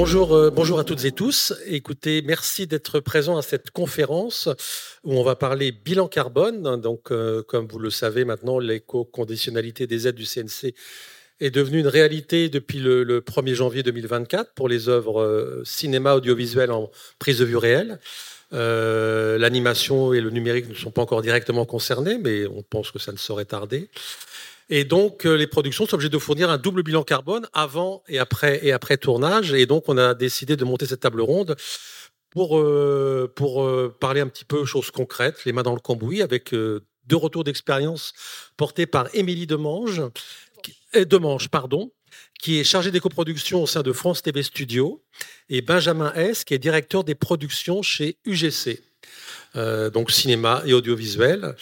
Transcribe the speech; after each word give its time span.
bonjour, 0.00 0.34
euh, 0.34 0.50
bonjour 0.50 0.78
à 0.78 0.84
toutes 0.84 1.04
et 1.04 1.12
tous. 1.12 1.52
Écoutez, 1.66 2.22
merci 2.22 2.66
d'être 2.66 3.00
présents 3.00 3.36
à 3.36 3.42
cette 3.42 3.70
conférence 3.70 4.48
où 5.04 5.12
on 5.12 5.22
va 5.22 5.36
parler 5.36 5.72
bilan 5.72 6.08
carbone. 6.08 6.80
Donc, 6.80 7.12
euh, 7.12 7.42
comme 7.42 7.66
vous 7.66 7.78
le 7.78 7.90
savez 7.90 8.24
maintenant, 8.24 8.58
l'éco-conditionnalité 8.58 9.86
des 9.86 10.08
aides 10.08 10.14
du 10.14 10.24
CNC 10.24 10.74
est 11.40 11.50
devenue 11.50 11.80
une 11.80 11.86
réalité 11.86 12.48
depuis 12.48 12.78
le, 12.78 13.20
1er 13.20 13.52
janvier 13.52 13.82
2024 13.82 14.54
pour 14.54 14.70
les 14.70 14.88
œuvres 14.88 15.20
euh, 15.20 15.62
cinéma 15.66 16.14
audiovisuelles 16.14 16.72
en 16.72 16.90
prise 17.18 17.40
de 17.40 17.44
vue 17.44 17.58
réelle. 17.58 17.98
L'animation 18.52 20.14
et 20.14 20.22
le 20.22 20.30
numérique 20.30 20.70
ne 20.70 20.74
sont 20.74 20.90
pas 20.90 21.02
encore 21.02 21.20
directement 21.20 21.66
concernés, 21.66 22.16
mais 22.16 22.46
on 22.46 22.62
pense 22.62 22.90
que 22.90 22.98
ça 22.98 23.12
ne 23.12 23.18
saurait 23.18 23.44
tarder. 23.44 23.90
Et 24.72 24.84
donc, 24.84 25.26
euh, 25.26 25.34
les 25.34 25.48
productions 25.48 25.84
sont 25.84 25.94
obligées 25.94 26.08
de 26.08 26.18
fournir 26.18 26.48
un 26.48 26.56
double 26.56 26.84
bilan 26.84 27.02
carbone 27.02 27.48
avant 27.52 28.04
et 28.08 28.20
après, 28.20 28.64
et 28.64 28.70
après 28.70 28.96
tournage. 28.96 29.52
Et 29.52 29.66
donc, 29.66 29.88
on 29.88 29.98
a 29.98 30.14
décidé 30.14 30.56
de 30.56 30.64
monter 30.64 30.86
cette 30.86 31.00
table 31.00 31.20
ronde 31.20 31.56
pour, 32.30 32.56
euh, 32.56 33.30
pour 33.34 33.64
euh, 33.64 33.94
parler 33.98 34.20
un 34.20 34.28
petit 34.28 34.44
peu 34.44 34.64
choses 34.64 34.92
concrètes, 34.92 35.44
les 35.44 35.52
mains 35.52 35.64
dans 35.64 35.74
le 35.74 35.80
cambouis, 35.80 36.22
avec 36.22 36.54
deux 36.54 37.16
retours 37.16 37.42
d'expérience 37.42 38.12
portés 38.56 38.86
par 38.86 39.12
Émilie 39.12 39.48
Demange, 39.48 40.02
pardon, 41.50 41.90
qui 42.40 42.60
est 42.60 42.64
chargée 42.64 42.92
des 42.92 43.00
coproductions 43.00 43.64
au 43.64 43.66
sein 43.66 43.82
de 43.82 43.92
France 43.92 44.22
TV 44.22 44.44
Studio, 44.44 45.02
et 45.48 45.62
Benjamin 45.62 46.12
S, 46.14 46.44
qui 46.44 46.54
est 46.54 46.58
directeur 46.58 47.02
des 47.02 47.16
productions 47.16 47.82
chez 47.82 48.18
UGC, 48.24 48.80
donc 49.92 50.12
cinéma 50.12 50.62
et 50.64 50.72
audiovisuel. 50.72 51.56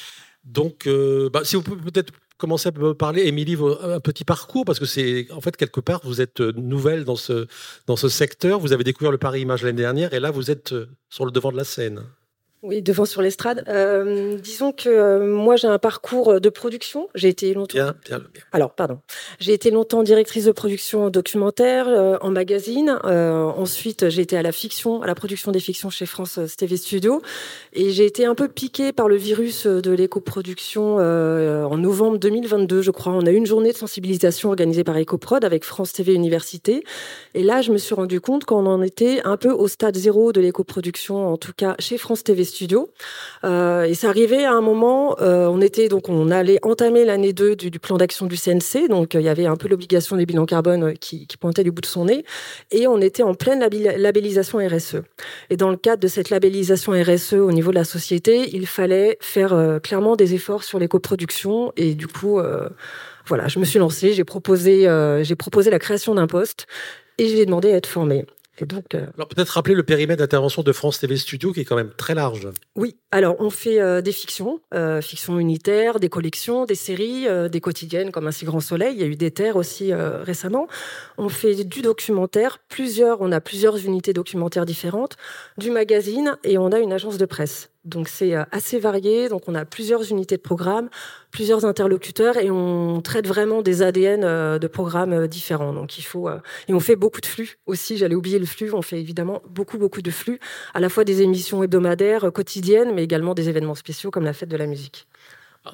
Donc, 0.45 0.87
bah, 1.33 1.41
si 1.45 1.56
vous 1.56 1.62
pouvez 1.62 1.91
peut-être 1.91 2.12
commencer 2.38 2.69
à 2.69 2.73
me 2.73 2.95
parler, 2.95 3.27
Émilie, 3.27 3.56
un 3.83 4.00
petit 4.00 4.25
parcours, 4.25 4.64
parce 4.64 4.78
que 4.78 4.86
c'est, 4.86 5.31
en 5.33 5.41
fait, 5.41 5.56
quelque 5.56 5.81
part, 5.81 6.00
vous 6.05 6.20
êtes 6.20 6.41
nouvelle 6.41 7.05
dans 7.05 7.17
ce, 7.17 7.47
dans 7.86 7.97
ce 7.97 8.08
secteur. 8.08 8.61
Vous 8.61 8.72
avez 8.72 8.84
découvert 8.84 9.11
le 9.12 9.19
Paris 9.19 9.42
Image 9.42 9.62
l'année 9.62 9.83
dernière, 9.83 10.14
et 10.14 10.20
là, 10.20 10.30
vous 10.30 10.50
êtes 10.50 10.72
euh, 10.72 10.86
sur 11.11 11.27
le 11.27 11.33
devant 11.33 11.53
de 11.53 11.56
la 11.56 11.64
scène. 11.64 12.05
Oui, 12.64 12.83
devant 12.83 13.05
sur 13.05 13.23
l'estrade. 13.23 13.62
Euh, 13.69 14.37
disons 14.37 14.73
que 14.73 14.89
euh, 14.89 15.25
moi 15.25 15.55
j'ai 15.55 15.69
un 15.69 15.78
parcours 15.78 16.41
de 16.41 16.48
production. 16.48 17.09
J'ai 17.14 17.28
été 17.28 17.55
longtemps. 17.55 17.75
Bien, 17.75 17.95
bien, 18.05 18.19
bien. 18.19 18.42
Alors, 18.51 18.73
pardon. 18.75 18.98
J'ai 19.39 19.53
été 19.53 19.70
longtemps 19.70 20.03
directrice 20.03 20.47
de 20.47 20.51
production 20.51 21.09
documentaire 21.09 21.86
euh, 21.89 22.17
en 22.20 22.31
magazine. 22.31 22.98
Euh, 23.05 23.45
ensuite, 23.45 24.09
j'ai 24.09 24.23
été 24.23 24.36
à 24.36 24.42
la 24.42 24.51
fiction, 24.51 25.03
à 25.03 25.06
la 25.06 25.14
production 25.14 25.53
des 25.53 25.61
fictions 25.61 25.89
chez 25.89 26.05
France 26.05 26.41
TV 26.56 26.77
Studio, 26.77 27.23
et 27.75 27.91
j'ai 27.91 28.06
été 28.06 28.25
un 28.25 28.34
peu 28.34 28.48
piquée 28.48 28.92
par 28.92 29.06
le 29.09 29.14
virus 29.14 29.67
de 29.67 29.92
l'éco-production 29.92 30.97
en 30.97 31.77
novembre 31.77 32.19
2022, 32.19 32.83
je 32.83 32.91
crois. 32.91 33.12
On 33.12 33.25
a 33.27 33.31
eu 33.31 33.36
une 33.36 33.47
journée 33.47 33.73
de 33.73 33.77
sensibilisation 33.77 34.48
organisée 34.48 34.83
par 34.83 34.98
EcoProd 34.98 35.45
avec 35.45 35.64
France 35.64 35.92
TV 35.92 36.14
Université, 36.14 36.83
et 37.34 37.42
là, 37.45 37.62
je 37.62 37.70
me 37.70 37.79
suis 37.79 37.95
rendu 37.95 38.20
compte 38.20 38.45
qu'on 38.45 38.67
en 38.67 38.83
était 38.83 39.20
un 39.25 39.36
peu 39.36 39.51
au 39.51 39.69
stade 39.69 39.97
zéro 39.97 40.33
de 40.33 40.41
l'éco-production, 40.41 41.29
en 41.29 41.36
tout 41.36 41.53
cas 41.56 41.77
chez 41.79 41.98
France 41.98 42.25
TV 42.25 42.45
studios. 42.49 42.91
Euh, 43.45 43.85
et 43.85 43.95
c'est 43.95 44.07
arrivé 44.07 44.45
à 44.45 44.53
un 44.53 44.61
moment, 44.61 45.17
euh, 45.21 45.47
on 45.47 45.61
était 45.61 45.89
donc 45.89 46.09
on 46.09 46.31
allait 46.31 46.59
entamer 46.63 47.05
l'année 47.05 47.33
2 47.33 47.57
du, 47.57 47.79
plan 47.79 47.97
d'action 47.97 48.27
du 48.27 48.37
CNC, 48.37 48.89
donc 48.89 49.15
euh, 49.15 49.21
il 49.21 49.25
y 49.25 49.29
avait 49.29 49.47
un 49.47 49.57
peu 49.57 49.69
l'obligation 49.69 50.17
des 50.17 50.27
bilans 50.27 50.47
carbone 50.47 50.95
qui, 50.95 51.27
pointait 51.39 51.63
du 51.63 51.71
bout 51.71 51.83
de 51.83 51.87
son 51.87 52.07
nez, 52.07 52.25
et 52.73 52.89
on 52.89 53.01
était 53.01 53.23
en 53.23 53.35
pleine 53.35 53.61
labellisation 53.61 54.59
RSE. 54.59 54.97
Et 55.51 55.57
dans 55.57 55.71
le 55.71 55.77
cadre 55.77 56.03
de 56.03 56.09
cette 56.09 56.31
labellisation 56.31 56.93
RSE 56.93 57.35
au 57.35 57.53
niveau 57.53 57.71
de 57.71 57.77
la 57.77 57.85
société, 57.85 58.51
il 58.53 58.67
fallait 58.67 59.19
faire 59.21 59.79
clairement 59.83 60.17
des 60.17 60.35
efforts 60.35 60.65
sur 60.65 60.81
les 60.81 60.89
coproductions, 60.89 61.73
et 61.77 61.95
du 61.95 62.09
coup, 62.09 62.41
voilà, 63.27 63.47
je 63.47 63.61
me 63.61 63.65
suis 63.65 63.79
lancée, 63.79 64.15
j'ai 64.15 64.25
proposé, 64.25 64.89
j'ai 65.23 65.37
proposé 65.37 65.71
la 65.71 65.79
création 65.79 66.17
d'un 66.17 66.27
poste, 66.27 66.67
et 67.19 67.29
j'ai 67.29 67.47
demandé 67.47 67.70
à 67.73 67.77
être 67.77 67.87
formée. 67.87 68.27
Euh, 68.63 69.07
alors 69.14 69.29
peut-être 69.29 69.51
rappeler 69.51 69.74
le 69.74 69.83
périmètre 69.83 70.19
d'intervention 70.19 70.63
de 70.63 70.73
France 70.73 70.98
TV 70.98 71.17
Studio 71.17 71.52
qui 71.52 71.61
est 71.61 71.64
quand 71.64 71.77
même 71.77 71.92
très 71.96 72.14
large. 72.14 72.48
Oui, 72.77 72.96
alors 73.11 73.36
on 73.39 73.51
fait 73.51 73.80
euh, 73.80 74.01
des 74.01 74.13
fictions, 74.13 74.61
euh, 74.74 75.01
fictions 75.01 75.39
unitaires, 75.39 76.01
des 76.01 76.08
collections, 76.08 76.64
des 76.64 76.74
séries, 76.74 77.27
des 77.51 77.61
quotidiennes 77.61 78.11
comme 78.11 78.27
Un 78.27 78.33
si 78.33 78.45
grand 78.45 78.61
soleil. 78.61 78.95
Il 78.95 79.01
y 79.01 79.05
a 79.05 79.07
eu 79.07 79.17
des 79.17 79.30
terres 79.30 79.57
aussi 79.57 79.92
récemment. 79.92 80.69
On 81.17 81.29
fait 81.29 81.64
du 81.64 81.83
documentaire, 81.83 82.58
plusieurs, 82.69 83.20
on 83.20 83.33
a 83.33 83.41
plusieurs 83.41 83.77
unités 83.79 84.13
documentaires 84.13 84.67
différentes, 84.67 85.17
du 85.57 85.70
magazine 85.70 86.36
et 86.45 86.58
on 86.58 86.73
a 86.73 86.79
une 86.79 86.92
agence 86.92 87.19
de 87.19 87.27
presse. 87.27 87.70
Donc 87.89 88.09
c'est 88.09 88.35
euh, 88.35 88.45
assez 88.53 88.79
varié. 88.79 89.29
Donc 89.29 89.43
on 89.49 89.55
a 89.55 89.65
plusieurs 89.65 90.11
unités 90.11 90.37
de 90.37 90.43
programme, 90.43 90.89
plusieurs 91.31 91.65
interlocuteurs 91.65 92.37
et 92.37 92.51
on 92.51 93.01
traite 93.01 93.27
vraiment 93.27 93.63
des 93.63 93.83
ADN 93.83 94.23
euh, 94.25 94.59
de 94.59 94.67
programmes 94.67 95.13
euh, 95.13 95.27
différents. 95.27 95.73
Donc 95.73 95.99
il 95.99 96.03
faut 96.03 96.29
et 96.69 96.75
on 96.75 96.81
fait 96.81 96.97
beaucoup 96.97 97.21
de 97.21 97.27
flux 97.27 97.59
aussi. 97.67 97.97
J'allais 97.97 98.15
oublier 98.15 98.39
le 98.39 98.47
flux. 98.47 98.73
On 98.73 98.83
fait 98.83 99.01
évidemment 99.01 99.43
beaucoup 99.49 99.79
beaucoup 99.79 100.03
de 100.03 100.11
flux, 100.11 100.39
à 100.75 100.81
la 100.81 100.89
fois 100.89 101.05
des 101.05 101.23
émissions 101.23 101.63
hebdomadaires, 101.63 102.31
quotidiennes, 102.33 102.95
mais 102.95 103.05
également 103.05 103.35
des 103.35 103.49
événements 103.49 103.75
spéciaux 103.75 104.11
comme 104.11 104.25
la 104.25 104.33
fête 104.33 104.49
de 104.49 104.57
la 104.57 104.67
musique. 104.67 105.07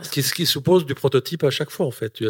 Ce 0.03 0.23
ce 0.23 0.35
qui 0.35 0.47
suppose 0.47 0.87
du 0.87 0.95
prototype 0.95 1.45
à 1.45 1.51
chaque 1.51 1.71
fois 1.71 1.87
en 1.87 1.91
fait. 1.91 2.23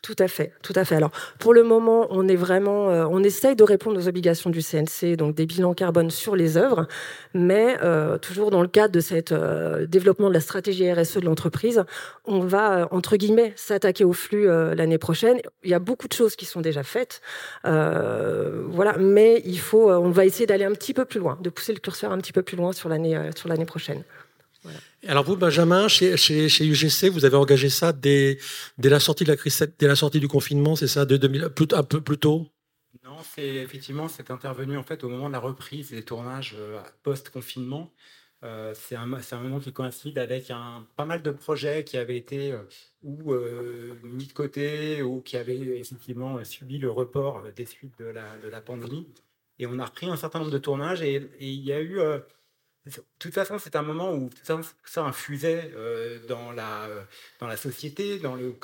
Tout 0.00 0.14
à 0.20 0.28
fait, 0.28 0.52
tout 0.62 0.72
à 0.76 0.84
fait. 0.84 0.94
Alors, 0.94 1.10
pour 1.40 1.52
le 1.52 1.64
moment, 1.64 2.06
on 2.10 2.28
est 2.28 2.36
vraiment, 2.36 2.88
euh, 2.88 3.04
on 3.10 3.24
essaye 3.24 3.56
de 3.56 3.64
répondre 3.64 3.98
aux 3.98 4.06
obligations 4.06 4.48
du 4.48 4.62
CNC, 4.62 5.16
donc 5.16 5.34
des 5.34 5.44
bilans 5.44 5.74
carbone 5.74 6.10
sur 6.10 6.36
les 6.36 6.56
œuvres, 6.56 6.86
mais 7.34 7.76
euh, 7.82 8.16
toujours 8.16 8.52
dans 8.52 8.62
le 8.62 8.68
cadre 8.68 8.94
de 8.94 9.00
cet 9.00 9.32
euh, 9.32 9.86
développement 9.86 10.28
de 10.28 10.34
la 10.34 10.40
stratégie 10.40 10.90
RSE 10.90 11.16
de 11.16 11.24
l'entreprise, 11.24 11.84
on 12.26 12.38
va 12.38 12.86
entre 12.92 13.16
guillemets 13.16 13.52
s'attaquer 13.56 14.04
au 14.04 14.12
flux 14.12 14.46
l'année 14.46 14.98
prochaine. 14.98 15.40
Il 15.64 15.70
y 15.70 15.74
a 15.74 15.80
beaucoup 15.80 16.06
de 16.06 16.12
choses 16.12 16.36
qui 16.36 16.44
sont 16.44 16.60
déjà 16.60 16.84
faites, 16.84 17.20
voilà, 17.64 18.96
mais 18.98 19.42
il 19.44 19.58
faut, 19.58 19.90
on 19.90 20.10
va 20.10 20.24
essayer 20.24 20.46
d'aller 20.46 20.64
un 20.64 20.72
petit 20.72 20.94
peu 20.94 21.06
plus 21.06 21.18
loin, 21.18 21.38
de 21.42 21.50
pousser 21.50 21.72
le 21.72 21.80
curseur 21.80 22.12
un 22.12 22.18
petit 22.18 22.32
peu 22.32 22.42
plus 22.42 22.56
loin 22.56 22.72
sur 22.72 22.88
l'année, 22.88 23.18
sur 23.34 23.48
l'année 23.48 23.66
prochaine. 23.66 24.04
Alors 25.08 25.24
vous, 25.24 25.36
Benjamin, 25.36 25.88
chez, 25.88 26.12
UGC, 26.12 27.08
vous 27.08 27.24
avez 27.24 27.38
engagé 27.38 27.70
ça 27.70 27.94
dès, 27.94 28.36
la 28.76 29.00
sortie 29.00 29.24
de 29.24 29.86
la 29.86 29.96
sortie 29.96 30.20
du 30.20 30.28
confinement, 30.28 30.76
c'est 30.76 30.86
ça, 30.86 31.06
de 31.06 31.16
2000, 31.16 31.48
un 31.72 31.82
peu 31.82 32.02
plus 32.02 32.18
tôt? 32.18 32.46
Non, 33.02 33.16
c'est 33.34 33.46
effectivement, 33.46 34.06
c'est 34.08 34.30
intervenu 34.30 34.76
en 34.76 34.82
fait 34.82 35.02
au 35.04 35.08
moment 35.08 35.28
de 35.28 35.32
la 35.32 35.38
reprise 35.38 35.92
des 35.92 36.02
tournages 36.02 36.56
euh, 36.58 36.78
post-confinement. 37.04 37.90
Euh, 38.44 38.74
c'est 38.74 38.96
un, 38.96 39.06
moment 39.06 39.60
qui 39.60 39.72
coïncide 39.72 40.18
avec 40.18 40.50
un, 40.50 40.86
pas 40.94 41.06
mal 41.06 41.22
de 41.22 41.30
projets 41.30 41.84
qui 41.84 41.96
avaient 41.96 42.18
été 42.18 42.52
euh, 42.52 42.64
ou 43.02 43.32
mis 44.02 44.26
de 44.26 44.32
côté 44.34 45.00
ou 45.00 45.22
qui 45.22 45.38
avaient 45.38 45.56
effectivement 45.56 46.44
subi 46.44 46.76
le 46.76 46.90
report 46.90 47.44
des 47.56 47.64
suites 47.64 47.98
de 47.98 48.04
la, 48.04 48.60
pandémie. 48.60 49.08
Et 49.58 49.66
on 49.66 49.78
a 49.78 49.86
repris 49.86 50.06
un 50.06 50.16
certain 50.16 50.40
nombre 50.40 50.50
de 50.50 50.58
tournages 50.58 51.00
et 51.00 51.30
il 51.40 51.64
y 51.64 51.72
a 51.72 51.80
eu 51.80 51.98
de 52.88 53.04
toute 53.18 53.34
façon, 53.34 53.58
c'est 53.58 53.76
un 53.76 53.82
moment 53.82 54.12
où 54.12 54.30
tout 54.30 54.62
ça, 54.84 55.02
infusait 55.02 55.70
euh, 55.74 56.18
dans, 56.26 56.52
la, 56.52 56.84
euh, 56.84 57.02
dans 57.40 57.46
la 57.46 57.56
société, 57.56 58.18
dans 58.18 58.34
le, 58.34 58.54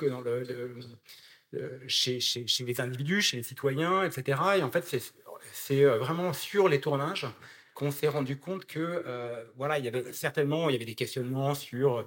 chez, 1.87 2.21
chez, 2.21 2.47
chez, 2.47 2.65
les 2.65 2.81
individus, 2.81 3.23
chez 3.23 3.37
les 3.37 3.43
citoyens, 3.43 4.05
etc. 4.05 4.41
Et 4.59 4.63
en 4.63 4.71
fait, 4.71 4.85
c'est 5.53 5.85
euh, 5.85 5.99
vraiment 5.99 6.33
sur 6.33 6.69
les 6.69 6.81
tournages 6.81 7.27
qu'on 7.75 7.91
s'est 7.91 8.09
rendu 8.09 8.39
compte 8.39 8.67
que 8.67 9.05
voilà, 9.57 9.81
il 9.81 9.85
y 9.85 9.89
avait 9.89 10.13
certainement 10.13 10.71
il 10.71 10.75
y 10.75 10.77
avait 10.77 10.85
des 10.85 10.95
questionnements 10.95 11.57
sur 11.57 12.07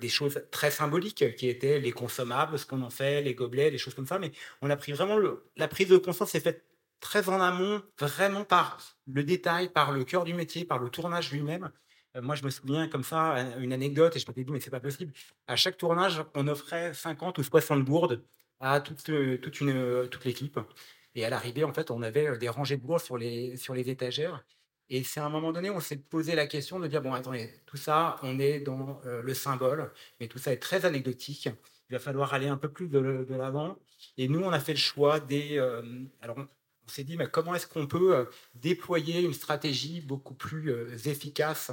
des 0.00 0.08
choses 0.08 0.42
très 0.50 0.70
symboliques 0.70 1.36
qui 1.36 1.50
étaient 1.50 1.78
les 1.78 1.92
consommables, 1.92 2.58
ce 2.58 2.64
qu'on 2.64 2.80
en 2.80 2.88
fait, 2.88 3.20
les 3.20 3.34
gobelets, 3.34 3.70
des 3.70 3.76
choses 3.76 3.92
comme 3.92 4.06
ça. 4.06 4.18
Mais 4.18 4.32
on 4.62 4.70
a 4.70 4.76
pris 4.76 4.92
vraiment 4.92 5.18
la 5.58 5.68
prise 5.68 5.88
de 5.88 5.98
conscience 5.98 6.30
s'est 6.30 6.40
faite 6.40 6.64
très 7.04 7.28
en 7.28 7.40
amont, 7.40 7.82
vraiment 7.98 8.44
par 8.44 8.78
le 9.06 9.22
détail, 9.22 9.68
par 9.68 9.92
le 9.92 10.04
cœur 10.04 10.24
du 10.24 10.34
métier, 10.34 10.64
par 10.64 10.78
le 10.78 10.88
tournage 10.88 11.30
lui-même. 11.30 11.70
Euh, 12.16 12.22
moi, 12.22 12.34
je 12.34 12.42
me 12.42 12.50
souviens 12.50 12.88
comme 12.88 13.04
ça, 13.04 13.36
une 13.60 13.72
anecdote, 13.72 14.16
et 14.16 14.18
je 14.18 14.26
me 14.26 14.32
suis 14.32 14.44
dit, 14.44 14.50
mais 14.50 14.58
c'est 14.58 14.70
pas 14.70 14.80
possible. 14.80 15.12
À 15.46 15.54
chaque 15.54 15.76
tournage, 15.76 16.24
on 16.34 16.48
offrait 16.48 16.94
50 16.94 17.38
ou 17.38 17.42
60 17.42 17.84
bourdes 17.84 18.24
à 18.58 18.80
toute, 18.80 19.08
euh, 19.10 19.38
toute, 19.38 19.60
une, 19.60 19.70
euh, 19.70 20.06
toute 20.06 20.24
l'équipe. 20.24 20.58
Et 21.14 21.24
à 21.26 21.30
l'arrivée, 21.30 21.62
en 21.62 21.74
fait, 21.74 21.90
on 21.90 22.02
avait 22.02 22.38
des 22.38 22.48
rangées 22.48 22.78
de 22.78 22.82
bourdes 22.82 23.02
sur 23.02 23.18
les, 23.18 23.56
sur 23.58 23.74
les 23.74 23.90
étagères. 23.90 24.42
Et 24.88 25.04
c'est 25.04 25.20
à 25.20 25.26
un 25.26 25.30
moment 25.30 25.52
donné 25.52 25.70
on 25.70 25.80
s'est 25.80 25.96
posé 25.96 26.34
la 26.34 26.46
question 26.46 26.80
de 26.80 26.86
dire, 26.86 27.02
bon, 27.02 27.12
attendez, 27.12 27.50
tout 27.66 27.76
ça, 27.76 28.16
on 28.22 28.38
est 28.38 28.60
dans 28.60 29.00
le 29.04 29.34
symbole, 29.34 29.92
mais 30.20 30.28
tout 30.28 30.38
ça 30.38 30.52
est 30.52 30.58
très 30.58 30.84
anecdotique. 30.84 31.48
Il 31.88 31.92
va 31.94 31.98
falloir 31.98 32.34
aller 32.34 32.48
un 32.48 32.58
peu 32.58 32.68
plus 32.68 32.88
de, 32.88 32.98
l'avant. 33.30 33.78
Et 34.18 34.28
nous, 34.28 34.40
on 34.40 34.50
a 34.50 34.60
fait 34.60 34.72
le 34.72 34.78
choix 34.78 35.20
des... 35.20 35.58
alors, 36.20 36.36
on 36.86 36.90
s'est 36.90 37.04
dit, 37.04 37.16
mais 37.16 37.28
comment 37.28 37.54
est-ce 37.54 37.66
qu'on 37.66 37.86
peut 37.86 38.16
euh, 38.16 38.24
déployer 38.54 39.22
une 39.22 39.32
stratégie 39.32 40.00
beaucoup 40.00 40.34
plus 40.34 40.70
euh, 40.70 40.96
efficace, 41.06 41.70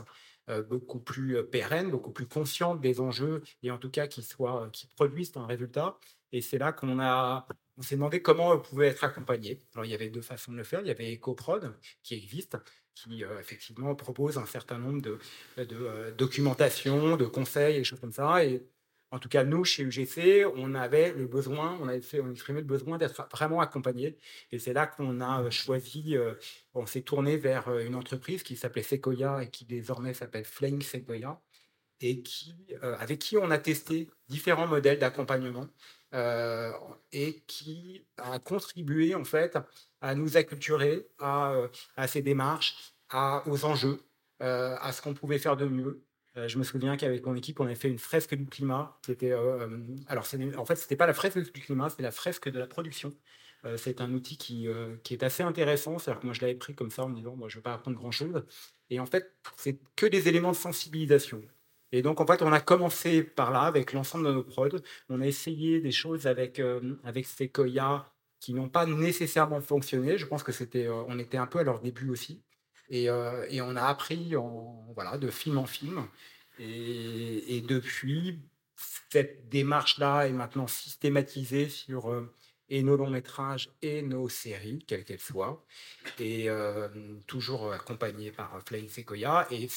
euh, 0.50 0.64
beaucoup 0.64 1.00
plus 1.00 1.44
pérenne, 1.46 1.92
beaucoup 1.92 2.12
plus 2.12 2.28
consciente 2.28 2.82
des 2.82 3.00
enjeux 3.00 3.44
et 3.64 3.72
en 3.72 3.78
tout 3.78 3.90
cas 3.90 4.08
qui, 4.08 4.24
soit, 4.24 4.70
qui 4.72 4.88
produisent 4.88 5.36
un 5.36 5.46
résultat? 5.46 5.98
Et 6.32 6.42
c'est 6.42 6.58
là 6.58 6.72
qu'on 6.72 7.00
a, 7.00 7.48
on 7.78 7.82
s'est 7.82 7.96
demandé 7.96 8.22
comment 8.22 8.52
on 8.52 8.60
pouvait 8.60 8.88
être 8.88 9.04
accompagné. 9.04 9.64
Alors, 9.74 9.86
il 9.86 9.92
y 9.92 9.96
avait 9.96 10.10
deux 10.10 10.22
façons 10.22 10.52
de 10.54 10.58
le 10.58 10.64
faire. 10.64 10.82
Il 10.82 10.88
y 10.88 10.92
avait 10.92 11.14
EcoProd 11.14 11.74
qui 12.04 12.16
existe, 12.16 12.58
qui 12.96 13.24
effectivement 13.40 13.96
propose 13.96 14.38
un 14.38 14.46
certain 14.46 14.78
nombre 14.78 15.02
de, 15.02 15.20
de 15.58 16.14
documentation, 16.18 17.18
de 17.18 17.26
conseils 17.26 17.76
et 17.76 17.80
des 17.80 17.84
choses 17.84 18.00
comme 18.00 18.14
ça. 18.14 18.40
En 19.12 19.20
tout 19.20 19.30
cas, 19.30 19.44
nous, 19.44 19.66
chez 19.66 19.84
UGC, 19.84 20.46
on 20.56 20.74
avait 20.74 21.12
le 21.14 21.28
besoin, 21.28 21.78
on 21.82 21.88
avait 21.90 22.02
fait, 22.02 22.22
on 22.22 22.32
exprimé 22.32 22.62
le 22.62 22.66
besoin 22.66 22.98
d'être 22.98 23.28
vraiment 23.32 23.60
accompagné. 23.60 24.18
Et 24.52 24.60
c'est 24.60 24.74
là 24.74 24.88
qu'on 24.88 25.20
a 25.22 25.50
choisi, 25.50 26.16
on 26.74 26.86
s'est 26.86 27.02
tourné 27.02 27.38
vers 27.38 27.78
une 27.80 27.96
entreprise 27.96 28.42
qui 28.44 28.56
s'appelait 28.56 28.84
Sequoia 28.84 29.44
et 29.44 29.50
qui 29.50 29.66
désormais 29.66 30.14
s'appelle 30.14 30.46
Flying 30.46 30.82
Sequoia 30.82 31.42
et 32.02 32.24
qui, 32.24 32.56
avec 32.82 33.20
qui 33.20 33.38
on 33.38 33.52
a 33.52 33.58
testé 33.60 34.10
différents 34.30 34.68
modèles 34.68 35.00
d'accompagnement 35.00 35.68
et 37.12 37.44
qui 37.48 38.06
a 38.18 38.40
contribué 38.40 39.16
en 39.16 39.24
fait 39.26 39.58
à 40.02 40.16
nous 40.16 40.38
acculturer 40.38 41.08
à, 41.20 41.54
à 41.96 42.08
ces 42.08 42.22
démarches, 42.22 42.94
à, 43.10 43.44
aux 43.48 43.66
enjeux, 43.66 44.02
à 44.40 44.92
ce 44.94 45.02
qu'on 45.02 45.14
pouvait 45.14 45.40
faire 45.40 45.58
de 45.58 45.66
mieux 45.66 46.04
euh, 46.38 46.48
je 46.48 46.58
me 46.58 46.64
souviens 46.64 46.96
qu'avec 46.96 47.26
mon 47.26 47.36
équipe, 47.36 47.60
on 47.60 47.66
avait 47.66 47.76
fait 47.76 47.90
une 47.90 47.98
fresque 47.98 48.36
du 48.36 48.46
climat. 48.46 48.98
C'était, 49.06 49.32
euh, 49.32 49.68
euh, 49.68 49.80
alors, 50.08 50.26
en 50.58 50.66
fait, 50.66 50.76
c'était 50.76 50.96
pas 50.96 51.08
la 51.08 51.14
fresque 51.14 51.40
du 51.40 51.62
climat, 51.62 51.90
c'était 51.90 52.04
la 52.04 52.12
fresque 52.12 52.50
de 52.50 52.60
la 52.60 52.68
production. 52.68 53.14
c'est 53.78 54.02
un 54.02 54.12
outil 54.14 54.38
qui, 54.38 54.68
est 54.68 55.24
assez 55.24 55.44
intéressant. 55.44 56.00
C'est-à-dire 56.00 56.22
que 56.22 56.26
moi, 56.28 56.34
je 56.34 56.42
l'avais 56.42 56.56
pris 56.56 56.74
comme 56.76 56.92
ça 56.92 57.04
en 57.04 57.10
me 57.10 57.16
disant, 57.16 57.36
moi, 57.36 57.50
je 57.50 57.58
ne 57.58 57.60
vais 57.60 57.64
pas 57.64 57.74
apprendre 57.74 57.98
grand-chose. 57.98 58.44
Et 58.90 59.00
en 59.00 59.06
fait, 59.06 59.36
c'est 59.58 59.80
que 59.96 60.06
des 60.06 60.28
éléments 60.28 60.52
de 60.52 60.58
sensibilisation. 60.58 61.42
Et 61.92 62.02
donc, 62.02 62.22
en 62.22 62.26
fait, 62.26 62.42
on 62.42 62.52
a 62.54 62.62
commencé 62.62 63.24
par 63.24 63.52
là 63.52 63.62
avec 63.64 63.94
l'ensemble 63.94 64.26
de 64.28 64.34
nos 64.34 64.44
prods. 64.44 64.80
On 65.10 65.22
a 65.22 65.28
essayé 65.28 65.82
des 65.82 65.92
choses 65.92 66.28
avec, 66.28 66.62
avec 67.04 67.26
Sequoia 67.28 68.14
qui 68.40 68.54
n'ont 68.54 68.70
pas 68.70 68.86
nécessairement 68.86 69.62
fonctionné. 69.62 70.18
Je 70.18 70.26
pense 70.26 70.44
que 70.44 70.52
c'était, 70.52 70.88
était 71.20 71.38
un 71.38 71.48
peu 71.48 71.60
à 71.60 71.64
leur 71.64 71.82
début 71.82 72.10
aussi. 72.10 72.42
Euh, 72.92 73.46
et, 73.50 73.62
on 73.62 73.76
a 73.76 73.84
appris 73.84 74.34
voilà, 74.96 75.18
de 75.18 75.30
film 75.30 75.58
en 75.58 75.66
film. 75.66 76.08
Et, 76.60 77.64
depuis, 77.68 78.40
cette 79.10 79.50
démarche-là 79.50 80.28
est 80.28 80.34
maintenant 80.34 80.68
systématisée 80.68 81.70
sur 81.70 82.12
euh, 82.12 82.34
et 82.70 82.84
nos 82.84 82.96
longs 82.96 83.10
métrages 83.10 83.70
et 83.82 84.02
nos 84.02 84.30
séries, 84.30 84.84
quelles 84.88 85.04
qu'elles 85.04 85.20
soient, 85.20 85.66
et 86.20 86.50
euh, 86.50 86.88
toujours 87.28 87.74
accompagnée 87.74 88.32
par 88.32 88.62
Flying 88.66 88.88
Sequoia. 88.88 89.48
Et 89.52 89.68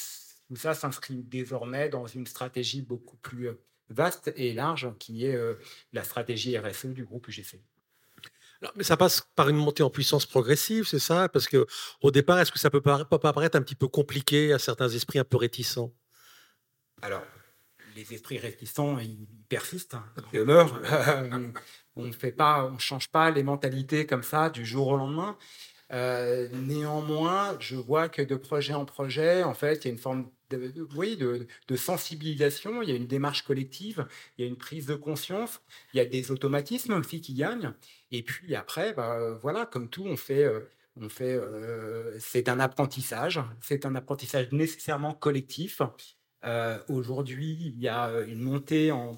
tout 0.47 0.55
ça 0.55 0.73
s'inscrit 0.73 1.23
désormais 1.23 1.89
dans 1.89 2.07
une 2.07 2.27
stratégie 2.27 2.81
beaucoup 2.81 3.17
plus 3.17 3.49
vaste 3.89 4.31
et 4.35 4.53
large, 4.53 4.89
qui 4.97 5.25
est 5.25 5.37
la 5.93 6.03
stratégie 6.03 6.57
RSE 6.57 6.87
du 6.87 7.03
groupe 7.03 7.27
UGC 7.27 7.59
mais 8.75 8.83
ça 8.83 8.97
passe 8.97 9.27
par 9.35 9.49
une 9.49 9.57
montée 9.57 9.83
en 9.83 9.89
puissance 9.89 10.25
progressive, 10.25 10.85
c'est 10.87 10.99
ça? 10.99 11.29
Parce 11.29 11.47
que 11.47 11.65
au 12.01 12.11
départ, 12.11 12.39
est-ce 12.39 12.51
que 12.51 12.59
ça 12.59 12.69
peut 12.69 12.81
pas 12.81 13.07
apparaître 13.11 13.57
un 13.57 13.61
petit 13.61 13.75
peu 13.75 13.87
compliqué 13.87 14.53
à 14.53 14.59
certains 14.59 14.89
esprits 14.89 15.19
un 15.19 15.23
peu 15.23 15.37
réticents? 15.37 15.93
Alors, 17.01 17.23
les 17.95 18.13
esprits 18.13 18.37
réticents, 18.37 18.97
ils 18.99 19.27
persistent, 19.47 19.95
hein, 19.95 20.05
ils 20.33 20.39
demeurent. 20.39 20.81
on 21.95 22.05
ne 22.05 22.11
fait 22.11 22.31
pas, 22.31 22.65
on 22.65 22.77
change 22.77 23.09
pas 23.09 23.31
les 23.31 23.43
mentalités 23.43 24.05
comme 24.05 24.23
ça 24.23 24.49
du 24.49 24.65
jour 24.65 24.87
au 24.87 24.97
lendemain. 24.97 25.37
Euh, 25.93 26.49
néanmoins, 26.51 27.57
je 27.59 27.75
vois 27.75 28.09
que 28.09 28.21
de 28.21 28.35
projet 28.35 28.73
en 28.73 28.85
projet, 28.85 29.43
en 29.43 29.53
fait, 29.53 29.85
il 29.85 29.87
y 29.87 29.91
a 29.91 29.93
une 29.93 29.99
forme 29.99 30.29
de, 30.49 30.87
oui, 30.95 31.15
de, 31.15 31.75
sensibilisation, 31.75 32.81
il 32.81 32.89
y 32.89 32.91
a 32.91 32.95
une 32.95 33.07
démarche 33.07 33.43
collective, 33.43 34.07
il 34.37 34.45
y 34.45 34.47
a 34.47 34.49
une 34.49 34.57
prise 34.57 34.85
de 34.85 34.95
conscience, 34.95 35.61
il 35.93 35.97
y 35.97 35.99
a 35.99 36.05
des 36.05 36.31
automatismes 36.31 36.93
aussi 36.93 37.21
qui 37.21 37.33
gagnent. 37.33 37.73
Et 38.17 38.23
puis 38.23 38.55
après, 38.55 38.93
bah, 38.93 39.37
voilà, 39.41 39.65
comme 39.65 39.89
tout, 39.89 40.05
on 40.05 40.15
fait, 40.15 40.43
euh, 40.43 40.69
euh, 41.21 42.15
c'est 42.19 42.49
un 42.49 42.59
apprentissage, 42.59 43.41
c'est 43.61 43.85
un 43.85 43.95
apprentissage 43.95 44.51
nécessairement 44.51 45.13
collectif. 45.13 45.81
Aujourd'hui, 46.89 47.57
il 47.59 47.79
y 47.79 47.87
a 47.87 48.09
une 48.27 48.39
montée 48.39 48.91
en, 48.91 49.11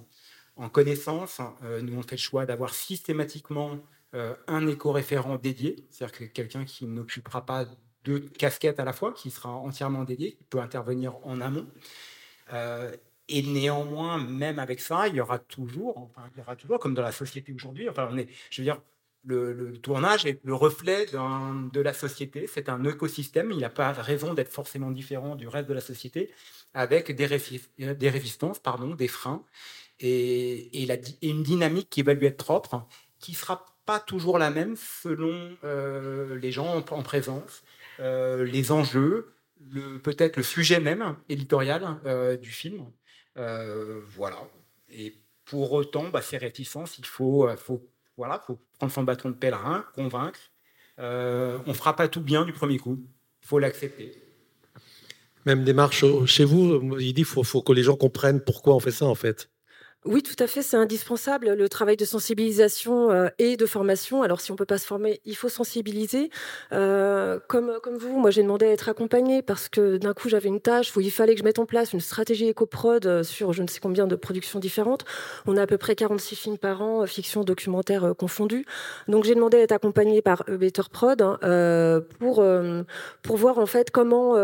en 0.55 0.69
connaissances. 0.69 1.41
nous, 1.81 1.97
on 1.97 2.01
fait 2.01 2.15
le 2.15 2.21
choix 2.21 2.45
d'avoir 2.45 2.73
systématiquement 2.73 3.79
euh, 4.13 4.33
un 4.47 4.65
éco-référent 4.67 5.35
dédié, 5.35 5.85
c'est-à-dire 5.89 6.17
que 6.17 6.23
quelqu'un 6.23 6.63
qui 6.63 6.85
n'occupera 6.85 7.45
pas 7.45 7.65
deux 8.05 8.21
casquettes 8.21 8.79
à 8.79 8.85
la 8.85 8.93
fois, 8.93 9.11
qui 9.11 9.29
sera 9.29 9.49
entièrement 9.49 10.05
dédié, 10.05 10.31
qui 10.31 10.43
peut 10.45 10.61
intervenir 10.61 11.17
en 11.23 11.41
amont. 11.41 11.67
Euh, 12.53 12.95
et 13.29 13.41
néanmoins, 13.41 14.17
même 14.17 14.59
avec 14.59 14.79
ça, 14.79 15.07
il 15.07 15.15
y 15.15 15.21
aura 15.21 15.39
toujours, 15.39 15.97
enfin, 15.97 16.29
il 16.35 16.39
y 16.39 16.41
aura 16.41 16.55
toujours, 16.55 16.79
comme 16.79 16.93
dans 16.93 17.01
la 17.01 17.11
société 17.11 17.53
aujourd'hui, 17.53 17.89
enfin, 17.89 18.09
je 18.49 18.61
veux 18.61 18.65
dire, 18.65 18.81
le, 19.25 19.77
tournage 19.77 20.25
est 20.25 20.39
le 20.43 20.53
reflet 20.53 21.05
de 21.07 21.81
la 21.81 21.93
société. 21.93 22.47
C'est 22.47 22.69
un 22.69 22.83
écosystème. 22.85 23.51
Il 23.51 23.59
n'a 23.59 23.69
pas 23.69 23.91
raison 23.91 24.33
d'être 24.33 24.51
forcément 24.51 24.91
différent 24.91 25.35
du 25.35 25.47
reste 25.47 25.67
de 25.67 25.73
la 25.73 25.81
société, 25.81 26.31
avec 26.73 27.11
des, 27.13 27.27
des 27.95 28.09
résistances, 28.09 28.59
pardon, 28.59 28.95
des 28.95 29.07
freins, 29.07 29.43
et, 29.99 30.87
une 31.21 31.43
dynamique 31.43 31.89
qui 31.89 32.03
va 32.03 32.13
lui 32.13 32.27
être 32.27 32.43
propre, 32.43 32.87
qui 33.19 33.33
sera 33.33 33.65
pas 33.85 33.99
toujours 33.99 34.37
la 34.37 34.49
même 34.49 34.75
selon 34.75 35.57
euh, 35.63 36.37
les 36.37 36.51
gens 36.51 36.83
en, 36.91 37.03
présence, 37.03 37.63
euh, 37.99 38.43
les 38.43 38.71
enjeux, 38.71 39.33
peut-être 40.03 40.37
le 40.37 40.43
sujet 40.43 40.79
même 40.79 41.15
éditorial 41.29 41.99
euh, 42.05 42.37
du 42.37 42.51
film. 42.51 42.85
Voilà. 43.37 44.37
Et 44.89 45.15
pour 45.45 45.71
autant, 45.73 46.09
bah, 46.09 46.21
ces 46.21 46.37
réticences, 46.37 46.97
il 46.97 47.05
faut, 47.05 47.47
faut, 47.57 47.87
voilà, 48.17 48.41
faut 48.45 48.59
prendre 48.77 48.91
son 48.91 49.03
bâton 49.03 49.29
de 49.29 49.35
pèlerin, 49.35 49.85
convaincre. 49.93 50.39
on 50.97 51.63
ne 51.65 51.73
fera 51.73 51.95
pas 51.95 52.07
tout 52.07 52.21
bien 52.21 52.45
du 52.45 52.53
premier 52.53 52.77
coup. 52.77 52.99
Il 53.41 53.47
faut 53.47 53.59
l'accepter. 53.59 54.11
Même 55.45 55.63
démarche 55.63 56.03
chez 56.25 56.43
vous, 56.43 56.97
il 56.99 57.13
dit 57.13 57.23
qu'il 57.23 57.45
faut 57.45 57.61
que 57.61 57.71
les 57.71 57.83
gens 57.83 57.95
comprennent 57.95 58.41
pourquoi 58.41 58.75
on 58.75 58.79
fait 58.81 58.91
ça 58.91 59.05
en 59.05 59.15
fait. 59.15 59.49
Oui, 60.07 60.23
tout 60.23 60.41
à 60.41 60.47
fait, 60.47 60.61
c'est 60.61 60.77
indispensable, 60.77 61.51
le 61.51 61.67
travail 61.67 61.97
de 61.97 62.05
sensibilisation 62.05 63.11
euh, 63.11 63.27
et 63.39 63.57
de 63.57 63.65
formation. 63.65 64.23
Alors, 64.23 64.39
si 64.39 64.53
on 64.53 64.55
peut 64.55 64.65
pas 64.65 64.77
se 64.77 64.85
former, 64.85 65.19
il 65.25 65.35
faut 65.35 65.49
sensibiliser. 65.49 66.29
Euh, 66.71 67.39
comme, 67.49 67.73
comme 67.83 67.97
vous, 67.97 68.17
moi, 68.17 68.31
j'ai 68.31 68.41
demandé 68.41 68.67
à 68.67 68.71
être 68.71 68.87
accompagnée 68.87 69.41
parce 69.41 69.67
que 69.67 69.97
d'un 69.97 70.13
coup, 70.13 70.29
j'avais 70.29 70.47
une 70.47 70.61
tâche 70.61 70.95
où 70.95 71.01
il 71.01 71.11
fallait 71.11 71.33
que 71.33 71.39
je 71.39 71.43
mette 71.43 71.59
en 71.59 71.65
place 71.65 71.91
une 71.91 71.99
stratégie 71.99 72.47
éco-prod 72.47 73.05
euh, 73.05 73.23
sur 73.23 73.51
je 73.51 73.61
ne 73.61 73.67
sais 73.67 73.81
combien 73.81 74.07
de 74.07 74.15
productions 74.15 74.59
différentes. 74.59 75.03
On 75.45 75.57
a 75.57 75.63
à 75.63 75.67
peu 75.67 75.77
près 75.77 75.93
46 75.93 76.35
films 76.37 76.57
par 76.57 76.81
an, 76.81 77.05
fiction, 77.05 77.43
documentaire 77.43 78.13
confondus. 78.17 78.65
Donc, 79.09 79.25
j'ai 79.25 79.35
demandé 79.35 79.57
à 79.57 79.61
être 79.61 79.73
accompagnée 79.73 80.21
par 80.21 80.45
Better 80.47 80.83
Prod 80.89 81.21
hein, 81.21 82.01
pour, 82.19 82.45
pour 83.23 83.37
voir 83.37 83.59
en 83.59 83.65
fait 83.65 83.91
comment, 83.91 84.35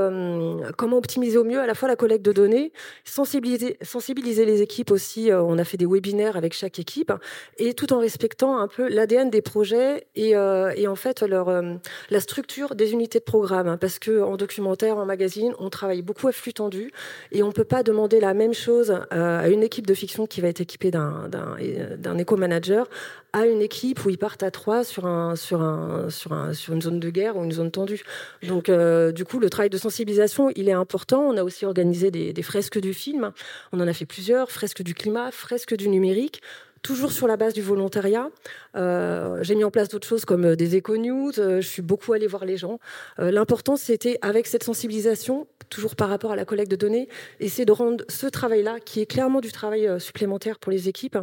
comment 0.77 0.97
optimiser 0.97 1.37
au 1.37 1.45
mieux 1.45 1.59
à 1.59 1.67
la 1.67 1.73
fois 1.73 1.87
la 1.87 1.95
collecte 1.95 2.25
de 2.25 2.33
données, 2.33 2.73
sensibiliser, 3.05 3.77
sensibiliser 3.81 4.43
les 4.43 4.61
équipes 4.61 4.91
aussi 4.91 5.31
a 5.57 5.63
fait 5.63 5.77
des 5.77 5.85
webinaires 5.85 6.37
avec 6.37 6.53
chaque 6.53 6.79
équipe, 6.79 7.11
et 7.57 7.73
tout 7.73 7.93
en 7.93 7.99
respectant 7.99 8.57
un 8.57 8.67
peu 8.67 8.87
l'ADN 8.89 9.29
des 9.29 9.41
projets 9.41 10.07
et, 10.15 10.35
euh, 10.35 10.71
en 10.87 10.95
fait 10.95 11.21
leur, 11.21 11.49
euh, 11.49 11.73
la 12.09 12.19
structure 12.19 12.75
des 12.75 12.91
unités 12.91 13.19
de 13.19 13.23
programme. 13.23 13.67
Hein, 13.67 13.77
parce 13.77 13.99
que 13.99 14.21
en 14.21 14.37
documentaire, 14.37 14.97
en 14.97 15.05
magazine, 15.05 15.53
on 15.59 15.69
travaille 15.69 16.01
beaucoup 16.01 16.27
à 16.27 16.31
flux 16.31 16.53
tendu, 16.53 16.91
et 17.31 17.43
on 17.43 17.51
peut 17.51 17.63
pas 17.63 17.83
demander 17.83 18.19
la 18.19 18.33
même 18.33 18.53
chose 18.53 18.91
euh, 18.91 19.39
à 19.39 19.49
une 19.49 19.63
équipe 19.63 19.87
de 19.87 19.93
fiction 19.93 20.27
qui 20.27 20.41
va 20.41 20.47
être 20.47 20.61
équipée 20.61 20.91
d'un 20.91 22.17
éco-manager 22.17 22.87
à 23.33 23.45
une 23.45 23.61
équipe 23.61 24.05
où 24.05 24.09
ils 24.09 24.17
partent 24.17 24.43
à 24.43 24.51
trois 24.51 24.83
sur, 24.83 25.05
un, 25.05 25.35
sur, 25.35 25.61
un, 25.61 26.09
sur, 26.09 26.33
un, 26.33 26.53
sur 26.53 26.73
une 26.73 26.81
zone 26.81 26.99
de 26.99 27.09
guerre 27.09 27.35
ou 27.35 27.43
une 27.43 27.51
zone 27.51 27.71
tendue. 27.71 28.03
Donc, 28.47 28.69
du 28.69 29.25
coup, 29.25 29.39
le 29.39 29.49
travail 29.49 29.69
de 29.69 29.77
sensibilisation, 29.77 30.51
il 30.55 30.69
est 30.69 30.73
important. 30.73 31.21
On 31.21 31.37
a 31.37 31.43
aussi 31.43 31.65
organisé 31.65 32.11
des, 32.11 32.31
des, 32.31 32.43
fresques 32.43 32.79
du 32.79 32.93
film. 32.93 33.31
On 33.71 33.79
en 33.79 33.87
a 33.87 33.93
fait 33.93 34.05
plusieurs, 34.05 34.51
fresques 34.51 34.83
du 34.83 34.93
climat, 34.93 35.31
fresque 35.31 35.75
du 35.75 35.89
numérique, 35.89 36.41
toujours 36.83 37.11
sur 37.11 37.27
la 37.27 37.37
base 37.37 37.53
du 37.53 37.61
volontariat. 37.61 38.29
Euh, 38.75 39.41
j'ai 39.41 39.55
mis 39.55 39.63
en 39.63 39.71
place 39.71 39.87
d'autres 39.89 40.07
choses 40.07 40.25
comme 40.25 40.45
euh, 40.45 40.55
des 40.55 40.75
éco-news, 40.75 41.31
euh, 41.39 41.61
je 41.61 41.67
suis 41.67 41.81
beaucoup 41.81 42.13
allée 42.13 42.27
voir 42.27 42.45
les 42.45 42.57
gens. 42.57 42.79
L'important, 43.17 43.77
c'était, 43.77 44.19
avec 44.21 44.47
cette 44.47 44.63
sensibilisation, 44.63 45.47
toujours 45.69 45.95
par 45.95 46.09
rapport 46.09 46.33
à 46.33 46.35
la 46.35 46.45
collecte 46.45 46.69
de 46.69 46.75
données, 46.75 47.07
essayer 47.39 47.65
de 47.65 47.71
rendre 47.71 48.03
ce 48.09 48.27
travail-là, 48.27 48.79
qui 48.83 48.99
est 48.99 49.05
clairement 49.05 49.39
du 49.39 49.51
travail 49.51 49.89
supplémentaire 49.99 50.59
pour 50.59 50.71
les 50.71 50.89
équipes, 50.89 51.17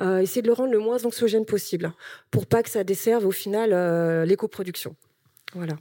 essayer 0.00 0.40
de 0.40 0.46
le 0.46 0.52
rendre 0.54 0.72
le 0.72 0.78
moins 0.78 1.04
anxiogène 1.04 1.44
possible, 1.44 1.92
pour 2.30 2.46
pas 2.46 2.62
que 2.62 2.70
ça 2.70 2.84
desserve 2.84 3.26
au 3.26 3.30
final 3.30 4.24
l'éco-production. 4.24 4.96
Voilà. 5.54 5.74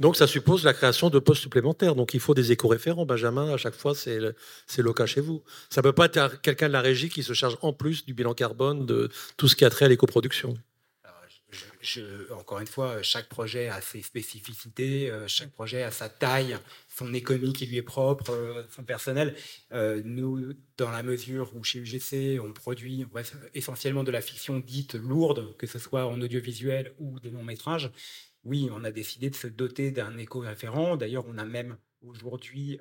Donc, 0.00 0.16
ça 0.16 0.26
suppose 0.26 0.64
la 0.64 0.72
création 0.72 1.10
de 1.10 1.18
postes 1.18 1.42
supplémentaires. 1.42 1.94
Donc, 1.94 2.14
il 2.14 2.20
faut 2.20 2.32
des 2.32 2.52
éco-référents. 2.52 3.04
Benjamin, 3.04 3.52
à 3.52 3.58
chaque 3.58 3.74
fois, 3.74 3.94
c'est 3.94 4.18
le, 4.18 4.34
le, 4.78 4.92
cas 4.94 5.04
chez 5.04 5.20
vous. 5.20 5.42
Ça 5.68 5.82
ne 5.82 5.82
peut 5.82 5.92
pas 5.92 6.06
être 6.06 6.40
quelqu'un 6.40 6.68
de 6.68 6.72
la 6.72 6.80
régie 6.80 7.10
qui 7.10 7.22
se 7.22 7.34
charge 7.34 7.58
en 7.60 7.74
plus 7.74 8.06
du 8.06 8.14
bilan 8.14 8.32
carbone, 8.32 8.86
de 8.86 9.10
tout 9.36 9.46
ce 9.46 9.54
qui 9.54 9.66
a 9.66 9.70
trait 9.70 9.84
à 9.84 9.88
l'éco-production. 9.88 10.56
encore 12.30 12.60
une 12.60 12.66
fois, 12.66 13.02
chaque 13.02 13.28
projet 13.28 13.68
a 13.68 13.82
ses 13.82 14.00
spécificités, 14.00 15.10
euh, 15.10 15.28
chaque 15.28 15.50
projet 15.50 15.82
a 15.82 15.90
sa 15.90 16.08
taille, 16.08 16.56
son 16.88 17.12
économie 17.12 17.52
qui 17.52 17.66
lui 17.66 17.76
est 17.76 17.82
propre, 17.82 18.30
euh, 18.30 18.62
son 18.74 18.84
personnel. 18.84 19.34
Euh, 19.72 20.00
nous, 20.02 20.54
dans 20.78 20.90
la 20.90 21.02
mesure 21.02 21.50
où 21.54 21.62
chez 21.62 21.78
UGC, 21.78 22.40
on 22.40 22.52
produit 22.54 23.04
essentiellement 23.52 24.04
de 24.04 24.10
la 24.10 24.22
fiction 24.22 24.60
dite 24.60 24.94
lourde, 24.94 25.54
que 25.58 25.66
ce 25.66 25.78
soit 25.78 26.06
en 26.06 26.18
audiovisuel 26.22 26.94
ou 26.98 27.20
des 27.20 27.30
longs 27.30 27.44
métrages, 27.44 27.90
oui, 28.44 28.68
on 28.72 28.84
a 28.84 28.90
décidé 28.90 29.30
de 29.30 29.36
se 29.36 29.46
doter 29.46 29.90
d'un 29.90 30.16
éco-référent. 30.18 30.96
D'ailleurs, 30.96 31.24
on 31.28 31.38
a 31.38 31.44
même 31.44 31.76
aujourd'hui 32.02 32.78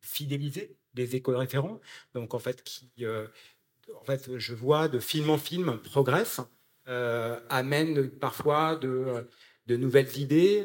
fidélisé 0.00 0.76
des 0.94 1.16
éco-référents, 1.16 1.80
donc 2.14 2.34
en 2.34 2.38
fait 2.38 2.62
qui 2.64 2.90
en 3.06 4.04
fait, 4.04 4.38
je 4.38 4.54
vois 4.54 4.88
de 4.88 4.98
film 4.98 5.30
en 5.30 5.38
film 5.38 5.78
progresse, 5.78 6.40
amène 6.86 8.08
parfois 8.08 8.76
de 8.76 9.26
nouvelles 9.68 10.16
idées, 10.18 10.64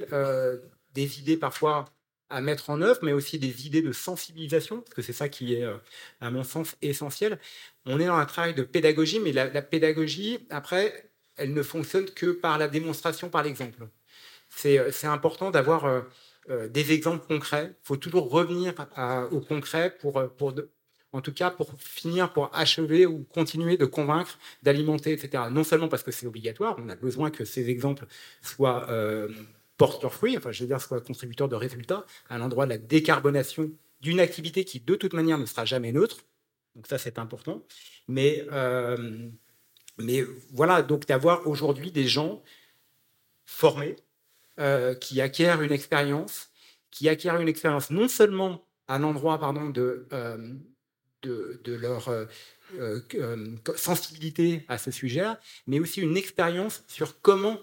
des 0.93 1.19
idées 1.19 1.37
parfois 1.37 1.85
à 2.29 2.41
mettre 2.41 2.69
en 2.69 2.81
œuvre, 2.81 2.99
mais 3.03 3.13
aussi 3.13 3.37
des 3.37 3.67
idées 3.67 3.81
de 3.81 3.91
sensibilisation, 3.91 4.81
parce 4.81 4.95
que 4.95 5.01
c'est 5.01 5.13
ça 5.13 5.29
qui 5.29 5.53
est, 5.53 5.65
à 6.19 6.31
mon 6.31 6.43
sens, 6.43 6.75
essentiel. 6.81 7.39
On 7.85 7.99
est 7.99 8.05
dans 8.07 8.15
un 8.15 8.25
travail 8.25 8.55
de 8.55 8.63
pédagogie, 8.63 9.19
mais 9.19 9.31
la, 9.31 9.61
pédagogie, 9.61 10.39
après, 10.49 11.11
elle 11.35 11.53
ne 11.53 11.63
fonctionne 11.63 12.05
que 12.05 12.31
par 12.31 12.57
la 12.57 12.67
démonstration, 12.67 13.29
par 13.29 13.43
l'exemple. 13.43 13.87
C'est 14.55 15.07
important 15.07 15.51
d'avoir 15.51 16.03
des 16.49 16.91
exemples 16.91 17.25
concrets. 17.27 17.71
Il 17.71 17.87
faut 17.87 17.97
toujours 17.97 18.29
revenir 18.29 18.73
au 19.31 19.39
concret 19.39 19.95
pour, 19.99 20.23
en 21.11 21.21
tout 21.21 21.33
cas 21.33 21.51
pour 21.51 21.73
finir, 21.79 22.31
pour 22.33 22.49
achever 22.55 23.05
ou 23.05 23.23
continuer 23.33 23.77
de 23.77 23.85
convaincre, 23.85 24.37
d'alimenter, 24.61 25.11
etc. 25.13 25.45
Non 25.51 25.63
seulement 25.63 25.87
parce 25.87 26.03
que 26.03 26.11
c'est 26.11 26.27
obligatoire, 26.27 26.75
on 26.79 26.89
a 26.89 26.95
besoin 26.95 27.31
que 27.31 27.45
ces 27.45 27.69
exemples 27.69 28.05
soient 28.41 28.87
porte 29.77 30.07
fruit, 30.09 30.37
enfin, 30.37 30.51
je 30.51 30.63
veux 30.63 30.67
dire, 30.67 30.81
soit 30.81 31.01
contributeur 31.01 31.49
de 31.49 31.55
résultats 31.55 32.05
à 32.29 32.37
l'endroit 32.37 32.65
de 32.65 32.71
la 32.71 32.77
décarbonation 32.77 33.71
d'une 34.01 34.19
activité 34.19 34.65
qui, 34.65 34.79
de 34.79 34.95
toute 34.95 35.13
manière, 35.13 35.37
ne 35.37 35.45
sera 35.45 35.65
jamais 35.65 35.91
neutre. 35.91 36.25
Donc 36.75 36.87
ça, 36.87 36.97
c'est 36.97 37.19
important. 37.19 37.63
Mais, 38.07 38.45
euh, 38.51 39.29
mais 39.97 40.23
voilà, 40.51 40.81
donc 40.81 41.05
d'avoir 41.05 41.47
aujourd'hui 41.47 41.91
des 41.91 42.07
gens 42.07 42.43
formés 43.45 43.95
euh, 44.59 44.95
qui 44.95 45.21
acquièrent 45.21 45.61
une 45.61 45.71
expérience, 45.71 46.49
qui 46.91 47.09
acquièrent 47.09 47.39
une 47.41 47.47
expérience 47.47 47.89
non 47.89 48.07
seulement 48.07 48.65
à 48.87 48.99
l'endroit 48.99 49.39
pardon, 49.39 49.69
de, 49.69 50.07
euh, 50.13 50.53
de, 51.21 51.73
leur 51.73 52.09
sensibilité 53.75 54.65
à 54.67 54.77
ce 54.77 54.91
sujet, 54.91 55.25
mais 55.67 55.79
aussi 55.79 56.01
une 56.01 56.17
expérience 56.17 56.83
sur 56.87 57.21
comment 57.21 57.59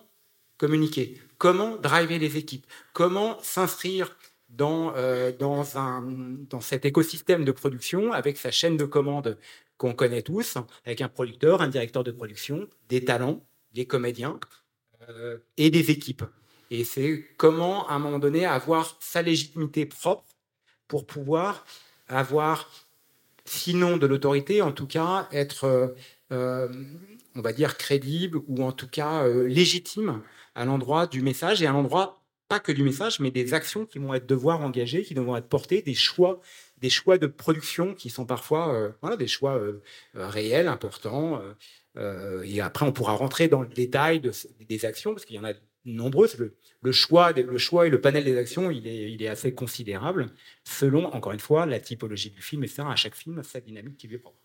communiquer, 0.57 1.21
comment 1.39 1.77
driver 1.77 2.19
les 2.19 2.37
équipes, 2.37 2.67
comment 2.93 3.39
s'inscrire 3.43 4.17
dans, 4.51 4.95
euh, 4.97 5.33
dans, 5.33 5.79
un, 5.79 6.03
dans 6.03 6.61
cet 6.61 6.85
écosystème 6.85 7.45
de 7.45 7.53
production 7.53 8.13
avec 8.13 8.37
sa 8.37 8.51
chaîne 8.51 8.77
de 8.77 8.85
commandes 8.85 9.39
qu'on 9.79 9.95
connaît 9.95 10.23
tous, 10.23 10.59
avec 10.85 11.01
un 11.01 11.09
producteur, 11.09 11.63
un 11.63 11.69
directeur 11.69 12.05
de 12.05 12.11
production, 12.11 12.69
des 12.89 13.05
talents, 13.05 13.43
des 13.73 13.87
comédiens 13.87 14.39
euh, 15.09 15.39
et 15.57 15.71
des 15.71 15.91
équipes. 15.91 16.25
Et 16.71 16.85
c'est 16.85 17.25
comment, 17.37 17.89
à 17.89 17.95
un 17.95 17.99
moment 17.99 18.19
donné, 18.19 18.47
avoir 18.47 18.97
sa 19.01 19.23
légitimité 19.23 19.87
propre 19.87 20.25
pour 20.89 21.07
pouvoir 21.07 21.65
avoir, 22.09 22.71
sinon 23.45 23.97
de 23.97 24.07
l'autorité, 24.07 24.63
en 24.63 24.73
tout 24.73 24.87
cas, 24.87 25.29
être, 25.33 25.95
euh, 26.33 26.69
on 27.35 27.41
va 27.41 27.53
dire, 27.53 27.77
crédible 27.77 28.41
ou 28.49 28.63
en 28.63 28.73
tout 28.73 28.89
cas 28.89 29.27
légitime 29.27 30.23
à 30.55 30.65
l'endroit 30.65 31.07
du 31.07 31.23
message 31.23 31.63
et 31.63 31.67
à 31.67 31.73
l'endroit 31.73 32.21
pas 32.51 32.59
que 32.59 32.73
du 32.73 32.83
message, 32.83 33.21
mais 33.21 33.31
des 33.31 33.55
actions 33.55 33.87
qui 33.87 34.01
vont 34.01 34.13
être 34.13 34.27
devoir 34.27 34.61
engagées, 34.61 35.03
qui 35.05 35.15
devront 35.15 35.37
être 35.37 35.49
portées, 35.49 35.83
des 35.83 35.95
choix, 35.95 36.41
des 36.79 36.91
choix 36.91 37.17
de 37.17 37.29
production 37.29 37.95
qui 37.95 38.11
sont 38.11 38.27
parfois 38.27 38.75
euh, 38.75 38.91
voilà, 39.03 39.17
des 39.17 39.29
choix 39.29 39.57
euh, 39.57 39.81
euh, 40.17 40.29
réels, 40.29 40.67
importants. 40.67 41.41
et 42.45 42.61
après, 42.61 42.85
on 42.87 42.93
pourra 42.93 43.13
rentrer 43.13 43.47
dans 43.47 43.63
le 43.63 43.69
détail 43.69 44.21
de, 44.21 44.33
des 44.69 44.85
actions, 44.85 45.13
parce 45.15 45.25
qu'il 45.25 45.37
y 45.37 45.39
en 45.39 45.45
a 45.45 45.53
nombreuses. 45.85 46.37
Le, 46.83 46.93
choix, 46.93 47.33
et 47.33 47.91
le 47.91 48.01
panel 48.01 48.25
des 48.25 48.37
actions, 48.37 48.71
il 48.71 48.87
est, 48.87 49.29
assez 49.29 49.55
considérable, 49.55 50.27
selon, 50.65 51.07
encore 51.07 51.33
une 51.33 51.41
fois, 51.41 51.67
la 51.67 51.81
typologie 51.81 52.31
du 52.31 52.43
film, 52.43 52.65
et 52.65 52.69
ça, 52.69 52.89
à 52.89 52.97
chaque 52.97 53.15
film, 53.15 53.43
sa 53.43 53.61
dynamique 53.61 53.97
qui 53.97 54.09
lui 54.09 54.17
est 54.17 54.19
propre. 54.19 54.39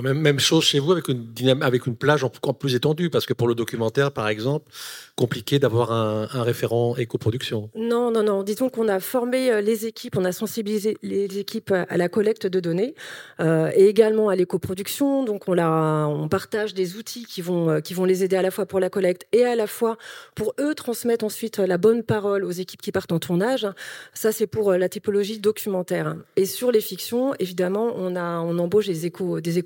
Même, 0.00 0.18
même 0.18 0.40
chose 0.40 0.64
chez 0.64 0.78
vous 0.78 0.92
avec 0.92 1.08
une, 1.08 1.96
plage 1.96 2.24
encore 2.24 2.56
plus 2.56 2.74
étendue, 2.74 3.10
parce 3.10 3.26
que 3.26 3.34
pour 3.34 3.46
le 3.46 3.54
documentaire, 3.54 4.10
par 4.10 4.28
exemple, 4.28 4.70
compliqué 5.16 5.58
d'avoir 5.58 5.92
un, 5.92 6.42
référent 6.42 6.96
éco-production. 6.96 7.70
Non, 7.76 8.10
non, 8.10 8.22
non. 8.22 8.42
Disons 8.42 8.70
qu'on 8.70 8.88
a 8.88 9.00
formé 9.00 9.50
euh, 9.50 9.60
les 9.60 9.86
équipes, 9.86 10.16
on 10.16 10.24
a 10.24 10.32
sensibilisé 10.32 10.96
les 11.02 11.38
équipes 11.38 11.72
à 11.72 11.96
la 11.96 12.08
collecte 12.08 12.46
de 12.46 12.60
données 12.60 12.94
euh, 13.40 13.70
et 13.74 13.86
également 13.86 14.30
à 14.30 14.36
l'éco-production. 14.36 15.24
Donc 15.24 15.44
on, 15.48 16.28
partage 16.28 16.72
des 16.72 16.96
outils 16.96 17.24
qui 17.26 17.42
vont, 17.42 17.70
euh, 17.70 17.80
qui 17.80 17.94
vont 17.94 18.04
les 18.04 18.24
aider 18.24 18.36
à 18.36 18.42
la 18.42 18.50
fois 18.50 18.66
pour 18.66 18.80
la 18.80 18.88
collecte 18.88 19.26
et 19.32 19.44
à 19.44 19.54
la 19.54 19.66
fois 19.66 19.98
pour 20.34 20.54
eux 20.58 20.74
transmettre 20.74 21.24
ensuite 21.24 21.58
la 21.58 21.78
bonne 21.78 22.02
parole 22.02 22.44
aux 22.44 22.50
équipes 22.50 22.80
qui 22.80 22.92
partent 22.92 23.12
en 23.12 23.18
tournage. 23.18 23.66
Ça, 24.14 24.32
c'est 24.32 24.46
pour 24.46 24.72
la 24.72 24.88
typologie 24.88 25.38
documentaire. 25.38 26.16
Et 26.36 26.46
sur 26.46 26.72
les 26.72 26.80
fictions, 26.80 27.34
évidemment, 27.38 27.92
on, 27.96 28.16
embauche 28.16 28.86
des 28.86 29.06
éco, 29.06 29.40
des 29.40 29.58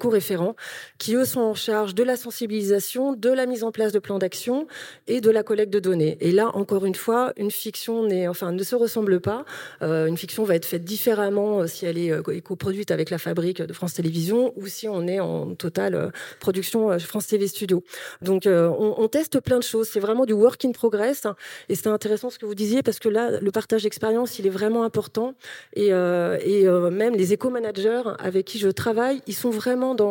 qui, 0.99 1.15
eux, 1.15 1.25
sont 1.25 1.41
en 1.41 1.55
charge 1.55 1.95
de 1.95 2.03
la 2.03 2.17
sensibilisation, 2.17 3.13
de 3.13 3.31
la 3.31 3.47
mise 3.47 3.65
en 3.65 3.73
place 3.73 3.93
de 3.93 3.99
plans 3.99 4.19
d'action 4.19 4.67
et 5.07 5.21
de 5.21 5.31
la 5.31 5.43
collecte 5.43 5.73
de 5.73 5.81
données. 5.81 6.17
Et 6.21 6.33
là, 6.33 6.51
encore 6.55 6.85
une 6.87 6.95
fois, 6.95 7.33
une 7.37 7.51
fiction 7.51 8.09
enfin, 8.29 8.53
ne 8.53 8.63
se 8.63 8.75
ressemble 8.75 9.21
pas. 9.21 9.45
Euh, 9.83 10.07
une 10.07 10.17
fiction 10.17 10.45
va 10.45 10.55
être 10.55 10.65
faite 10.65 10.85
différemment 10.85 11.61
euh, 11.61 11.67
si 11.67 11.87
elle 11.87 11.99
est 11.99 12.13
euh, 12.13 12.23
éco-produite 12.33 12.91
avec 12.91 13.11
la 13.11 13.19
fabrique 13.19 13.63
de 13.63 13.73
France 13.73 13.95
Télévisions 13.95 14.53
ou 14.57 14.67
si 14.67 14.89
on 14.89 15.07
est 15.07 15.21
en 15.21 15.55
totale 15.55 16.13
production 16.41 16.99
France 16.99 17.27
TV 17.27 17.47
Studio. 17.47 17.83
Donc, 18.23 18.47
on, 18.47 19.09
teste 19.09 19.41
plein 19.41 19.59
de 19.59 19.63
choses. 19.63 19.89
C'est 19.89 20.01
vraiment 20.01 20.27
du 20.27 20.33
work 20.33 20.65
in 20.65 20.73
progress. 20.73 21.27
Et 21.69 21.75
c'est 21.75 21.89
intéressant 21.89 22.31
ce 22.31 22.39
que 22.39 22.47
vous 22.47 22.55
disiez 22.55 22.83
parce 22.83 22.99
que 22.99 23.09
là, 23.09 23.41
le 23.41 23.51
partage 23.51 23.85
d'expérience, 23.85 24.39
il 24.39 24.47
est 24.47 24.51
vraiment 24.51 24.85
important. 24.85 25.35
Et, 25.75 25.89
et 25.89 26.69
même 26.91 27.15
les 27.15 27.33
éco-managers 27.33 28.03
avec 28.19 28.47
qui 28.47 28.59
je 28.59 28.69
travaille, 28.69 29.23
ils 29.27 29.35
sont 29.35 29.51
vraiment 29.51 29.95
dans 29.95 30.06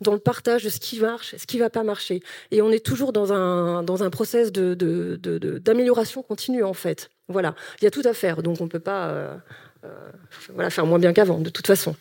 dans, 0.00 0.12
le 0.12 0.18
partage 0.18 0.64
de 0.64 0.68
ce 0.68 0.80
qui 0.80 1.00
marche, 1.00 1.34
ce 1.36 1.46
qui 1.46 1.56
ne 1.56 1.62
va 1.62 1.70
pas 1.70 1.82
marcher. 1.82 2.22
Et 2.50 2.62
on 2.62 2.70
est 2.70 2.84
toujours 2.84 3.12
dans 3.12 3.32
un, 3.32 3.82
dans 3.82 4.02
un 4.02 4.10
process 4.10 4.52
d'amélioration 4.52 6.20
de, 6.22 6.26
continue, 6.26 6.64
en 6.64 6.74
fait. 6.74 7.10
Voilà, 7.28 7.54
il 7.80 7.84
y 7.84 7.86
a 7.88 7.90
tout 7.90 8.02
à 8.04 8.14
faire, 8.14 8.42
donc 8.42 8.60
on 8.60 8.64
ne 8.64 8.68
peut 8.68 8.78
pas 8.78 9.08
euh, 9.08 9.36
euh, 9.84 10.10
voilà, 10.54 10.70
faire 10.70 10.86
moins 10.86 10.98
bien 10.98 11.12
qu'avant, 11.12 11.40
de 11.40 11.50
toute 11.50 11.66
façon. 11.66 11.96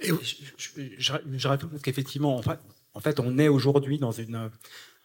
je, 0.00 0.14
je, 0.56 0.70
je, 0.96 1.48
rajoute 1.48 1.70
parce 1.70 1.82
qu'effectivement, 1.82 2.40
en 2.94 3.00
fait, 3.00 3.20
on 3.20 3.38
est 3.38 3.48
aujourd'hui 3.48 3.98
dans 3.98 4.12
une 4.12 4.50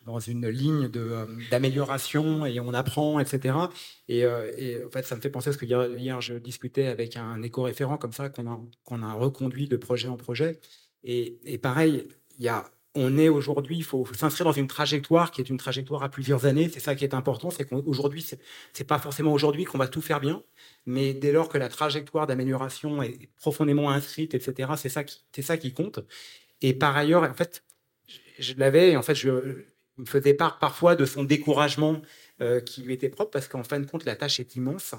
dans 0.06 0.20
une 0.20 0.48
ligne 0.48 0.88
d'amélioration 1.50 2.46
et 2.46 2.60
on 2.60 2.74
apprend, 2.74 3.20
etc. 3.20 3.56
Et, 4.08 4.20
et, 4.20 4.84
en 4.86 4.90
fait, 4.92 5.04
ça 5.04 5.16
me 5.16 5.22
fait 5.22 5.32
penser 5.32 5.50
parce 5.50 5.58
que 5.58 5.66
hier, 5.66 5.88
hier 5.98 6.22
je 6.22 6.36
discutais 6.36 6.86
avec 6.86 7.18
un 7.18 7.42
éco-référent 7.42 7.98
comme 7.98 8.14
ça 8.14 8.30
qu'on 8.30 8.48
a, 8.48 8.60
qu'on 8.84 9.02
a 9.02 9.14
reconduit 9.14 9.68
de 9.68 9.78
projet 9.78 10.08
en 10.08 10.18
projet. 10.18 10.60
Et, 11.06 11.60
pareil, 11.62 12.08
on 12.96 13.18
est 13.18 13.30
aujourd'hui, 13.30 13.78
il 13.78 13.84
faut, 13.84 14.08
s'inscrire 14.18 14.46
dans 14.46 14.52
une 14.52 14.68
trajectoire 14.68 15.32
qui 15.32 15.42
est 15.42 15.50
une 15.50 15.58
trajectoire 15.58 16.02
à 16.04 16.10
plusieurs 16.10 16.46
années. 16.46 16.70
C'est 16.70 16.80
ça 16.80 16.96
qui 16.96 17.04
est 17.04 17.14
important, 17.14 17.52
c'est 17.52 17.66
qu'aujourd'hui, 17.66 18.22
c'est, 18.22 18.40
c'est 18.74 18.86
pas 18.86 18.98
forcément 18.98 19.32
aujourd'hui 19.32 19.66
qu'on 19.66 19.78
va 19.78 19.88
tout 19.88 20.02
faire 20.02 20.20
bien, 20.20 20.42
mais 20.86 21.14
dès 21.14 21.32
lors 21.32 21.50
que 21.50 21.58
la 21.58 21.70
trajectoire 21.70 22.26
d'amélioration 22.26 23.04
est 23.04 23.30
profondément 23.38 23.92
inscrite, 23.92 24.34
etc., 24.34 24.74
c'est 24.78 24.90
ça 25.42 25.58
qui, 25.58 25.74
compte. 25.74 26.00
Et 26.62 26.74
par 26.74 26.98
ailleurs, 26.98 27.24
en 27.24 27.34
fait, 27.34 27.64
je, 28.40 28.54
l'avais, 28.58 28.96
en 28.96 29.04
fait, 29.04 29.16
je, 29.16 29.30
me 29.98 30.06
faisais 30.06 30.34
part 30.34 30.60
parfois 30.60 30.96
de 30.96 31.06
son 31.06 31.24
découragement 31.24 32.02
euh, 32.42 32.60
qui 32.60 32.82
lui 32.82 32.94
était 32.94 33.10
propre, 33.10 33.32
parce 33.32 33.48
qu'en 33.48 33.64
fin 33.64 33.80
de 33.80 33.86
compte, 33.86 34.06
la 34.06 34.16
tâche 34.16 34.40
est 34.40 34.56
immense. 34.56 34.96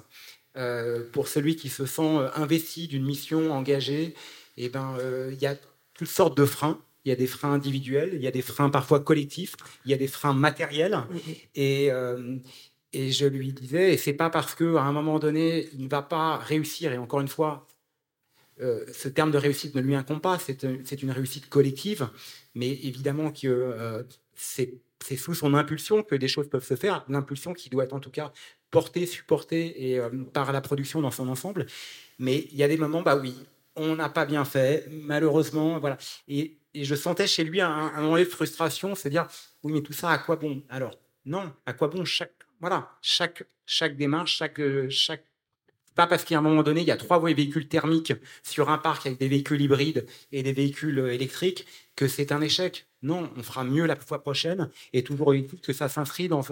Euh, 0.56 1.04
pour 1.12 1.28
celui 1.28 1.56
qui 1.56 1.68
se 1.68 1.84
sent 1.84 2.00
euh, 2.00 2.30
investi 2.34 2.88
d'une 2.88 3.04
mission 3.04 3.52
engagée, 3.52 4.14
eh 4.56 4.70
ben, 4.70 4.96
il 5.30 5.38
y 5.38 5.46
a 5.46 5.54
toutes 5.96 6.08
sortes 6.08 6.36
de 6.36 6.44
freins. 6.44 6.80
Il 7.04 7.08
y 7.08 7.12
a 7.12 7.16
des 7.16 7.26
freins 7.26 7.52
individuels, 7.52 8.10
il 8.14 8.20
y 8.20 8.26
a 8.26 8.32
des 8.32 8.42
freins 8.42 8.68
parfois 8.68 9.00
collectifs, 9.00 9.54
il 9.84 9.92
y 9.92 9.94
a 9.94 9.96
des 9.96 10.08
freins 10.08 10.34
matériels. 10.34 10.98
Et, 11.54 11.90
euh, 11.92 12.36
et 12.92 13.12
je 13.12 13.26
lui 13.26 13.52
disais, 13.52 13.94
et 13.94 13.96
c'est 13.96 14.12
pas 14.12 14.28
parce 14.28 14.54
qu'à 14.54 14.82
un 14.82 14.92
moment 14.92 15.18
donné, 15.18 15.68
il 15.72 15.84
ne 15.84 15.88
va 15.88 16.02
pas 16.02 16.36
réussir, 16.36 16.92
et 16.92 16.98
encore 16.98 17.20
une 17.20 17.28
fois, 17.28 17.66
euh, 18.60 18.84
ce 18.92 19.08
terme 19.08 19.30
de 19.30 19.38
réussite 19.38 19.74
ne 19.74 19.80
lui 19.80 19.94
incombe 19.94 20.20
pas, 20.20 20.38
c'est 20.38 21.02
une 21.02 21.10
réussite 21.10 21.48
collective, 21.48 22.08
mais 22.54 22.70
évidemment 22.70 23.30
que 23.30 23.46
euh, 23.46 24.02
c'est 24.34 24.80
sous 25.16 25.34
son 25.34 25.54
impulsion 25.54 26.02
que 26.02 26.16
des 26.16 26.26
choses 26.26 26.48
peuvent 26.48 26.64
se 26.64 26.74
faire, 26.74 27.04
l'impulsion 27.08 27.54
qui 27.54 27.68
doit 27.70 27.84
être 27.84 27.92
en 27.92 28.00
tout 28.00 28.10
cas 28.10 28.32
portée, 28.72 29.06
supportée 29.06 29.92
et, 29.92 30.00
par 30.32 30.52
la 30.52 30.60
production 30.60 31.00
dans 31.00 31.12
son 31.12 31.28
ensemble. 31.28 31.66
Mais 32.18 32.48
il 32.50 32.56
y 32.56 32.64
a 32.64 32.68
des 32.68 32.78
moments, 32.78 33.02
bah 33.02 33.16
oui, 33.16 33.34
on 33.76 33.96
n'a 33.96 34.08
pas 34.08 34.24
bien 34.24 34.44
fait, 34.44 34.88
malheureusement, 34.90 35.78
voilà. 35.78 35.98
Et, 36.28 36.58
je 36.74 36.94
sentais 36.94 37.26
chez 37.26 37.42
lui 37.42 37.62
un, 37.62 37.70
un 37.70 38.18
de 38.18 38.24
frustration, 38.24 38.94
c'est 38.94 39.08
dire, 39.08 39.26
oui, 39.62 39.72
mais 39.72 39.80
tout 39.80 39.94
ça, 39.94 40.10
à 40.10 40.18
quoi 40.18 40.36
bon? 40.36 40.62
Alors, 40.68 40.94
non, 41.24 41.50
à 41.64 41.72
quoi 41.72 41.88
bon 41.88 42.04
chaque, 42.04 42.34
voilà, 42.60 42.90
chaque, 43.00 43.44
chaque 43.64 43.96
démarche, 43.96 44.36
chaque, 44.36 44.60
chaque, 44.90 45.24
pas 45.94 46.06
parce 46.06 46.24
qu'à 46.24 46.36
un 46.36 46.42
moment 46.42 46.62
donné, 46.62 46.82
il 46.82 46.86
y 46.86 46.90
a 46.90 46.96
trois 46.98 47.18
véhicules 47.18 47.68
thermiques 47.68 48.12
sur 48.42 48.68
un 48.68 48.76
parc 48.76 49.06
avec 49.06 49.18
des 49.18 49.28
véhicules 49.28 49.60
hybrides 49.60 50.06
et 50.32 50.42
des 50.42 50.52
véhicules 50.52 50.98
électriques, 50.98 51.66
que 51.96 52.08
c'est 52.08 52.30
un 52.32 52.42
échec. 52.42 52.85
Non, 53.02 53.30
on 53.36 53.42
fera 53.42 53.62
mieux 53.62 53.84
la 53.84 53.94
fois 53.94 54.22
prochaine 54.22 54.70
et 54.92 55.02
toujours 55.02 55.34
que 55.62 55.72
ça 55.72 55.88
s'inscrit 55.88 56.28
dans, 56.28 56.42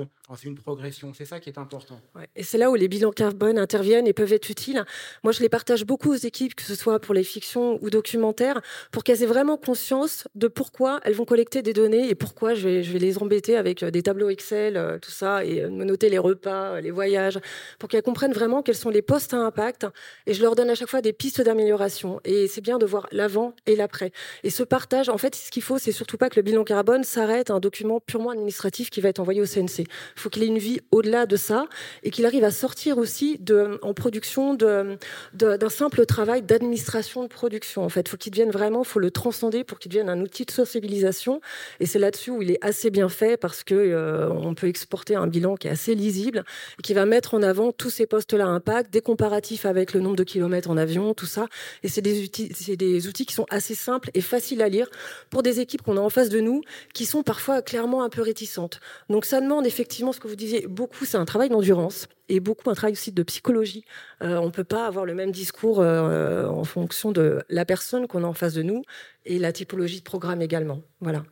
une 0.45 0.55
progression. 0.57 1.13
C'est 1.15 1.25
ça 1.25 1.41
qui 1.41 1.49
est 1.49 1.59
important. 1.59 2.01
et 2.37 2.43
c'est 2.43 2.59
là 2.59 2.71
où 2.71 2.75
les 2.75 2.89
bilans 2.89 3.13
carbone 3.13 3.59
interviennent 3.59 4.07
et 4.07 4.13
peuvent 4.13 4.33
être 4.33 4.51
utiles. 4.51 4.85
Moi, 5.23 5.33
je 5.33 5.41
les 5.41 5.49
partage 5.49 5.85
beaucoup 5.85 6.13
aux 6.13 6.17
équipes, 6.17 6.55
que 6.55 6.63
ce 6.63 6.75
soit 6.75 7.01
pour 7.01 7.15
les 7.15 7.25
fictions 7.25 7.79
ou 7.83 7.89
documentaires, 7.89 8.61
pour 8.93 9.05
qu'elles 9.05 9.23
aient 9.23 9.27
vraiment 9.27 9.57
conscience 9.57 10.29
de 10.35 10.49
pourquoi 10.49 11.01
elles 11.05 11.15
vont 11.15 11.25
collecter 11.25 11.63
des 11.63 11.73
données 11.73 12.09
et 12.09 12.15
pourquoi 12.15 12.55
je 12.55 12.69
vais, 12.69 12.83
je 12.83 12.93
vais 12.93 12.99
les 12.99 13.19
embêter 13.19 13.57
avec 13.57 13.83
euh, 13.83 13.91
des 13.91 14.03
tableaux 14.03 14.29
Excel, 14.29 14.77
euh, 14.77 14.99
tout 14.99 15.11
ça, 15.11 15.45
et 15.45 15.63
euh, 15.63 15.71
me 15.71 15.85
noter 15.85 16.11
les 16.11 16.19
repas, 16.19 16.81
les 16.81 16.91
voyages, 16.91 17.39
pour 17.79 17.89
qu'elles 17.89 18.03
comprennent 18.03 18.33
vraiment 18.33 18.63
quels 18.63 18.77
sont 18.77 18.91
les 18.91 19.03
postes 19.03 19.35
à 19.35 19.39
impact. 19.39 19.87
Et 20.27 20.35
je 20.35 20.43
leur 20.43 20.55
donne 20.55 20.71
à 20.71 20.75
chaque 20.75 20.89
fois 20.89 21.01
des 21.01 21.13
pistes 21.13 21.41
d'amélioration. 21.41 22.21
Et 22.25 22.49
c'est 22.49 22.61
bien 22.61 22.79
de 22.79 22.87
voir 22.87 23.07
l'avant 23.13 23.55
et 23.67 23.77
l'après. 23.77 24.13
Et 24.43 24.51
ce 24.51 24.63
partage, 24.63 25.09
en 25.09 25.19
fait, 25.19 25.35
ce 25.35 25.51
qu'il 25.51 25.63
faut, 25.63 25.79
c'est 25.79 25.93
surtout 25.93 26.17
pas 26.17 26.29
que 26.29 26.34
le 26.37 26.43
bilan 26.43 26.65
carbone 26.65 27.05
s'arrête 27.05 27.51
à 27.51 27.55
un 27.55 27.61
document 27.61 28.01
purement 28.01 28.31
administratif 28.31 28.91
qui 28.91 29.01
va 29.01 29.09
être 29.09 29.21
envoyé 29.21 29.41
au 29.41 29.47
CNC. 29.47 29.81
Il 29.81 29.87
faut 30.17 30.31
qu'il 30.31 30.43
ait 30.43 30.47
une 30.47 30.59
vie 30.59 30.81
au-delà 30.91 31.27
de 31.27 31.37
ça 31.37 31.67
et 32.03 32.11
qu'il 32.11 32.27
arrive 32.27 32.45
à 32.45 32.51
sortir 32.51 32.99
aussi 32.99 33.39
de, 33.39 33.79
en 33.83 33.95
production 33.95 34.55
d'un 34.55 34.97
de, 35.35 35.69
simple 35.69 36.07
travail 36.07 36.43
d'administration 36.43 37.23
de 37.23 37.29
production. 37.29 37.85
En 37.85 37.89
fait, 37.89 38.09
faut 38.09 38.17
qu'il 38.17 38.33
devienne 38.33 38.51
vraiment, 38.51 38.85
faut 38.85 39.01
le 39.01 39.11
transcender 39.11 39.65
pour 39.65 39.79
qu'il 39.79 39.91
devienne 39.91 40.09
un 40.09 40.21
outil 40.21 40.45
de 40.45 40.51
sensibilisation. 40.51 41.41
Et 41.81 41.87
c'est 41.87 41.99
là-dessus 41.99 42.31
où 42.31 42.43
il 42.43 42.51
est 42.51 42.65
assez 42.65 42.91
bien 42.91 43.09
fait 43.09 43.37
parce 43.37 43.65
que 43.65 43.75
euh, 43.75 44.29
on 44.31 44.55
peut 44.55 44.69
exporter 44.69 45.17
un 45.17 45.27
bilan 45.27 45.57
qui 45.57 45.69
est 45.69 45.71
assez 45.71 45.95
lisible 45.95 46.45
et 46.79 46.83
qui 46.83 46.95
va 46.95 47.07
mettre 47.07 47.35
en 47.35 47.43
avant 47.43 47.73
tous 47.73 47.91
ces 47.91 48.07
postes-là 48.07 48.45
à 48.47 48.49
impact, 48.49 48.93
des 48.93 49.01
comparatifs 49.01 49.67
avec 49.67 49.93
le 49.95 50.01
nombre 50.01 50.17
de 50.17 50.25
kilomètres 50.25 50.71
en 50.71 50.77
avion, 50.77 51.15
tout 51.15 51.27
ça. 51.27 51.47
Et 51.83 51.89
c'est 51.89 52.03
des 52.03 52.25
outils, 52.25 52.53
c'est 52.55 52.77
des 52.77 53.09
outils 53.09 53.27
qui 53.27 53.35
sont 53.35 53.47
assez 53.51 53.75
simples 53.75 54.11
et 54.15 54.21
faciles 54.21 54.63
à 54.63 54.69
lire 54.69 54.89
pour 55.31 55.43
des 55.43 55.61
équipes 55.61 55.83
qu'on 55.83 55.97
a 55.97 56.01
en 56.01 56.11
face 56.11 56.24
de 56.29 56.41
nous 56.41 56.63
qui 56.93 57.07
sont 57.07 57.23
parfois 57.23 57.63
clairement 57.63 58.03
un 58.03 58.09
peu 58.09 58.23
réticentes. 58.23 58.81
Donc 59.09 59.25
ça 59.25 59.41
demande 59.41 59.67
effectivement 59.67 60.13
ce 60.13 60.21
que 60.21 60.29
vous 60.29 60.37
disiez, 60.37 60.67
beaucoup, 60.67 61.05
c'est 61.05 61.17
un 61.17 61.25
travail 61.25 61.49
d'endurance 61.49 62.07
et 62.29 62.41
beaucoup 62.41 62.71
un 62.71 62.75
travail 62.75 62.93
aussi 62.93 63.13
de 63.13 63.23
psychologie. 63.23 63.85
Euh, 64.23 64.37
on 64.37 64.47
ne 64.47 64.51
peut 64.51 64.65
pas 64.65 64.87
avoir 64.87 65.05
le 65.05 65.15
même 65.15 65.33
discours 65.33 65.81
euh, 65.81 66.47
en 66.47 66.65
fonction 66.65 67.13
de 67.13 67.43
la 67.49 67.65
personne 67.65 68.07
qu'on 68.07 68.25
a 68.25 68.27
en 68.27 68.35
face 68.35 68.55
de 68.55 68.63
nous 68.63 68.83
et 69.25 69.39
la 69.39 69.53
typologie 69.53 69.99
de 69.99 70.05
programme 70.05 70.43
également. 70.43 70.83
Voilà. 71.01 71.25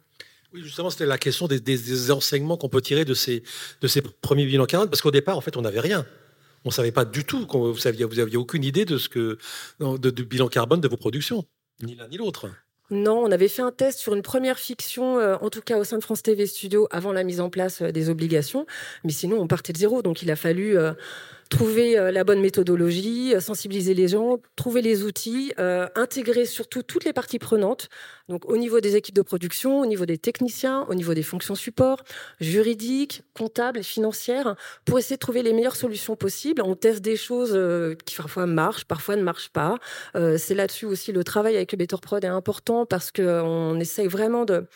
Oui, 0.52 0.62
justement, 0.62 0.90
c'était 0.90 1.06
la 1.06 1.18
question 1.18 1.48
des, 1.48 2.10
enseignements 2.10 2.58
qu'on 2.58 2.68
peut 2.68 2.82
tirer 2.82 3.04
de 3.04 3.14
ces, 3.14 3.42
de 3.80 3.88
ces 3.88 4.02
premiers 4.02 4.44
bilans 4.44 4.66
carbone, 4.66 4.90
parce 4.90 5.00
qu'au 5.00 5.10
départ, 5.10 5.36
en 5.38 5.40
fait, 5.40 5.56
on 5.56 5.62
n'avait 5.62 5.80
rien. 5.80 6.06
On 6.64 6.68
ne 6.68 6.74
savait 6.74 6.92
pas 6.92 7.04
du 7.04 7.24
tout, 7.24 7.46
vous 7.50 7.78
saviez, 7.78 8.04
vous 8.04 8.18
aviez 8.18 8.36
aucune 8.36 8.62
idée 8.62 8.84
de 8.84 8.98
ce 8.98 9.08
que, 9.08 9.38
de, 9.80 10.10
du 10.10 10.24
bilan 10.24 10.48
carbone 10.48 10.80
de 10.80 10.88
vos 10.88 10.96
productions, 10.96 11.44
ni 11.82 11.94
l'un 11.94 12.06
ni 12.06 12.18
l'autre. 12.18 12.48
Non, 12.92 13.24
on 13.24 13.30
avait 13.30 13.48
fait 13.48 13.62
un 13.62 13.72
test 13.72 14.00
sur 14.00 14.14
une 14.14 14.20
première 14.20 14.58
fiction, 14.58 15.18
euh, 15.18 15.36
en 15.40 15.48
tout 15.48 15.62
cas 15.62 15.78
au 15.78 15.84
sein 15.84 15.96
de 15.96 16.02
France 16.02 16.22
TV 16.22 16.44
Studio, 16.44 16.88
avant 16.90 17.10
la 17.10 17.24
mise 17.24 17.40
en 17.40 17.48
place 17.48 17.80
euh, 17.80 17.90
des 17.90 18.10
obligations. 18.10 18.66
Mais 19.02 19.12
sinon, 19.12 19.40
on 19.40 19.46
partait 19.46 19.72
de 19.72 19.78
zéro. 19.78 20.02
Donc, 20.02 20.20
il 20.20 20.30
a 20.30 20.36
fallu 20.36 20.76
euh, 20.76 20.92
trouver 21.48 21.94
la 22.12 22.24
bonne 22.24 22.40
méthodologie, 22.40 23.34
sensibiliser 23.38 23.92
les 23.92 24.08
gens, 24.08 24.38
trouver 24.56 24.80
les 24.80 25.04
outils, 25.04 25.52
intégrer 25.94 26.46
surtout 26.46 26.82
toutes 26.82 27.04
les 27.04 27.12
parties 27.12 27.38
prenantes. 27.38 27.90
Donc 28.28 28.48
au 28.48 28.56
niveau 28.56 28.80
des 28.80 28.96
équipes 28.96 29.14
de 29.14 29.22
production, 29.22 29.80
au 29.80 29.86
niveau 29.86 30.06
des 30.06 30.18
techniciens, 30.18 30.86
au 30.88 30.94
niveau 30.94 31.14
des 31.14 31.22
fonctions 31.22 31.54
support, 31.54 32.02
juridiques, 32.40 33.22
comptables 33.34 33.82
financières, 33.82 34.56
pour 34.84 34.98
essayer 34.98 35.16
de 35.16 35.20
trouver 35.20 35.42
les 35.42 35.52
meilleures 35.52 35.76
solutions 35.76 36.16
possibles. 36.16 36.62
On 36.62 36.74
teste 36.74 37.00
des 37.00 37.16
choses 37.16 37.52
euh, 37.54 37.94
qui 38.04 38.16
parfois 38.16 38.46
marchent, 38.46 38.84
parfois 38.84 39.16
ne 39.16 39.22
marchent 39.22 39.50
pas. 39.50 39.76
Euh, 40.16 40.38
c'est 40.38 40.54
là-dessus 40.54 40.86
aussi 40.86 41.12
le 41.12 41.24
travail 41.24 41.56
avec 41.56 41.72
le 41.72 41.78
Better 41.78 41.96
Prod 42.00 42.24
est 42.24 42.28
important 42.28 42.86
parce 42.86 43.10
qu'on 43.10 43.78
essaye 43.80 44.06
vraiment 44.06 44.44
de, 44.44 44.66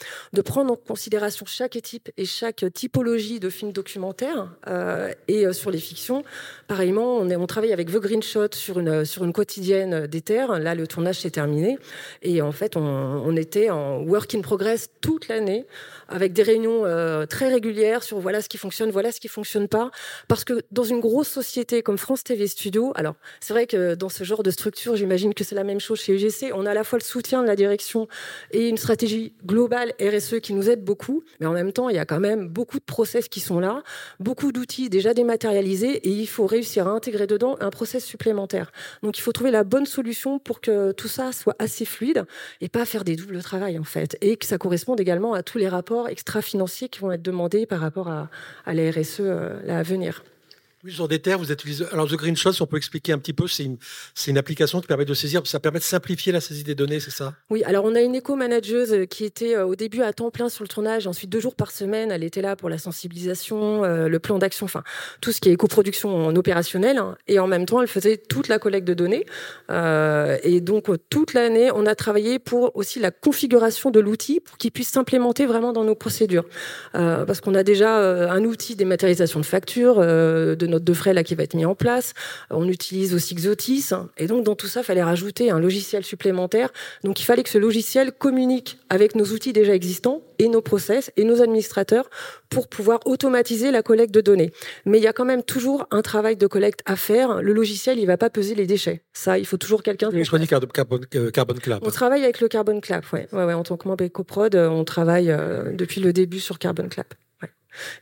prendre 0.45 0.73
en 0.73 0.76
considération 0.76 1.45
chaque 1.47 1.76
équipe 1.76 2.11
et 2.17 2.25
chaque 2.25 2.65
typologie 2.73 3.41
de 3.41 3.50
films 3.50 3.73
documentaires. 3.73 4.49
Euh, 4.69 5.12
et 5.29 5.53
sur 5.53 5.71
les 5.71 5.79
fictions, 5.79 6.23
pareillement, 6.69 7.19
on, 7.19 7.31
on 7.31 7.47
travaille 7.47 7.73
avec 7.73 7.91
The 7.91 7.99
Green 7.99 8.23
Shot 8.23 8.55
sur 8.55 8.79
une, 8.79 9.05
sur 9.05 9.25
une 9.25 9.33
quotidienne 9.33 10.07
des 10.07 10.21
terres. 10.21 10.59
Là, 10.59 10.75
le 10.75 10.87
tournage 10.87 11.21
s'est 11.21 11.31
terminé. 11.31 11.79
Et 12.23 12.43
en 12.43 12.53
fait, 12.53 12.76
on 12.76 13.37
en 13.55 14.03
work 14.07 14.35
in 14.35 14.43
progress 14.43 14.91
toute 15.00 15.29
l'année, 15.29 15.67
avec 16.09 16.33
des 16.33 16.43
réunions 16.43 16.85
euh, 16.85 17.27
très 17.27 17.49
régulières 17.49 18.02
sur 18.02 18.19
voilà 18.19 18.43
ce 18.43 18.49
qui 18.49 18.59
fonctionne, 18.59 18.91
voilà 18.91 19.13
ce 19.13 19.21
qui 19.21 19.28
fonctionne 19.28 19.69
pas. 19.69 19.91
Parce 20.28 20.45
que 20.45 20.63
dans 20.71 20.85
une 20.85 21.00
grosse 21.00 21.28
société 21.28 21.83
comme 21.83 21.99
France 21.99 22.25
TV 22.25 22.47
Studio, 22.47 22.93
alors 22.95 23.15
c'est 23.41 23.52
vrai 23.52 23.67
que 23.67 23.95
dans 23.95 24.09
ce 24.09 24.25
genre 24.25 24.43
de 24.43 24.50
structure, 24.50 24.97
j'imagine 24.97 25.35
que 25.35 25.45
c'est 25.45 25.54
la 25.54 25.65
même 25.65 25.80
chose 25.80 26.00
chez 26.00 26.15
UGC, 26.15 26.52
on 26.54 26.67
a 26.67 26.71
à 26.71 26.75
la 26.75 26.85
fois 26.85 26.99
le 26.99 27.04
soutien 27.04 27.43
de 27.43 27.47
la 27.47 27.57
direction 27.57 28.09
et 28.50 28.69
une 28.69 28.76
stratégie 28.76 29.35
globale 29.45 29.93
RSE 30.00 30.41
qui 30.41 30.52
nous 30.52 30.69
aide 30.69 30.85
beaucoup, 30.85 31.25
mais 31.41 31.47
en 31.47 31.52
même 31.52 31.73
temps, 31.73 31.89
il 31.89 31.97
y 31.97 31.99
a 31.99 32.04
quand 32.04 32.21
même 32.21 32.49
beaucoup 32.49 32.78
de 32.78 32.85
process 32.85 33.28
qui 33.28 33.41
sont 33.41 33.61
là, 33.61 33.83
beaucoup 34.21 34.52
d'outils 34.52 34.89
déjà 34.89 35.15
dématérialisés, 35.15 35.97
et 35.97 36.11
il 36.11 36.26
faut 36.28 36.47
réussir 36.47 36.89
à 36.89 36.91
intégrer 36.91 37.26
dedans 37.26 37.57
un 37.61 37.71
process 37.71 38.04
supplémentaire. 38.04 38.73
Donc 39.02 39.19
il 39.19 39.23
faut 39.23 39.33
trouver 39.33 39.50
la 39.50 39.65
bonne 39.65 39.87
solution 39.87 40.39
pour 40.39 40.61
que 40.61 40.93
tout 40.93 41.09
ça 41.09 41.33
soit 41.33 41.57
assez 41.59 41.85
fluide 41.85 42.25
et 42.61 42.69
pas 42.69 42.85
faire 42.85 43.04
des 43.04 43.17
double 43.17 43.43
travail 43.43 43.78
en 43.78 43.85
fait, 43.85 44.17
et 44.21 44.37
que 44.37 44.47
ça 44.47 44.59
corresponde 44.59 45.00
également 45.00 45.35
à 45.35 45.43
tous 45.43 45.59
les 45.59 45.69
rapports 45.69 45.96
extra-financiers 46.06 46.89
qui 46.89 47.00
vont 47.00 47.13
être 47.13 47.23
demandés 47.23 47.67
par 47.67 47.80
rapport 47.80 48.09
à, 48.09 48.28
la 48.67 48.91
RSE 48.91 49.21
euh, 49.21 49.80
à 49.80 49.82
venir. 49.82 50.23
Oui, 50.84 50.95
des 51.08 51.19
terres, 51.19 51.39
vous 51.39 51.50
utilisez. 51.50 51.86
Alors, 51.91 52.06
The 52.06 52.17
Green 52.17 52.36
Shot, 52.36 52.52
si 52.52 52.60
on 52.60 52.67
peut 52.67 52.76
expliquer 52.76 53.12
un 53.12 53.19
petit 53.19 53.32
peu, 53.32 53.47
c'est 53.49 53.65
une, 53.65 54.39
application 54.39 54.80
qui 54.82 54.86
permet 54.86 55.06
de 55.06 55.15
saisir, 55.15 55.41
ça 55.47 55.58
permet 55.58 55.78
de 55.78 55.84
simplifier 55.84 56.32
la 56.32 56.41
saisie 56.41 56.65
des 56.65 56.75
données, 56.75 57.00
c'est 57.00 57.10
ça? 57.10 57.32
Oui, 57.49 57.65
alors 57.65 57.86
on 57.86 57.95
a 57.95 58.02
une 58.02 58.15
éco-manageuse 58.15 59.06
qui 59.08 59.25
était 59.25 59.56
euh, 59.56 59.65
au 59.65 59.75
début 59.75 60.02
à 60.02 60.12
temps 60.12 60.30
plein 60.30 60.50
sur 60.50 60.65
le 60.65 60.69
tournage, 60.69 61.06
ensuite 61.06 61.30
deux 61.30 61.41
jours 61.41 61.54
par 61.54 61.71
semaine, 61.71 62.10
elle 62.10 62.23
était 62.23 62.43
là 62.43 62.56
pour 62.56 62.69
la 62.69 62.76
sensibilisation, 62.76 63.84
euh, 63.84 64.08
le 64.08 64.19
plan 64.19 64.39
d'action, 64.39 64.65
enfin, 64.65 64.82
tout 65.23 65.32
ce 65.32 65.41
qui 65.41 65.49
est 65.49 65.52
éco-production 65.52 66.26
en 66.26 66.36
opérationnel, 66.36 66.99
hein, 66.99 67.17
et 67.26 67.39
en 67.39 67.47
même 67.47 67.65
temps, 67.65 67.80
elle 67.80 67.89
faisait 67.89 68.19
toute 68.19 68.49
la 68.49 68.58
collecte 68.58 68.86
de 68.86 68.95
données. 68.95 69.25
Euh, 69.71 70.36
et 70.43 70.60
donc, 70.60 70.91
toute 71.08 71.32
l'année, 71.32 71.71
on 71.75 71.86
a 71.86 71.95
travaillé 71.95 72.39
pour 72.39 72.76
aussi 72.76 73.00
la 73.00 73.10
configuration 73.10 73.91
de 73.91 74.00
l'outil 74.00 74.41
pour 74.41 74.58
qu'il 74.58 74.73
puisse 74.73 74.89
s'implémenter 74.89 75.47
vraiment 75.47 75.73
dans 75.73 75.84
nos 75.84 75.95
procédures. 75.95 76.45
parce 76.93 77.41
qu'on 77.41 77.54
a 77.54 77.62
déjà 77.62 77.97
un 78.30 78.45
outil 78.45 78.76
dématérialisation 78.76 79.41
de 79.41 79.47
factures, 79.47 80.00
de 80.00 80.66
notre 80.67 80.85
de 80.85 80.93
frais 80.93 81.15
là 81.15 81.25
qui 81.25 81.35
va 81.35 81.43
être 81.43 81.55
mis 81.55 81.65
en 81.65 81.75
place. 81.75 82.15
On 82.50 82.69
utilise 82.69 83.15
aussi 83.15 83.35
Xotis. 83.35 83.91
Et 84.17 84.26
donc, 84.26 84.45
dans 84.45 84.55
tout 84.55 84.67
ça, 84.67 84.81
il 84.81 84.85
fallait 84.85 85.02
rajouter 85.02 85.50
un 85.50 85.59
logiciel 85.59 86.05
supplémentaire. 86.05 86.73
Donc, 87.05 87.21
il 87.21 87.25
fallait 87.25 87.43
que 87.43 87.50
ce 87.50 87.59
logiciel 87.59 88.13
communique 88.13 88.79
avec 88.89 89.15
nos 89.15 89.26
outils 89.26 89.52
déjà 89.52 89.75
existants 89.75 90.23
et 90.39 90.49
nos 90.49 90.61
process 90.61 91.11
et 91.17 91.25
nos 91.25 91.43
administrateurs 91.43 92.11
pour 92.49 92.69
pouvoir 92.69 93.00
automatiser 93.07 93.71
la 93.71 93.83
collecte 93.83 94.15
de 94.15 94.21
données. 94.21 94.52
Mais 94.85 94.99
il 94.99 95.05
y 95.05 95.07
a 95.07 95.13
quand 95.13 95.25
même 95.25 95.43
toujours 95.43 95.87
un 95.91 96.02
travail 96.02 96.37
de 96.37 96.47
collecte 96.47 96.81
à 96.87 96.97
faire. 96.97 97.43
Le 97.43 97.52
logiciel, 97.52 97.99
il 97.99 98.07
va 98.07 98.17
pas 98.17 98.31
peser 98.31 98.55
les 98.55 98.67
déchets. 98.67 99.02
Ça, 99.13 99.39
il 99.39 99.47
faut 99.47 99.57
toujours 99.57 99.83
quelqu'un. 99.83 100.11
Je 100.13 100.23
choisis 100.23 100.49
Carbon, 100.49 100.69
euh, 101.15 101.31
Carbon 101.31 101.55
Club. 101.55 101.81
On 101.83 101.91
travaille 101.91 102.23
avec 102.23 102.41
le 102.41 102.49
Carbon 102.49 102.81
Club, 102.81 103.02
ouais. 103.13 103.29
ouais, 103.33 103.45
ouais 103.45 103.55
en 103.55 103.63
tant 103.63 103.76
que 103.76 103.89
membre 103.89 104.05
EcoProd, 104.05 104.55
on 104.55 104.85
travaille 104.85 105.31
euh, 105.31 105.73
depuis 105.73 106.00
le 106.00 106.13
début 106.13 106.41
sur 106.41 106.59
Carbon 106.59 106.89
Club. 106.89 107.07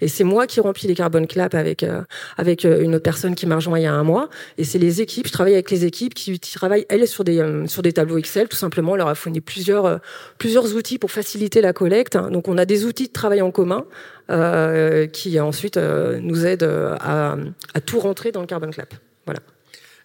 Et 0.00 0.08
c'est 0.08 0.24
moi 0.24 0.46
qui 0.46 0.60
remplis 0.60 0.88
les 0.88 0.94
carbon 0.94 1.26
clap 1.26 1.54
avec 1.54 1.82
euh, 1.82 2.02
avec 2.36 2.64
euh, 2.64 2.82
une 2.82 2.94
autre 2.94 3.02
personne 3.02 3.34
qui 3.34 3.46
m'a 3.46 3.56
rejoint 3.56 3.78
il 3.78 3.82
y 3.82 3.86
a 3.86 3.92
un 3.92 4.02
mois. 4.02 4.28
Et 4.58 4.64
c'est 4.64 4.78
les 4.78 5.00
équipes. 5.00 5.26
Je 5.26 5.32
travaille 5.32 5.54
avec 5.54 5.70
les 5.70 5.84
équipes 5.84 6.14
qui 6.14 6.38
travaillent 6.38 6.86
elles 6.88 7.06
sur 7.08 7.24
des 7.24 7.40
euh, 7.40 7.66
sur 7.66 7.82
des 7.82 7.92
tableaux 7.92 8.18
Excel. 8.18 8.48
Tout 8.48 8.56
simplement, 8.56 8.92
on 8.92 8.96
leur 8.96 9.08
a 9.08 9.14
fourni 9.14 9.40
plusieurs 9.40 10.00
plusieurs 10.38 10.74
outils 10.74 10.98
pour 10.98 11.10
faciliter 11.10 11.60
la 11.60 11.72
collecte. 11.72 12.16
Donc 12.16 12.48
on 12.48 12.58
a 12.58 12.64
des 12.64 12.84
outils 12.84 13.08
de 13.08 13.12
travail 13.12 13.42
en 13.42 13.50
commun 13.50 13.84
qui 15.12 15.38
ensuite 15.38 15.76
nous 15.76 16.46
aident 16.46 16.96
à, 17.00 17.36
à 17.74 17.80
tout 17.80 18.00
rentrer 18.00 18.32
dans 18.32 18.40
le 18.40 18.46
carbon 18.46 18.70
clap. 18.70 18.94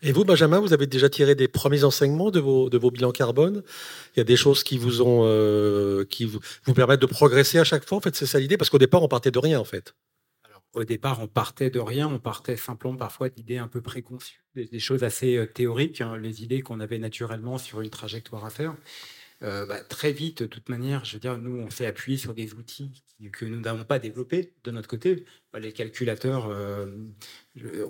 Et 0.01 0.13
vous, 0.13 0.23
Benjamin, 0.23 0.59
vous 0.59 0.71
avez 0.71 0.87
déjà 0.87 1.09
tiré 1.09 1.35
des 1.35 1.47
premiers 1.47 1.83
enseignements 1.83 2.31
de 2.31 2.39
vos, 2.39 2.91
bilans 2.91 3.11
carbone 3.11 3.63
Il 4.15 4.19
y 4.19 4.21
a 4.21 4.23
des 4.23 4.37
choses 4.37 4.63
qui 4.63 4.79
euh, 4.81 6.05
vous, 6.65 6.73
permettent 6.73 7.01
de 7.01 7.05
progresser 7.05 7.59
à 7.59 7.65
chaque 7.65 7.85
fois. 7.85 7.97
En 7.97 8.01
fait, 8.01 8.15
c'est 8.15 8.25
ça 8.25 8.39
l'idée, 8.39 8.57
parce 8.57 8.69
qu'au 8.69 8.77
départ, 8.77 9.03
on 9.03 9.09
partait 9.09 9.31
de 9.31 9.39
rien, 9.39 9.59
en 9.59 9.65
fait. 9.65 9.93
Alors, 10.45 10.61
au 10.73 10.85
départ, 10.85 11.21
on 11.21 11.27
partait 11.27 11.69
de 11.69 11.79
rien. 11.79 12.07
On 12.07 12.19
partait 12.19 12.55
simplement 12.55 12.95
parfois 12.95 13.27
d'idées 13.29 13.57
un 13.57 13.67
peu 13.67 13.81
préconçues, 13.81 14.41
des, 14.55 14.79
choses 14.79 15.03
assez 15.03 15.35
euh, 15.35 15.45
théoriques, 15.45 15.99
hein, 15.99 16.17
les 16.17 16.43
idées 16.43 16.61
qu'on 16.61 16.79
avait 16.79 16.99
naturellement 16.99 17.57
sur 17.57 17.81
une 17.81 17.89
trajectoire 17.89 18.45
à 18.45 18.49
faire. 18.49 18.75
Euh, 19.41 19.65
bah, 19.65 19.79
très 19.79 20.11
vite, 20.11 20.43
de 20.43 20.47
toute 20.47 20.67
manière, 20.67 21.05
je 21.05 21.13
veux 21.13 21.19
dire, 21.19 21.37
nous, 21.37 21.57
on 21.59 21.69
s'est 21.69 21.85
appuyé 21.85 22.17
sur 22.17 22.33
des 22.33 22.53
outils 22.53 23.03
que 23.31 23.45
nous 23.45 23.59
n'avons 23.59 23.83
pas 23.85 23.99
développés 23.99 24.53
de 24.63 24.71
notre 24.71 24.89
côté. 24.89 25.25
Bah, 25.53 25.59
les 25.59 25.71
calculateurs, 25.71 26.47
euh, 26.49 26.87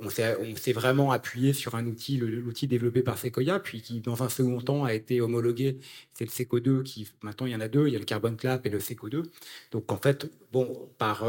on 0.02 0.10
s'est 0.10 0.74
vraiment 0.74 1.12
appuyé 1.12 1.54
sur 1.54 1.76
un 1.76 1.86
outil, 1.88 2.18
l'outil 2.18 2.68
développé 2.68 3.02
par 3.02 3.18
Sequoia, 3.18 3.60
puis 3.60 3.82
qui, 3.82 4.00
dans 4.02 4.22
un 4.22 4.30
second 4.30 4.62
temps, 4.62 4.84
a 4.84 4.94
été 4.94 5.22
homologué. 5.22 5.80
C'est 6.14 6.26
le 6.26 6.30
Seco 6.30 6.60
2 6.60 6.84
qui, 6.84 7.12
maintenant, 7.24 7.48
il 7.48 7.54
y 7.54 7.56
en 7.56 7.62
a 7.62 7.68
deux, 7.68 7.88
il 7.88 7.94
y 7.94 7.96
a 7.96 8.00
le 8.00 8.06
Carbon 8.06 8.36
Clap 8.36 8.66
et 8.66 8.70
le 8.70 8.80
Seco 8.80 9.10
2. 9.10 9.24
Donc, 9.72 9.92
en 9.92 9.98
fait, 9.98 10.30
bon, 10.52 10.90
par. 10.98 11.26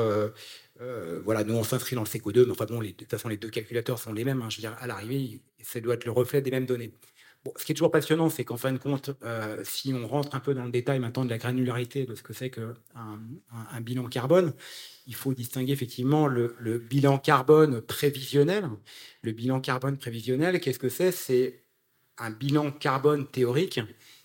Euh, 0.81 1.21
voilà, 1.25 1.45
nous 1.45 1.55
on 1.55 1.63
s'inscrit 1.63 1.95
dans 1.95 2.03
le 2.03 2.09
Seco 2.09 2.33
2, 2.33 2.47
mais 2.47 2.53
enfin 2.53 2.65
bon, 2.65 2.81
de 2.81 2.89
toute 2.89 3.11
façon 3.11 3.29
les 3.29 3.37
deux 3.37 3.51
calculateurs 3.51 3.99
sont 3.99 4.13
les 4.15 4.25
mêmes. 4.25 4.41
Hein. 4.41 4.49
je 4.49 4.57
veux 4.57 4.61
dire, 4.63 4.77
à 4.81 4.87
l'arrivée, 4.87 5.43
ça 5.63 5.79
doit 5.81 5.95
être 5.95 6.07
le 6.07 6.11
reflet 6.11 6.41
des 6.41 6.51
mêmes 6.51 6.65
données. 6.67 6.95
Ce 7.57 7.65
qui 7.65 7.73
est 7.73 7.75
toujours 7.75 7.91
passionnant, 7.91 8.29
c'est 8.29 8.45
qu'en 8.45 8.59
fin 8.59 8.73
de 8.73 8.79
compte, 8.79 9.11
euh, 9.25 9.63
si 9.65 9.95
on 9.95 10.07
rentre 10.07 10.35
un 10.35 10.41
peu 10.41 10.53
dans 10.53 10.65
le 10.65 10.71
détail 10.71 10.99
maintenant 10.99 11.25
de 11.25 11.31
la 11.31 11.39
granularité 11.39 12.05
de 12.05 12.15
ce 12.15 12.23
que 12.23 12.35
c'est 12.35 12.51
qu'un 12.51 12.75
un, 13.73 13.81
bilan 13.81 14.07
carbone, 14.09 14.53
il 15.07 15.15
faut 15.15 15.33
distinguer 15.33 15.73
effectivement 15.73 16.27
le, 16.27 16.55
bilan 16.79 17.19
carbone 17.19 17.81
prévisionnel. 17.81 18.69
Le 19.23 19.33
bilan 19.33 19.61
carbone 19.61 19.97
prévisionnel, 19.97 20.61
qu'est-ce 20.61 20.79
que 20.79 20.91
c'est? 20.91 21.13
C'est 21.13 21.63
un 22.19 22.31
bilan 22.31 22.71
carbone 22.73 23.27
théorique 23.27 23.81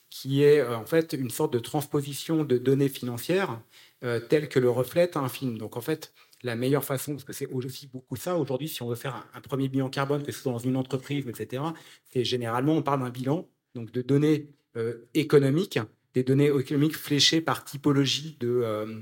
qui 0.10 0.44
est 0.44 0.60
euh, 0.60 0.78
en 0.78 0.86
fait 0.86 1.14
une 1.14 1.30
sorte 1.30 1.54
de 1.54 1.60
transposition 1.60 2.44
de 2.44 2.58
données 2.58 2.90
financières 2.90 3.62
euh, 4.04 4.20
telles 4.20 4.50
que 4.50 4.60
le 4.60 4.70
reflète 4.70 5.16
un 5.16 5.30
film. 5.30 5.58
Donc 5.58 5.78
en 5.78 5.82
fait, 5.82 6.14
la 6.46 6.56
meilleure 6.56 6.84
façon, 6.84 7.14
parce 7.14 7.24
que 7.24 7.34
c'est 7.34 7.48
aussi 7.48 7.88
beaucoup 7.88 8.16
ça, 8.16 8.38
aujourd'hui, 8.38 8.70
si 8.70 8.82
on 8.84 8.88
veut 8.88 8.96
faire 8.96 9.28
un, 9.34 9.42
premier 9.42 9.68
bilan 9.68 9.90
carbone, 9.90 10.24
que 10.24 10.32
ce 10.32 10.40
soit 10.40 10.52
dans 10.52 10.60
une 10.60 10.78
entreprise, 10.78 11.28
etc., 11.28 11.64
c'est 12.06 12.24
généralement, 12.24 12.74
on 12.74 12.84
parle 12.84 13.02
d'un 13.02 13.10
bilan, 13.10 13.50
donc 13.74 13.92
de 13.92 14.02
données 14.04 14.48
euh, 14.78 15.08
économiques, 15.16 15.80
des 16.14 16.24
données 16.24 16.48
économiques 16.48 16.96
fléchées 16.96 17.42
par 17.42 17.66
typologie 17.66 18.38
de, 18.40 18.62
euh, 18.64 19.02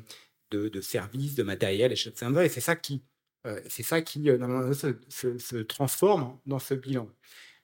de, 0.51 0.81
services, 0.81 1.35
de 1.35 1.43
matériel, 1.43 1.91
etc. 1.91 2.13
Et 2.43 2.49
c'est 2.49 2.61
ça 2.61 2.77
qui, 2.77 3.03
euh, 3.45 3.59
c'est 3.67 3.83
ça 3.83 4.01
qui 4.01 4.25
se, 4.25 5.37
se, 5.37 5.57
transforme 5.57 6.39
dans 6.45 6.59
ce 6.59 6.73
bilan. 6.75 7.09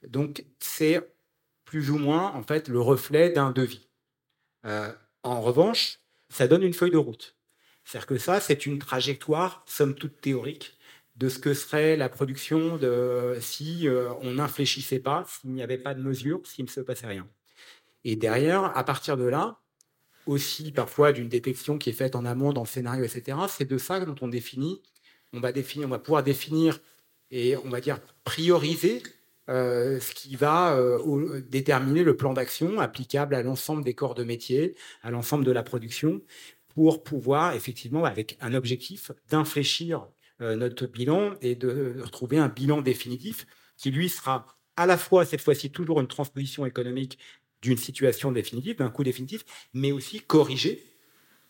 Donc, 0.07 0.45
c'est 0.59 1.01
plus 1.63 1.89
ou 1.89 1.97
moins, 1.97 2.33
en 2.33 2.43
fait, 2.43 2.67
le 2.67 2.81
reflet 2.81 3.29
d'un 3.29 3.51
devis. 3.51 3.87
en 5.23 5.41
revanche, 5.41 5.99
ça 6.29 6.47
donne 6.47 6.63
une 6.63 6.73
feuille 6.73 6.91
de 6.91 6.97
route. 6.97 7.38
C'est-à-dire 7.89 8.05
que 8.05 8.17
ça, 8.19 8.39
c'est 8.39 8.67
une 8.67 8.77
trajectoire, 8.77 9.63
somme 9.65 9.95
toute 9.95 10.21
théorique, 10.21 10.77
de 11.15 11.27
ce 11.27 11.39
que 11.39 11.55
serait 11.55 11.97
la 11.97 12.07
production 12.07 12.77
de, 12.77 13.35
si 13.41 13.87
euh, 13.87 14.13
on 14.21 14.33
n'infléchissait 14.33 14.99
pas, 14.99 15.25
s'il 15.27 15.49
n'y 15.53 15.63
avait 15.63 15.79
pas 15.79 15.95
de 15.95 16.01
mesure, 16.03 16.39
s'il 16.45 16.65
ne 16.65 16.69
se 16.69 16.81
passait 16.81 17.07
rien. 17.07 17.27
Et 18.03 18.15
derrière, 18.15 18.77
à 18.77 18.83
partir 18.83 19.17
de 19.17 19.23
là, 19.23 19.57
aussi 20.27 20.71
parfois 20.71 21.13
d'une 21.13 21.29
détection 21.29 21.79
qui 21.79 21.89
est 21.89 21.93
faite 21.93 22.15
en 22.15 22.25
amont 22.25 22.53
dans 22.53 22.61
le 22.61 22.67
scénario, 22.67 23.03
etc., 23.03 23.39
c'est 23.49 23.67
de 23.67 23.79
ça 23.79 23.99
dont 24.05 24.15
on 24.21 24.27
définit, 24.27 24.83
on 25.33 25.39
va, 25.39 25.51
définir, 25.51 25.87
on 25.87 25.89
va 25.89 25.97
pouvoir 25.97 26.21
définir 26.21 26.79
et 27.31 27.57
on 27.57 27.69
va 27.69 27.81
dire 27.81 27.99
prioriser 28.23 29.01
euh, 29.49 29.99
ce 29.99 30.13
qui 30.13 30.35
va 30.35 30.75
euh, 30.75 31.41
déterminer 31.49 32.03
le 32.03 32.15
plan 32.15 32.33
d'action 32.33 32.79
applicable 32.79 33.33
à 33.33 33.41
l'ensemble 33.41 33.83
des 33.83 33.95
corps 33.95 34.13
de 34.13 34.23
métier, 34.23 34.75
à 35.01 35.09
l'ensemble 35.09 35.43
de 35.43 35.51
la 35.51 35.63
production, 35.63 36.21
pour 36.75 37.03
pouvoir 37.03 37.53
effectivement, 37.53 38.05
avec 38.05 38.37
un 38.41 38.53
objectif, 38.53 39.11
d'infléchir 39.29 40.07
euh, 40.41 40.55
notre 40.55 40.87
bilan 40.87 41.33
et 41.41 41.55
de 41.55 41.97
retrouver 42.01 42.37
un 42.37 42.47
bilan 42.47 42.81
définitif 42.81 43.45
qui, 43.77 43.91
lui, 43.91 44.09
sera 44.09 44.45
à 44.77 44.85
la 44.85 44.97
fois, 44.97 45.25
cette 45.25 45.41
fois-ci, 45.41 45.71
toujours 45.71 45.99
une 45.99 46.07
transposition 46.07 46.65
économique 46.65 47.17
d'une 47.61 47.77
situation 47.77 48.31
définitive, 48.31 48.77
d'un 48.77 48.89
coût 48.89 49.03
définitif, 49.03 49.43
mais 49.73 49.91
aussi 49.91 50.21
corrigé 50.21 50.81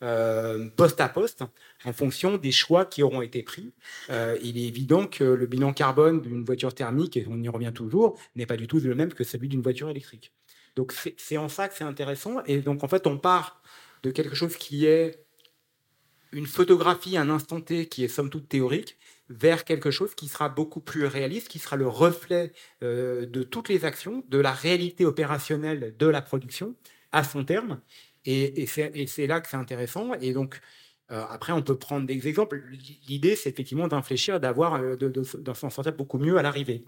euh, 0.02 0.70
poste 0.70 1.02
à 1.02 1.10
poste 1.10 1.44
en 1.84 1.92
fonction 1.92 2.38
des 2.38 2.54
choix 2.54 2.86
qui 2.86 3.04
auront 3.04 3.22
été 3.22 3.44
pris. 3.44 3.74
Euh, 4.10 4.38
il 4.42 4.58
est 4.58 4.66
évident 4.66 5.06
que 5.06 5.26
le 5.26 5.46
bilan 5.46 5.74
carbone 5.74 6.22
d'une 6.22 6.44
voiture 6.46 6.74
thermique, 6.74 7.18
et 7.18 7.28
on 7.30 7.42
y 7.44 7.50
revient 7.50 7.74
toujours, 7.76 8.18
n'est 8.36 8.46
pas 8.46 8.58
du 8.58 8.66
tout 8.66 8.80
le 8.80 8.96
même 8.96 9.14
que 9.14 9.24
celui 9.24 9.50
d'une 9.50 9.62
voiture 9.62 9.90
électrique. 9.90 10.32
Donc 10.76 10.94
c'est 11.18 11.38
en 11.38 11.50
ça 11.50 11.68
que 11.68 11.76
c'est 11.76 11.84
intéressant. 11.84 12.42
Et 12.46 12.60
donc 12.60 12.84
en 12.84 12.88
fait, 12.88 13.06
on 13.08 13.18
part 13.18 13.62
de 14.04 14.12
quelque 14.12 14.36
chose 14.36 14.56
qui 14.58 14.86
est 14.86 15.26
une 16.32 16.46
photographie, 16.46 17.18
un 17.18 17.30
instant 17.30 17.62
T 17.62 17.88
qui 17.88 18.04
est 18.04 18.08
somme 18.08 18.30
toute 18.30 18.48
théorique, 18.48 18.98
vers 19.30 19.64
quelque 19.64 19.92
chose 19.92 20.16
qui 20.16 20.28
sera 20.28 20.50
beaucoup 20.50 20.80
plus 20.80 21.06
réaliste, 21.06 21.48
qui 21.48 21.60
sera 21.60 21.76
le 21.76 21.88
reflet 21.88 22.52
euh, 22.84 23.26
de 23.26 23.44
toutes 23.44 23.70
les 23.70 23.86
actions, 23.86 24.24
de 24.28 24.40
la 24.40 24.52
réalité 24.52 25.06
opérationnelle 25.06 25.96
de 25.98 26.08
la 26.08 26.22
production 26.22 26.76
à 27.12 27.24
son 27.24 27.44
terme. 27.46 27.80
Et, 28.26 28.68
c'est 28.68 29.28
là 29.28 29.40
que 29.40 29.48
c'est 29.48 29.58
intéressant. 29.58 30.14
Et 30.16 30.34
donc, 30.34 30.60
euh, 31.12 31.24
après, 31.30 31.54
on 31.54 31.62
peut 31.62 31.78
prendre 31.78 32.06
des 32.06 32.28
exemples. 32.28 32.62
L'idée, 33.08 33.36
c'est 33.36 33.50
effectivement 33.50 33.88
d'infléchir, 33.88 34.40
d'avoir, 34.40 34.76
euh, 34.76 34.96
d'en 34.96 35.54
s'en 35.54 35.70
sortir 35.70 35.94
beaucoup 35.94 36.20
mieux 36.20 36.38
à 36.38 36.42
l'arrivée. 36.42 36.84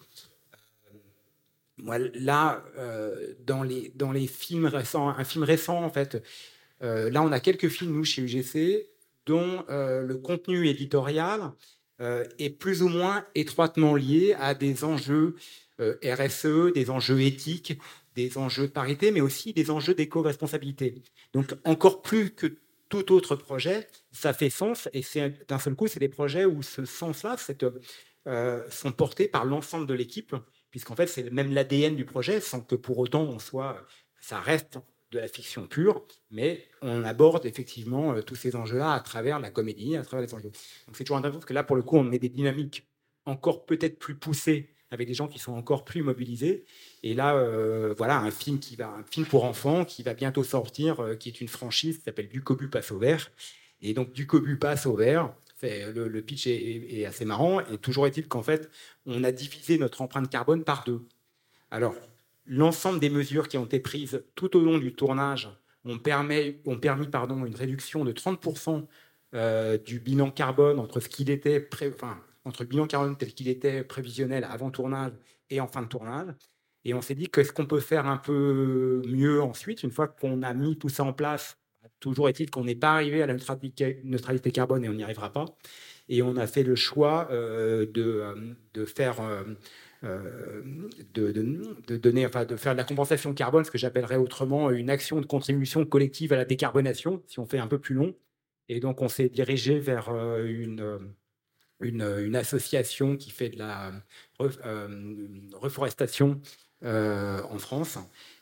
Moi, 1.78 1.98
là, 2.14 2.64
dans, 3.40 3.64
les, 3.64 3.92
dans 3.96 4.12
les 4.12 4.28
films 4.28 4.68
récents, 4.68 5.10
un 5.10 5.24
film 5.24 5.44
récent, 5.44 5.84
en 5.84 5.90
fait, 5.90 6.22
là, 6.82 7.22
on 7.22 7.32
a 7.32 7.40
quelques 7.40 7.70
films, 7.70 7.94
nous, 7.94 8.04
chez 8.04 8.24
UGC, 8.24 8.92
dont 9.26 9.64
euh, 9.70 10.02
le 10.02 10.18
contenu 10.18 10.68
éditorial 10.68 11.52
euh, 12.02 12.26
est 12.40 12.50
plus 12.50 12.82
ou 12.82 12.88
moins 12.88 13.26
étroitement 13.36 13.96
lié 13.96 14.36
à 14.40 14.54
des 14.54 14.84
enjeux 14.84 15.36
RSE, 15.80 16.74
des 16.76 16.92
enjeux 16.92 17.22
éthiques, 17.22 17.80
des 18.16 18.38
enjeux 18.38 18.68
de 18.68 18.72
parité, 18.72 19.10
mais 19.10 19.22
aussi 19.22 19.52
des 19.52 19.72
enjeux 19.72 19.96
d'éco-responsabilité. 19.96 21.02
Donc, 21.34 21.56
encore 21.64 22.04
plus 22.04 22.30
que 22.32 22.58
tout 22.90 23.12
autre 23.12 23.36
projet, 23.36 23.88
ça 24.12 24.32
fait 24.34 24.52
sens, 24.52 24.90
et 24.94 25.02
c'est 25.02 25.48
d'un 25.48 25.58
seul 25.58 25.74
coup, 25.74 25.88
c'est 25.88 26.00
des 26.00 26.10
projets 26.10 26.46
où 26.46 26.62
ce 26.62 26.86
sens-là 26.86 27.36
sont 28.70 28.92
portés 28.92 29.28
par 29.28 29.46
l'ensemble 29.46 29.88
de 29.88 29.96
l'équipe, 29.96 30.36
puisqu'en 30.70 30.96
fait, 30.96 31.08
c'est 31.08 31.32
même 31.32 31.52
l'ADN 31.52 31.96
du 31.96 32.06
projet, 32.06 32.42
sans 32.42 32.62
que 32.62 32.76
pour 32.76 33.00
autant 33.00 33.24
on 33.24 33.40
soit, 33.40 33.84
ça 34.20 34.40
reste 34.40 34.78
de 35.12 35.20
la 35.20 35.28
fiction 35.28 35.68
pure, 35.68 36.04
mais 36.32 36.66
on 36.82 37.04
aborde 37.04 37.46
effectivement 37.46 38.14
euh, 38.14 38.22
tous 38.22 38.36
ces 38.36 38.56
enjeux-là 38.56 38.94
à 38.94 39.00
travers 39.02 39.40
la 39.40 39.52
comédie, 39.52 39.98
à 39.98 40.04
travers 40.04 40.26
les 40.26 40.34
enjeux. 40.34 40.52
Donc 40.88 40.96
c'est 40.96 41.04
toujours 41.04 41.18
intéressant 41.18 41.40
parce 41.40 41.48
que 41.48 41.54
là, 41.54 41.64
pour 41.64 41.76
le 41.76 41.84
coup, 41.84 41.98
on 41.98 42.04
met 42.04 42.20
des 42.20 42.30
dynamiques 42.30 42.88
encore 43.26 43.66
peut-être 43.66 44.00
plus 44.00 44.16
poussées 44.16 44.70
avec 44.90 45.08
des 45.08 45.14
gens 45.14 45.28
qui 45.28 45.40
sont 45.40 45.54
encore 45.54 45.86
plus 45.86 46.02
mobilisés. 46.02 46.66
Et 47.04 47.14
là, 47.14 47.36
euh, 47.36 47.94
voilà, 47.98 48.20
un 48.20 48.32
film 48.32 48.60
qui 48.60 48.76
va, 48.76 48.90
un 48.90 49.04
film 49.04 49.26
pour 49.26 49.46
enfants 49.46 49.86
qui 49.86 50.04
va 50.04 50.14
bientôt 50.14 50.44
sortir, 50.44 51.00
euh, 51.02 51.16
qui 51.16 51.30
est 51.30 51.42
une 51.42 51.48
franchise 51.48 51.98
qui 51.98 52.04
s'appelle 52.04 52.30
Du 52.30 52.42
Cobu 52.42 52.70
passe 52.70 52.92
au 52.92 52.98
vert. 52.98 53.32
Et 53.82 53.94
donc 53.94 54.14
Du 54.14 54.28
Cobu 54.28 54.58
passe 54.58 54.86
au 54.86 54.96
vert. 54.96 55.34
Le, 55.64 56.08
le, 56.08 56.22
pitch 56.24 56.48
est, 56.48 57.00
est, 57.00 57.06
assez 57.06 57.24
marrant. 57.24 57.60
Et 57.60 57.78
toujours 57.78 58.08
est-il 58.08 58.28
qu'en 58.28 58.42
fait, 58.42 58.70
on 59.06 59.24
a 59.24 59.32
divisé 59.32 59.78
notre 59.78 60.02
empreinte 60.02 60.28
carbone 60.28 60.64
par 60.64 60.84
deux. 60.86 61.06
Alors, 61.70 61.94
l'ensemble 62.52 63.00
des 63.00 63.10
mesures 63.10 63.48
qui 63.48 63.58
ont 63.58 63.66
été 63.66 63.80
prises 63.80 64.24
tout 64.36 64.58
au 64.58 64.60
long 64.62 64.78
du 64.78 64.94
tournage 64.94 65.50
ont, 65.86 65.98
permis, 65.98 66.58
une 66.66 67.56
réduction 67.56 68.04
de 68.04 68.12
30% 68.12 68.86
euh, 69.34 69.78
du 69.78 70.02
bilan 70.02 70.30
carbone 70.32 70.78
entre 70.78 71.00
ce 71.00 71.08
qu'il 71.08 71.30
était 71.30 71.70
entre 72.44 72.64
le 72.64 72.68
bilan 72.68 72.88
carbone 72.88 73.16
tel 73.16 73.34
qu'il 73.34 73.48
était 73.48 73.84
prévisionnel 73.84 74.44
avant 74.44 74.70
tournage 74.70 75.14
et 75.50 75.62
en 75.62 75.68
fin 75.68 75.82
de 75.82 75.88
tournage. 75.88 76.28
Et 76.84 76.94
on 76.94 77.02
s'est 77.02 77.16
dit 77.16 77.30
qu'est-ce 77.30 77.54
qu'on 77.54 77.68
peut 77.68 77.80
faire 77.80 78.06
un 78.06 78.18
peu 78.18 79.02
mieux 79.08 79.42
ensuite, 79.42 79.84
une 79.84 79.92
fois 79.92 80.10
qu'on 80.10 80.44
a 80.44 80.54
mis 80.54 80.78
tout 80.78 80.90
ça 80.90 81.06
en 81.06 81.14
place? 81.14 81.58
Toujours 82.02 82.28
est-il 82.28 82.52
qu'on 82.52 82.66
n'est 82.66 82.76
pas 82.76 82.94
arrivé 82.94 83.24
à 83.24 83.28
la 83.28 83.34
neutralité 83.34 84.52
carbone 84.52 84.84
et 84.84 84.90
on 84.90 84.94
n'y 84.94 85.04
arrivera 85.04 85.32
pas. 85.32 85.46
Et 86.10 86.22
on 86.22 86.36
a 86.36 86.48
fait 86.48 86.64
le 86.64 86.76
choix 86.76 87.30
euh, 87.32 87.86
de, 87.86 88.04
euh, 88.04 88.36
de, 88.74 88.86
faire 88.86 89.22
de, 90.04 90.64
de, 91.14 91.98
donner, 91.98 92.26
enfin, 92.26 92.46
de 92.46 92.56
faire 92.56 92.74
de 92.74 92.78
la 92.78 92.84
compensation 92.84 93.34
carbone, 93.34 93.64
ce 93.64 93.72
que 93.72 93.78
j'appellerais 93.78 94.18
autrement 94.18 94.72
une 94.72 94.90
action 94.90 95.22
de 95.22 95.26
contribution 95.26 95.86
collective 95.86 96.34
à 96.34 96.38
la 96.38 96.46
décarbonation, 96.46 97.22
si 97.28 97.40
on 97.40 97.46
fait 97.46 97.60
un 97.60 97.68
peu 97.68 97.80
plus 97.80 97.96
long. 97.96 98.16
Et 98.70 98.80
donc, 98.80 99.02
on 99.02 99.10
s'est 99.10 99.30
dirigé 99.30 99.80
vers 99.80 100.10
euh, 100.10 100.46
une, 100.46 101.14
une, 101.82 102.02
une, 102.02 102.36
association 102.36 103.18
qui 103.18 103.30
fait 103.32 103.50
de 103.50 103.60
la 103.60 103.92
euh, 104.42 105.38
reforestation 105.54 106.42
en 106.84 107.60
France. 107.60 108.00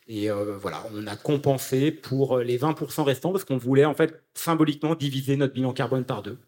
Et 0.07 0.29
voilà, 0.29 0.85
on 0.93 1.05
a 1.07 1.15
compensé 1.17 1.91
pour 1.91 2.39
les 2.39 2.57
20% 2.57 3.03
restants 3.03 3.31
parce 3.31 3.43
qu'on 3.43 3.57
voulait 3.57 3.85
en 3.85 3.93
fait 3.93 4.23
symboliquement 4.33 4.95
diviser 4.95 5.35
notre 5.35 5.53
bilan 5.53 5.73
carbone 5.73 6.05
par 6.05 6.23
deux. 6.23 6.39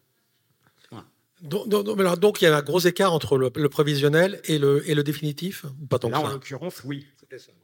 Donc, 1.42 1.68
donc, 1.68 2.40
il 2.40 2.44
y 2.44 2.48
a 2.48 2.56
un 2.56 2.62
gros 2.62 2.78
écart 2.80 3.12
entre 3.12 3.36
le, 3.36 3.68
prévisionnel 3.68 4.40
et 4.44 4.58
le, 4.58 4.88
et 4.88 4.94
le 4.94 5.02
définitif? 5.02 5.66
Pas 5.90 5.98
tant 5.98 6.08
Là, 6.08 6.20
en 6.20 6.28
l'occurrence, 6.28 6.82
oui. 6.84 7.06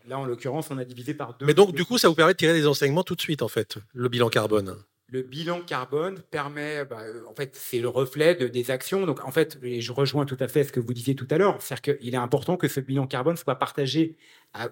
Là, 0.07 0.19
en 0.19 0.25
l'occurrence, 0.25 0.69
on 0.71 0.79
a 0.79 0.85
divisé 0.85 1.15
par 1.15 1.37
deux. 1.39 1.47
Mais 1.47 1.55
donc, 1.55 1.75
du 1.75 1.85
coup, 1.85 1.99
ça 1.99 2.09
vous 2.09 2.15
permet 2.15 2.33
de 2.33 2.39
tirer 2.39 2.55
des 2.55 2.67
enseignements 2.67 3.05
tout 3.05 3.15
de 3.15 3.21
suite, 3.21 3.43
en 3.43 3.49
fait, 3.49 3.79
le 3.95 4.09
bilan 4.09 4.31
carbone? 4.31 4.77
Le 5.11 5.23
bilan 5.23 5.63
carbone 5.63 6.21
permet, 6.31 6.85
bah, 6.85 7.01
en 7.29 7.35
fait, 7.35 7.57
c'est 7.57 7.81
le 7.81 7.89
reflet 7.89 8.35
de, 8.35 8.47
des 8.47 8.71
actions. 8.71 9.07
Donc, 9.07 9.25
en 9.25 9.31
fait, 9.31 9.59
je 9.63 9.93
rejoins 9.93 10.27
tout 10.27 10.37
à 10.39 10.49
fait 10.49 10.65
ce 10.65 10.73
que 10.73 10.81
vous 10.81 10.93
disiez 10.93 11.15
tout 11.15 11.27
à 11.31 11.39
l'heure, 11.39 11.61
c'est-à-dire 11.63 11.97
qu'il 11.97 12.15
est 12.15 12.19
important 12.19 12.57
que 12.59 12.69
ce 12.69 12.81
bilan 12.81 13.07
carbone 13.07 13.37
soit 13.37 13.55
partagé 13.57 14.17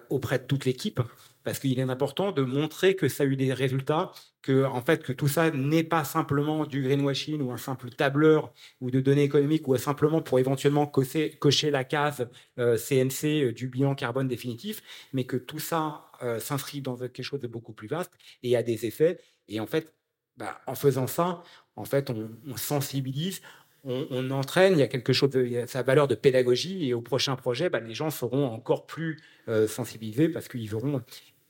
auprès 0.09 0.39
de 0.39 0.43
toute 0.43 0.65
l'équipe, 0.65 0.99
parce 1.43 1.59
qu'il 1.59 1.79
est 1.79 1.83
important 1.83 2.31
de 2.31 2.41
montrer 2.41 2.95
que 2.95 3.07
ça 3.07 3.23
a 3.23 3.25
eu 3.25 3.35
des 3.35 3.53
résultats, 3.53 4.11
que 4.41 4.63
en 4.65 4.81
fait 4.81 5.03
que 5.03 5.13
tout 5.13 5.27
ça 5.27 5.51
n'est 5.51 5.83
pas 5.83 6.03
simplement 6.03 6.65
du 6.65 6.81
greenwashing 6.83 7.41
ou 7.41 7.51
un 7.51 7.57
simple 7.57 7.89
tableur 7.89 8.53
ou 8.81 8.91
de 8.91 8.99
données 8.99 9.23
économiques 9.23 9.67
ou 9.67 9.75
simplement 9.77 10.21
pour 10.21 10.39
éventuellement 10.39 10.87
cocher, 10.87 11.31
cocher 11.39 11.71
la 11.71 11.83
case 11.83 12.27
CNC 12.57 13.23
euh, 13.25 13.47
euh, 13.47 13.51
du 13.53 13.67
bilan 13.67 13.95
carbone 13.95 14.27
définitif, 14.27 14.81
mais 15.13 15.25
que 15.25 15.37
tout 15.37 15.59
ça 15.59 16.11
euh, 16.21 16.39
s'inscrit 16.39 16.81
dans 16.81 16.97
quelque 16.97 17.23
chose 17.23 17.39
de 17.39 17.47
beaucoup 17.47 17.73
plus 17.73 17.87
vaste 17.87 18.11
et 18.43 18.55
a 18.55 18.63
des 18.63 18.85
effets. 18.85 19.19
Et 19.47 19.59
en 19.59 19.67
fait, 19.67 19.93
bah, 20.37 20.61
en 20.67 20.75
faisant 20.75 21.07
ça, 21.07 21.43
en 21.75 21.85
fait, 21.85 22.09
on, 22.09 22.29
sensibilise, 22.57 23.41
on, 23.83 24.31
entraîne, 24.31 24.73
il 24.73 24.79
y 24.79 24.83
a 24.83 24.87
quelque 24.87 25.13
chose, 25.13 25.29
de, 25.29 25.65
sa 25.67 25.83
valeur 25.83 26.07
de 26.07 26.15
pédagogie, 26.15 26.87
et 26.87 26.93
au 26.93 27.01
prochain 27.01 27.35
projet, 27.35 27.69
bah, 27.69 27.79
les 27.79 27.93
gens 27.93 28.09
seront 28.09 28.45
encore 28.45 28.85
plus 28.85 29.19
sensibilisés 29.67 30.29
parce 30.29 30.47
qu'ils 30.47 30.69
verront. 30.69 31.01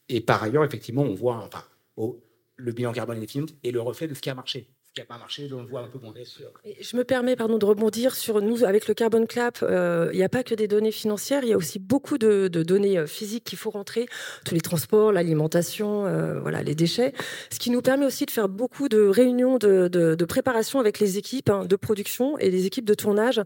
Et 0.10 0.22
par 0.22 0.44
ailleurs, 0.44 0.64
effectivement, 0.64 1.04
on 1.04 1.14
voit 1.14 1.50
le 2.56 2.72
bilan 2.72 2.92
carbone 2.92 3.20
des 3.20 3.28
films 3.28 3.48
et 3.64 3.72
le 3.72 3.82
reflet 3.82 4.08
de 4.08 4.14
ce 4.14 4.22
qui 4.22 4.30
a 4.30 4.36
marché 4.36 4.70
qui 4.98 5.02
n'a 5.02 5.06
pas 5.06 5.20
marché, 5.20 5.48
on 5.54 5.62
le 5.62 5.68
voit 5.68 5.82
un 5.82 5.88
peu 5.88 6.00
sûr. 6.24 6.50
je 6.66 6.98
me 6.98 7.04
permets 7.04 7.36
pardon, 7.36 7.60
de 7.60 7.66
rebondir 7.66 8.16
sur 8.16 8.42
nous, 8.42 8.64
avec 8.64 8.88
le 8.88 8.96
Carbon 8.96 9.28
Clap, 9.28 9.60
euh, 9.62 10.10
il 10.12 10.18
n'y 10.18 10.24
a 10.24 10.30
pas 10.30 10.44
que 10.44 10.56
des 10.56 10.68
données 10.68 10.92
financières, 10.92 11.44
il 11.44 11.50
y 11.50 11.54
a 11.54 11.58
aussi 11.58 11.78
beaucoup 11.78 12.18
de, 12.18 12.48
données 12.48 12.98
euh, 12.98 13.06
physiques 13.06 13.44
qu'il 13.44 13.60
faut 13.60 13.70
rentrer, 13.70 14.08
tous 14.44 14.56
les 14.56 14.62
transports, 14.62 15.12
l'alimentation, 15.12 16.08
euh, 16.08 16.40
voilà, 16.40 16.64
les 16.64 16.74
déchets, 16.74 17.14
ce 17.52 17.60
qui 17.60 17.70
nous 17.70 17.84
permet 17.84 18.08
aussi 18.08 18.26
de 18.26 18.32
faire 18.32 18.50
beaucoup 18.50 18.90
de 18.90 19.08
réunions 19.08 19.60
de, 19.60 20.26
préparation 20.28 20.80
avec 20.80 21.00
les 21.00 21.18
équipes 21.18 21.50
hein, 21.50 21.66
de 21.66 21.76
production 21.76 22.38
et 22.40 22.50
les 22.50 22.66
équipes 22.66 22.86
de 22.86 22.96
tournage. 22.96 23.42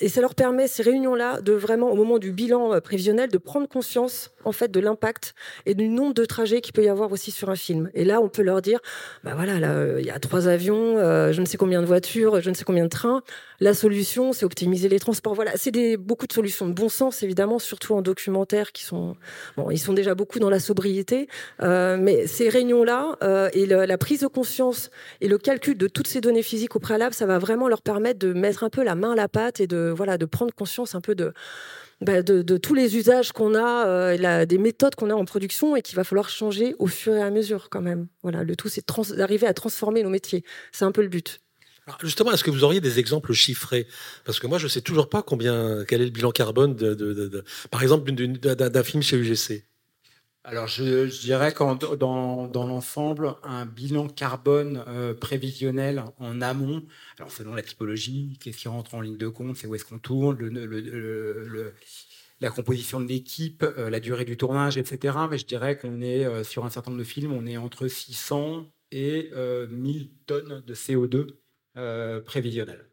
Et 0.00 0.08
ça 0.08 0.22
leur 0.22 0.34
permet, 0.34 0.66
ces 0.68 0.82
réunions-là, 0.82 1.42
de 1.42 1.52
vraiment, 1.52 1.90
au 1.90 1.96
moment 1.96 2.18
du 2.18 2.32
bilan 2.32 2.80
prévisionnel, 2.80 3.28
de 3.30 3.38
prendre 3.38 3.68
conscience 3.68 4.32
en 4.44 4.52
fait 4.52 4.70
de 4.70 4.80
l'impact 4.80 5.34
et 5.66 5.74
du 5.74 5.88
nombre 5.88 6.14
de 6.14 6.24
trajets 6.24 6.60
qu'il 6.60 6.72
peut 6.72 6.82
y 6.82 6.88
avoir 6.88 7.12
aussi 7.12 7.30
sur 7.30 7.50
un 7.50 7.56
film. 7.56 7.90
Et 7.94 8.04
là, 8.04 8.20
on 8.20 8.28
peut 8.28 8.42
leur 8.42 8.62
dire, 8.62 8.80
bah 9.22 9.34
voilà, 9.36 9.60
là, 9.60 9.98
il 9.98 10.06
y 10.06 10.10
a 10.10 10.18
trois 10.18 10.48
avions, 10.48 10.93
euh, 10.96 11.32
je 11.32 11.40
ne 11.40 11.46
sais 11.46 11.56
combien 11.56 11.80
de 11.80 11.86
voitures, 11.86 12.40
je 12.40 12.50
ne 12.50 12.54
sais 12.54 12.64
combien 12.64 12.84
de 12.84 12.88
trains. 12.88 13.22
La 13.60 13.74
solution, 13.74 14.32
c'est 14.32 14.44
optimiser 14.44 14.88
les 14.88 14.98
transports. 14.98 15.34
Voilà, 15.34 15.52
c'est 15.56 15.96
beaucoup 15.96 16.26
de 16.26 16.32
solutions 16.32 16.66
de 16.66 16.72
bon 16.72 16.88
sens, 16.88 17.22
évidemment, 17.22 17.58
surtout 17.58 17.94
en 17.94 18.02
documentaire, 18.02 18.72
qui 18.72 18.84
sont, 18.84 19.16
bon, 19.56 19.70
ils 19.70 19.78
sont 19.78 19.92
déjà 19.92 20.14
beaucoup 20.14 20.38
dans 20.38 20.50
la 20.50 20.60
sobriété. 20.60 21.28
Euh, 21.62 21.96
mais 21.98 22.26
ces 22.26 22.48
réunions-là 22.48 23.16
euh, 23.22 23.48
et 23.52 23.66
la 23.66 23.98
prise 23.98 24.20
de 24.20 24.26
conscience 24.26 24.90
et 25.20 25.28
le 25.28 25.38
calcul 25.38 25.76
de 25.76 25.86
toutes 25.86 26.08
ces 26.08 26.20
données 26.20 26.42
physiques 26.42 26.76
au 26.76 26.80
préalable, 26.80 27.14
ça 27.14 27.26
va 27.26 27.38
vraiment 27.38 27.68
leur 27.68 27.82
permettre 27.82 28.18
de 28.18 28.32
mettre 28.32 28.64
un 28.64 28.70
peu 28.70 28.82
la 28.82 28.94
main 28.94 29.12
à 29.12 29.16
la 29.16 29.28
pâte 29.28 29.60
et 29.60 29.66
de, 29.66 29.92
voilà, 29.94 30.18
de 30.18 30.26
prendre 30.26 30.52
conscience 30.54 30.94
un 30.94 31.00
peu 31.00 31.14
de, 31.14 31.32
bah, 32.04 32.22
de, 32.22 32.56
tous 32.56 32.74
les 32.74 32.96
usages 32.96 33.32
qu'on 33.32 33.54
a, 33.54 34.46
des 34.46 34.58
méthodes 34.58 34.94
qu'on 34.94 35.10
a 35.10 35.14
en 35.14 35.24
production 35.24 35.76
et 35.76 35.82
qu'il 35.82 35.96
va 35.96 36.04
falloir 36.04 36.28
changer 36.28 36.74
au 36.78 36.86
fur 36.86 37.14
et 37.14 37.22
à 37.22 37.30
mesure 37.30 37.68
quand 37.70 37.80
même. 37.80 38.08
Voilà, 38.22 38.44
le 38.44 38.56
tout, 38.56 38.68
c'est 38.68 38.84
d'arriver 39.16 39.46
à 39.46 39.54
transformer 39.54 40.02
nos 40.02 40.10
métiers. 40.10 40.44
C'est 40.72 40.84
un 40.84 40.92
peu 40.92 41.02
le 41.02 41.08
but. 41.08 41.40
justement, 42.02 42.32
est-ce 42.32 42.44
que 42.44 42.50
vous 42.50 42.64
auriez 42.64 42.80
des 42.80 42.98
exemples 42.98 43.32
chiffrés? 43.32 43.86
Parce 44.24 44.38
que 44.38 44.46
moi, 44.46 44.58
je 44.58 44.64
ne 44.64 44.68
sais 44.68 44.80
toujours 44.80 45.08
pas 45.08 45.22
combien, 45.22 45.84
quel 45.86 46.00
est 46.02 46.06
le 46.06 46.10
bilan 46.10 46.30
carbone, 46.30 46.74
de, 46.74 47.44
par 47.70 47.82
exemple, 47.82 48.10
d'un 48.12 48.82
film 48.82 49.02
chez 49.02 49.16
UGC. 49.16 49.64
Alors, 50.46 50.66
je, 50.66 51.06
dirais 51.22 51.54
qu'en 51.54 51.74
dans, 51.74 52.46
dans 52.46 52.66
l'ensemble, 52.66 53.34
un 53.44 53.64
bilan 53.64 54.08
carbone 54.08 54.84
euh, 54.88 55.14
prévisionnel 55.14 56.04
en 56.18 56.42
amont, 56.42 56.84
alors 57.18 57.32
selon 57.32 57.54
la 57.54 57.62
typologie, 57.62 58.38
qu'est-ce 58.42 58.58
qui 58.58 58.68
rentre 58.68 58.94
en 58.94 59.00
ligne 59.00 59.16
de 59.16 59.28
compte, 59.28 59.56
c'est 59.56 59.66
où 59.66 59.74
est-ce 59.74 59.86
qu'on 59.86 59.98
tourne, 59.98 60.36
la 62.40 62.50
composition 62.50 63.00
de 63.00 63.06
l'équipe, 63.06 63.62
euh, 63.62 63.88
la 63.88 64.00
durée 64.00 64.26
du 64.26 64.36
tournage, 64.36 64.76
etc. 64.76 65.16
Mais 65.30 65.38
je 65.38 65.46
dirais 65.46 65.78
qu'on 65.78 66.02
est 66.02 66.26
euh, 66.26 66.44
sur 66.44 66.66
un 66.66 66.70
certain 66.70 66.90
nombre 66.90 67.02
de 67.02 67.08
films, 67.08 67.32
on 67.32 67.46
est 67.46 67.56
entre 67.56 67.88
600 67.88 68.70
et 68.90 69.30
1000 69.70 70.10
tonnes 70.26 70.62
de 70.64 70.74
CO2 70.74 72.22
prévisionnel. 72.22 72.90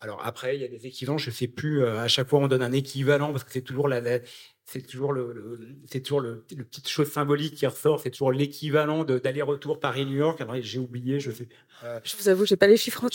Alors 0.00 0.20
après, 0.26 0.56
il 0.56 0.60
y 0.60 0.64
a 0.64 0.68
des 0.68 0.86
équivalents, 0.86 1.16
je 1.16 1.30
ne 1.30 1.34
sais 1.34 1.48
plus, 1.48 1.86
à 1.86 2.06
chaque 2.08 2.28
fois 2.28 2.40
on 2.40 2.48
donne 2.48 2.62
un 2.62 2.72
équivalent 2.72 3.32
parce 3.32 3.44
que 3.44 3.52
c'est 3.52 3.62
toujours 3.62 3.88
la, 3.88 4.20
c'est 4.66 4.84
toujours 4.84 5.12
le, 5.12 5.60
c'est 5.86 6.00
toujours 6.00 6.20
le, 6.20 6.44
petite 6.48 6.88
chose 6.88 7.10
symbolique 7.10 7.54
qui 7.54 7.66
ressort, 7.66 8.00
c'est 8.00 8.10
toujours 8.10 8.32
l'équivalent 8.32 9.04
d'aller-retour 9.04 9.78
Paris-New 9.78 10.16
York. 10.16 10.42
j'ai 10.60 10.80
oublié, 10.80 11.20
je 11.20 11.30
sais. 11.30 11.48
Euh, 11.84 12.00
je 12.02 12.16
vous 12.16 12.28
avoue, 12.28 12.46
j'ai 12.46 12.56
pas 12.56 12.66
les 12.66 12.76
chiffres 12.76 13.04
en 13.04 13.08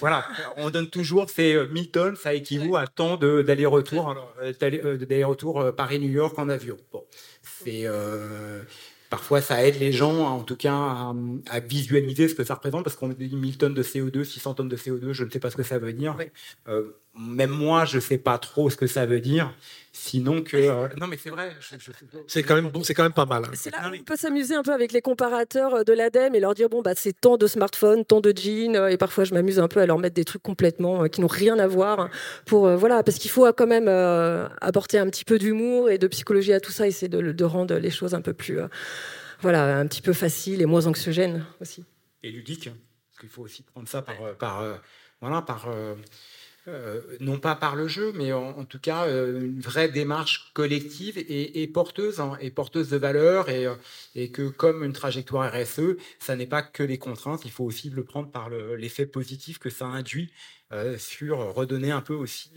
Voilà, 0.00 0.26
on 0.56 0.70
donne 0.70 0.90
toujours 0.90 1.30
c'est 1.30 1.68
1000 1.68 1.90
tonnes, 1.90 2.16
ça 2.16 2.34
équivaut 2.34 2.76
à 2.76 2.88
tant 2.88 3.16
d'aller-retour, 3.16 4.16
euh, 4.42 4.52
d'aller-retour 4.52 5.60
euh, 5.60 5.72
Paris-New 5.72 6.10
York 6.10 6.36
en 6.38 6.48
avion. 6.48 6.76
Bon, 6.92 7.04
c'est 7.42 7.86
Parfois, 9.10 9.40
ça 9.40 9.64
aide 9.64 9.78
les 9.80 9.90
gens, 9.90 10.26
en 10.26 10.42
tout 10.42 10.56
cas, 10.56 11.14
à, 11.48 11.60
visualiser 11.60 12.28
ce 12.28 12.34
que 12.34 12.44
ça 12.44 12.54
représente, 12.54 12.84
parce 12.84 12.94
qu'on 12.94 13.08
dit 13.08 13.34
1000 13.34 13.56
tonnes 13.56 13.72
de 13.72 13.82
CO2, 13.82 14.22
600 14.22 14.54
tonnes 14.54 14.68
de 14.68 14.76
CO2, 14.76 15.12
je 15.12 15.24
ne 15.24 15.30
sais 15.30 15.40
pas 15.40 15.50
ce 15.50 15.56
que 15.56 15.62
ça 15.62 15.78
veut 15.78 15.94
dire. 15.94 16.14
Euh, 16.68 16.92
même 17.18 17.50
moi, 17.50 17.84
je 17.84 17.96
ne 17.96 18.00
sais 18.00 18.18
pas 18.18 18.38
trop 18.38 18.70
ce 18.70 18.76
que 18.76 18.86
ça 18.86 19.06
veut 19.06 19.20
dire. 19.20 19.52
Sinon 19.92 20.42
que. 20.42 20.56
Euh, 20.56 20.88
non, 21.00 21.06
mais 21.06 21.16
c'est 21.16 21.30
vrai. 21.30 21.56
C'est 22.28 22.42
quand, 22.42 22.54
même, 22.54 22.70
quand 22.70 23.02
même 23.02 23.12
pas 23.12 23.26
mal. 23.26 23.44
Hein. 23.44 23.50
C'est 23.54 23.70
là 23.70 23.90
on 23.92 24.04
peut 24.04 24.16
s'amuser 24.16 24.54
un 24.54 24.62
peu 24.62 24.72
avec 24.72 24.92
les 24.92 25.02
comparateurs 25.02 25.74
euh, 25.74 25.82
de 25.82 25.92
l'ADEME 25.92 26.34
et 26.36 26.40
leur 26.40 26.54
dire 26.54 26.68
bon, 26.68 26.82
bah, 26.82 26.92
c'est 26.94 27.18
tant 27.20 27.36
de 27.36 27.46
smartphones, 27.46 28.04
tant 28.04 28.20
de 28.20 28.32
jeans. 28.36 28.76
Et 28.90 28.96
parfois, 28.96 29.24
je 29.24 29.34
m'amuse 29.34 29.58
un 29.58 29.68
peu 29.68 29.80
à 29.80 29.86
leur 29.86 29.98
mettre 29.98 30.14
des 30.14 30.24
trucs 30.24 30.42
complètement 30.42 31.08
qui 31.08 31.20
n'ont 31.20 31.26
rien 31.26 31.58
à 31.58 31.66
voir. 31.66 32.00
Hein, 32.00 32.10
pour, 32.46 32.68
voilà, 32.76 33.02
parce 33.02 33.18
qu'il 33.18 33.30
faut 33.30 33.52
quand 33.52 33.66
même 33.66 33.88
apporter 34.60 34.98
un 34.98 35.08
petit 35.08 35.24
peu 35.24 35.38
d'humour 35.38 35.90
et 35.90 35.98
de 35.98 36.06
psychologie 36.06 36.52
à 36.52 36.60
tout 36.60 36.72
ça, 36.72 36.86
essayer 36.86 37.08
de, 37.08 37.32
de 37.32 37.44
rendre 37.44 37.74
les 37.74 37.90
choses 37.90 38.14
un 38.14 38.20
peu 38.20 38.32
plus 38.32 38.60
voilà, 39.40 39.78
un 39.78 39.86
petit 39.86 40.02
peu 40.02 40.12
facile 40.12 40.62
et 40.62 40.66
moins 40.66 40.86
anxiogène 40.86 41.44
aussi. 41.60 41.84
Et 42.22 42.30
ludique, 42.30 42.66
hein, 42.66 42.76
parce 43.10 43.20
qu'il 43.20 43.28
faut 43.28 43.42
aussi 43.42 43.62
prendre 43.62 43.88
ça 43.88 44.02
par, 44.02 44.20
euh, 44.22 44.34
par 44.34 44.60
euh, 44.60 44.76
voilà, 45.20 45.42
par 45.42 45.68
euh, 46.68 47.00
non 47.20 47.38
pas 47.38 47.54
par 47.54 47.76
le 47.76 47.88
jeu, 47.88 48.12
mais 48.14 48.32
en, 48.32 48.64
tout 48.64 48.78
cas 48.78 49.06
une 49.08 49.60
vraie 49.60 49.88
démarche 49.88 50.52
collective 50.54 51.18
et, 51.18 51.66
porteuse, 51.68 52.20
hein, 52.20 52.36
et 52.40 52.50
porteuse 52.50 52.88
de 52.90 52.96
valeur, 52.96 53.48
et, 53.48 53.66
et, 54.14 54.30
que 54.30 54.48
comme 54.48 54.84
une 54.84 54.92
trajectoire 54.92 55.52
RSE, 55.52 55.96
ça 56.18 56.36
n'est 56.36 56.46
pas 56.46 56.62
que 56.62 56.82
les 56.82 56.98
contraintes, 56.98 57.44
il 57.44 57.50
faut 57.50 57.64
aussi 57.64 57.90
le 57.90 58.04
prendre 58.04 58.30
par 58.30 58.50
l'effet 58.50 59.06
positif 59.06 59.58
que 59.58 59.70
ça 59.70 59.86
induit 59.86 60.32
sur 60.98 61.54
redonner 61.54 61.90
un 61.90 62.02
peu 62.02 62.14
aussi 62.14 62.50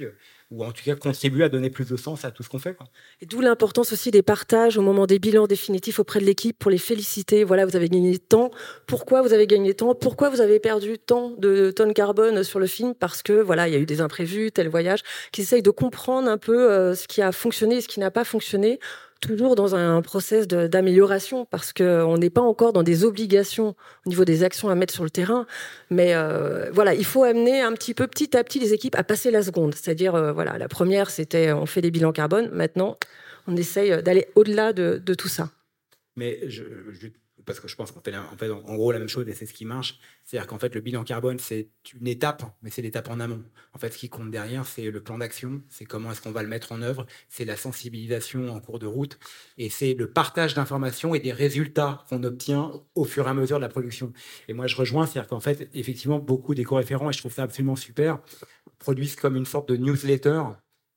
ou 0.51 0.65
en 0.65 0.71
tout 0.71 0.83
cas 0.83 0.95
contribuer 0.95 1.45
à 1.45 1.49
donner 1.49 1.69
plus 1.69 1.89
de 1.89 1.95
sens 1.95 2.25
à 2.25 2.31
tout 2.31 2.43
ce 2.43 2.49
qu'on 2.49 2.59
fait. 2.59 2.77
Et 3.21 3.25
d'où 3.25 3.39
l'importance 3.39 3.93
aussi 3.93 4.11
des 4.11 4.21
partages 4.21 4.77
au 4.77 4.81
moment 4.81 5.07
des 5.07 5.17
bilans 5.17 5.47
définitifs 5.47 5.99
auprès 5.99 6.19
de 6.19 6.25
l'équipe 6.25 6.57
pour 6.59 6.69
les 6.69 6.77
féliciter. 6.77 7.43
Voilà, 7.45 7.65
vous 7.65 7.75
avez 7.75 7.87
gagné 7.87 8.17
tant. 8.19 8.51
Pourquoi 8.85 9.21
vous 9.21 9.33
avez 9.33 9.47
gagné 9.47 9.73
tant? 9.73 9.95
Pourquoi 9.95 10.29
vous 10.29 10.41
avez 10.41 10.59
perdu 10.59 10.97
tant 10.99 11.31
de 11.37 11.71
tonnes 11.71 11.93
carbone 11.93 12.43
sur 12.43 12.59
le 12.59 12.67
film? 12.67 12.93
Parce 12.93 13.23
que 13.23 13.33
voilà, 13.33 13.69
il 13.69 13.73
y 13.73 13.77
a 13.77 13.79
eu 13.79 13.85
des 13.85 14.01
imprévus, 14.01 14.51
tel 14.51 14.67
voyage, 14.67 15.03
qui 15.31 15.41
essayent 15.41 15.61
de 15.61 15.71
comprendre 15.71 16.29
un 16.29 16.37
peu 16.37 16.69
euh, 16.69 16.95
ce 16.95 17.07
qui 17.07 17.21
a 17.21 17.31
fonctionné 17.31 17.77
et 17.77 17.81
ce 17.81 17.87
qui 17.87 18.01
n'a 18.01 18.11
pas 18.11 18.25
fonctionné 18.25 18.79
toujours 19.21 19.55
dans 19.55 19.75
un 19.75 20.01
process 20.01 20.47
d'amélioration 20.47 21.45
parce 21.45 21.71
qu'on 21.71 22.17
n'est 22.17 22.29
pas 22.29 22.41
encore 22.41 22.73
dans 22.73 22.84
des 22.84 23.05
obligations 23.05 23.75
au 24.05 24.10
niveau 24.10 24.25
des 24.25 24.43
actions 24.43 24.69
à 24.69 24.75
mettre 24.75 24.93
sur 24.93 25.03
le 25.03 25.10
terrain. 25.10 25.45
Mais 25.89 26.13
euh, 26.13 26.69
voilà, 26.71 26.93
il 26.93 27.05
faut 27.05 27.23
amener 27.23 27.62
un 27.62 27.71
petit 27.73 27.93
peu 27.93 28.07
petit 28.07 28.36
à 28.36 28.43
petit 28.43 28.60
les 28.60 28.73
équipes 28.73 28.95
à 28.95 29.03
passer 29.03 29.31
la 29.31 29.43
seconde. 29.43 29.75
C'est-à-dire, 29.75 30.15
euh, 30.15 30.34
voilà, 30.34 30.57
la 30.57 30.67
première, 30.67 31.10
c'était 31.10 31.53
on 31.53 31.65
fait 31.65 31.81
des 31.81 31.91
bilans 31.91 32.12
carbone. 32.12 32.49
Maintenant, 32.51 32.97
on 33.47 33.55
essaye 33.55 34.03
d'aller 34.03 34.27
au-delà 34.36 34.73
de, 34.73 35.13
tout 35.13 35.29
ça. 35.29 35.49
Mais 36.17 36.39
je, 36.49 36.63
je, 36.91 37.07
parce 37.45 37.60
que 37.60 37.67
je 37.67 37.75
pense 37.75 37.91
qu'on 37.91 38.01
fait, 38.01 38.15
en, 38.15 38.38
fait, 38.38 38.49
en 38.49 38.75
gros 38.75 38.91
la 38.91 38.99
même 38.99 39.08
chose 39.08 39.27
et 39.27 39.34
c'est 39.34 39.45
ce 39.45 39.54
qui 39.54 39.65
marche. 39.65 39.99
C'est-à-dire 40.23 40.47
qu'en 40.47 40.60
fait, 40.60 40.73
le 40.75 40.82
bilan 40.82 41.04
carbone, 41.04 41.39
c'est 41.39 41.69
une 41.99 42.08
étape, 42.08 42.43
mais 42.62 42.69
c'est 42.69 42.82
l'étape 42.82 43.10
en 43.10 43.19
amont. 43.19 43.43
En 43.73 43.80
fait, 43.80 43.91
ce 43.91 43.97
qui 43.97 44.10
compte 44.10 44.32
derrière, 44.32 44.65
c'est 44.65 44.89
le 44.89 45.01
plan 45.01 45.17
d'action, 45.17 45.62
c'est 45.69 45.86
comment 45.86 46.12
est-ce 46.12 46.21
qu'on 46.21 46.32
va 46.32 46.43
le 46.43 46.49
mettre 46.49 46.71
en 46.71 46.82
œuvre, 46.82 47.06
c'est 47.30 47.45
la 47.45 47.56
sensibilisation 47.56 48.49
en 48.49 48.60
cours 48.60 48.80
de 48.80 48.88
route, 48.88 49.19
et 49.58 49.69
c'est 49.69 49.93
le 49.93 50.12
partage 50.12 50.54
d'informations 50.54 51.15
et 51.15 51.19
des 51.19 51.32
résultats 51.32 52.06
qu'on 52.10 52.23
obtient 52.23 52.71
au 52.95 53.04
fur 53.04 53.27
et 53.27 53.30
à 53.30 53.34
mesure 53.34 53.58
de 53.58 53.62
la 53.62 53.69
production. 53.69 54.13
Et 54.47 54.54
moi, 54.54 54.67
je 54.67 54.75
rejoins, 54.75 55.06
c'est-à-dire 55.06 55.30
qu'en 55.30 55.39
fait, 55.39 55.69
effectivement, 55.73 56.19
beaucoup 56.19 56.56
d'éco-référents, 56.56 57.10
et 57.10 57.13
je 57.13 57.19
trouve 57.19 57.34
ça 57.34 57.43
absolument 57.43 57.75
super, 57.75 58.19
produisent 58.80 59.15
comme 59.15 59.36
une 59.36 59.45
sorte 59.45 59.69
de 59.69 59.77
newsletter 59.77 60.43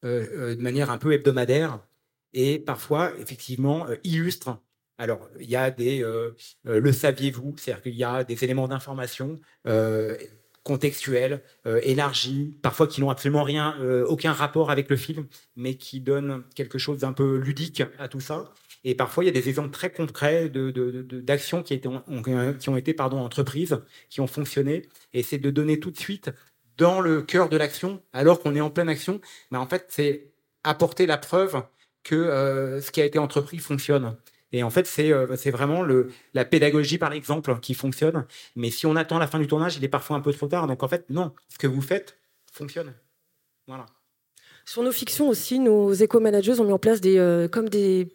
euh, 0.04 0.26
euh, 0.32 0.54
de 0.54 0.60
manière 0.60 0.90
un 0.90 0.98
peu 0.98 1.12
hebdomadaire, 1.12 1.80
et 2.34 2.58
parfois, 2.58 3.12
effectivement, 3.18 3.88
euh, 3.88 3.96
illustrent 4.04 4.58
alors, 4.98 5.28
il 5.40 5.50
y 5.50 5.56
a 5.56 5.70
des 5.70 6.02
euh, 6.02 6.36
euh, 6.66 6.80
le 6.80 6.92
saviez-vous, 6.92 7.54
c'est-à-dire 7.58 7.82
qu'il 7.82 7.94
y 7.94 8.04
a 8.04 8.22
des 8.24 8.44
éléments 8.44 8.68
d'information 8.68 9.40
euh, 9.66 10.16
contextuels, 10.62 11.42
élargis, 11.82 12.56
parfois 12.62 12.86
qui 12.86 13.02
n'ont 13.02 13.10
absolument 13.10 13.42
rien, 13.42 13.76
aucun 14.08 14.32
rapport 14.32 14.70
avec 14.70 14.88
le 14.88 14.96
film, 14.96 15.26
mais 15.56 15.74
qui 15.74 16.00
donnent 16.00 16.42
quelque 16.54 16.78
chose 16.78 17.00
d'un 17.00 17.12
peu 17.12 17.36
ludique 17.36 17.82
à 17.98 18.08
tout 18.08 18.20
ça. 18.20 18.50
Et 18.82 18.94
parfois, 18.94 19.24
il 19.24 19.26
y 19.26 19.28
a 19.28 19.32
des 19.34 19.50
exemples 19.50 19.72
très 19.72 19.92
concrets 19.92 20.48
d'actions 20.48 21.62
qui, 21.62 21.78
qui 21.82 22.68
ont 22.70 22.76
été 22.78 22.94
pardon, 22.94 23.18
entreprises, 23.18 23.78
qui 24.08 24.22
ont 24.22 24.26
fonctionné. 24.26 24.88
Et 25.12 25.22
c'est 25.22 25.36
de 25.36 25.50
donner 25.50 25.80
tout 25.80 25.90
de 25.90 25.98
suite 25.98 26.30
dans 26.78 27.02
le 27.02 27.20
cœur 27.20 27.50
de 27.50 27.58
l'action, 27.58 28.02
alors 28.14 28.40
qu'on 28.40 28.54
est 28.56 28.62
en 28.62 28.70
pleine 28.70 28.88
action, 28.88 29.20
mais 29.50 29.58
en 29.58 29.66
fait, 29.66 29.84
c'est 29.90 30.32
apporter 30.62 31.04
la 31.04 31.18
preuve 31.18 31.62
que 32.04 32.80
ce 32.82 32.90
qui 32.90 33.02
a 33.02 33.04
été 33.04 33.18
entrepris 33.18 33.58
fonctionne. 33.58 34.16
Et 34.54 34.62
en 34.62 34.70
fait, 34.70 34.88
euh, 35.00 35.34
c'est 35.36 35.50
vraiment 35.50 35.82
le, 35.82 36.12
la 36.32 36.44
pédagogie 36.44 36.96
par 36.96 37.10
l'exemple 37.10 37.58
qui 37.58 37.74
fonctionne. 37.74 38.24
Mais 38.54 38.70
si 38.70 38.86
on 38.86 38.94
attend 38.94 39.18
la 39.18 39.26
fin 39.26 39.40
du 39.40 39.48
tournage, 39.48 39.76
il 39.76 39.82
est 39.82 39.88
parfois 39.88 40.16
un 40.16 40.20
peu 40.20 40.32
trop 40.32 40.46
tard. 40.46 40.68
Donc 40.68 40.84
en 40.84 40.88
fait, 40.88 41.10
non, 41.10 41.32
ce 41.48 41.58
que 41.58 41.66
vous 41.66 41.80
faites 41.80 42.16
fonctionne. 42.52 42.94
Voilà. 43.66 43.86
Sur 44.64 44.84
nos 44.84 44.92
fictions 44.92 45.28
aussi, 45.28 45.58
nos 45.58 45.92
éco-managers 45.92 46.60
ont 46.60 46.64
mis 46.64 46.72
en 46.72 46.78
place 46.78 47.00
des, 47.00 47.18
euh, 47.18 47.48
comme 47.48 47.68
des, 47.68 48.12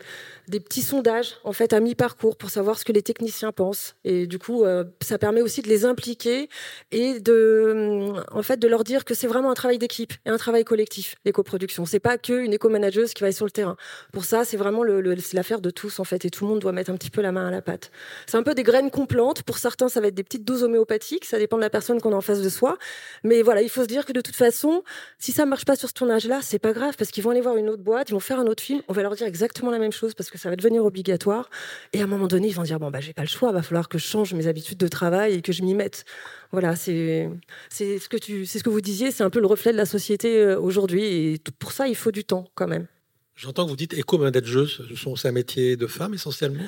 des 0.49 0.59
petits 0.59 0.81
sondages 0.81 1.35
en 1.43 1.53
fait 1.53 1.73
à 1.73 1.79
mi-parcours 1.79 2.35
pour 2.35 2.49
savoir 2.49 2.77
ce 2.77 2.83
que 2.83 2.91
les 2.91 3.03
techniciens 3.03 3.51
pensent. 3.51 3.95
Et 4.03 4.27
du 4.27 4.39
coup, 4.39 4.65
euh, 4.65 4.83
ça 5.01 5.17
permet 5.17 5.41
aussi 5.41 5.61
de 5.61 5.69
les 5.69 5.85
impliquer 5.85 6.49
et 6.91 7.19
de, 7.19 8.13
en 8.31 8.41
fait, 8.41 8.57
de 8.57 8.67
leur 8.67 8.83
dire 8.83 9.05
que 9.05 9.13
c'est 9.13 9.27
vraiment 9.27 9.51
un 9.51 9.53
travail 9.53 9.77
d'équipe 9.77 10.13
et 10.25 10.29
un 10.29 10.37
travail 10.37 10.65
collectif, 10.65 11.15
l'éco-production. 11.23 11.85
C'est 11.85 11.99
pas 11.99 12.17
qu'une 12.17 12.51
éco-manageuse 12.51 13.13
qui 13.13 13.21
va 13.21 13.27
aller 13.27 13.35
sur 13.35 13.45
le 13.45 13.51
terrain. 13.51 13.77
Pour 14.11 14.25
ça, 14.25 14.43
c'est 14.43 14.57
vraiment 14.57 14.83
le, 14.83 15.01
l'affaire 15.33 15.61
de 15.61 15.69
tous 15.69 15.99
en 15.99 16.03
fait, 16.03 16.25
et 16.25 16.29
tout 16.31 16.45
le 16.45 16.49
monde 16.49 16.59
doit 16.59 16.71
mettre 16.71 16.89
un 16.89 16.95
petit 16.95 17.11
peu 17.11 17.21
la 17.21 17.31
main 17.31 17.47
à 17.47 17.51
la 17.51 17.61
pâte. 17.61 17.91
C'est 18.25 18.37
un 18.37 18.43
peu 18.43 18.55
des 18.55 18.63
graines 18.63 18.89
qu'on 18.89 19.05
plante. 19.05 19.43
Pour 19.43 19.59
certains, 19.59 19.87
ça 19.87 20.01
va 20.01 20.07
être 20.07 20.15
des 20.15 20.23
petites 20.23 20.45
doses 20.45 20.63
homéopathiques. 20.63 21.25
Ça 21.25 21.37
dépend 21.37 21.57
de 21.57 21.61
la 21.61 21.69
personne 21.69 22.01
qu'on 22.01 22.13
a 22.13 22.15
en 22.15 22.21
face 22.21 22.41
de 22.41 22.49
soi. 22.49 22.77
Mais 23.23 23.43
voilà, 23.43 23.61
il 23.61 23.69
faut 23.69 23.83
se 23.83 23.87
dire 23.87 24.05
que 24.05 24.13
de 24.13 24.21
toute 24.21 24.35
façon, 24.35 24.83
si 25.19 25.31
ça 25.31 25.45
marche 25.45 25.65
pas 25.65 25.75
sur 25.75 25.89
ce 25.89 25.93
tournage-là, 25.93 26.39
c'est 26.41 26.59
pas 26.59 26.73
grave 26.73 26.95
parce 26.97 27.11
qu'ils 27.11 27.23
vont 27.23 27.29
aller 27.29 27.41
voir 27.41 27.57
une 27.57 27.69
autre 27.69 27.83
boîte, 27.83 28.09
ils 28.09 28.13
vont 28.13 28.19
faire 28.19 28.39
un 28.39 28.47
autre 28.47 28.63
film. 28.63 28.81
On 28.87 28.93
va 28.93 29.03
leur 29.03 29.15
dire 29.15 29.27
exactement 29.27 29.69
la 29.69 29.79
même 29.79 29.91
chose 29.91 30.15
parce 30.15 30.31
que 30.31 30.38
ça 30.39 30.49
va 30.49 30.55
devenir 30.55 30.83
obligatoire. 30.83 31.49
Et 31.93 32.01
à 32.01 32.05
un 32.05 32.07
moment 32.07 32.27
donné, 32.27 32.47
ils 32.47 32.55
vont 32.55 32.63
dire 32.63 32.79
bon 32.79 32.89
bah 32.89 33.01
j'ai 33.01 33.13
pas 33.13 33.21
le 33.21 33.27
choix, 33.27 33.51
va 33.51 33.61
falloir 33.61 33.89
que 33.89 33.97
je 33.97 34.05
change 34.05 34.33
mes 34.33 34.47
habitudes 34.47 34.77
de 34.77 34.87
travail 34.87 35.35
et 35.35 35.41
que 35.41 35.51
je 35.51 35.61
m'y 35.61 35.75
mette. 35.75 36.05
Voilà, 36.51 36.75
c'est 36.75 37.29
c'est 37.69 37.99
ce 37.99 38.09
que 38.09 38.17
tu 38.17 38.45
c'est 38.45 38.59
ce 38.59 38.63
que 38.63 38.69
vous 38.69 38.81
disiez, 38.81 39.11
c'est 39.11 39.23
un 39.23 39.29
peu 39.29 39.39
le 39.39 39.47
reflet 39.47 39.71
de 39.71 39.77
la 39.77 39.85
société 39.85 40.37
euh, 40.37 40.59
aujourd'hui 40.59 41.03
et 41.03 41.37
pour 41.59 41.71
ça 41.71 41.87
il 41.87 41.95
faut 41.95 42.11
du 42.11 42.23
temps 42.23 42.47
quand 42.55 42.67
même. 42.67 42.87
J'entends 43.35 43.65
que 43.65 43.69
vous 43.69 43.77
dites 43.77 43.93
éco-manageuse, 43.93 44.83
c'est 45.15 45.27
un 45.27 45.31
métier 45.31 45.77
de 45.77 45.87
femme 45.87 46.13
essentiellement? 46.13 46.65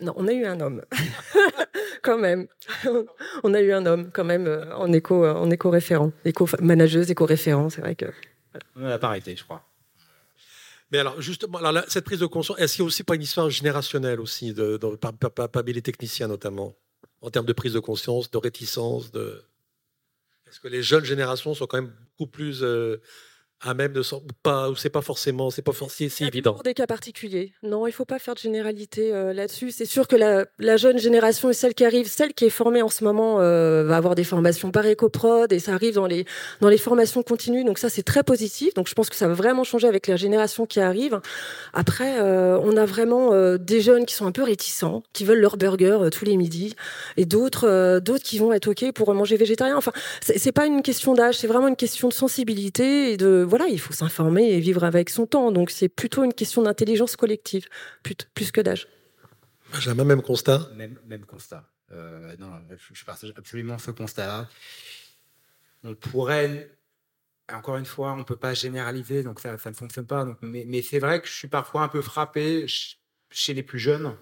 Non, 0.00 0.12
on 0.16 0.26
a 0.26 0.32
eu 0.32 0.44
un 0.44 0.60
homme, 0.60 0.82
quand 2.02 2.18
même. 2.18 2.48
on 3.44 3.54
a 3.54 3.60
eu 3.60 3.72
un 3.72 3.86
homme, 3.86 4.10
quand 4.12 4.24
même, 4.24 4.48
en 4.74 4.92
éco, 4.92 5.24
euh, 5.24 5.34
en 5.34 5.48
éco-référent, 5.50 6.10
éco-manageuse, 6.24 7.12
éco-référent, 7.12 7.70
c'est 7.70 7.80
vrai 7.80 7.94
que. 7.94 8.06
On 8.74 8.84
a 8.84 8.88
la 8.88 8.98
parité, 8.98 9.36
je 9.36 9.44
crois. 9.44 9.62
Mais 10.92 10.98
alors, 10.98 11.20
justement, 11.22 11.58
cette 11.88 12.04
prise 12.04 12.20
de 12.20 12.26
conscience, 12.26 12.58
est-ce 12.60 12.74
qu'il 12.74 12.82
n'y 12.82 12.86
a 12.86 12.88
aussi 12.88 13.02
pas 13.02 13.14
une 13.14 13.22
histoire 13.22 13.48
générationnelle 13.48 14.20
aussi, 14.20 14.52
de, 14.52 14.78
parmi 15.50 15.72
les 15.72 15.80
techniciens 15.80 16.28
notamment, 16.28 16.76
en 17.22 17.30
termes 17.30 17.46
de 17.46 17.54
prise 17.54 17.72
de 17.72 17.80
conscience, 17.80 18.30
de 18.30 18.36
réticence 18.36 19.10
de... 19.10 19.42
Est-ce 20.46 20.60
que 20.60 20.68
les 20.68 20.82
jeunes 20.82 21.04
générations 21.04 21.54
sont 21.54 21.66
quand 21.66 21.80
même 21.80 21.94
beaucoup 22.18 22.30
plus 22.30 22.62
euh, 22.62 23.00
à 23.62 23.74
même 23.74 23.92
de 23.92 24.02
pas 24.42 24.70
ou 24.70 24.76
c'est 24.76 24.90
pas 24.90 25.02
forcément 25.02 25.50
c'est 25.50 25.62
pas 25.62 25.72
forcément 25.72 26.10
si 26.10 26.24
évident. 26.24 26.54
Pour 26.54 26.62
des 26.62 26.74
cas 26.74 26.86
particuliers. 26.86 27.52
Non, 27.62 27.86
il 27.86 27.92
faut 27.92 28.04
pas 28.04 28.18
faire 28.18 28.34
de 28.34 28.40
généralité 28.40 29.12
euh, 29.12 29.32
là-dessus. 29.32 29.70
C'est 29.70 29.84
sûr 29.84 30.08
que 30.08 30.16
la, 30.16 30.46
la, 30.58 30.76
jeune 30.76 30.98
génération 30.98 31.50
et 31.50 31.52
celle 31.52 31.74
qui 31.74 31.84
arrive, 31.84 32.08
celle 32.08 32.34
qui 32.34 32.44
est 32.44 32.50
formée 32.50 32.82
en 32.82 32.88
ce 32.88 33.04
moment 33.04 33.40
euh, 33.40 33.84
va 33.84 33.96
avoir 33.96 34.14
des 34.14 34.24
formations 34.24 34.72
par 34.72 34.84
écoprod 34.86 35.52
et 35.52 35.60
ça 35.60 35.74
arrive 35.74 35.94
dans 35.94 36.06
les 36.06 36.24
dans 36.60 36.68
les 36.68 36.78
formations 36.78 37.22
continues. 37.22 37.64
Donc 37.64 37.78
ça 37.78 37.88
c'est 37.88 38.02
très 38.02 38.24
positif. 38.24 38.74
Donc 38.74 38.88
je 38.88 38.94
pense 38.94 39.08
que 39.08 39.16
ça 39.16 39.28
va 39.28 39.34
vraiment 39.34 39.64
changer 39.64 39.86
avec 39.86 40.08
la 40.08 40.16
génération 40.16 40.66
qui 40.66 40.80
arrive. 40.80 41.20
Après, 41.72 42.18
euh, 42.20 42.58
on 42.62 42.76
a 42.76 42.84
vraiment 42.84 43.32
des 43.56 43.80
jeunes 43.80 44.06
qui 44.06 44.14
sont 44.14 44.26
un 44.26 44.32
peu 44.32 44.42
réticents, 44.42 45.02
qui 45.12 45.24
veulent 45.24 45.40
leur 45.40 45.56
burger 45.56 46.08
tous 46.10 46.24
les 46.24 46.36
midis, 46.36 46.74
et 47.16 47.24
d'autres 47.24 48.00
d'autres 48.00 48.24
qui 48.24 48.38
vont 48.38 48.52
être 48.52 48.68
ok 48.68 48.92
pour 48.92 49.12
manger 49.14 49.36
végétarien. 49.36 49.76
Enfin, 49.76 49.92
c'est 50.20 50.52
pas 50.52 50.66
une 50.66 50.82
question 50.82 51.14
d'âge, 51.14 51.36
c'est 51.38 51.46
vraiment 51.46 51.68
une 51.68 51.76
question 51.76 52.08
de 52.08 52.12
sensibilité 52.12 53.12
et 53.12 53.16
de 53.16 53.46
voilà, 53.52 53.66
il 53.66 53.78
faut 53.78 53.92
s'informer 53.92 54.50
et 54.50 54.60
vivre 54.60 54.82
avec 54.82 55.10
son 55.10 55.26
temps. 55.26 55.52
Donc 55.52 55.70
c'est 55.70 55.90
plutôt 55.90 56.24
une 56.24 56.32
question 56.32 56.62
d'intelligence 56.62 57.16
collective, 57.16 57.68
plus, 58.02 58.50
que 58.50 58.62
d'âge. 58.62 58.88
J'ai 59.78 59.90
un 59.90 59.94
même 59.94 60.22
constat. 60.22 60.70
Même, 60.74 60.98
même 61.04 61.26
constat. 61.26 61.68
Euh, 61.90 62.34
non, 62.38 62.50
je 62.94 63.04
partage 63.04 63.34
absolument 63.36 63.76
ce 63.76 63.90
constat-là. 63.90 64.48
On 65.84 65.94
pourrait, 65.94 66.70
encore 67.52 67.76
une 67.76 67.84
fois, 67.84 68.14
on 68.14 68.18
ne 68.20 68.22
peut 68.22 68.36
pas 68.36 68.54
généraliser, 68.54 69.22
donc 69.22 69.38
ça, 69.38 69.58
ça 69.58 69.68
ne 69.68 69.74
fonctionne 69.74 70.06
pas. 70.06 70.24
Donc, 70.24 70.38
mais, 70.40 70.64
mais 70.66 70.80
c'est 70.80 70.98
vrai 70.98 71.20
que 71.20 71.28
je 71.28 71.34
suis 71.34 71.48
parfois 71.48 71.82
un 71.82 71.88
peu 71.88 72.00
frappé 72.00 72.64
chez 73.28 73.52
les 73.52 73.62
plus 73.62 73.80
jeunes 73.80 74.16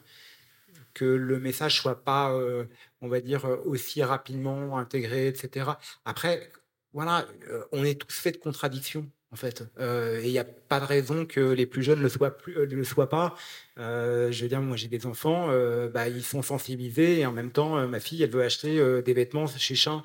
que 0.93 1.05
le 1.05 1.39
message 1.39 1.81
soit 1.81 2.03
pas, 2.03 2.33
euh, 2.33 2.65
on 3.01 3.07
va 3.07 3.21
dire, 3.21 3.45
aussi 3.65 4.03
rapidement 4.03 4.77
intégré, 4.77 5.29
etc. 5.29 5.71
Après, 6.05 6.51
voilà, 6.93 7.29
euh, 7.47 7.65
on 7.71 7.85
est 7.85 7.95
tous 7.95 8.13
faits 8.13 8.35
de 8.35 8.41
contradictions 8.41 9.09
en 9.33 9.37
fait. 9.37 9.63
Euh, 9.79 10.21
et 10.21 10.27
il 10.27 10.33
n'y 10.33 10.39
a 10.39 10.45
pas 10.45 10.81
de 10.81 10.85
raison 10.85 11.25
que 11.25 11.41
les 11.41 11.67
plus 11.67 11.83
jeunes 11.83 11.99
ne 11.99 12.05
le 12.05 12.09
soient, 12.09 12.37
plus, 12.37 12.57
euh, 12.57 12.67
le 12.67 12.85
soient 12.85 13.09
pas. 13.09 13.35
Euh, 13.79 14.33
je 14.33 14.43
veux 14.43 14.49
dire, 14.49 14.61
moi 14.61 14.77
j'ai 14.77 14.89
des 14.89 15.07
enfants, 15.07 15.49
bah, 15.93 16.09
ils 16.09 16.25
sont 16.25 16.43
sensibilisés 16.43 17.21
et 17.21 17.27
en 17.27 17.33
même 17.33 17.53
temps, 17.53 17.87
ma 17.87 18.01
fille, 18.01 18.23
elle 18.23 18.31
veut 18.31 18.43
acheter 18.43 19.03
des 19.03 19.13
vêtements 19.15 19.47
chez 19.47 19.75
Chin. 19.75 20.05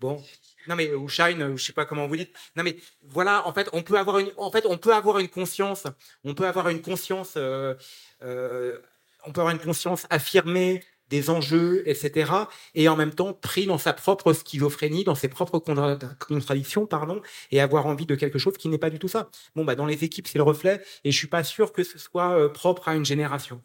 Bon. 0.00 0.22
Non 0.68 0.76
mais 0.76 0.94
ou 0.94 1.08
Shine, 1.08 1.42
ou 1.42 1.58
je 1.58 1.64
sais 1.64 1.72
pas 1.72 1.84
comment 1.84 2.06
vous 2.06 2.16
dites. 2.16 2.34
Non 2.56 2.62
mais 2.62 2.76
voilà, 3.02 3.46
en 3.46 3.52
fait, 3.52 3.68
on 3.72 3.82
peut 3.82 3.98
avoir 3.98 4.18
une, 4.20 4.30
en 4.36 4.50
fait, 4.50 4.64
on 4.66 4.78
peut 4.78 4.94
avoir 4.94 5.18
une 5.18 5.28
conscience, 5.28 5.86
on 6.24 6.34
peut 6.34 6.46
avoir 6.46 6.68
une 6.68 6.82
conscience, 6.82 7.36
on 7.36 9.32
peut 9.32 9.40
avoir 9.40 9.50
une 9.50 9.60
conscience 9.60 10.06
affirmée 10.08 10.82
des 11.12 11.28
enjeux, 11.28 11.82
etc. 11.86 12.32
Et 12.74 12.88
en 12.88 12.96
même 12.96 13.12
temps 13.12 13.34
pris 13.34 13.66
dans 13.66 13.76
sa 13.76 13.92
propre 13.92 14.32
schizophrénie, 14.32 15.04
dans 15.04 15.14
ses 15.14 15.28
propres 15.28 15.58
contradictions, 15.58 16.86
pardon, 16.86 17.20
et 17.50 17.60
avoir 17.60 17.84
envie 17.84 18.06
de 18.06 18.14
quelque 18.14 18.38
chose 18.38 18.56
qui 18.56 18.68
n'est 18.70 18.78
pas 18.78 18.88
du 18.88 18.98
tout 18.98 19.08
ça. 19.08 19.28
Bon, 19.54 19.64
bah, 19.64 19.74
dans 19.74 19.84
les 19.84 20.04
équipes, 20.04 20.26
c'est 20.26 20.38
le 20.38 20.44
reflet, 20.44 20.82
et 21.04 21.12
je 21.12 21.18
suis 21.18 21.26
pas 21.28 21.44
sûr 21.44 21.72
que 21.72 21.84
ce 21.84 21.98
soit 21.98 22.30
euh, 22.30 22.48
propre 22.48 22.88
à 22.88 22.94
une 22.94 23.04
génération. 23.04 23.62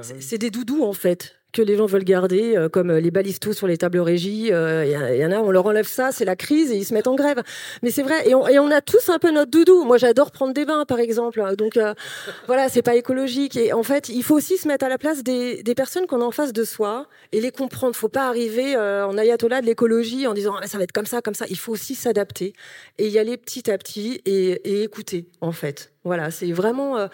C'est 0.00 0.38
des 0.38 0.50
doudous, 0.50 0.82
en 0.82 0.94
fait 0.94 1.36
que 1.54 1.62
les 1.62 1.76
gens 1.76 1.86
veulent 1.86 2.04
garder, 2.04 2.56
euh, 2.56 2.68
comme 2.68 2.90
euh, 2.90 3.00
les 3.00 3.10
balistos 3.10 3.54
sur 3.54 3.66
les 3.66 3.78
tables 3.78 4.00
régies. 4.00 4.48
Il 4.48 4.52
euh, 4.52 4.84
y, 4.84 5.24
en 5.24 5.30
a, 5.30 5.38
on 5.38 5.50
leur 5.50 5.64
enlève 5.64 5.86
ça, 5.86 6.10
c'est 6.12 6.24
la 6.24 6.36
crise 6.36 6.72
et 6.72 6.76
ils 6.76 6.84
se 6.84 6.92
mettent 6.92 7.06
en 7.06 7.14
grève. 7.14 7.42
Mais 7.82 7.90
c'est 7.90 8.02
vrai, 8.02 8.28
et 8.28 8.34
on, 8.34 8.70
a 8.70 8.80
tous 8.80 9.08
un 9.08 9.18
peu 9.18 9.30
notre 9.30 9.50
doudou. 9.50 9.84
Moi, 9.84 9.96
j'adore 9.96 10.32
prendre 10.32 10.52
des 10.52 10.64
bains, 10.64 10.84
par 10.84 10.98
exemple. 10.98 11.40
Donc 11.56 11.78
voilà, 12.46 12.68
c'est 12.68 12.82
pas 12.82 12.96
écologique. 12.96 13.56
Et 13.56 13.72
en 13.72 13.84
fait, 13.84 14.08
il 14.08 14.22
faut 14.24 14.34
aussi 14.34 14.58
se 14.58 14.66
mettre 14.66 14.84
à 14.84 14.88
la 14.88 14.98
place 14.98 15.22
des, 15.22 15.62
personnes 15.76 16.06
qu'on 16.06 16.20
a 16.20 16.24
en 16.24 16.30
face 16.32 16.52
de 16.52 16.64
soi 16.64 17.06
et 17.32 17.40
les 17.40 17.52
comprendre. 17.52 17.94
Faut 17.94 18.08
pas 18.08 18.28
arriver 18.28 18.76
en 18.76 19.16
ayatollah 19.16 19.60
de 19.60 19.66
l'écologie 19.66 20.26
en 20.26 20.34
disant 20.34 20.56
ah, 20.60 20.66
ça 20.66 20.78
va 20.78 20.84
être 20.84 20.92
comme 20.92 21.06
ça, 21.06 21.22
comme 21.22 21.34
ça. 21.34 21.46
Il 21.48 21.58
faut 21.58 21.72
aussi 21.72 21.94
s'adapter 21.94 22.52
et 22.98 23.08
y 23.08 23.18
aller 23.18 23.36
petit 23.36 23.70
à 23.70 23.78
petit 23.78 24.20
et, 24.24 24.50
et 24.68 24.82
écouter, 24.82 25.26
en 25.40 25.52
fait. 25.52 25.92
Voilà, 26.04 26.30
c'est 26.30 26.50
vraiment 26.52 27.08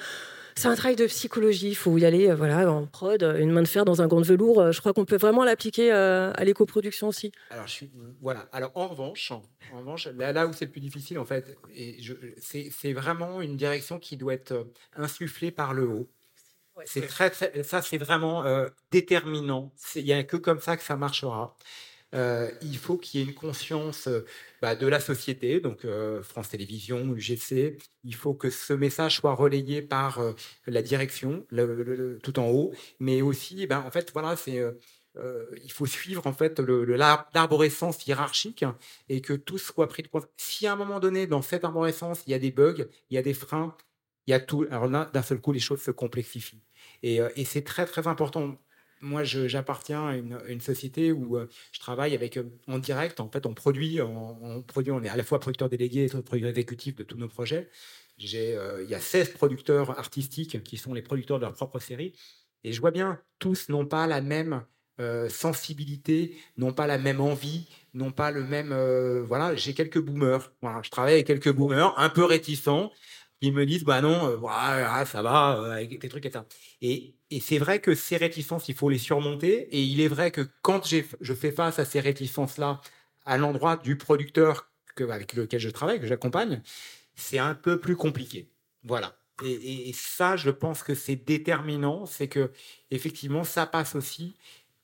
c'est 0.60 0.68
un 0.68 0.74
travail 0.74 0.96
de 0.96 1.06
psychologie. 1.06 1.70
Il 1.70 1.74
faut 1.74 1.96
y 1.96 2.04
aller, 2.04 2.28
euh, 2.28 2.34
voilà, 2.34 2.70
en 2.70 2.86
prod, 2.86 3.22
euh, 3.22 3.38
une 3.38 3.50
main 3.50 3.62
de 3.62 3.68
fer 3.68 3.86
dans 3.86 4.02
un 4.02 4.06
gant 4.06 4.20
de 4.20 4.26
velours. 4.26 4.60
Euh, 4.60 4.72
je 4.72 4.80
crois 4.80 4.92
qu'on 4.92 5.06
peut 5.06 5.16
vraiment 5.16 5.42
l'appliquer 5.42 5.90
à 5.90 6.44
l'éco-production 6.44 7.08
aussi. 7.08 7.32
Alors, 7.48 7.66
je 7.66 7.72
suis, 7.72 7.90
voilà. 8.20 8.46
Alors, 8.52 8.70
en 8.74 8.88
revanche, 8.88 9.32
en 9.32 9.78
revanche, 9.78 10.06
là, 10.08 10.46
où 10.46 10.52
c'est 10.52 10.66
le 10.66 10.70
plus 10.70 10.80
difficile, 10.80 11.18
en 11.18 11.24
fait, 11.24 11.56
c'est 12.40 12.92
vraiment 12.92 13.40
une 13.40 13.56
direction 13.56 13.98
qui 13.98 14.16
doit 14.16 14.34
être 14.34 14.66
insufflée 14.96 15.50
par 15.50 15.72
le 15.72 15.88
haut. 15.88 16.08
c'est 16.84 17.06
très, 17.06 17.32
ça, 17.62 17.80
c'est 17.82 17.98
vraiment 17.98 18.44
déterminant. 18.90 19.72
Il 19.96 20.04
n'y 20.04 20.12
a 20.12 20.22
que 20.24 20.36
comme 20.36 20.60
ça 20.60 20.76
que 20.76 20.82
ça 20.82 20.96
marchera. 20.96 21.56
Il 22.12 22.78
faut 22.78 22.96
qu'il 22.96 23.20
y 23.20 23.22
ait 23.22 23.26
une 23.26 23.34
conscience 23.34 24.08
bah, 24.62 24.76
de 24.76 24.86
la 24.86 25.00
société, 25.00 25.60
donc 25.60 25.84
euh, 25.84 26.22
France 26.22 26.50
Télévisions, 26.50 27.14
UGC. 27.14 27.78
Il 28.04 28.14
faut 28.14 28.34
que 28.34 28.50
ce 28.50 28.74
message 28.74 29.16
soit 29.16 29.34
relayé 29.34 29.80
par 29.80 30.18
euh, 30.18 30.32
la 30.66 30.82
direction, 30.82 31.46
tout 32.22 32.38
en 32.38 32.48
haut, 32.48 32.72
mais 32.98 33.22
aussi, 33.22 33.66
ben, 33.66 33.80
en 33.80 33.90
fait, 33.90 34.10
voilà, 34.12 34.36
c'est 34.36 34.58
euh, 35.16 35.46
il 35.64 35.72
faut 35.72 35.86
suivre 35.86 36.26
en 36.26 36.32
fait 36.32 36.60
l'arborescence 36.60 38.06
hiérarchique 38.06 38.64
et 39.08 39.20
que 39.22 39.32
tout 39.32 39.58
soit 39.58 39.88
pris 39.88 40.02
de 40.02 40.08
compte. 40.08 40.28
Si 40.36 40.66
à 40.66 40.74
un 40.74 40.76
moment 40.76 41.00
donné, 41.00 41.26
dans 41.26 41.42
cette 41.42 41.64
arborescence, 41.64 42.22
il 42.26 42.30
y 42.32 42.34
a 42.34 42.38
des 42.38 42.50
bugs, 42.50 42.86
il 43.10 43.14
y 43.14 43.18
a 43.18 43.22
des 43.22 43.34
freins, 43.34 43.74
il 44.26 44.32
y 44.32 44.34
a 44.34 44.40
tout. 44.40 44.66
Alors 44.70 44.88
là, 44.88 45.10
d'un 45.14 45.22
seul 45.22 45.40
coup, 45.40 45.52
les 45.52 45.60
choses 45.60 45.80
se 45.80 45.90
complexifient. 45.90 46.62
Et 47.02 47.44
c'est 47.44 47.62
très 47.62 47.86
très 47.86 48.06
important 48.06 48.58
moi, 49.00 49.24
j'appartiens 49.24 50.06
à 50.06 50.16
une, 50.16 50.60
société 50.60 51.12
où 51.12 51.36
euh, 51.36 51.48
je 51.72 51.80
travaille 51.80 52.14
avec 52.14 52.36
euh, 52.36 52.44
en 52.66 52.78
direct. 52.78 53.20
En 53.20 53.30
fait, 53.30 53.46
on 53.46 53.54
produit, 53.54 54.00
on, 54.00 54.62
produit, 54.62 54.92
on 54.92 55.02
est 55.02 55.08
à 55.08 55.16
la 55.16 55.22
fois 55.22 55.40
producteur 55.40 55.68
délégué 55.68 56.04
et 56.04 56.08
producteur 56.08 56.50
exécutif 56.50 56.96
de 56.96 57.02
tous 57.02 57.16
nos 57.16 57.28
projets. 57.28 57.68
Euh, 58.34 58.82
il 58.84 58.90
y 58.90 58.94
a 58.94 59.00
16 59.00 59.30
producteurs 59.30 59.98
artistiques 59.98 60.62
qui 60.62 60.76
sont 60.76 60.92
les 60.92 61.02
producteurs 61.02 61.38
de 61.38 61.44
leur 61.44 61.54
propre 61.54 61.78
série. 61.78 62.12
Et 62.62 62.72
je 62.72 62.80
vois 62.80 62.90
bien, 62.90 63.18
tous 63.38 63.68
n'ont 63.70 63.86
pas 63.86 64.06
la 64.06 64.20
même 64.20 64.64
sensibilité, 65.30 66.36
n'ont 66.58 66.74
pas 66.74 66.86
la 66.86 66.98
même 66.98 67.22
envie, 67.22 67.68
n'ont 67.94 68.12
pas 68.12 68.30
le 68.30 68.44
même. 68.44 68.68
voilà, 69.22 69.56
j'ai 69.56 69.72
quelques 69.72 69.98
boomers. 69.98 70.52
Voilà, 70.60 70.82
je 70.82 70.90
travaille 70.90 71.14
avec 71.14 71.26
quelques 71.26 71.50
boomers 71.50 71.98
un 71.98 72.10
peu 72.10 72.22
réticents 72.22 72.92
ils 73.40 73.52
me 73.52 73.64
disent 73.64 73.84
bah 73.84 74.00
non, 74.00 74.26
euh, 74.26 75.04
ça 75.04 75.22
va, 75.22 75.58
euh, 75.58 75.72
avec 75.72 75.98
des 75.98 76.08
trucs 76.08 76.26
et 76.26 76.30
ça. 76.30 76.46
Et, 76.82 77.14
et 77.30 77.40
c'est 77.40 77.58
vrai 77.58 77.80
que 77.80 77.94
ces 77.94 78.16
réticences, 78.16 78.68
il 78.68 78.74
faut 78.74 78.90
les 78.90 78.98
surmonter. 78.98 79.68
Et 79.74 79.82
il 79.82 80.00
est 80.00 80.08
vrai 80.08 80.30
que 80.30 80.42
quand 80.62 80.86
je 80.86 81.34
fais 81.34 81.52
face 81.52 81.78
à 81.78 81.84
ces 81.84 82.00
réticences-là, 82.00 82.80
à 83.24 83.38
l'endroit 83.38 83.76
du 83.76 83.96
producteur 83.96 84.70
que, 84.94 85.04
avec 85.04 85.34
lequel 85.34 85.60
je 85.60 85.70
travaille, 85.70 86.00
que 86.00 86.06
j'accompagne, 86.06 86.62
c'est 87.14 87.38
un 87.38 87.54
peu 87.54 87.80
plus 87.80 87.96
compliqué. 87.96 88.50
Voilà. 88.84 89.16
Et, 89.44 89.88
et, 89.88 89.92
ça, 89.94 90.36
je 90.36 90.50
pense 90.50 90.82
que 90.82 90.94
c'est 90.94 91.16
déterminant, 91.16 92.04
c'est 92.04 92.28
que 92.28 92.50
effectivement, 92.90 93.44
ça 93.44 93.66
passe 93.66 93.94
aussi 93.94 94.34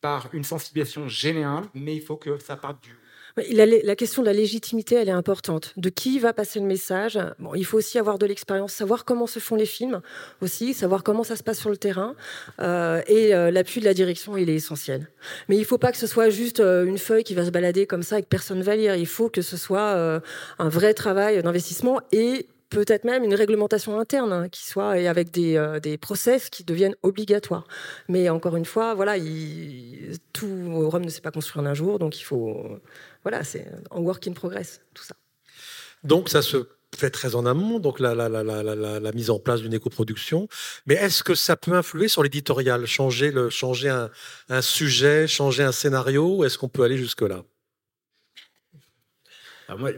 par 0.01 0.29
une 0.33 0.45
sensibilisation 0.45 1.09
générale, 1.09 1.65
mais 1.75 1.95
il 1.97 2.03
faut 2.03 2.17
que 2.17 2.39
ça 2.39 2.57
parte 2.57 2.83
du 2.83 2.95
la, 3.37 3.97
question 3.97 4.23
de 4.23 4.27
la 4.27 4.33
légitimité, 4.33 4.95
elle 4.95 5.09
est 5.09 5.13
importante. 5.13 5.75
De 5.77 5.89
qui 5.91 6.19
va 6.19 6.33
passer 6.33 6.59
le 6.59 6.67
message? 6.67 7.19
Bon, 7.39 7.55
Il 7.55 7.65
faut 7.65 7.77
aussi 7.77 7.99
avoir 7.99 8.19
de 8.19 8.27
l'expérience, 8.27 8.73
savoir 8.73 9.05
comment 9.05 9.27
se 9.27 9.39
font 9.39 9.57
les 9.57 9.67
films 9.67 10.01
aussi, 10.41 10.73
savoir 10.73 11.03
comment 11.03 11.23
ça 11.23 11.37
se 11.37 11.43
passe 11.43 11.59
sur 11.59 11.71
le 11.71 11.77
terrain. 11.77 12.15
Euh, 12.61 13.03
et 13.07 13.35
euh, 13.35 13.51
l'appui 13.51 13.81
de 13.81 13.85
la 13.85 13.95
direction, 13.95 14.37
il 14.37 14.49
est 14.49 14.55
essentiel. 14.55 15.09
Mais 15.49 15.57
il 15.57 15.61
ne 15.61 15.65
faut 15.65 15.79
pas 15.79 15.93
que 15.93 15.99
ce 15.99 16.07
soit 16.07 16.31
juste 16.31 16.61
euh, 16.61 16.87
une 16.87 16.99
feuille 16.99 17.25
qui 17.25 17.35
va 17.35 17.45
se 17.45 17.51
balader 17.51 17.87
comme 17.87 18.03
ça 18.03 18.19
et 18.19 18.23
personne 18.23 18.59
ne 18.59 18.65
va 18.65 18.77
lire. 18.77 18.97
Il 18.97 19.07
faut 19.07 19.29
que 19.29 19.43
ce 19.43 19.57
soit 19.57 20.23
un 20.59 20.69
vrai 20.69 20.95
travail 20.95 21.43
d'investissement 21.43 22.01
et 22.13 22.47
peut-être 22.69 23.05
même 23.05 23.25
une 23.25 23.35
réglementation 23.35 23.99
interne 23.99 24.33
hein, 24.33 24.49
qui 24.49 24.65
soit 24.67 24.99
et 24.99 25.09
avec 25.09 25.31
des, 25.31 25.57
euh, 25.57 25.81
des, 25.81 25.99
process 25.99 26.51
qui 26.51 26.65
deviennent 26.65 26.97
obligatoires. 27.03 27.67
Mais 28.09 28.29
encore 28.29 28.57
une 28.57 28.65
fois, 28.65 28.95
voilà, 28.95 29.17
il, 29.17 30.19
tout 30.33 30.49
Rome 30.89 31.05
ne 31.05 31.11
s'est 31.11 31.21
pas 31.21 31.31
construit 31.31 31.63
en 31.63 31.67
un 31.67 31.75
jour, 31.75 31.99
donc 31.99 32.19
il 32.19 32.23
faut, 32.23 32.81
voilà, 33.23 33.45
c'est 33.45 33.67
en 33.91 34.01
work 34.01 34.27
in 34.27 34.33
progress, 34.33 34.81
tout 34.95 35.05
ça. 35.05 35.15
Donc 36.05 36.29
ça 36.29 36.43
se 36.43 36.69
fait 36.97 37.11
très 37.11 37.35
en 37.35 37.47
amont, 37.47 37.79
donc 37.79 38.01
la, 38.01 38.15
la, 38.15 38.29
la, 38.29 38.43
la 38.43 39.13
mise 39.13 39.31
en 39.31 39.39
place 39.39 39.61
d'une 39.61 39.75
éco-production. 39.75 40.49
Mais 40.87 40.95
est-ce 40.95 41.23
que 41.23 41.35
ça 41.35 41.57
peut 41.57 41.73
influer 41.73 42.09
sur 42.09 42.23
l'éditorial, 42.23 42.87
changer, 42.87 43.31
le, 43.31 43.51
changer 43.51 43.89
un, 43.89 44.11
un 44.49 44.63
sujet, 44.63 45.27
changer 45.27 45.63
un 45.63 45.73
scénario 45.73 46.45
Est-ce 46.45 46.59
qu'on 46.59 46.69
peut 46.69 46.83
aller 46.83 46.97
jusque-là? 46.97 47.43
Alors, 49.69 49.81
moi, 49.81 49.91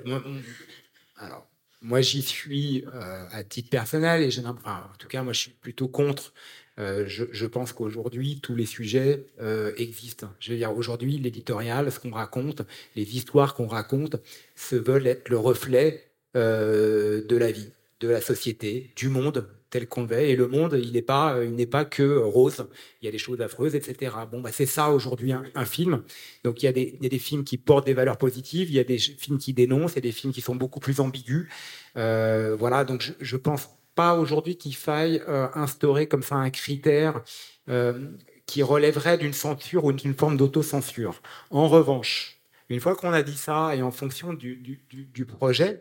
alors, 1.16 1.47
moi, 1.81 2.01
j'y 2.01 2.22
suis 2.22 2.85
euh, 2.93 3.24
à 3.31 3.45
titre 3.45 3.70
personnel 3.70 4.22
et 4.22 4.47
enfin, 4.47 4.85
en 4.93 4.97
tout 4.99 5.09
cas, 5.09 5.22
moi, 5.22 5.33
je 5.33 5.41
suis 5.41 5.51
plutôt 5.51 5.89
contre. 5.89 6.33
Euh, 6.79 7.05
je, 7.07 7.24
je, 7.33 7.47
pense 7.47 7.72
qu'aujourd'hui, 7.72 8.41
tous 8.41 8.55
les 8.55 8.66
sujets 8.66 9.26
euh, 9.41 9.72
existent. 9.76 10.33
Je 10.41 10.53
veux 10.53 10.59
dire, 10.59 10.76
aujourd'hui, 10.76 11.18
l'éditorial, 11.18 11.91
ce 11.91 11.99
qu'on 11.99 12.11
raconte, 12.11 12.62
les 12.95 13.16
histoires 13.16 13.55
qu'on 13.55 13.66
raconte, 13.66 14.16
se 14.55 14.76
veulent 14.76 15.07
être 15.07 15.29
le 15.29 15.39
reflet 15.39 16.05
de 16.35 17.37
la 17.37 17.51
vie, 17.51 17.70
de 17.99 18.09
la 18.09 18.20
société, 18.20 18.93
du 18.95 19.09
monde, 19.09 19.49
tel 19.71 19.87
qu'on 19.87 20.05
le 20.05 20.19
Et 20.19 20.37
le 20.37 20.49
monde, 20.49 20.79
il 20.83 20.93
n'est 20.93 21.03
pas, 21.03 21.39
il 21.45 21.55
n'est 21.55 21.66
pas 21.66 21.85
que 21.85 22.16
rose. 22.19 22.66
Il 23.03 23.07
y 23.07 23.09
a 23.09 23.11
des 23.11 23.19
choses 23.19 23.41
affreuses, 23.41 23.75
etc. 23.75 24.12
Bon, 24.31 24.41
bah, 24.41 24.51
c'est 24.53 24.66
ça 24.66 24.91
aujourd'hui 24.91 25.33
un, 25.33 25.64
film. 25.64 26.03
Donc 26.45 26.62
il 26.62 26.66
y, 26.66 26.69
a 26.69 26.73
des, 26.73 26.97
il 26.99 27.03
y, 27.03 27.07
a 27.07 27.11
des, 27.11 27.19
films 27.19 27.45
qui 27.45 27.59
portent 27.59 27.87
des 27.87 27.95
valeurs 27.95 28.16
positives, 28.16 28.71
il 28.71 28.75
y 28.75 28.79
a 28.79 28.85
des 28.85 28.99
films 28.99 29.39
qui 29.39 29.53
dénoncent, 29.53 29.97
a 29.97 30.01
des 30.01 30.12
films 30.12 30.33
qui 30.33 30.41
sont 30.41 30.55
beaucoup 30.55 30.81
plus 30.81 31.01
ambigus. 31.01 31.49
Euh, 31.97 32.57
voilà. 32.59 32.85
Donc 32.85 33.03
je, 33.03 33.12
je 33.21 33.37
pense 33.37 33.69
pas 33.95 34.14
aujourd'hui 34.14 34.57
qu'il 34.57 34.75
faille 34.75 35.23
euh, 35.29 35.49
instaurer 35.55 36.07
comme 36.09 36.23
ça 36.23 36.37
un 36.37 36.51
critère 36.51 37.23
euh, 37.69 38.09
qui 38.47 38.62
relèverait 38.62 39.19
d'une 39.19 39.35
censure 39.35 39.85
ou 39.85 39.93
d'une 39.93 40.14
forme 40.14 40.37
d'autocensure. 40.37 41.21
En 41.51 41.69
revanche, 41.69 42.41
une 42.71 42.81
fois 42.81 42.97
qu'on 42.97 43.12
a 43.12 43.23
dit 43.23 43.37
ça 43.37 43.75
et 43.77 43.83
en 43.83 43.91
fonction 43.91 44.33
du, 44.33 44.57
du, 44.57 45.27
projet 45.27 45.81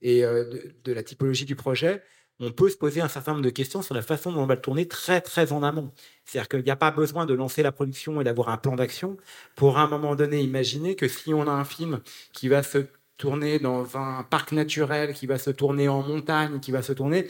et 0.00 0.22
de 0.22 0.92
la 0.92 1.02
typologie 1.02 1.46
du 1.46 1.56
projet, 1.56 2.02
on 2.40 2.50
peut 2.50 2.68
se 2.68 2.76
poser 2.76 3.00
un 3.00 3.08
certain 3.08 3.32
nombre 3.32 3.44
de 3.44 3.50
questions 3.50 3.82
sur 3.82 3.94
la 3.94 4.02
façon 4.02 4.32
dont 4.32 4.40
on 4.42 4.46
va 4.46 4.56
le 4.56 4.60
tourner 4.60 4.86
très 4.86 5.20
très 5.20 5.52
en 5.52 5.62
amont. 5.62 5.92
C'est-à-dire 6.24 6.48
qu'il 6.48 6.62
n'y 6.64 6.70
a 6.70 6.76
pas 6.76 6.90
besoin 6.90 7.24
de 7.26 7.34
lancer 7.34 7.62
la 7.62 7.72
production 7.72 8.20
et 8.20 8.24
d'avoir 8.24 8.50
un 8.50 8.58
plan 8.58 8.76
d'action 8.76 9.16
pour 9.54 9.78
à 9.78 9.82
un 9.82 9.88
moment 9.88 10.14
donné 10.14 10.40
imaginer 10.42 10.96
que 10.96 11.08
si 11.08 11.32
on 11.32 11.42
a 11.42 11.50
un 11.50 11.64
film 11.64 12.00
qui 12.32 12.48
va 12.48 12.62
se 12.62 12.86
tourner 13.16 13.58
dans 13.58 13.96
un 13.96 14.22
parc 14.24 14.52
naturel, 14.52 15.14
qui 15.14 15.26
va 15.26 15.38
se 15.38 15.50
tourner 15.50 15.88
en 15.88 16.02
montagne, 16.02 16.60
qui 16.60 16.70
va 16.70 16.82
se 16.82 16.92
tourner, 16.92 17.26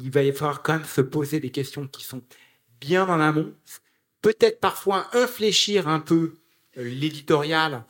il 0.00 0.10
va 0.10 0.22
y 0.22 0.32
falloir 0.32 0.62
quand 0.62 0.74
même 0.74 0.84
se 0.84 1.00
poser 1.00 1.38
des 1.38 1.50
questions 1.50 1.86
qui 1.86 2.02
sont 2.04 2.22
bien 2.80 3.08
en 3.08 3.20
amont, 3.20 3.52
peut-être 4.22 4.60
parfois 4.60 5.06
infléchir 5.12 5.88
un 5.88 6.00
peu 6.00 6.34
l'éditorial, 6.76 7.84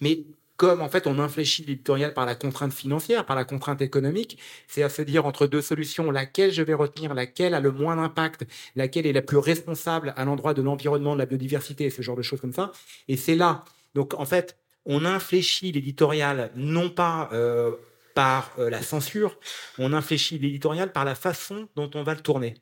mais 0.00 0.24
comme 0.56 0.80
en 0.80 0.88
fait 0.88 1.06
on 1.06 1.18
infléchit 1.18 1.64
l'éditorial 1.64 2.14
par 2.14 2.26
la 2.26 2.34
contrainte 2.34 2.72
financière, 2.72 3.26
par 3.26 3.36
la 3.36 3.44
contrainte 3.44 3.82
économique, 3.82 4.38
c'est 4.68 4.82
à 4.82 4.88
se 4.88 5.02
dire 5.02 5.26
entre 5.26 5.46
deux 5.46 5.62
solutions, 5.62 6.10
laquelle 6.10 6.52
je 6.52 6.62
vais 6.62 6.74
retenir, 6.74 7.14
laquelle 7.14 7.54
a 7.54 7.60
le 7.60 7.72
moins 7.72 7.96
d'impact, 7.96 8.46
laquelle 8.76 9.06
est 9.06 9.12
la 9.12 9.22
plus 9.22 9.38
responsable 9.38 10.14
à 10.16 10.24
l'endroit 10.24 10.54
de 10.54 10.62
l'environnement, 10.62 11.14
de 11.14 11.18
la 11.18 11.26
biodiversité, 11.26 11.90
ce 11.90 12.02
genre 12.02 12.16
de 12.16 12.22
choses 12.22 12.40
comme 12.40 12.52
ça. 12.52 12.72
Et 13.08 13.16
c'est 13.16 13.36
là, 13.36 13.64
donc 13.94 14.14
en 14.14 14.24
fait, 14.24 14.58
on 14.86 15.04
infléchit 15.04 15.72
l'éditorial 15.72 16.50
non 16.56 16.90
pas 16.90 17.30
euh, 17.32 17.72
par 18.14 18.52
euh, 18.58 18.70
la 18.70 18.82
censure, 18.82 19.38
on 19.78 19.92
infléchit 19.92 20.38
l'éditorial 20.38 20.92
par 20.92 21.04
la 21.04 21.14
façon 21.14 21.68
dont 21.76 21.90
on 21.94 22.02
va 22.02 22.14
le 22.14 22.20
tourner. 22.20 22.54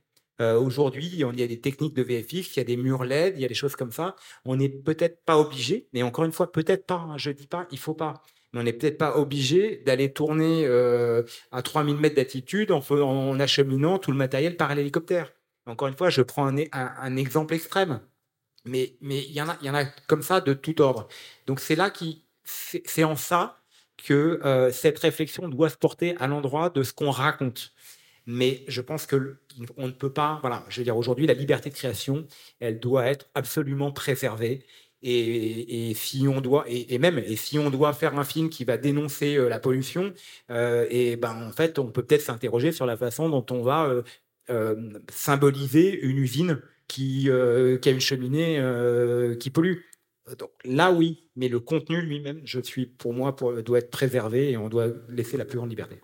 Euh, 0.43 0.59
aujourd'hui, 0.59 1.07
il 1.07 1.21
y 1.21 1.43
a 1.43 1.47
des 1.47 1.61
techniques 1.61 1.95
de 1.95 2.03
VFX, 2.03 2.57
il 2.57 2.57
y 2.57 2.61
a 2.61 2.65
des 2.65 2.77
murs 2.77 3.05
LED, 3.05 3.35
il 3.37 3.43
y 3.43 3.45
a 3.45 3.49
des 3.49 3.55
choses 3.55 3.77
comme 3.77 3.93
ça. 3.93 4.17
On 4.45 4.57
n'est 4.57 4.69
peut-être 4.69 5.25
pas 5.25 5.39
obligé, 5.39 5.89
mais 5.93 6.03
encore 6.03 6.25
une 6.25 6.33
fois, 6.33 6.51
peut-être 6.51 6.85
pas. 6.85 6.97
Hein, 6.97 7.17
je 7.17 7.31
dis 7.31 7.47
pas, 7.47 7.69
il 7.71 7.79
faut 7.79 7.95
pas. 7.95 8.23
Mais 8.53 8.61
on 8.61 8.63
n'est 8.65 8.73
peut-être 8.73 8.99
pas 8.99 9.17
obligé 9.17 9.79
d'aller 9.87 10.13
tourner 10.13 10.67
euh, 10.67 11.23
à 11.53 11.63
3000 11.63 11.97
mètres 11.97 12.17
d'altitude 12.17 12.73
en, 12.73 12.83
en, 12.91 13.39
acheminant 13.41 13.99
tout 13.99 14.11
le 14.11 14.17
matériel 14.17 14.57
par 14.57 14.75
l'hélicoptère. 14.75 15.33
Encore 15.67 15.89
une 15.89 15.97
fois, 15.97 16.11
je 16.11 16.23
prends 16.23 16.49
un, 16.49 17.17
exemple 17.17 17.55
extrême, 17.55 18.01
mais 18.65 18.97
mais 19.01 19.23
il 19.25 19.33
y 19.33 19.41
en 19.41 19.49
a, 19.49 19.57
il 19.63 19.67
y 19.67 19.71
en 19.71 19.75
a 19.75 19.85
comme 20.09 20.23
ça 20.23 20.41
de 20.41 20.55
tout 20.55 20.81
ordre. 20.83 21.09
Donc 21.47 21.61
c'est 21.61 21.77
là 21.77 21.91
qui, 21.91 22.25
c'est 22.45 23.05
en 23.05 23.17
ça 23.17 23.63
que 23.97 24.41
euh, 24.45 24.73
cette 24.73 24.99
réflexion 24.99 25.49
doit 25.49 25.69
se 25.69 25.77
porter 25.77 26.17
à 26.19 26.27
l'endroit 26.27 26.71
de 26.71 26.83
ce 26.83 26.93
qu'on 26.93 27.11
raconte. 27.11 27.73
Mais 28.27 28.65
je 28.69 28.81
pense 28.81 29.07
que 29.07 29.37
on 29.77 29.87
ne 29.87 29.93
peut 29.93 30.13
pas, 30.13 30.39
voilà, 30.41 30.65
je 30.69 30.81
veux 30.81 30.85
dire, 30.85 30.97
aujourd'hui, 30.97 31.27
la 31.27 31.35
liberté 31.35 31.71
de 31.71 31.75
création, 31.75 32.27
elle 32.61 32.81
doit 32.81 33.07
être 33.07 33.29
absolument 33.35 33.93
préservée. 33.93 34.65
Et, 35.05 35.93
si 35.95 36.29
on 36.29 36.41
doit, 36.41 36.65
et, 36.69 36.99
même, 36.99 37.19
et 37.19 37.35
si 37.37 37.59
on 37.59 37.71
doit 37.71 37.93
faire 37.93 38.17
un 38.19 38.25
film 38.25 38.51
qui 38.51 38.65
va 38.65 38.77
dénoncer 38.77 39.37
euh, 39.37 39.49
la 39.49 39.59
pollution, 39.59 40.13
euh, 40.51 40.87
et 40.91 41.17
ben 41.17 41.49
en 41.49 41.51
fait, 41.51 41.79
on 41.81 41.91
peut 41.91 42.05
peut-être 42.05 42.23
s'interroger 42.23 42.71
sur 42.71 42.87
la 42.87 42.97
façon 42.97 43.29
dont 43.29 43.45
on 43.51 43.63
va 43.63 43.93
euh, 44.51 44.91
symboliser 45.11 46.01
une 46.03 46.19
usine 46.19 46.63
qui, 46.87 47.29
a 47.31 47.91
une 47.91 48.01
cheminée 48.01 48.63
qui 49.41 49.51
pollue. 49.51 49.79
Donc 50.39 50.51
là, 50.65 50.93
oui, 50.93 51.29
mais 51.37 51.49
le 51.49 51.59
contenu 51.59 52.01
lui-même, 52.01 52.41
je 52.45 52.61
suis, 52.61 52.87
pour 52.87 53.13
moi, 53.13 53.35
doit 53.65 53.79
être 53.79 53.91
préservé 53.91 54.53
et 54.53 54.57
on 54.57 54.69
doit 54.69 54.89
laisser 55.09 55.37
la 55.37 55.45
plus 55.45 55.57
grande 55.59 55.71
liberté. 55.71 56.01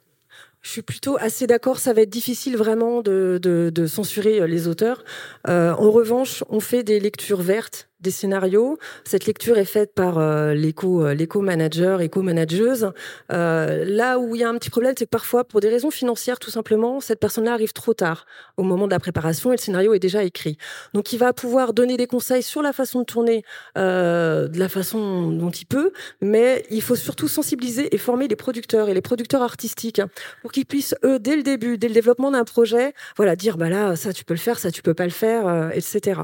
Je 0.62 0.70
suis 0.70 0.82
plutôt 0.82 1.16
assez 1.18 1.46
d'accord. 1.46 1.78
Ça 1.78 1.92
va 1.92 2.02
être 2.02 2.10
difficile 2.10 2.56
vraiment 2.56 3.00
de, 3.02 3.86
censurer 3.86 4.46
les 4.46 4.68
auteurs. 4.68 5.04
Euh, 5.48 5.72
en 5.72 5.90
revanche, 5.90 6.44
on 6.48 6.60
fait 6.60 6.82
des 6.82 7.00
lectures 7.00 7.42
vertes 7.42 7.87
des 8.00 8.10
scénarios. 8.10 8.78
Cette 9.04 9.26
lecture 9.26 9.58
est 9.58 9.64
faite 9.64 9.92
par 9.92 10.18
euh, 10.18 10.54
l'éco 10.54 11.04
euh, 11.04 11.14
l'éco 11.14 11.40
manager, 11.40 12.00
éco 12.00 12.22
manageuse. 12.22 12.92
Euh, 13.32 13.84
là 13.84 14.18
où 14.18 14.36
il 14.36 14.40
y 14.40 14.44
a 14.44 14.48
un 14.48 14.54
petit 14.54 14.70
problème, 14.70 14.94
c'est 14.96 15.06
que 15.06 15.10
parfois, 15.10 15.44
pour 15.44 15.60
des 15.60 15.68
raisons 15.68 15.90
financières, 15.90 16.38
tout 16.38 16.50
simplement, 16.50 17.00
cette 17.00 17.18
personne-là 17.18 17.52
arrive 17.52 17.72
trop 17.72 17.94
tard 17.94 18.26
au 18.56 18.62
moment 18.62 18.86
de 18.86 18.92
la 18.92 19.00
préparation 19.00 19.52
et 19.52 19.56
le 19.56 19.60
scénario 19.60 19.94
est 19.94 19.98
déjà 19.98 20.22
écrit. 20.22 20.58
Donc, 20.94 21.12
il 21.12 21.18
va 21.18 21.32
pouvoir 21.32 21.72
donner 21.72 21.96
des 21.96 22.06
conseils 22.06 22.42
sur 22.42 22.62
la 22.62 22.72
façon 22.72 23.00
de 23.00 23.04
tourner, 23.04 23.44
de 23.76 24.58
la 24.58 24.68
façon 24.68 25.30
dont 25.30 25.50
il 25.50 25.66
peut, 25.66 25.92
mais 26.20 26.64
il 26.70 26.82
faut 26.82 26.96
surtout 26.96 27.28
sensibiliser 27.28 27.94
et 27.94 27.98
former 27.98 28.28
les 28.28 28.36
producteurs 28.36 28.88
et 28.88 28.94
les 28.94 29.00
producteurs 29.00 29.42
artistiques 29.42 30.00
pour 30.42 30.52
qu'ils 30.52 30.66
puissent 30.66 30.94
eux, 31.04 31.18
dès 31.18 31.36
le 31.36 31.42
début, 31.42 31.78
dès 31.78 31.88
le 31.88 31.94
développement 31.94 32.30
d'un 32.30 32.44
projet, 32.44 32.94
voilà, 33.16 33.36
dire 33.36 33.56
bah 33.56 33.68
là, 33.68 33.96
ça 33.96 34.12
tu 34.12 34.24
peux 34.24 34.34
le 34.34 34.38
faire, 34.38 34.58
ça 34.58 34.70
tu 34.70 34.82
peux 34.82 34.94
pas 34.94 35.04
le 35.04 35.10
faire, 35.10 35.70
etc. 35.72 36.20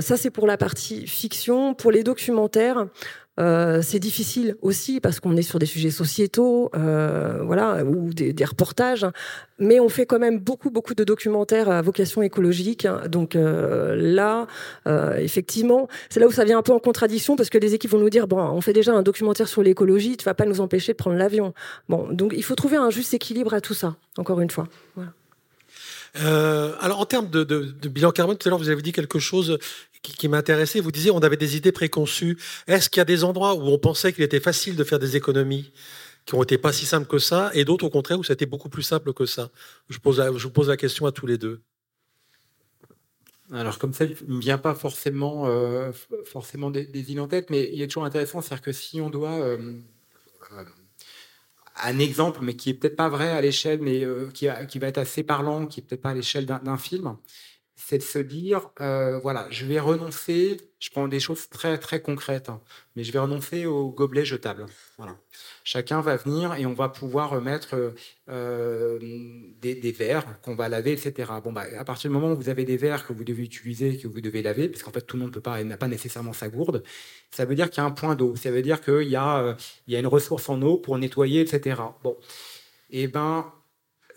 ça 0.00 0.16
c'est 0.16 0.30
pour 0.30 0.46
la 0.46 0.56
partie 0.56 0.99
fiction, 1.06 1.74
pour 1.74 1.90
les 1.90 2.02
documentaires, 2.02 2.86
euh, 3.40 3.80
c'est 3.82 3.98
difficile 3.98 4.56
aussi 4.60 5.00
parce 5.00 5.18
qu'on 5.18 5.36
est 5.36 5.42
sur 5.42 5.58
des 5.58 5.66
sujets 5.66 5.90
sociétaux, 5.90 6.70
euh, 6.74 7.40
voilà, 7.42 7.82
ou 7.84 8.12
des, 8.12 8.44
reportages. 8.44 9.06
Mais 9.58 9.80
on 9.80 9.88
fait 9.88 10.04
quand 10.04 10.18
même 10.18 10.38
beaucoup, 10.38 10.70
beaucoup 10.70 10.94
de 10.94 11.04
documentaires 11.04 11.70
à 11.70 11.80
vocation 11.80 12.22
écologique. 12.22 12.86
Donc 13.08 13.36
euh, 13.36 13.96
là, 13.96 14.46
effectivement, 15.18 15.88
c'est 16.10 16.20
là 16.20 16.26
où 16.26 16.32
ça 16.32 16.44
vient 16.44 16.58
un 16.58 16.62
peu 16.62 16.72
en 16.72 16.78
contradiction 16.78 17.36
parce 17.36 17.50
que 17.50 17.58
les 17.58 17.74
équipes 17.74 17.90
vont 17.90 17.98
nous 17.98 18.10
dire 18.10 18.26
bon, 18.26 18.40
on 18.40 18.60
fait 18.60 18.72
déjà 18.72 18.92
un 18.92 19.02
documentaire 19.02 19.48
sur 19.48 19.62
l'écologie, 19.62 20.16
tu 20.16 20.24
vas 20.24 20.34
pas 20.34 20.46
nous 20.46 20.60
empêcher 20.60 20.92
de 20.92 20.98
prendre 20.98 21.16
l'avion. 21.16 21.54
Bon, 21.88 22.08
donc 22.12 22.34
il 22.36 22.44
faut 22.44 22.54
trouver 22.54 22.76
un 22.76 22.90
juste 22.90 23.14
équilibre 23.14 23.54
à 23.54 23.60
tout 23.60 23.74
ça. 23.74 23.96
Encore 24.18 24.40
une 24.40 24.50
fois. 24.50 24.66
Alors, 26.14 26.98
en 27.00 27.06
termes 27.06 27.30
de, 27.30 27.44
de, 27.44 27.88
bilan 27.88 28.10
carbone, 28.10 28.36
tout 28.36 28.48
à 28.48 28.50
l'heure, 28.50 28.58
vous 28.58 28.68
avez 28.68 28.82
dit 28.82 28.92
quelque 28.92 29.20
chose 29.20 29.58
qui, 30.02 30.28
m'intéressait. 30.28 30.80
Vous 30.80 30.92
disiez 30.92 31.10
on 31.10 31.18
avait 31.18 31.36
des 31.36 31.56
idées 31.56 31.72
préconçues. 31.72 32.38
Est-ce 32.66 32.88
qu'il 32.88 33.00
y 33.00 33.02
a 33.02 33.04
des 33.04 33.24
endroits 33.24 33.54
où 33.54 33.62
on 33.68 33.78
pensait 33.78 34.12
qu'il 34.12 34.24
était 34.24 34.40
facile 34.40 34.76
de 34.76 34.84
faire 34.84 34.98
des 34.98 35.16
économies 35.16 35.72
qui 36.26 36.34
ont 36.34 36.42
été 36.42 36.58
pas 36.58 36.72
si 36.72 36.86
simples 36.86 37.06
que 37.06 37.18
ça, 37.18 37.50
et 37.54 37.64
d'autres 37.64 37.86
au 37.86 37.90
contraire 37.90 38.18
où 38.18 38.24
ça 38.24 38.32
a 38.32 38.34
été 38.34 38.46
beaucoup 38.46 38.68
plus 38.68 38.82
simple 38.82 39.12
que 39.12 39.26
ça? 39.26 39.50
Je, 39.88 39.98
pose 39.98 40.18
la, 40.18 40.30
vous 40.30 40.50
pose 40.50 40.68
la 40.68 40.76
question 40.76 41.06
à 41.06 41.12
tous 41.12 41.26
les 41.26 41.38
deux. 41.38 41.62
Alors 43.52 43.78
comme 43.78 43.92
ça, 43.92 44.04
il 44.04 44.16
ne 44.28 44.40
vient 44.40 44.58
pas 44.58 44.74
forcément, 44.74 45.46
euh, 45.48 45.90
des, 46.72 46.86
des, 46.86 47.18
en 47.18 47.26
tête, 47.26 47.50
mais 47.50 47.68
il 47.72 47.82
est 47.82 47.88
toujours 47.88 48.04
intéressant, 48.04 48.40
c'est-à-dire 48.40 48.62
que 48.62 48.72
si 48.72 49.00
on 49.00 49.10
doit... 49.10 49.40
Euh, 49.40 49.74
euh, 50.52 50.64
un 51.82 51.98
exemple, 51.98 52.40
mais 52.42 52.56
qui 52.56 52.70
est 52.70 52.74
peut-être 52.74 52.96
pas 52.96 53.08
vrai 53.08 53.30
à 53.30 53.40
l'échelle, 53.40 53.80
mais 53.80 54.04
qui, 54.34 54.46
qui, 54.68 54.78
va 54.78 54.88
être 54.88 54.98
assez 54.98 55.22
parlant, 55.22 55.66
qui 55.66 55.80
est 55.80 55.82
peut-être 55.82 56.02
pas 56.02 56.10
à 56.10 56.14
l'échelle 56.14 56.44
d'un 56.44 56.76
film, 56.76 57.16
c'est 57.82 57.98
de 57.98 58.02
se 58.02 58.18
dire, 58.18 58.70
euh, 58.80 59.18
voilà, 59.18 59.46
je 59.50 59.64
vais 59.64 59.80
renoncer, 59.80 60.58
je 60.78 60.90
prends 60.90 61.08
des 61.08 61.18
choses 61.18 61.48
très 61.48 61.78
très 61.78 62.00
concrètes, 62.00 62.48
hein, 62.48 62.60
mais 62.94 63.04
je 63.04 63.10
vais 63.10 63.18
renoncer 63.18 63.66
au 63.66 63.88
gobelet 63.88 64.24
jetable. 64.24 64.66
Voilà. 64.98 65.16
Chacun 65.64 66.00
va 66.00 66.16
venir 66.16 66.54
et 66.54 66.66
on 66.66 66.74
va 66.74 66.88
pouvoir 66.88 67.30
remettre 67.30 67.94
euh, 68.28 68.98
des, 69.60 69.92
verres 69.92 70.40
qu'on 70.42 70.54
va 70.54 70.68
laver, 70.68 70.92
etc. 70.92 71.32
Bon, 71.42 71.52
bah, 71.52 71.64
à 71.78 71.84
partir 71.84 72.10
du 72.10 72.14
moment 72.14 72.32
où 72.32 72.36
vous 72.36 72.48
avez 72.50 72.64
des 72.64 72.76
verres 72.76 73.06
que 73.06 73.12
vous 73.12 73.24
devez 73.24 73.42
utiliser, 73.42 73.96
que 73.96 74.08
vous 74.08 74.20
devez 74.20 74.42
laver, 74.42 74.68
parce 74.68 74.82
qu'en 74.82 74.92
fait 74.92 75.02
tout 75.02 75.16
le 75.16 75.22
monde 75.22 75.32
peut 75.32 75.40
pas, 75.40 75.62
n'a 75.64 75.76
pas 75.76 75.88
nécessairement 75.88 76.34
sa 76.34 76.48
gourde, 76.48 76.82
ça 77.30 77.44
veut 77.44 77.54
dire 77.54 77.70
qu'il 77.70 77.82
y 77.82 77.84
a 77.84 77.86
un 77.86 77.92
point 77.92 78.14
d'eau, 78.14 78.36
ça 78.36 78.50
veut 78.50 78.62
dire 78.62 78.80
qu'il 78.82 79.08
y, 79.08 79.16
a, 79.16 79.38
euh, 79.38 79.54
y 79.88 79.96
a 79.96 79.98
une 79.98 80.06
ressource 80.06 80.48
en 80.48 80.60
eau 80.62 80.76
pour 80.76 80.98
nettoyer, 80.98 81.40
etc. 81.40 81.80
Bon, 82.04 82.16
et 82.90 83.04
eh 83.04 83.08
ben 83.08 83.52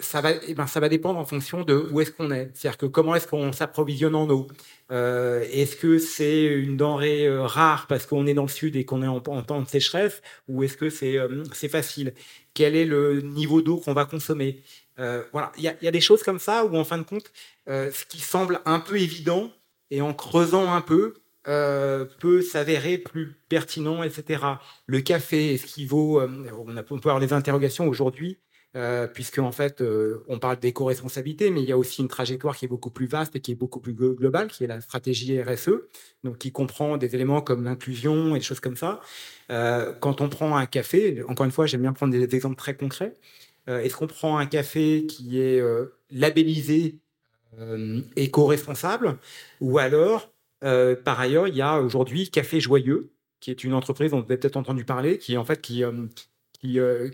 ça 0.04 0.22
va, 0.22 0.32
eh 0.48 0.54
ben, 0.54 0.68
ça 0.68 0.80
va 0.80 0.90
dépendre 0.90 1.20
en 1.20 1.26
fonction 1.26 1.64
de 1.64 1.88
où 1.92 2.02
est-ce 2.02 2.12
qu'on 2.12 2.32
est. 2.32 2.52
C'est-à-dire 2.54 2.78
que 2.78 2.86
comment 2.86 3.16
est-ce 3.16 3.28
qu'on 3.28 3.52
s'approvisionne 3.52 4.16
en 4.16 4.30
eau. 4.30 4.48
Euh, 4.92 5.46
est-ce 5.52 5.76
que 5.76 5.98
c'est 5.98 6.44
une 6.46 6.78
denrée 6.78 7.26
euh, 7.26 7.44
rare 7.46 7.88
parce 7.88 8.06
qu'on 8.06 8.28
est 8.28 8.34
dans 8.34 8.44
le 8.44 8.50
sud 8.50 8.76
et 8.76 8.86
qu'on 8.86 9.02
est 9.02 9.08
en, 9.08 9.20
temps 9.22 9.62
de 9.62 9.68
sécheresse, 9.68 10.22
ou 10.48 10.64
est-ce 10.64 10.78
que 10.78 10.90
c'est 10.90 11.18
euh, 11.18 11.44
c'est 11.54 11.70
facile? 11.70 12.14
Quel 12.54 12.76
est 12.76 12.86
le 12.86 13.22
niveau 13.22 13.62
d'eau 13.62 13.78
qu'on 13.78 13.94
va 13.94 14.06
consommer? 14.06 14.62
Voilà, 14.98 15.52
il 15.58 15.64
y, 15.64 15.86
y, 15.86 15.88
a 15.88 15.92
des 15.92 16.02
choses 16.02 16.22
comme 16.22 16.38
ça 16.38 16.66
où 16.66 16.78
en 16.78 16.84
fin 16.84 17.00
de 17.00 17.04
compte, 17.04 17.32
ce 17.68 18.06
qui 18.06 18.20
semble 18.20 18.62
un 18.66 18.80
peu 18.80 19.00
évident 19.00 19.52
et 19.90 20.02
en 20.02 20.14
creusant 20.14 20.72
un 20.72 20.82
peu, 20.82 21.16
peut 21.46 22.42
s'avérer 22.44 23.00
plus 23.00 23.36
pertinent, 23.50 24.04
etc. 24.04 24.44
Le 24.86 25.02
café, 25.02 25.56
est-ce 25.56 25.66
qu'il 25.66 25.88
vaut 25.88 26.22
on, 26.22 26.78
a, 26.78 26.82
on 26.82 27.00
peut 27.00 27.10
avoir 27.10 27.20
des 27.20 27.34
interrogations 27.34 27.88
aujourd'hui 27.88 28.38
euh, 28.76 29.06
puisque 29.06 29.38
en 29.38 29.52
fait, 29.52 29.82
euh, 29.82 30.24
on 30.28 30.40
parle 30.40 30.60
d'éco-responsabilité, 30.60 31.52
mais 31.52 31.62
il 31.62 31.70
y 31.70 31.72
a 31.72 31.78
aussi 31.78 32.02
une 32.02 32.08
trajectoire 32.08 32.58
qui 32.58 32.66
est 32.66 32.68
beaucoup 32.68 32.90
plus 32.90 33.06
vaste 33.06 33.36
et 33.36 33.40
qui 33.40 33.52
est 33.52 33.56
beaucoup 33.56 33.80
plus 33.80 33.94
globale, 33.94 34.48
qui 34.48 34.64
est 34.64 34.68
la 34.68 34.82
stratégie 34.82 35.40
RSE, 35.42 35.70
donc 36.24 36.40
qui 36.40 36.52
comprend 36.52 36.98
des 36.98 37.14
éléments 37.14 37.42
comme 37.42 37.64
l'inclusion 37.64 38.36
et 38.36 38.40
des 38.40 38.44
choses 38.44 38.60
comme 38.60 38.76
ça. 38.76 39.00
Euh, 39.52 39.94
quand 40.00 40.22
on 40.22 40.30
prend 40.30 40.58
un 40.58 40.66
café, 40.66 41.22
encore 41.28 41.46
une 41.46 41.52
fois, 41.52 41.68
j'aime 41.68 41.82
bien 41.82 41.94
prendre 41.94 42.12
des 42.14 42.36
exemples 42.36 42.56
très 42.56 42.76
concrets. 42.76 43.16
Est-ce 43.68 43.96
qu'on 43.96 44.08
prend 44.08 44.38
un 44.38 44.46
café 44.46 45.06
qui 45.06 45.40
est 45.40 45.64
labellisé 46.12 47.00
éco-responsable, 48.18 49.18
ou 49.62 49.78
alors, 49.78 50.34
par 50.60 51.20
ailleurs, 51.20 51.48
il 51.48 51.56
y 51.56 51.62
a 51.62 51.80
aujourd'hui 51.80 52.30
Café 52.30 52.60
Joyeux, 52.60 53.14
qui 53.40 53.52
est 53.52 53.64
une 53.64 53.74
entreprise 53.74 54.12
dont 54.12 54.20
vous 54.20 54.26
avez 54.26 54.38
peut-être 54.38 54.58
entendu 54.58 54.84
parler, 54.84 55.18
qui 55.18 55.38
en 55.38 55.46
fait 55.46 55.62
qui, 55.62 55.82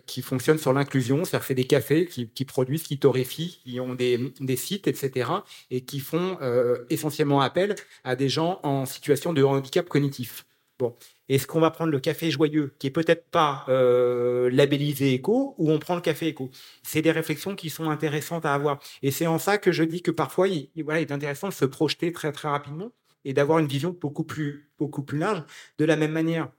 qui, 0.06 0.22
fonctionnent 0.22 0.58
sur 0.58 0.74
l'inclusion, 0.74 1.26
c'est-à-dire 1.26 1.48
c'est 1.48 1.56
des 1.56 1.68
cafés 1.68 2.06
qui, 2.08 2.46
produisent, 2.46 2.84
qui 2.84 3.00
torréfient, 3.00 3.60
qui 3.64 3.80
ont 3.80 3.96
des, 3.96 4.56
sites, 4.56 4.88
etc., 4.88 5.32
et 5.72 5.82
qui 5.82 6.00
font 6.00 6.38
euh, 6.42 6.86
essentiellement 6.90 7.42
appel 7.42 7.76
à 8.04 8.16
des 8.16 8.30
gens 8.30 8.60
en 8.64 8.86
situation 8.86 9.34
de 9.34 9.44
handicap 9.44 9.88
cognitif. 9.90 10.46
Bon. 10.78 10.96
Est-ce 11.28 11.46
qu'on 11.46 11.60
va 11.60 11.70
prendre 11.70 11.92
le 11.92 12.00
café 12.00 12.32
joyeux, 12.32 12.74
qui 12.80 12.88
est 12.88 12.92
peut-être 12.92 13.30
pas 13.30 13.66
euh, 13.70 14.50
labellisé 14.52 15.14
éco, 15.14 15.54
ou 15.58 15.72
on 15.72 15.78
prend 15.78 15.96
le 15.96 16.02
café 16.02 16.28
éco 16.28 16.50
C'est 16.84 17.02
des 17.02 17.12
réflexions 17.12 17.56
qui 17.56 17.70
sont 17.70 17.90
intéressantes 17.90 18.46
à 18.46 18.54
avoir. 18.54 18.80
Et 19.04 19.12
c'est 19.12 19.28
en 19.28 19.38
ça 19.38 19.58
que 19.58 19.72
je 19.72 19.84
dis 19.84 20.02
que 20.02 20.12
parfois, 20.12 20.48
il, 20.48 20.70
voilà, 20.84 21.02
il 21.02 21.04
est 21.04 21.12
intéressant 21.12 21.50
de 21.50 21.54
se 21.54 21.66
projeter 21.66 22.12
très 22.12 22.32
très 22.32 22.50
rapidement 22.50 22.92
et 23.26 23.34
d'avoir 23.34 23.60
une 23.60 23.68
vision 23.68 23.96
beaucoup 24.00 24.24
plus, 24.24 24.72
beaucoup 24.80 25.04
plus 25.04 25.20
large. 25.20 25.44
De 25.78 25.86
la 25.86 25.98
même 25.98 26.12
manière, 26.12 26.50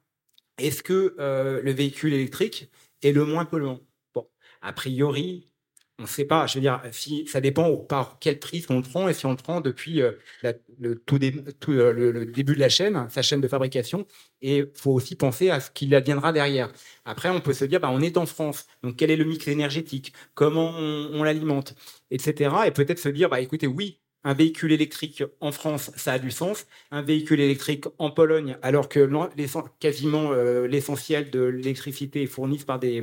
est-ce 0.61 0.83
que 0.83 1.17
euh, 1.19 1.61
le 1.63 1.73
véhicule 1.73 2.13
électrique 2.15 2.71
est 3.03 3.13
le 3.13 3.25
moins 3.25 3.45
polluant? 3.45 3.81
Bon, 4.15 4.29
a 4.63 4.73
priori, 4.73 5.51
on 6.01 6.05
ne 6.05 6.09
sait 6.09 6.25
pas. 6.25 6.47
Je 6.47 6.55
veux 6.55 6.61
dire, 6.61 6.83
si, 6.93 7.27
ça 7.27 7.41
dépend 7.41 7.77
par 7.77 8.19
quel 8.21 8.39
prix 8.39 8.65
on 8.71 8.77
le 8.77 8.83
prend 8.83 9.09
et 9.09 9.15
si 9.15 9.27
on 9.27 9.31
le 9.31 9.37
prend 9.37 9.61
depuis 9.61 10.01
euh, 10.01 10.13
le, 10.79 10.97
tout, 10.97 11.19
euh, 11.23 11.93
le, 11.93 12.27
début 12.27 12.55
de 12.55 12.61
la 12.61 12.69
chaîne, 12.71 13.07
sa 13.11 13.23
chaîne 13.23 13.41
de 13.41 13.49
fabrication. 13.49 14.07
Et 14.41 14.59
il 14.59 14.71
faut 14.75 14.93
aussi 14.93 15.15
penser 15.15 15.51
à 15.51 15.61
ce 15.61 15.71
qu'il 15.71 15.95
adviendra 15.95 16.33
derrière. 16.33 16.73
Après, 17.05 17.29
on 17.29 17.41
peut 17.41 17.53
se 17.53 17.65
dire, 17.67 17.81
bah, 17.81 17.91
on 17.93 18.01
est 18.01 18.17
en 18.17 18.27
France, 18.27 18.67
donc 18.83 18.97
quel 18.97 19.11
est 19.11 19.17
le 19.17 19.25
mix 19.25 19.47
énergétique? 19.47 20.13
Comment 20.35 20.71
on, 20.77 21.11
on 21.13 21.23
l'alimente? 21.23 21.75
Etc. 22.11 22.51
Et 22.67 22.71
peut-être 22.71 22.99
se 22.99 23.09
dire, 23.11 23.29
bah, 23.29 23.41
écoutez, 23.41 23.67
oui, 23.67 24.00
un 24.25 24.35
véhicule 24.35 24.73
électrique 24.73 25.23
en 25.41 25.53
France, 25.53 25.91
ça 25.97 26.13
a 26.13 26.19
du 26.19 26.31
sens. 26.31 26.67
Un 26.91 27.03
véhicule 27.03 27.41
électrique 27.41 27.87
en 27.99 28.11
Pologne, 28.11 28.57
alors 28.63 28.89
que 28.89 29.09
quasiment 29.79 30.33
euh, 30.33 30.67
l'essentiel 30.67 31.31
de 31.31 31.43
l'électricité 31.43 32.23
est 32.23 32.27
fourni 32.27 32.59
par 32.59 32.79
des, 32.79 33.03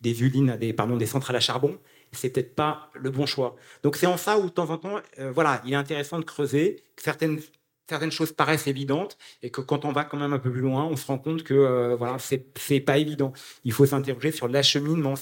des 0.00 0.22
usines, 0.22 0.58
pardon, 0.76 0.96
des 0.96 1.06
centrales 1.06 1.36
à 1.36 1.40
charbon, 1.40 1.78
c'est 2.12 2.30
peut-être 2.30 2.54
pas 2.54 2.90
le 2.94 3.10
bon 3.10 3.26
choix. 3.26 3.56
Donc 3.82 3.96
c'est 3.96 4.06
en 4.06 4.16
ça 4.16 4.38
où 4.38 4.44
de 4.44 4.50
temps 4.50 4.70
en 4.70 4.78
temps, 4.78 5.00
euh, 5.18 5.32
voilà, 5.32 5.62
il 5.66 5.72
est 5.72 5.76
intéressant 5.76 6.18
de 6.18 6.24
creuser. 6.24 6.82
Certaines 6.96 7.40
certaines 7.86 8.12
choses 8.12 8.32
paraissent 8.32 8.66
évidentes 8.66 9.18
et 9.42 9.50
que 9.50 9.60
quand 9.60 9.84
on 9.84 9.92
va 9.92 10.04
quand 10.04 10.16
même 10.16 10.32
un 10.32 10.38
peu 10.38 10.50
plus 10.50 10.62
loin, 10.62 10.86
on 10.86 10.96
se 10.96 11.06
rend 11.06 11.18
compte 11.18 11.42
que 11.42 11.52
euh, 11.52 11.96
voilà, 11.96 12.16
c'est 12.18 12.80
pas 12.80 12.96
évident. 12.96 13.34
Il 13.64 13.72
faut 13.72 13.84
s'interroger 13.84 14.32
sur 14.32 14.48
l'acheminement, 14.48 15.14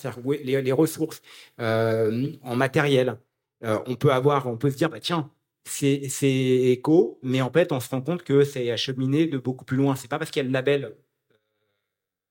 les, 0.45 0.63
les, 0.63 0.73
ressources 0.73 1.23
en 1.59 2.57
matériel, 2.57 3.19
euh, 3.65 3.79
on 3.87 3.95
peut 3.97 4.13
avoir, 4.13 4.47
on 4.47 4.57
peut 4.57 4.71
se 4.71 4.77
dire, 4.77 4.91
bah 4.91 5.01
tiens, 5.01 5.31
c'est 5.65 6.11
éco, 6.23 7.19
mais 7.23 7.41
en 7.43 7.51
fait, 7.51 7.73
on 7.73 7.81
se 7.81 7.89
rend 7.91 8.03
compte 8.03 8.25
que 8.25 8.45
c'est 8.45 8.71
acheminé 8.71 9.27
de 9.27 9.39
beaucoup 9.39 9.65
plus 9.65 9.77
loin. 9.77 9.97
C'est 9.97 10.09
pas 10.09 10.19
parce 10.19 10.31
qu'il 10.31 10.45
y 10.45 10.57
a 10.57 10.63
euh, 10.69 10.91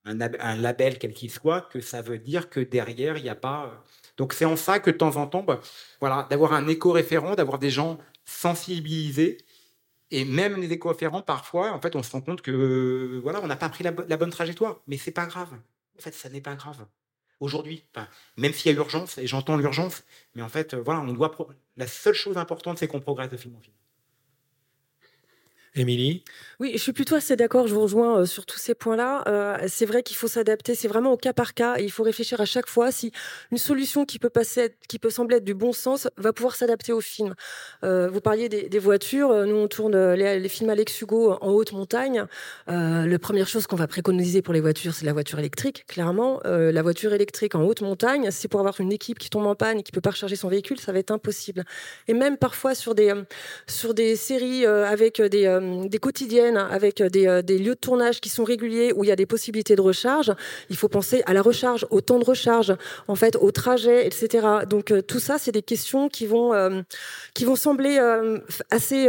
un, 0.06 0.56
label 0.58 1.00
quel 1.00 1.14
qu'il 1.14 1.32
soit, 1.32 1.62
que 1.72 1.80
ça 1.82 2.02
veut 2.02 2.20
dire 2.20 2.50
que 2.50 2.60
derrière, 2.60 3.18
il 3.18 3.24
n'y 3.24 3.30
a 3.30 3.36
pas. 3.36 3.66
Euh. 3.66 3.78
Donc, 4.18 4.34
c'est 4.34 4.46
en 4.46 4.56
ça 4.58 4.80
que 4.80 4.92
de 4.92 4.98
temps 4.98 5.16
en 5.18 5.28
temps, 5.28 5.44
bah, 5.44 5.62
voilà, 6.00 6.28
d'avoir 6.30 6.54
un 6.54 6.68
éco-référent, 6.68 7.36
d'avoir 7.36 7.60
des 7.60 7.70
gens 7.70 7.98
sensibilisés, 8.26 9.38
et 10.12 10.26
même 10.26 10.60
les 10.60 10.72
éco-référents, 10.74 11.22
parfois, 11.22 11.72
en 11.74 11.82
fait, 11.82 11.96
on 11.96 12.04
se 12.04 12.12
rend 12.12 12.22
compte 12.22 12.42
que 12.42 13.20
voilà, 13.24 13.42
on 13.42 13.48
n'a 13.48 13.56
pas 13.56 13.70
pris 13.70 13.84
la, 13.84 13.94
la 14.08 14.18
bonne 14.18 14.32
trajectoire, 14.32 14.82
mais 14.88 14.98
c'est 14.98 15.12
pas 15.12 15.26
grave. 15.26 15.54
En 15.98 16.02
fait, 16.02 16.14
ça 16.14 16.30
n'est 16.30 16.42
pas 16.42 16.56
grave 16.56 16.86
aujourd'hui. 17.42 17.84
même 18.38 18.54
s'il 18.54 18.72
y 18.72 18.76
a 18.76 18.78
urgence, 18.78 19.18
et 19.18 19.28
j'entends 19.28 19.58
l'urgence, 19.58 20.04
mais 20.36 20.42
en 20.42 20.50
fait, 20.50 20.74
euh, 20.74 20.82
voilà, 20.82 21.02
on 21.02 21.14
doit. 21.14 21.36
La 21.78 21.88
seule 21.88 22.14
chose 22.14 22.38
importante, 22.38 22.78
c'est 22.78 22.88
qu'on 22.88 23.02
progresse 23.02 23.30
de 23.30 23.38
film 23.38 23.56
en 23.56 23.60
film. 23.60 23.76
Émilie 25.74 26.26
Oui, 26.60 26.72
je 26.74 26.80
suis 26.80 26.92
plutôt 26.92 27.16
assez 27.16 27.38
d'accord, 27.38 27.66
je 27.66 27.74
vous 27.74 27.82
rejoins 27.84 28.20
euh, 28.20 28.26
sur 28.26 28.46
tous 28.46 28.58
ces 28.60 28.76
points-là. 28.76 29.24
Euh, 29.28 29.58
c'est 29.70 29.86
vrai 29.86 30.04
qu'il 30.04 30.18
faut 30.18 30.28
s'adapter, 30.28 30.76
c'est 30.76 30.90
vraiment 30.90 31.14
au 31.14 31.18
cas 31.18 31.32
par 31.32 31.54
cas, 31.54 31.78
et 31.78 31.84
il 31.84 31.92
faut 31.92 32.04
réfléchir 32.04 32.42
à 32.42 32.46
chaque 32.46 32.68
fois 32.68 32.92
si 32.92 33.14
une 33.52 33.58
solution 33.58 34.04
qui 34.06 34.20
peut, 34.20 34.30
passer, 34.30 34.76
qui 34.90 35.00
peut 35.00 35.10
sembler 35.10 35.38
être 35.38 35.46
du 35.46 35.54
bon 35.54 35.72
sens 35.72 36.10
va 36.18 36.34
pouvoir 36.34 36.58
s'adapter 36.58 36.92
au 36.92 37.00
film. 37.00 37.36
Euh, 37.86 38.10
vous 38.10 38.20
parliez 38.20 38.50
des, 38.50 38.80
voitures, 38.80 39.34
nous 39.46 39.56
on 39.56 39.68
tourne 39.70 40.14
les, 40.14 40.50
films 40.50 40.72
Alex 40.72 41.00
Hugo 41.00 41.38
en 41.40 41.52
haute 41.52 41.72
montagne. 41.72 42.26
la 42.68 43.20
première 43.20 43.48
chose 43.48 43.66
qu'on 43.66 43.78
va 43.78 43.88
préconiser 43.88 44.42
pour 44.42 44.54
les 44.54 44.60
voitures, 44.60 44.94
c'est 44.94 45.06
la 45.06 45.14
voiture 45.14 45.40
électrique, 45.40 45.86
clairement. 45.88 46.42
la 46.44 46.82
voiture 46.82 47.14
électrique 47.14 47.56
en 47.56 47.64
haute 47.64 47.82
montagne, 47.82 48.30
c'est 48.32 48.48
pour 48.48 48.60
avoir 48.60 48.82
une 48.82 48.92
équipe 48.92 49.20
qui 49.20 49.30
tombe 49.30 49.46
en 49.46 49.56
panne 49.56 49.80
et 49.80 49.84
qui 49.84 49.92
peut 49.92 50.02
pas 50.02 50.10
recharger 50.10 50.36
son 50.36 50.50
véhicule, 50.50 50.80
ça 50.80 50.92
va 50.92 51.00
être 51.00 51.12
impossible. 51.12 51.64
Et 52.08 52.14
même 52.14 52.38
parfois 52.38 52.76
sur 52.76 52.96
des, 52.96 53.14
sur 53.68 53.94
des 53.94 54.16
séries 54.16 54.66
avec 54.66 55.22
des 55.22 55.61
euh, 55.62 55.88
des 55.88 56.00
quotidiennes 56.00 56.58
avec 56.58 57.02
des, 57.02 57.28
euh, 57.28 57.42
des, 57.42 57.58
lieux 57.58 57.76
de 57.76 57.80
tournage 57.80 58.22
qui 58.22 58.30
sont 58.30 58.44
réguliers 58.44 58.94
où 58.94 59.04
il 59.04 59.08
y 59.08 59.12
a 59.12 59.16
des 59.16 59.26
possibilités 59.26 59.76
de 59.76 59.82
recharge, 59.82 60.34
il 60.70 60.76
faut 60.76 60.88
penser 60.88 61.24
à 61.26 61.34
la 61.34 61.42
recharge, 61.42 61.86
au 61.90 62.02
temps 62.02 62.20
de 62.20 62.26
recharge, 62.26 62.76
en 63.08 63.16
fait, 63.16 63.36
au 63.36 63.52
trajet, 63.52 64.06
etc. 64.06 64.48
Donc 64.68 64.92
euh, 64.92 65.02
tout 65.02 65.20
ça, 65.20 65.38
c'est 65.38 65.52
des 65.52 65.62
questions 65.62 66.10
qui 66.10 66.26
vont 66.26 66.52
qui 67.34 67.46
vont 67.46 67.56
sembler 67.56 68.00
assez 68.70 69.08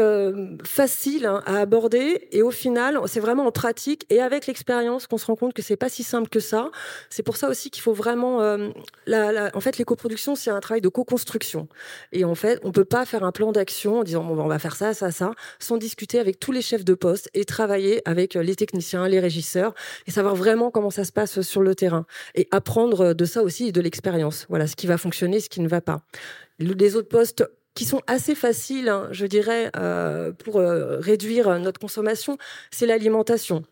faciles 0.64 1.26
hein, 1.26 1.42
à 1.46 1.58
aborder 1.58 2.28
et 2.32 2.42
au 2.42 2.50
final, 2.50 2.98
c'est 3.06 3.20
vraiment 3.20 3.46
en 3.46 3.52
pratique 3.52 4.06
et 4.10 4.20
avec 4.20 4.46
l'expérience 4.46 5.06
qu'on 5.06 5.18
se 5.18 5.26
rend 5.26 5.36
compte 5.36 5.54
que 5.54 5.62
c'est 5.62 5.76
pas 5.76 5.88
si 5.88 6.02
simple 6.02 6.28
que 6.28 6.40
ça. 6.40 6.70
C'est 7.10 7.22
pour 7.22 7.36
ça 7.36 7.48
aussi 7.48 7.70
qu'il 7.70 7.82
faut 7.82 7.92
vraiment 7.92 8.40
en 8.42 9.60
fait, 9.60 9.78
l'éco-production, 9.78 10.34
c'est 10.34 10.50
un 10.50 10.60
travail 10.60 10.80
de 10.80 10.88
co-construction. 10.88 11.68
Et 12.12 12.24
en 12.24 12.34
fait, 12.34 12.60
on 12.62 12.72
peut 12.72 12.84
pas 12.84 13.04
faire 13.04 13.24
un 13.24 13.32
plan 13.32 13.52
d'action 13.52 14.00
en 14.00 14.02
disant 14.02 14.24
bon, 14.24 14.38
on 14.38 14.48
va 14.48 14.58
faire 14.58 14.76
ça, 14.76 14.94
ça, 14.94 15.10
ça, 15.10 15.32
sans 15.58 15.76
discuter 15.76 16.18
avec 16.18 16.38
tous 16.42 16.50
les 16.50 16.60
chefs 16.60 16.84
de 16.84 16.94
poste 16.94 17.30
et 17.34 17.44
travailler 17.44 18.02
avec 18.04 18.34
les 18.34 18.56
techniciens, 18.56 19.06
les 19.06 19.20
régisseurs 19.20 19.74
et 20.08 20.10
savoir 20.10 20.34
vraiment 20.34 20.72
comment 20.72 20.90
ça 20.90 21.04
se 21.04 21.12
passe 21.12 21.40
sur 21.42 21.62
le 21.62 21.76
terrain 21.76 22.04
et 22.34 22.48
apprendre 22.50 23.14
de 23.14 23.24
ça 23.24 23.44
aussi 23.44 23.68
et 23.68 23.72
de 23.72 23.80
l'expérience. 23.80 24.46
Voilà, 24.48 24.66
ce 24.66 24.74
qui 24.74 24.88
va 24.88 24.98
fonctionner, 24.98 25.38
ce 25.38 25.48
qui 25.48 25.60
ne 25.60 25.68
va 25.68 25.80
pas. 25.80 26.02
Les 26.58 26.96
autres 26.96 27.08
postes 27.08 27.44
qui 27.74 27.84
sont 27.84 28.00
assez 28.08 28.34
faciles, 28.34 28.88
hein, 28.88 29.06
je 29.12 29.24
dirais, 29.24 29.70
euh, 29.76 30.32
pour 30.32 30.56
euh, 30.56 30.98
réduire 30.98 31.60
notre 31.60 31.78
consommation, 31.78 32.36
c'est 32.72 32.86
l'alimentation. 32.86 33.62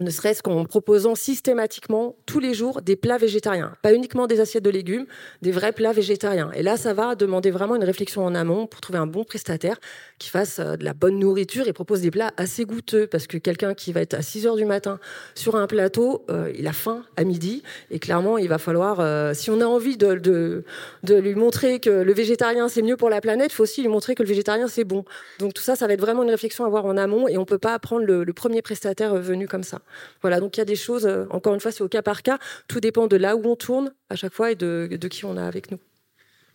Ne 0.00 0.10
serait-ce 0.10 0.42
qu'en 0.42 0.64
proposant 0.64 1.14
systématiquement 1.14 2.16
tous 2.26 2.38
les 2.38 2.54
jours 2.54 2.82
des 2.82 2.96
plats 2.96 3.18
végétariens, 3.18 3.74
pas 3.82 3.92
uniquement 3.92 4.26
des 4.26 4.40
assiettes 4.40 4.64
de 4.64 4.70
légumes, 4.70 5.06
des 5.42 5.50
vrais 5.50 5.72
plats 5.72 5.92
végétariens. 5.92 6.50
Et 6.54 6.62
là, 6.62 6.76
ça 6.76 6.94
va 6.94 7.14
demander 7.14 7.50
vraiment 7.50 7.74
une 7.76 7.84
réflexion 7.84 8.24
en 8.24 8.34
amont 8.34 8.66
pour 8.66 8.80
trouver 8.80 8.98
un 8.98 9.06
bon 9.06 9.24
prestataire 9.24 9.78
qui 10.18 10.30
fasse 10.30 10.58
euh, 10.58 10.76
de 10.76 10.84
la 10.84 10.94
bonne 10.94 11.18
nourriture 11.18 11.66
et 11.66 11.72
propose 11.72 12.00
des 12.00 12.10
plats 12.10 12.30
assez 12.36 12.64
goûteux, 12.64 13.06
parce 13.06 13.26
que 13.26 13.38
quelqu'un 13.38 13.74
qui 13.74 13.92
va 13.92 14.00
être 14.00 14.14
à 14.14 14.22
6 14.22 14.46
heures 14.46 14.56
du 14.56 14.64
matin 14.64 15.00
sur 15.34 15.56
un 15.56 15.66
plateau, 15.66 16.24
euh, 16.30 16.52
il 16.56 16.66
a 16.66 16.72
faim 16.72 17.02
à 17.16 17.24
midi, 17.24 17.62
et 17.90 17.98
clairement, 17.98 18.38
il 18.38 18.48
va 18.48 18.58
falloir, 18.58 19.00
euh, 19.00 19.34
si 19.34 19.50
on 19.50 19.60
a 19.60 19.66
envie 19.66 19.96
de, 19.96 20.64
lui 21.08 21.34
montrer 21.34 21.80
que 21.80 21.90
le 21.90 22.12
végétarien 22.12 22.68
c'est 22.68 22.82
mieux 22.82 22.96
pour 22.96 23.10
la 23.10 23.20
planète, 23.20 23.52
il 23.52 23.54
faut 23.54 23.62
aussi 23.64 23.82
lui 23.82 23.88
montrer 23.88 24.14
que 24.14 24.22
le 24.22 24.28
végétarien 24.28 24.68
c'est 24.68 24.84
bon. 24.84 25.04
Donc 25.38 25.54
tout 25.54 25.62
ça, 25.62 25.76
ça 25.76 25.86
va 25.86 25.94
être 25.94 26.00
vraiment 26.00 26.22
une 26.22 26.30
réflexion 26.30 26.64
à 26.64 26.66
avoir 26.68 26.84
en 26.84 26.96
amont, 26.96 27.28
et 27.28 27.36
on 27.38 27.44
peut 27.44 27.58
pas 27.58 27.78
prendre 27.78 28.04
le 28.04 28.32
premier 28.32 28.62
prestataire 28.62 29.14
venu 29.16 29.48
comme 29.48 29.64
ça. 29.64 29.80
Voilà, 30.22 30.40
donc 30.40 30.56
il 30.56 30.60
y 30.60 30.62
a 30.62 30.66
des 30.66 30.76
choses, 30.76 31.06
euh, 31.06 31.24
encore 31.30 31.54
une 31.54 31.60
fois, 31.60 31.72
c'est 31.72 31.82
au 31.82 31.88
cas 31.88 32.02
par 32.02 32.22
cas. 32.22 32.38
Tout 32.68 32.80
dépend 32.80 33.06
de 33.06 33.16
là 33.16 33.36
où 33.36 33.46
on 33.46 33.56
tourne 33.56 33.92
à 34.10 34.16
chaque 34.16 34.32
fois 34.32 34.52
et 34.52 34.54
de, 34.54 34.88
qui 35.10 35.24
on 35.24 35.36
a 35.36 35.44
avec 35.44 35.70
nous. 35.70 35.78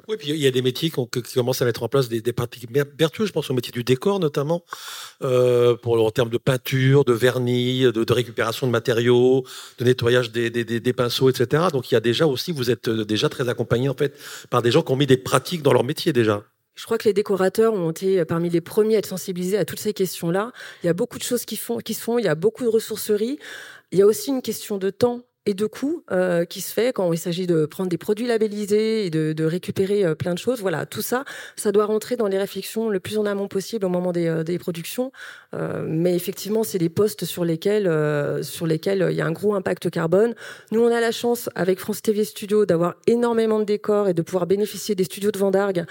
Oui, 0.10 0.18
puis 0.18 0.32
il 0.32 0.38
y 0.38 0.48
a 0.48 0.52
des 0.52 0.62
métiers 0.62 0.90
qui, 0.90 1.34
commencent 1.34 1.62
à 1.62 1.66
mettre 1.66 1.82
en 1.82 1.88
place 1.88 2.10
des, 2.10 2.34
pratiques 2.34 2.70
vertueuses. 2.98 3.28
Je 3.28 3.32
pense 3.32 3.50
au 3.50 3.54
métier 3.54 3.72
du 3.72 3.86
décor 3.86 4.20
notamment, 4.20 4.66
euh, 5.24 5.78
pour 5.78 6.04
en 6.04 6.12
termes 6.12 6.30
de 6.30 6.38
peinture, 6.38 7.06
de 7.06 7.14
vernis, 7.14 7.84
de, 7.84 8.14
récupération 8.14 8.68
de 8.68 8.72
matériaux, 8.72 9.46
de 9.80 9.86
nettoyage 9.86 10.32
des, 10.32 10.50
des, 10.50 10.94
pinceaux, 10.94 11.30
etc. 11.30 11.68
Donc 11.72 11.90
il 11.90 11.94
y 11.94 11.98
a 11.98 12.02
déjà 12.02 12.28
aussi, 12.28 12.52
vous 12.52 12.70
êtes 12.70 12.90
euh, 12.90 13.06
déjà 13.06 13.30
très 13.30 13.48
accompagné 13.48 13.88
en 13.88 13.94
fait 13.94 14.14
par 14.50 14.62
des 14.62 14.72
gens 14.72 14.82
qui 14.82 14.92
ont 14.92 14.98
mis 14.98 15.08
des 15.08 15.16
pratiques 15.16 15.62
dans 15.62 15.72
leur 15.72 15.86
métier 15.86 16.12
déjà. 16.12 16.44
Je 16.76 16.86
crois 16.86 16.98
que 16.98 17.08
les 17.08 17.14
décorateurs 17.14 17.74
ont 17.74 17.92
été 17.92 18.26
parmi 18.26 18.50
les 18.50 18.62
premiers 18.62 18.96
à 18.96 19.00
être 19.00 19.06
sensibilisés 19.06 19.58
à 19.58 19.66
toutes 19.66 19.80
ces 19.80 19.94
questions-là. 19.94 20.52
Il 20.84 20.88
y 20.88 20.90
a 20.90 20.94
beaucoup 20.94 21.18
de 21.18 21.24
choses 21.24 21.46
qui, 21.46 21.56
se 21.56 21.64
font, 21.64 22.18
il 22.18 22.26
y 22.26 22.28
a 22.28 22.36
beaucoup 22.36 22.64
de 22.64 22.70
ressourceries. 22.70 23.38
Il 23.92 24.00
y 24.00 24.02
a 24.02 24.06
aussi 24.06 24.32
une 24.32 24.42
question 24.42 24.78
de 24.78 24.90
temps 24.90 25.22
et 25.46 25.54
de 25.54 25.66
coûts 25.66 26.04
euh, 26.12 26.46
qui 26.46 26.62
se 26.62 26.74
fait 26.74 26.94
quand 26.94 27.12
il 27.12 27.18
s'agit 27.18 27.48
de 27.48 27.66
prendre 27.66 27.90
des 27.90 27.98
produits 27.98 28.28
labellisés 28.28 29.06
et 29.06 29.10
de, 29.10 29.44
récupérer 29.44 30.06
euh, 30.06 30.16
plein 30.16 30.34
de 30.34 30.40
choses. 30.40 30.62
Voilà, 30.62 30.86
tout 30.86 31.02
ça, 31.02 31.26
ça 31.56 31.72
doit 31.72 31.86
rentrer 31.86 32.16
dans 32.16 32.28
les 32.28 32.38
réflexions 32.38 32.90
le 32.90 33.00
plus 33.00 33.18
en 33.18 33.26
amont 33.26 33.48
possible 33.48 33.86
au 33.86 33.90
moment 33.90 34.12
des, 34.12 34.28
euh, 34.28 34.44
des 34.44 34.58
productions. 34.58 35.12
Euh, 35.54 35.84
mais 35.88 36.16
effectivement, 36.16 36.64
c'est 36.64 36.78
des 36.78 36.90
postes 36.90 37.26
sur 37.26 37.46
lesquels, 37.46 37.88
euh, 37.88 38.42
sur 38.44 38.66
lesquels 38.66 39.08
il 39.12 39.16
y 39.16 39.22
a 39.22 39.26
un 39.26 39.32
gros 39.32 39.56
impact 39.56 39.90
carbone. 39.90 40.34
Nous, 40.72 40.82
on 40.82 40.92
a 40.92 41.00
la 41.00 41.12
chance 41.12 41.50
avec 41.56 41.80
France 41.80 42.02
TV 42.02 42.24
Studio 42.24 42.66
d'avoir 42.66 42.96
énormément 43.08 43.60
de 43.60 43.66
décors 43.66 44.08
et 44.08 44.14
de 44.14 44.22
pouvoir 44.22 44.48
bénéficier 44.48 44.96
des 44.96 45.04
studios 45.04 45.32
de 45.32 45.38
Vendargue 45.38 45.86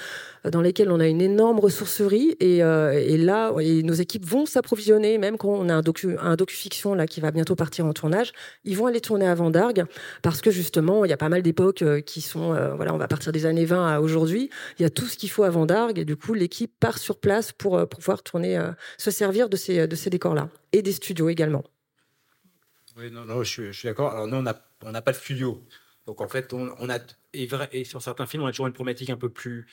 dans 0.50 0.60
lesquels 0.60 0.90
on 0.90 0.98
a 0.98 1.06
une 1.06 1.20
énorme 1.20 1.60
ressourcerie. 1.60 2.36
Et, 2.40 2.58
et 2.58 3.16
là, 3.16 3.52
et 3.60 3.82
nos 3.82 3.92
équipes 3.92 4.26
vont 4.26 4.46
s'approvisionner, 4.46 5.18
même 5.18 5.36
quand 5.36 5.50
on 5.50 5.68
a 5.68 5.74
un 5.74 5.82
docu, 5.82 6.16
un 6.20 6.34
docu-fiction 6.34 6.94
là 6.94 7.06
qui 7.06 7.20
va 7.20 7.30
bientôt 7.30 7.54
partir 7.54 7.86
en 7.86 7.92
tournage, 7.92 8.32
ils 8.64 8.76
vont 8.76 8.86
aller 8.86 9.00
tourner 9.00 9.26
à 9.26 9.34
d'Argues, 9.50 9.84
parce 10.22 10.40
que 10.40 10.50
justement, 10.50 11.04
il 11.04 11.10
y 11.10 11.12
a 11.12 11.16
pas 11.16 11.28
mal 11.28 11.42
d'époques 11.42 11.82
euh, 11.82 12.00
qui 12.00 12.20
sont, 12.20 12.54
euh, 12.54 12.74
voilà, 12.74 12.94
on 12.94 12.98
va 12.98 13.08
partir 13.08 13.32
des 13.32 13.46
années 13.46 13.64
20 13.64 13.94
à 13.94 14.00
aujourd'hui. 14.00 14.50
Il 14.78 14.82
y 14.82 14.84
a 14.84 14.90
tout 14.90 15.06
ce 15.06 15.16
qu'il 15.16 15.30
faut 15.30 15.44
à 15.44 15.50
Vendargue, 15.50 15.98
et 15.98 16.04
du 16.04 16.16
coup, 16.16 16.34
l'équipe 16.34 16.72
part 16.78 16.98
sur 16.98 17.18
place 17.18 17.52
pour, 17.52 17.76
euh, 17.76 17.86
pouvoir 17.86 18.22
tourner, 18.22 18.58
se 18.98 19.10
servir 19.10 19.48
de 19.52 19.56
ces, 19.56 19.86
de 19.86 19.96
ces 19.96 20.10
décors-là, 20.10 20.48
et 20.72 20.82
des 20.82 20.92
studios 20.92 21.28
également. 21.28 21.62
Oui, 22.96 23.10
non, 23.10 23.42
je, 23.42 23.70
suis, 23.72 23.88
d'accord. 23.88 24.12
Alors, 24.12 24.26
nous, 24.26 24.36
on 24.36 24.42
n'a 24.42 24.60
on 24.84 24.92
pas 24.92 25.12
de 25.12 25.16
studio. 25.16 25.62
Donc, 26.06 26.20
en 26.20 26.28
fait, 26.28 26.52
on, 26.52 26.90
a, 26.90 26.98
et, 27.32 27.46
vrai, 27.46 27.68
et, 27.72 27.84
sur 27.84 28.02
certains 28.02 28.26
films, 28.26 28.42
on 28.42 28.46
a 28.46 28.50
toujours 28.50 28.66
une 28.66 28.72
problématique 28.72 29.10
un 29.10 29.16
peu 29.16 29.28
plus 29.28 29.66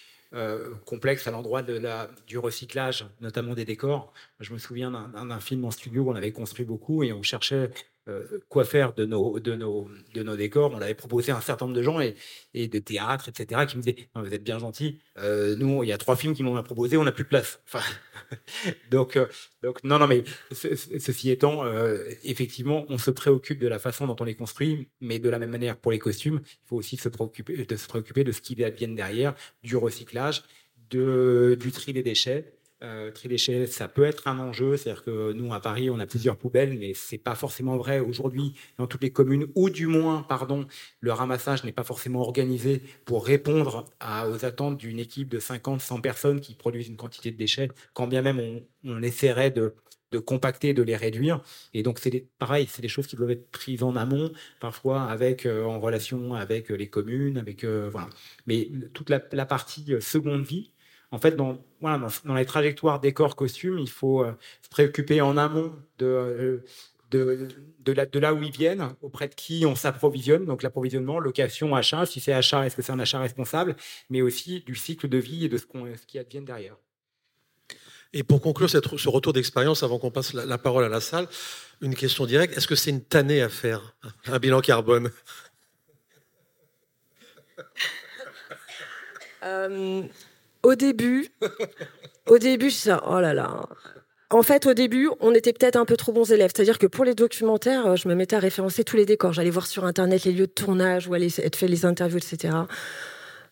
complexe 0.86 1.26
à 1.26 1.32
l'endroit 1.32 1.64
de 1.64 1.74
la, 1.74 2.08
du 2.28 2.38
recyclage, 2.38 3.08
notamment 3.20 3.56
des 3.56 3.66
décors. 3.66 4.14
Je 4.40 4.54
me 4.54 4.60
souviens 4.60 4.92
d'un 4.92 5.40
film 5.40 5.66
en 5.66 5.72
studio 5.72 6.04
où 6.04 6.12
on 6.12 6.16
avait 6.16 6.32
construit 6.32 6.66
beaucoup 6.66 7.04
et 7.04 7.12
on 7.12 7.24
cherchait 7.24 7.72
euh, 8.08 8.40
quoi 8.48 8.64
faire 8.64 8.94
de 8.94 9.06
nos, 9.06 9.40
de, 9.40 9.56
nos, 9.56 9.90
de 10.14 10.24
nos 10.24 10.36
décors. 10.36 10.72
On 10.74 10.80
l'avait 10.80 10.96
proposé 10.96 11.32
à 11.32 11.38
un 11.38 11.42
certain 11.42 11.66
nombre 11.66 11.78
de 11.78 11.84
gens 11.84 12.00
et, 12.00 12.16
et 12.54 12.68
de 12.68 12.80
théâtres, 12.80 13.30
etc., 13.30 13.66
qui 13.68 13.78
me 13.78 13.84
disaient 13.84 14.10
Vous 14.16 14.34
êtes 14.34 14.44
bien 14.44 14.58
gentils. 14.58 15.00
Euh, 15.18 15.56
nous, 15.56 15.84
il 15.84 15.90
y 15.90 15.92
a 15.92 15.98
trois 15.98 16.16
films 16.16 16.34
qui 16.34 16.42
m'ont 16.42 16.62
proposé, 16.64 16.98
on 16.98 17.04
n'a 17.04 17.12
plus 17.12 17.24
de 17.24 17.30
place. 17.30 17.62
Enfin, 17.68 17.84
donc, 18.92 19.16
euh, 19.16 19.28
donc, 19.62 19.84
non, 19.84 20.00
non, 20.00 20.08
mais 20.08 20.24
ceci 20.52 21.30
étant, 21.30 21.64
effectivement, 22.24 22.86
on 22.90 22.98
se 22.98 23.12
préoccupe 23.12 23.60
de 23.60 23.68
la 23.68 23.80
façon 23.80 24.08
dont 24.08 24.16
on 24.20 24.24
les 24.24 24.36
construit, 24.36 24.90
mais 25.02 25.20
de 25.20 25.30
la 25.30 25.38
même 25.38 25.52
manière 25.52 25.78
pour 25.78 25.92
les 25.92 26.00
costumes, 26.00 26.42
il 26.44 26.68
faut 26.68 26.78
aussi 26.78 26.98
se 26.98 27.10
préoccuper 27.10 27.66
de, 27.66 27.76
se 27.76 27.88
préoccuper 27.88 28.24
de 28.24 28.32
ce 28.32 28.42
qui 28.42 28.62
advienne 28.64 28.96
derrière, 28.96 29.36
du 29.64 29.78
recyclage, 29.78 30.44
de, 30.90 31.58
du 31.60 31.72
tri 31.72 31.94
des 31.94 32.02
déchets 32.04 32.59
euh, 32.82 33.12
tri 33.12 33.38
ça 33.68 33.88
peut 33.88 34.04
être 34.04 34.28
un 34.28 34.40
enjeu. 34.40 34.78
C'est-à-dire 34.78 35.04
que 35.04 35.34
nous, 35.34 35.54
à 35.54 35.60
Paris, 35.60 35.90
on 35.90 36.00
a 36.00 36.06
plusieurs 36.06 36.38
poubelles, 36.38 36.78
mais 36.80 36.94
c'est 36.94 37.18
pas 37.18 37.36
forcément 37.36 37.78
vrai 37.78 38.00
aujourd'hui 38.00 38.54
dans 38.78 38.88
toutes 38.88 39.04
les 39.04 39.12
communes, 39.12 39.48
ou 39.56 39.70
du 39.70 39.88
moins, 39.88 40.24
pardon, 40.24 40.66
le 41.02 41.12
ramassage 41.12 41.64
n'est 41.64 41.72
pas 41.72 41.84
forcément 41.84 42.22
organisé 42.22 42.82
pour 43.06 43.26
répondre 43.26 43.86
aux 44.02 44.46
attentes 44.46 44.78
d'une 44.78 45.00
équipe 45.00 45.30
de 45.30 45.40
50, 45.40 45.82
100 45.82 46.02
personnes 46.02 46.42
qui 46.42 46.56
produisent 46.56 46.88
une 46.88 46.98
quantité 46.98 47.32
de 47.32 47.38
déchets, 47.38 47.70
quand 47.94 48.08
bien 48.08 48.22
même 48.22 48.40
on, 48.40 48.64
on 48.86 49.02
essaierait 49.04 49.52
de, 49.52 49.74
compacter, 50.26 50.74
de 50.74 50.82
les 50.82 50.96
réduire. 50.96 51.42
Et 51.74 51.84
donc, 51.84 52.00
c'est 52.00 52.28
pareil, 52.40 52.68
c'est 52.70 52.82
des 52.82 52.88
choses 52.88 53.08
qui 53.08 53.16
doivent 53.16 53.32
être 53.32 53.52
prises 53.52 53.84
en 53.84 53.96
amont, 53.96 54.32
parfois 54.60 55.04
avec, 55.04 55.46
euh, 55.46 55.66
en 55.66 55.80
relation 55.80 56.34
avec 56.34 56.70
les 56.70 56.90
communes, 56.90 57.38
avec, 57.38 57.64
euh, 57.64 57.90
voilà. 57.92 58.10
Mais 58.48 58.70
toute 58.94 59.10
la 59.10 59.46
partie 59.46 59.86
seconde 60.00 60.44
vie, 60.44 60.72
en 61.12 61.18
fait, 61.18 61.36
dans, 61.36 61.58
voilà, 61.82 62.08
dans, 62.26 62.36
les 62.36 62.46
trajectoires 62.46 63.00
décor 63.00 63.36
costumes, 63.36 63.80
il 63.80 63.90
faut 63.90 64.24
euh, 64.24 64.32
se 64.62 64.70
préoccuper 64.70 65.22
en 65.22 65.38
amont 65.38 65.74
de, 65.98 66.06
euh, 66.06 66.64
de, 67.12 67.48
de, 67.80 68.20
là 68.20 68.34
où 68.34 68.44
ils 68.44 68.52
viennent, 68.52 68.90
auprès 69.02 69.28
de 69.28 69.34
qui 69.34 69.66
on 69.66 69.76
s'approvisionne, 69.76 70.46
donc 70.46 70.62
l'approvisionnement, 70.62 71.20
location, 71.20 71.76
achat, 71.76 72.06
si 72.06 72.20
c'est 72.20 72.34
achat, 72.34 72.66
est-ce 72.66 72.76
que 72.76 72.82
c'est 72.82 72.92
un 72.92 73.00
achat 73.00 73.20
responsable, 73.20 73.76
mais 74.10 74.22
aussi 74.22 74.62
du 74.62 74.76
cycle 74.76 75.10
de 75.10 75.18
vie 75.18 75.46
et 75.46 75.50
de 75.50 75.58
ce, 75.58 75.66
qu'on, 75.66 75.86
ce 75.96 76.06
qui 76.06 76.20
advienne 76.20 76.46
derrière. 76.46 76.76
Et 78.14 78.24
pour 78.24 78.42
conclure 78.42 78.70
cette, 78.70 78.86
ce 78.98 79.10
retour 79.10 79.34
d'expérience, 79.34 79.84
avant 79.84 80.00
qu'on 80.00 80.12
passe 80.12 80.34
la, 80.34 80.58
parole 80.58 80.84
à 80.84 80.90
la 80.90 81.02
salle, 81.02 81.28
une 81.82 81.96
question 81.96 82.26
directe, 82.26 82.58
est-ce 82.58 82.68
que 82.68 82.76
c'est 82.76 82.90
une 82.90 83.04
tannée 83.04 83.42
à 83.42 83.50
faire, 83.50 83.96
un 84.26 84.40
bilan 84.40 84.62
carbone? 84.62 85.12
Euh, 89.42 90.04
au 90.64 90.76
début, 90.76 91.30
au 92.28 92.38
début, 92.38 92.72
ça, 92.72 93.02
oh 93.08 93.20
là 93.20 93.34
là. 93.34 93.64
En 94.32 94.44
fait, 94.44 94.68
au 94.68 94.76
début, 94.76 95.10
on 95.22 95.34
était 95.34 95.54
peut-être 95.54 95.76
un 95.76 95.86
peu 95.86 95.98
trop 95.98 96.12
bons 96.12 96.32
élèves. 96.32 96.52
C'est-à-dire 96.56 96.78
que 96.78 96.86
pour 96.86 97.04
les 97.04 97.16
documentaires, 97.16 97.88
euh, 97.88 97.96
je 97.96 98.08
me 98.08 98.14
mettais 98.14 98.36
à 98.36 98.40
référencer 98.40 98.84
tous 98.84 98.96
les 98.96 99.08
décors. 99.08 99.34
J'allais 99.34 99.50
voir 99.50 99.66
sur 99.66 99.86
Internet 99.86 100.24
les 100.24 100.34
lieux 100.34 100.46
de 100.46 100.52
tournage, 100.52 101.08
où 101.08 101.16
allaient 101.16 101.30
être 101.40 101.56
fait 101.56 101.68
les 101.68 101.84
interviews, 101.84 102.20
etc. 102.20 102.54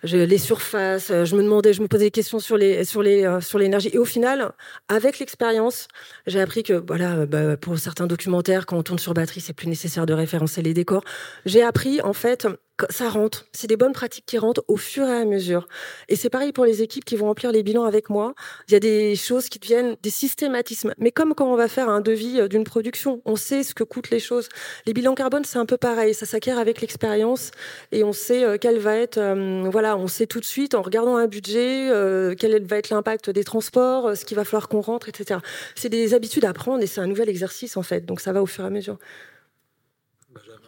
Je, 0.04 0.18
les 0.18 0.38
surfaces, 0.38 1.10
euh, 1.10 1.26
je 1.26 1.36
me 1.36 1.42
demandais, 1.42 1.74
je 1.74 1.82
me 1.82 1.88
posais 1.88 2.06
des 2.06 2.12
questions 2.12 2.38
sur 2.38 2.58
les 2.58 2.84
sur 2.86 3.02
les 3.02 3.26
euh, 3.26 3.42
sur 3.42 3.58
l'énergie. 3.58 3.90
Et 3.92 3.98
au 3.98 4.06
final, 4.06 4.52
avec 4.88 5.18
l'expérience, 5.18 5.88
j'ai 6.28 6.40
appris 6.40 6.62
que 6.62 6.74
voilà, 6.74 7.26
bah, 7.26 7.58
pour 7.58 7.80
certains 7.80 8.06
documentaires, 8.06 8.68
quand 8.68 8.78
on 8.78 8.84
tourne 8.84 9.00
sur 9.00 9.16
batterie, 9.16 9.42
c'est 9.42 9.54
plus 9.54 9.68
nécessaire 9.68 10.06
de 10.06 10.14
référencer 10.14 10.62
les 10.62 10.76
décors. 10.76 11.04
J'ai 11.48 11.64
appris 11.64 12.02
en 12.02 12.14
fait 12.14 12.48
ça 12.90 13.10
rentre. 13.10 13.46
C'est 13.54 13.68
des 13.68 13.78
bonnes 13.78 13.94
pratiques 13.94 14.26
qui 14.26 14.38
rentrent 14.38 14.64
au 14.68 14.78
fur 14.78 15.08
et 15.08 15.18
à 15.18 15.26
mesure. 15.26 15.68
Et 16.10 16.16
c'est 16.16 16.30
pareil 16.30 16.52
pour 16.52 16.66
les 16.66 16.82
équipes 16.82 17.06
qui 17.06 17.16
vont 17.16 17.28
remplir 17.28 17.52
les 17.52 17.64
bilans 17.64 17.86
avec 17.86 18.10
moi. 18.10 18.34
Il 18.68 18.74
y 18.74 18.76
a 18.76 18.80
des 18.80 19.16
choses 19.16 19.50
qui 19.50 19.60
deviennent 19.60 19.96
des 20.02 20.10
systématismes. 20.10 20.94
Mais 20.98 21.12
comme 21.12 21.34
quand 21.34 21.52
on 21.52 21.56
va 21.56 21.68
faire 21.68 21.90
un 21.90 22.02
devis 22.02 22.40
euh, 22.40 22.48
d'une 22.48 22.64
production, 22.64 23.22
on 23.26 23.36
sait 23.36 23.64
ce 23.64 23.74
que 23.74 23.84
coûtent 23.84 24.10
les 24.10 24.20
choses. 24.20 24.50
Les 24.86 24.94
bilans 24.94 25.16
carbone, 25.16 25.44
c'est 25.46 25.58
un 25.58 25.66
peu 25.66 25.78
pareil. 25.78 26.14
Ça 26.14 26.26
s'acquiert 26.26 26.60
avec 26.60 26.82
l'expérience 26.82 27.52
et 27.92 28.04
on 28.04 28.14
sait 28.14 28.44
euh, 28.44 28.58
quel 28.60 28.80
va 28.80 28.96
être, 28.96 29.18
euh, 29.18 29.70
voilà, 29.72 29.98
on 29.98 30.08
sait 30.08 30.28
tout 30.28 30.40
de 30.40 30.46
suite 30.46 30.76
en 30.76 30.82
regardant 30.82 31.18
un 31.18 31.28
budget, 31.28 31.90
quel 32.38 32.64
va 32.64 32.78
être 32.78 32.90
l'impact 32.90 33.30
des 33.30 33.44
transports, 33.44 34.16
ce 34.16 34.26
qu'il 34.26 34.38
va 34.38 34.44
falloir 34.44 34.68
qu'on 34.68 34.82
rentre, 34.82 35.10
etc. 35.10 35.40
C'est 35.76 35.90
des 35.90 36.14
habitudes 36.14 36.46
à 36.46 36.54
prendre 36.54 36.84
et 36.84 36.88
c'est 36.88 37.02
un 37.02 37.08
nouvel 37.08 37.30
exercice 37.30 37.78
en 37.78 37.84
fait. 37.84 38.06
Donc 38.06 38.20
ça 38.20 38.34
va 38.34 38.42
au 38.42 38.46
fur 38.46 38.64
et 38.64 38.68
à 38.68 38.70
mesure. 38.70 38.98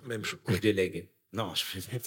Même 0.05 0.23
je 0.25 0.57
délègue. 0.59 1.07
Non, 1.33 1.53
je 1.55 1.63
fais 1.63 1.99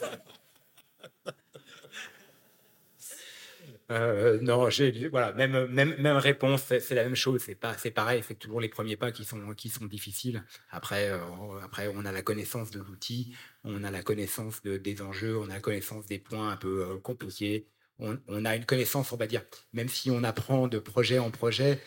euh, 3.90 4.40
non, 4.40 4.70
j'ai 4.70 5.08
voilà, 5.08 5.32
même, 5.32 5.66
même, 5.66 5.94
même 6.00 6.16
réponse, 6.16 6.62
c'est 6.62 6.94
la 6.94 7.04
même 7.04 7.14
chose, 7.14 7.42
c'est 7.44 7.54
pas, 7.54 7.76
c'est 7.76 7.90
pareil, 7.90 8.22
c'est 8.26 8.36
toujours 8.38 8.60
les 8.60 8.68
premiers 8.68 8.96
pas 8.96 9.12
qui 9.12 9.24
sont, 9.24 9.54
qui 9.54 9.68
sont 9.68 9.84
difficiles. 9.86 10.44
Après, 10.70 11.10
euh, 11.10 11.18
après, 11.62 11.88
on 11.94 12.04
a 12.04 12.12
la 12.12 12.22
connaissance 12.22 12.70
de 12.70 12.80
l'outil, 12.80 13.34
on 13.64 13.84
a 13.84 13.90
la 13.90 14.02
connaissance 14.02 14.62
de, 14.62 14.76
des 14.78 15.02
enjeux, 15.02 15.36
on 15.38 15.44
a 15.44 15.54
la 15.54 15.60
connaissance 15.60 16.06
des 16.06 16.18
points 16.18 16.50
un 16.50 16.56
peu 16.56 16.86
euh, 16.90 16.98
compliqués. 16.98 17.68
On, 17.98 18.44
a 18.44 18.56
une 18.56 18.64
connaissance, 18.64 19.12
on 19.12 19.16
va 19.16 19.28
dire, 19.28 19.44
même 19.72 19.88
si 19.88 20.10
on 20.10 20.24
apprend 20.24 20.66
de 20.66 20.78
projet 20.80 21.20
en 21.20 21.30
projet, 21.30 21.80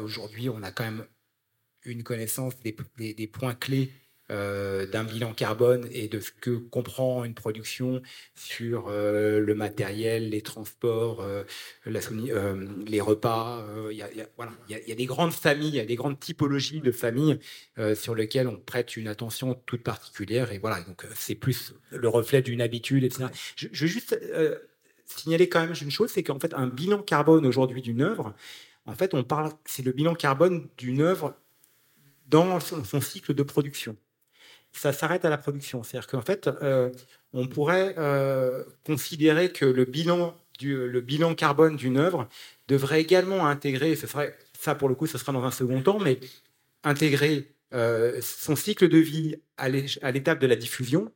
aujourd'hui, 0.00 0.48
on 0.48 0.62
a 0.64 0.72
quand 0.72 0.82
même 0.82 1.06
une 1.84 2.02
connaissance 2.02 2.58
des, 2.60 2.74
des 3.14 3.26
points 3.28 3.54
clés 3.54 3.92
euh, 4.30 4.86
d'un 4.86 5.04
bilan 5.04 5.34
carbone 5.34 5.86
et 5.92 6.08
de 6.08 6.18
ce 6.18 6.30
que 6.30 6.50
comprend 6.50 7.24
une 7.24 7.34
production 7.34 8.00
sur 8.34 8.86
euh, 8.88 9.38
le 9.38 9.54
matériel, 9.54 10.30
les 10.30 10.40
transports, 10.40 11.20
euh, 11.20 11.44
la, 11.84 12.00
les 12.86 13.00
repas. 13.02 13.62
Il 13.90 13.96
y, 13.98 14.02
a, 14.02 14.08
voilà. 14.38 14.52
y, 14.70 14.72
y, 14.72 14.92
a 14.92 14.94
des 14.94 15.04
grandes 15.04 15.34
familles, 15.34 15.68
il 15.68 15.74
y 15.74 15.80
a 15.80 15.84
des 15.84 15.94
grandes 15.94 16.18
typologies 16.18 16.80
de 16.80 16.90
familles 16.90 17.38
sur 17.94 18.14
lesquelles 18.14 18.48
on 18.48 18.56
prête 18.56 18.96
une 18.96 19.08
attention 19.08 19.60
toute 19.66 19.82
particulière. 19.82 20.52
Et 20.52 20.58
voilà, 20.58 20.80
donc 20.80 21.04
c'est 21.14 21.34
plus 21.34 21.74
le 21.90 22.08
reflet 22.08 22.40
d'une 22.40 22.62
habitude, 22.62 23.04
etc. 23.04 23.26
Je, 23.56 23.68
je 23.72 23.84
veux 23.84 23.90
juste 23.90 24.18
signaler 25.04 25.50
quand 25.50 25.60
même 25.60 25.74
une 25.82 25.90
chose, 25.90 26.10
c'est 26.10 26.22
qu'en 26.22 26.40
fait, 26.40 26.54
un 26.54 26.68
bilan 26.68 27.02
carbone 27.02 27.44
aujourd'hui 27.44 27.82
d'une 27.82 28.00
œuvre, 28.00 28.34
en 28.86 28.94
fait, 28.94 29.12
on 29.12 29.22
parle, 29.22 29.52
c'est 29.66 29.84
le 29.84 29.92
bilan 29.92 30.14
carbone 30.14 30.68
d'une 30.78 31.02
œuvre 31.02 31.36
dans 32.26 32.58
son 32.58 33.00
cycle 33.02 33.34
de 33.34 33.42
production 33.42 33.98
ça 34.74 34.92
s'arrête 34.92 35.24
à 35.24 35.30
la 35.30 35.38
production. 35.38 35.82
C'est-à-dire 35.82 36.08
qu'en 36.08 36.20
fait, 36.20 36.48
euh, 36.48 36.90
on 37.32 37.46
pourrait 37.46 37.94
euh, 37.98 38.64
considérer 38.84 39.52
que 39.52 39.64
le 39.64 39.84
bilan, 39.84 40.36
du, 40.58 40.88
le 40.88 41.00
bilan 41.00 41.34
carbone 41.34 41.76
d'une 41.76 41.96
œuvre 41.96 42.28
devrait 42.68 43.00
également 43.00 43.46
intégrer, 43.46 43.96
ce 43.96 44.06
serait, 44.06 44.36
ça 44.58 44.74
pour 44.74 44.88
le 44.88 44.94
coup, 44.94 45.06
ce 45.06 45.18
sera 45.18 45.32
dans 45.32 45.44
un 45.44 45.50
second 45.50 45.80
temps, 45.82 45.98
mais 45.98 46.18
intégrer 46.82 47.54
euh, 47.72 48.20
son 48.20 48.56
cycle 48.56 48.88
de 48.88 48.98
vie 48.98 49.36
à 49.56 49.68
l'étape 49.68 50.40
de 50.40 50.46
la 50.46 50.56
diffusion 50.56 51.10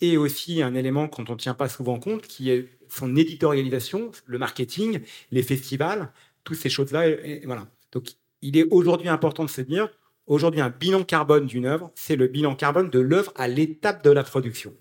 et 0.00 0.16
aussi 0.16 0.62
un 0.62 0.74
élément 0.74 1.06
qu'on 1.08 1.22
ne 1.22 1.34
tient 1.36 1.54
pas 1.54 1.68
souvent 1.68 1.98
compte, 1.98 2.26
qui 2.26 2.50
est 2.50 2.68
son 2.88 3.14
éditorialisation, 3.14 4.10
le 4.26 4.38
marketing, 4.38 5.00
les 5.30 5.42
festivals, 5.42 6.12
toutes 6.44 6.56
ces 6.56 6.68
choses-là. 6.68 7.08
voilà. 7.44 7.68
Donc, 7.92 8.08
il 8.40 8.56
est 8.56 8.66
aujourd'hui 8.70 9.08
important 9.08 9.44
de 9.44 9.50
se 9.50 9.60
dire, 9.60 9.88
Aujourd'hui, 10.26 10.60
un 10.60 10.70
bilan 10.70 11.02
carbone 11.02 11.46
d'une 11.46 11.66
œuvre, 11.66 11.90
c'est 11.94 12.16
le 12.16 12.28
bilan 12.28 12.54
carbone 12.54 12.90
de 12.90 13.00
l'œuvre 13.00 13.32
à 13.36 13.48
l'étape 13.48 14.04
de 14.04 14.10
la 14.10 14.22
production. 14.22 14.72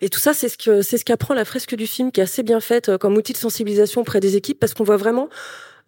Et 0.00 0.08
tout 0.08 0.18
ça, 0.18 0.32
c'est 0.34 0.48
ce 0.48 1.04
qu'apprend 1.04 1.34
la 1.34 1.44
fresque 1.44 1.74
du 1.74 1.86
film, 1.86 2.10
qui 2.10 2.20
est 2.20 2.24
assez 2.24 2.42
bien 2.42 2.60
faite 2.60 2.88
euh, 2.88 2.98
comme 2.98 3.16
outil 3.16 3.32
de 3.32 3.38
sensibilisation 3.38 4.00
auprès 4.00 4.20
des 4.20 4.36
équipes, 4.36 4.58
parce 4.58 4.74
qu'on 4.74 4.84
voit 4.84 4.96
vraiment 4.96 5.28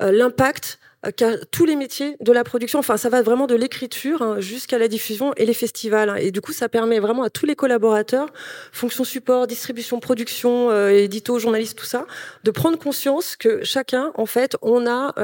euh, 0.03 0.13
l'impact 0.13 0.79
euh, 1.07 1.11
qu'a 1.11 1.39
tous 1.47 1.65
les 1.65 1.75
métiers 1.75 2.17
de 2.21 2.33
la 2.33 2.45
production. 2.45 2.79
Enfin, 2.79 2.99
ça 2.99 3.09
va 3.09 3.23
vraiment 3.23 3.47
de 3.47 3.55
l'écriture 3.55 4.21
hein, 4.21 4.41
jusqu'à 4.41 4.79
la 4.79 4.89
diffusion 4.89 5.33
et 5.37 5.47
les 5.47 5.55
festivals. 5.55 6.11
Hein. 6.11 6.17
Et 6.17 6.31
du 6.31 6.43
coup, 6.43 6.53
ça 6.53 6.69
permet 6.69 7.01
vraiment 7.01 7.23
à 7.23 7.31
tous 7.31 7.47
les 7.47 7.57
collaborateurs, 7.57 8.29
fonction 8.73 9.05
support, 9.05 9.47
distribution, 9.47 10.01
production, 10.01 10.71
édito, 10.91 11.39
journaliste, 11.39 11.79
tout 11.79 11.87
ça, 11.87 12.07
de 12.45 12.51
prendre 12.51 12.79
conscience 12.79 13.37
que 13.37 13.65
chacun, 13.65 14.13
en 14.17 14.27
fait, 14.27 14.57
on 14.61 14.87
a 14.87 15.15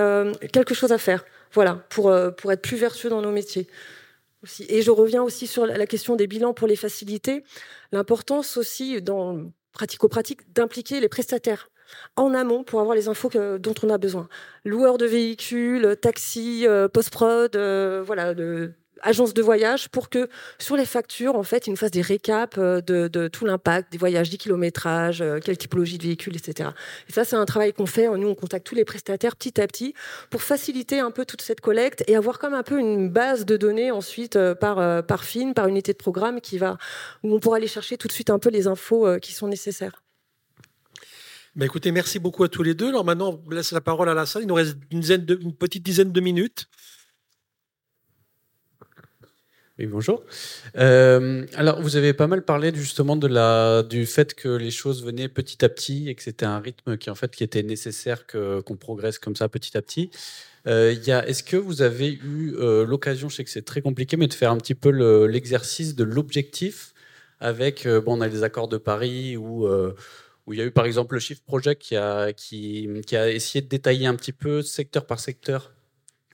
quelque 0.53 0.75
chose 0.75 0.93
à 0.93 0.99
faire. 0.99 1.25
Voilà, 1.57 1.87
pour, 1.89 2.11
euh, 2.11 2.31
pour 2.31 2.53
être 2.53 2.61
plus 2.61 2.77
vertueux 2.77 3.09
dans 3.09 3.23
nos 3.23 3.33
métiers. 3.33 3.67
Aussi. 4.43 4.67
Et 4.69 4.83
je 4.83 4.91
reviens 4.91 5.23
aussi 5.23 5.47
sur 5.47 5.65
la 5.65 5.87
question 5.87 6.15
des 6.15 6.27
bilans 6.27 6.53
pour 6.53 6.69
les 6.69 6.77
faciliter. 6.77 7.45
L'importance 7.93 8.59
aussi, 8.59 9.01
dans 9.01 9.51
pratico-pratique, 9.73 10.53
d'impliquer 10.53 11.01
les 11.01 11.09
prestataires 11.09 11.71
en 12.17 12.35
amont 12.35 12.63
pour 12.63 12.81
avoir 12.81 12.95
les 12.95 13.09
infos 13.09 13.31
dont 13.59 13.75
on 13.83 13.89
a 13.89 13.97
besoin. 13.97 14.29
Loueurs 14.67 14.99
de 14.99 15.07
véhicules, 15.07 15.97
taxis, 16.01 16.67
euh, 16.67 16.89
post-prod, 16.89 17.57
euh, 17.57 18.03
voilà, 18.05 18.35
agence 19.03 19.35
de 19.35 19.43
voyage 19.43 19.89
pour 19.89 20.09
que 20.09 20.29
sur 20.59 20.77
les 20.77 20.85
factures, 20.85 21.37
en 21.37 21.43
fait, 21.43 21.67
ils 21.67 21.71
nous 21.71 21.77
fassent 21.77 21.91
des 21.91 22.03
récaps 22.03 22.57
euh, 22.59 22.81
de, 22.81 23.29
tout 23.29 23.45
l'impact 23.45 23.93
des 23.93 23.99
voyages, 23.99 24.31
des 24.31 24.37
kilométrages, 24.37 25.23
euh, 25.23 25.39
quelle 25.43 25.59
typologie 25.59 25.99
de 25.99 26.05
véhicule, 26.05 26.37
etc. 26.37 26.71
Et 27.09 27.13
ça, 27.13 27.25
c'est 27.25 27.37
un 27.37 27.45
travail 27.45 27.73
qu'on 27.73 27.87
fait. 27.87 28.09
Nous, 28.09 28.29
on 28.29 28.35
contacte 28.35 28.67
tous 28.67 28.75
les 28.75 28.85
prestataires 28.85 29.37
petit 29.37 29.61
à 29.61 29.67
petit 29.67 29.95
pour 30.31 30.43
faciliter 30.43 30.99
un 30.99 31.11
peu 31.11 31.25
toute 31.25 31.43
cette 31.43 31.61
collecte 31.61 32.05
et 32.07 32.17
avoir 32.17 32.39
comme 32.39 32.55
un 32.55 32.63
peu 32.63 32.79
une 32.79 33.09
base 33.09 33.47
de 33.47 33.57
données 33.57 33.91
ensuite 33.91 34.37
euh, 34.37 34.55
par, 34.55 35.05
par 35.05 35.25
film, 35.25 35.55
par 35.55 35.69
unité 35.69 35.93
de 35.93 35.99
programme 35.99 36.41
qui 36.41 36.59
va, 36.59 36.79
où 37.23 37.35
on 37.35 37.41
pourra 37.41 37.57
aller 37.57 37.67
chercher 37.67 37.97
tout 37.97 38.09
de 38.09 38.13
suite 38.13 38.31
un 38.31 38.39
peu 38.39 38.51
les 38.51 38.67
infos 38.67 39.19
qui 39.21 39.33
sont 39.33 39.49
nécessaires. 39.49 40.03
Bah 41.55 41.65
écoutez, 41.65 41.91
merci 41.91 42.19
beaucoup 42.19 42.45
à 42.45 42.49
tous 42.49 42.63
les 42.63 42.75
deux. 42.75 42.89
Alors 42.89 43.05
maintenant, 43.05 43.41
on 43.47 43.51
laisse 43.51 43.73
la 43.73 43.81
parole 43.81 44.09
à 44.09 44.15
la 44.15 44.27
salle. 44.27 44.43
Il 44.43 44.49
nous 44.49 44.55
reste 44.55 44.77
une, 44.91 45.03
une 45.41 45.55
petite 45.55 45.83
dizaine 45.83 46.13
de 46.13 46.21
minutes. 46.21 46.69
Oui, 49.79 49.85
bonjour. 49.85 50.23
Euh, 50.79 51.45
alors, 51.55 51.83
vous 51.83 51.97
avez 51.97 52.15
pas 52.15 52.27
mal 52.27 52.43
parlé 52.43 52.73
justement 52.75 53.15
de 53.15 53.27
la, 53.27 53.83
du 53.83 54.07
fait 54.07 54.33
que 54.33 54.49
les 54.49 54.71
choses 54.71 55.05
venaient 55.05 55.29
petit 55.29 55.63
à 55.67 55.69
petit 55.69 56.09
et 56.09 56.15
que 56.15 56.23
c'était 56.23 56.47
un 56.47 56.61
rythme 56.61 56.97
qui, 56.97 57.11
en 57.11 57.15
fait, 57.15 57.31
qui 57.37 57.45
était 57.45 57.63
nécessaire 57.63 58.27
que, 58.27 58.61
qu'on 58.63 58.77
progresse 58.77 59.19
comme 59.19 59.37
ça 59.37 59.51
petit 59.51 59.77
à 59.77 59.83
petit. 59.83 60.11
Euh, 60.67 60.95
y 61.05 61.13
a, 61.13 61.29
est-ce 61.29 61.43
que 61.43 61.59
vous 61.59 61.83
avez 61.83 62.09
eu 62.11 62.55
euh, 62.57 62.87
l'occasion, 62.87 63.29
je 63.29 63.37
sais 63.37 63.45
que 63.45 63.51
c'est 63.51 63.67
très 63.67 63.83
compliqué, 63.83 64.17
mais 64.17 64.29
de 64.29 64.35
faire 64.35 64.51
un 64.51 64.57
petit 64.57 64.75
peu 64.75 64.89
l'exercice 65.27 65.95
de 65.95 66.05
l'objectif 66.05 66.95
avec, 67.41 67.85
euh, 67.85 68.01
bon, 68.01 68.17
on 68.19 68.23
a 68.23 68.29
les 68.29 68.45
accords 68.45 68.69
de 68.69 68.79
Paris 68.79 69.37
où, 69.37 69.69
où 70.47 70.53
il 70.55 70.59
y 70.59 70.63
a 70.63 70.65
eu 70.65 70.71
par 70.71 70.87
exemple 70.87 71.15
le 71.15 71.21
Shift 71.21 71.45
Project 71.45 71.83
qui 71.83 71.97
a, 71.97 72.33
qui 72.33 72.89
a 73.13 73.31
essayé 73.31 73.61
de 73.61 73.69
détailler 73.69 74.07
un 74.07 74.15
petit 74.15 74.33
peu 74.33 74.63
secteur 74.63 75.07
par 75.07 75.21
secteur 75.21 75.76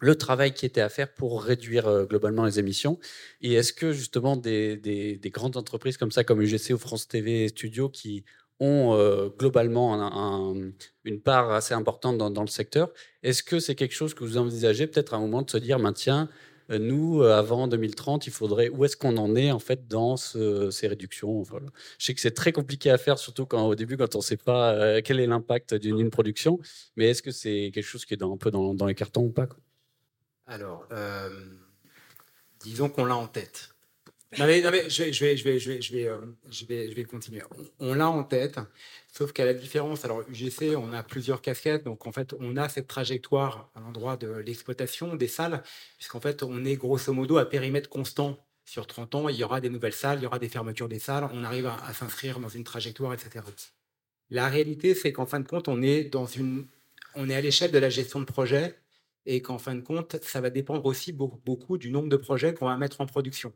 le 0.03 0.17
travail 0.17 0.53
qui 0.53 0.67
était 0.67 0.81
à 0.81 0.89
faire 0.89 1.15
pour 1.15 1.45
réduire 1.45 1.87
euh, 1.87 2.05
globalement 2.05 2.45
les 2.45 2.59
émissions. 2.59 2.99
Et 3.41 3.55
est-ce 3.55 3.73
que 3.73 3.93
justement 3.93 4.37
des, 4.37 4.77
des, 4.77 5.31
grandes 5.31 5.57
entreprises 5.57 5.97
comme 5.97 6.11
ça, 6.11 6.25
comme 6.25 6.43
UGC 6.43 6.73
ou 6.73 6.79
France 6.79 7.07
TV 7.07 7.47
Studio, 7.49 7.89
qui 7.89 8.25
ont 8.59 8.95
euh, 8.95 9.29
globalement 9.29 10.53
une 11.05 11.21
part 11.21 11.53
assez 11.53 11.73
importante 11.73 12.19
dans, 12.19 12.43
le 12.43 12.49
secteur, 12.49 12.93
est-ce 13.23 13.45
que 13.45 13.61
c'est 13.61 13.77
quelque 13.77 13.95
chose 13.95 14.13
que 14.13 14.25
vous 14.25 14.39
envisagez 14.39 14.89
peut-être 14.89 15.15
à 15.15 15.19
un 15.19 15.21
moment 15.21 15.43
de 15.43 15.51
se 15.51 15.57
dire, 15.57 15.79
ben, 15.79 15.93
tiens, 15.93 16.29
euh, 16.71 16.81
nous, 16.81 17.23
avant 17.23 17.69
2030, 17.69 18.27
il 18.27 18.33
faudrait, 18.33 18.71
où 18.71 18.85
est-ce 18.85 18.97
qu'on 18.97 19.17
en 19.17 19.37
est 19.37 19.53
en 19.53 19.61
fait 19.61 19.87
dans 19.87 20.17
ces 20.17 20.89
réductions? 20.89 21.45
Je 21.99 22.05
sais 22.05 22.15
que 22.15 22.21
c'est 22.21 22.35
très 22.35 22.51
compliqué 22.51 22.91
à 22.91 22.99
faire, 22.99 23.21
surtout 23.21 23.47
quand, 23.47 23.69
au 23.69 23.77
début, 23.77 23.97
quand 23.97 24.17
on 24.17 24.19
ne 24.19 24.25
sait 24.25 24.37
pas 24.37 25.01
quel 25.03 25.21
est 25.21 25.29
l'impact 25.29 25.75
d'une 25.75 26.11
production, 26.11 26.59
mais 26.97 27.11
est-ce 27.11 27.23
que 27.23 27.31
c'est 27.31 27.71
quelque 27.73 27.87
chose 27.87 28.05
qui 28.05 28.15
est 28.15 28.17
dans, 28.17 28.35
un 28.35 28.37
peu 28.37 28.51
dans, 28.51 28.75
dans 28.75 28.87
les 28.87 28.97
cartons 28.97 29.23
ou 29.23 29.31
pas 29.31 29.47
alors, 30.47 30.87
euh, 30.93 31.31
disons 32.61 32.89
qu'on 32.89 33.05
l'a 33.05 33.17
en 33.17 33.27
tête. 33.27 33.71
Non 34.39 34.47
mais, 34.47 34.63
je, 34.63 34.69
vais, 34.69 34.89
je, 34.89 35.03
vais, 35.03 35.13
je, 35.13 35.25
vais, 35.45 35.59
je, 35.59 35.71
vais, 35.71 35.83
je, 35.83 35.93
vais, 35.93 36.07
euh, 36.07 36.19
je, 36.51 36.65
vais, 36.65 36.91
je 36.91 36.95
vais 36.95 37.05
continuer. 37.05 37.43
On, 37.79 37.93
l'a 37.93 38.09
en 38.09 38.25
tête, 38.25 38.59
sauf 39.13 39.33
qu'à 39.33 39.45
la 39.45 39.53
différence, 39.53 40.07
alors 40.07 40.23
UGC, 40.27 40.75
on 40.75 40.95
a 40.95 41.03
plusieurs 41.03 41.43
casquettes, 41.43 41.85
donc 41.85 42.07
en 42.07 42.13
fait, 42.13 42.35
on 42.41 42.57
a 42.57 42.71
cette 42.71 42.89
trajectoire 42.89 43.71
à 43.75 43.81
l'endroit 43.81 44.17
de 44.17 44.29
l'exploitation 44.29 45.17
des 45.17 45.29
salles, 45.29 45.63
puisqu'en 45.99 46.21
fait, 46.21 46.43
on 46.43 46.65
est 46.65 46.77
grosso 46.77 47.13
modo 47.13 47.37
à 47.37 47.45
périmètre 47.45 47.91
constant 47.91 48.39
sur 48.65 48.87
30 48.87 49.15
ans, 49.17 49.29
il 49.29 49.37
y 49.37 49.45
aura 49.45 49.61
des 49.61 49.69
nouvelles 49.69 49.93
salles, 49.93 50.21
il 50.21 50.23
y 50.23 50.27
aura 50.27 50.39
des 50.39 50.49
fermetures 50.49 50.89
des 50.89 50.99
salles, 50.99 51.29
on 51.35 51.45
arrive 51.45 51.67
à, 51.67 51.77
à 51.85 51.93
s'inscrire 51.93 52.41
dans 52.41 52.49
une 52.49 52.65
trajectoire, 52.65 53.13
etc. 53.13 53.45
La 54.31 54.49
réalité, 54.49 54.95
c'est 54.95 55.13
qu'en 55.13 55.27
fin 55.27 55.41
de 55.41 55.47
compte, 55.47 55.69
on 55.69 55.83
est, 55.83 56.05
dans 56.05 56.25
une, 56.25 56.67
on 57.15 57.29
est 57.29 57.35
à 57.35 57.41
l'échelle 57.43 57.71
de 57.71 57.79
la 57.79 57.91
gestion 57.91 58.21
de 58.21 58.25
projet 58.25 58.82
et 59.27 59.43
qu'en 59.43 59.59
fin 59.59 59.75
de 59.75 59.81
compte, 59.81 60.17
ça 60.23 60.41
va 60.41 60.51
dépendre 60.51 60.85
aussi 60.87 61.13
beaucoup 61.13 61.79
du 61.79 61.91
nombre 61.91 62.09
de 62.09 62.17
projets 62.17 62.55
qu'on 62.55 62.67
va 62.67 62.77
mettre 62.77 63.01
en 63.01 63.07
production. 63.07 63.53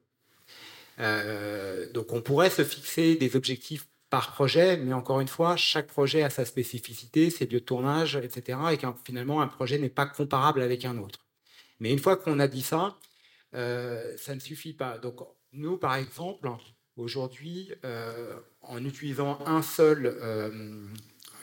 Euh, 0.98 1.90
donc 1.92 2.12
on 2.12 2.22
pourrait 2.22 2.50
se 2.50 2.64
fixer 2.64 3.16
des 3.16 3.36
objectifs 3.36 3.88
par 4.08 4.32
projet, 4.32 4.76
mais 4.76 4.92
encore 4.92 5.20
une 5.20 5.28
fois, 5.28 5.56
chaque 5.56 5.88
projet 5.88 6.22
a 6.22 6.30
sa 6.30 6.44
spécificité, 6.44 7.28
ses 7.30 7.46
lieux 7.46 7.60
de 7.60 7.64
tournage, 7.64 8.16
etc. 8.16 8.58
Et 8.72 8.78
finalement, 9.04 9.42
un 9.42 9.48
projet 9.48 9.78
n'est 9.78 9.88
pas 9.88 10.06
comparable 10.06 10.62
avec 10.62 10.84
un 10.84 10.98
autre. 10.98 11.26
Mais 11.80 11.92
une 11.92 11.98
fois 11.98 12.16
qu'on 12.16 12.38
a 12.38 12.48
dit 12.48 12.62
ça, 12.62 12.96
euh, 13.54 14.16
ça 14.16 14.34
ne 14.34 14.40
suffit 14.40 14.72
pas. 14.72 14.98
Donc 14.98 15.20
nous, 15.52 15.76
par 15.76 15.96
exemple, 15.96 16.48
aujourd'hui, 16.96 17.72
euh, 17.84 18.38
en 18.62 18.84
utilisant 18.84 19.38
un 19.44 19.62
seul 19.62 20.06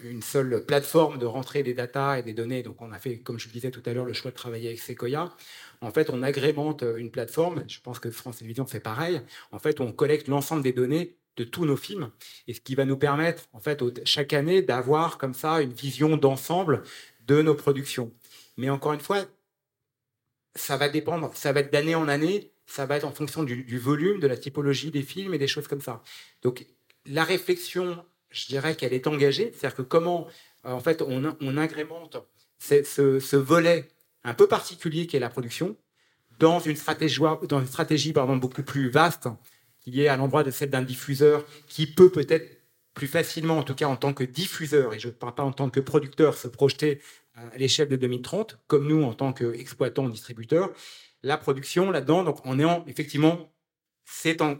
une 0.03 0.21
seule 0.21 0.65
plateforme 0.65 1.17
de 1.17 1.25
rentrée 1.25 1.63
des 1.63 1.73
datas 1.73 2.19
et 2.19 2.23
des 2.23 2.33
données. 2.33 2.63
Donc, 2.63 2.81
on 2.81 2.91
a 2.91 2.99
fait, 2.99 3.19
comme 3.19 3.39
je 3.39 3.47
le 3.47 3.53
disais 3.53 3.71
tout 3.71 3.83
à 3.85 3.93
l'heure, 3.93 4.05
le 4.05 4.13
choix 4.13 4.31
de 4.31 4.35
travailler 4.35 4.67
avec 4.67 4.79
Sequoia. 4.79 5.35
En 5.81 5.91
fait, 5.91 6.09
on 6.09 6.23
agrémente 6.23 6.83
une 6.97 7.11
plateforme. 7.11 7.63
Je 7.67 7.79
pense 7.79 7.99
que 7.99 8.11
France 8.11 8.37
Télévisions 8.37 8.65
fait 8.65 8.79
pareil. 8.79 9.21
En 9.51 9.59
fait, 9.59 9.81
on 9.81 9.91
collecte 9.91 10.27
l'ensemble 10.27 10.61
des 10.63 10.73
données 10.73 11.17
de 11.35 11.43
tous 11.43 11.65
nos 11.65 11.77
films 11.77 12.11
et 12.47 12.53
ce 12.53 12.61
qui 12.61 12.75
va 12.75 12.85
nous 12.85 12.97
permettre, 12.97 13.43
en 13.53 13.59
fait, 13.59 13.83
chaque 14.05 14.33
année 14.33 14.61
d'avoir 14.61 15.17
comme 15.17 15.33
ça 15.33 15.61
une 15.61 15.73
vision 15.73 16.15
d'ensemble 16.17 16.83
de 17.25 17.41
nos 17.41 17.55
productions. 17.55 18.13
Mais 18.57 18.69
encore 18.69 18.93
une 18.93 18.99
fois, 18.99 19.25
ça 20.55 20.77
va 20.77 20.89
dépendre, 20.89 21.31
ça 21.33 21.51
va 21.51 21.61
être 21.61 21.73
d'année 21.73 21.95
en 21.95 22.07
année, 22.07 22.51
ça 22.67 22.85
va 22.85 22.97
être 22.97 23.05
en 23.05 23.11
fonction 23.11 23.43
du 23.43 23.79
volume, 23.79 24.19
de 24.19 24.27
la 24.27 24.37
typologie 24.37 24.91
des 24.91 25.01
films 25.01 25.33
et 25.33 25.39
des 25.39 25.47
choses 25.47 25.67
comme 25.67 25.81
ça. 25.81 26.03
Donc, 26.43 26.67
la 27.05 27.23
réflexion 27.23 28.05
je 28.33 28.47
dirais 28.47 28.75
qu'elle 28.75 28.93
est 28.93 29.07
engagée. 29.07 29.53
C'est-à-dire 29.53 29.77
que 29.77 29.81
comment, 29.81 30.27
euh, 30.65 30.71
en 30.71 30.79
fait, 30.79 31.01
on, 31.01 31.57
agrémente 31.57 32.17
ce, 32.59 33.35
volet 33.35 33.87
un 34.23 34.33
peu 34.33 34.47
particulier 34.47 35.07
qui 35.07 35.15
est 35.15 35.19
la 35.19 35.29
production 35.29 35.77
dans 36.39 36.59
une 36.59 36.75
stratégie, 36.75 37.21
une 37.21 37.67
stratégie 37.67 38.11
pardon, 38.11 38.37
beaucoup 38.37 38.63
plus 38.63 38.89
vaste 38.89 39.29
qui 39.79 40.01
est 40.01 40.07
à 40.07 40.17
l'endroit 40.17 40.43
de 40.43 40.51
celle 40.51 40.69
d'un 40.69 40.81
diffuseur 40.81 41.45
qui 41.67 41.85
peut 41.85 42.09
peut-être 42.09 42.63
plus 42.93 43.07
facilement, 43.07 43.57
en 43.57 43.63
tout 43.63 43.75
cas 43.75 43.87
en 43.87 43.95
tant 43.95 44.13
que 44.13 44.23
diffuseur, 44.23 44.93
et 44.93 44.99
je 44.99 45.07
ne 45.07 45.13
parle 45.13 45.35
pas 45.35 45.43
en 45.43 45.51
tant 45.51 45.69
que 45.69 45.79
producteur, 45.79 46.35
se 46.35 46.47
projeter 46.47 47.01
à 47.35 47.57
l'échelle 47.57 47.89
de 47.89 47.95
2030, 47.95 48.59
comme 48.67 48.87
nous 48.87 49.03
en 49.03 49.13
tant 49.13 49.33
qu'exploitants, 49.33 50.07
distributeurs. 50.09 50.71
La 51.23 51.37
production 51.37 51.91
là-dedans, 51.91 52.23
donc 52.23 52.45
en 52.45 52.59
ayant 52.59 52.83
effectivement 52.87 53.51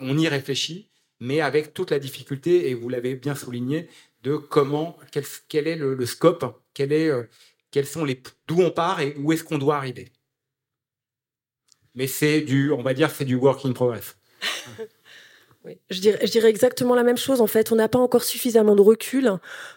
on 0.02 0.18
y 0.18 0.28
réfléchit, 0.28 0.90
mais 1.24 1.40
avec 1.40 1.74
toute 1.74 1.90
la 1.90 2.00
difficulté, 2.00 2.70
et 2.70 2.74
vous 2.74 2.90
l'avez 2.90 3.16
bien 3.16 3.34
souligné, 3.34 3.88
de 4.24 4.36
comment, 4.36 4.98
quel, 5.48 5.68
est 5.68 5.78
le, 5.78 6.06
scope, 6.06 6.62
est, 6.78 7.12
quels 7.72 7.88
sont 7.88 8.04
les, 8.04 8.22
d'où 8.48 8.62
on 8.62 8.72
part 8.72 9.00
et 9.00 9.16
où 9.18 9.32
est-ce 9.32 9.46
qu'on 9.46 9.58
doit 9.58 9.78
arriver. 9.78 10.12
Mais 11.96 12.08
c'est 12.08 12.42
du, 12.42 12.72
on 12.72 12.82
va 12.84 12.94
dire, 12.94 13.10
c'est 13.10 13.24
du 13.24 13.36
work 13.36 13.64
in 13.66 13.72
progress. 13.72 14.18
Je, 15.90 16.00
dirais, 16.00 16.50
exactement 16.50 16.94
la 16.94 17.04
même 17.04 17.18
chose. 17.18 17.40
En 17.40 17.48
fait, 17.48 17.72
on 17.72 17.76
n'a 17.76 17.88
pas 17.88 18.00
encore 18.00 18.24
suffisamment 18.24 18.76
de 18.76 18.82
recul 18.82 19.32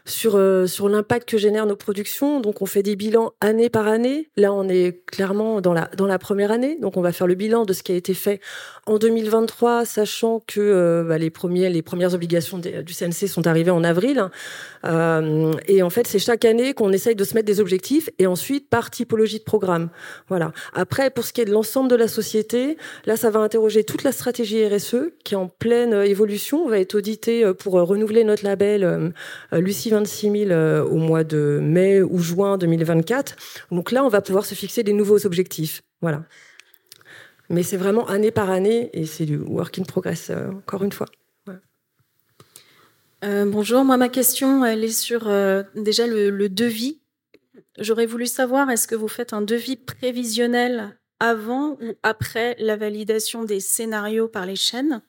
sur, 0.04 0.34
euh, 0.34 0.66
sur 0.66 0.88
l'impact 0.88 1.28
que 1.28 1.38
génèrent 1.38 1.66
nos 1.66 1.76
productions. 1.76 2.40
Donc, 2.40 2.60
on 2.60 2.66
fait 2.66 2.82
des 2.82 2.96
bilans 2.96 3.34
année 3.40 3.68
par 3.68 3.86
année. 3.86 4.28
Là, 4.36 4.52
on 4.52 4.68
est 4.68 5.04
clairement 5.06 5.60
dans 5.60 5.72
la, 5.74 6.18
première 6.18 6.50
année. 6.50 6.76
Donc, 6.80 6.96
on 6.96 7.02
va 7.02 7.12
faire 7.12 7.28
le 7.28 7.36
bilan 7.36 7.64
de 7.64 7.72
ce 7.72 7.84
qui 7.84 7.92
a 7.92 7.94
été 7.94 8.14
fait 8.14 8.40
en 8.86 8.98
2023, 8.98 9.84
sachant 9.84 10.42
que 10.44 10.60
euh, 10.60 11.04
bah, 11.04 11.18
les 11.18 11.30
premières 11.30 12.14
obligations 12.14 12.58
du 12.58 12.94
CNC 12.94 13.28
sont 13.28 13.46
arrivées 13.46 13.70
en 13.70 13.84
avril. 13.84 14.28
Euh, 14.84 15.52
et 15.68 15.82
en 15.82 15.90
fait, 15.90 16.08
c'est 16.08 16.18
chaque 16.18 16.44
année 16.44 16.74
qu'on 16.74 16.92
essaye 16.92 17.14
de 17.14 17.24
se 17.24 17.34
mettre 17.34 17.46
des 17.46 17.60
objectifs 17.60 18.10
et 18.18 18.26
ensuite 18.26 18.68
par 18.68 18.90
typologie 18.90 19.38
de 19.38 19.44
programme. 19.44 19.90
Voilà. 20.28 20.52
Après, 20.74 21.10
pour 21.10 21.24
ce 21.24 21.32
qui 21.32 21.42
est 21.42 21.44
de 21.44 21.52
l'ensemble 21.52 21.88
de 21.88 21.96
la 21.96 22.08
société, 22.08 22.76
là, 23.04 23.16
ça 23.16 23.30
va 23.30 23.38
interroger 23.38 23.84
toute 23.84 24.02
la 24.02 24.10
stratégie 24.10 24.66
RSE 24.66 25.12
qui 25.22 25.34
est 25.34 25.36
en 25.36 25.46
pleine 25.46 25.75
évolution. 25.84 26.64
On 26.64 26.68
va 26.68 26.78
être 26.78 26.94
audité 26.94 27.44
euh, 27.44 27.54
pour 27.54 27.74
renouveler 27.74 28.24
notre 28.24 28.44
label 28.44 29.12
Lucie 29.52 29.90
26000 29.90 30.52
au 30.52 30.96
mois 30.96 31.24
de 31.24 31.60
mai 31.62 32.02
ou 32.02 32.18
juin 32.18 32.58
2024. 32.58 33.36
Donc 33.70 33.90
là, 33.90 34.04
on 34.04 34.08
va 34.08 34.20
pouvoir 34.20 34.46
se 34.46 34.54
fixer 34.54 34.82
des 34.82 34.92
nouveaux 34.92 35.26
objectifs. 35.26 35.82
Voilà. 36.00 36.22
Mais 37.48 37.62
c'est 37.62 37.76
vraiment 37.76 38.06
année 38.08 38.30
par 38.30 38.50
année 38.50 38.90
et 38.92 39.06
c'est 39.06 39.24
du 39.24 39.36
work 39.36 39.78
in 39.78 39.84
progress, 39.84 40.30
euh, 40.30 40.50
encore 40.50 40.82
une 40.82 40.92
fois. 40.92 41.06
Euh, 43.24 43.46
bonjour, 43.46 43.82
moi 43.82 43.96
ma 43.96 44.10
question 44.10 44.64
elle 44.64 44.84
est 44.84 44.88
sur 44.88 45.26
euh, 45.26 45.62
déjà 45.74 46.06
le, 46.06 46.48
devis. 46.48 47.00
J'aurais 47.78 48.04
voulu 48.04 48.26
savoir 48.26 48.70
est-ce 48.70 48.86
que 48.86 48.94
vous 48.94 49.08
faites 49.08 49.32
un 49.32 49.40
devis 49.40 49.76
prévisionnel 49.76 50.98
avant 51.18 51.78
ou 51.80 51.94
après 52.02 52.56
la 52.58 52.76
validation 52.76 53.44
des 53.44 53.60
scénarios 53.60 54.28
par 54.28 54.44
les 54.44 54.56
chaînes? 54.56 55.00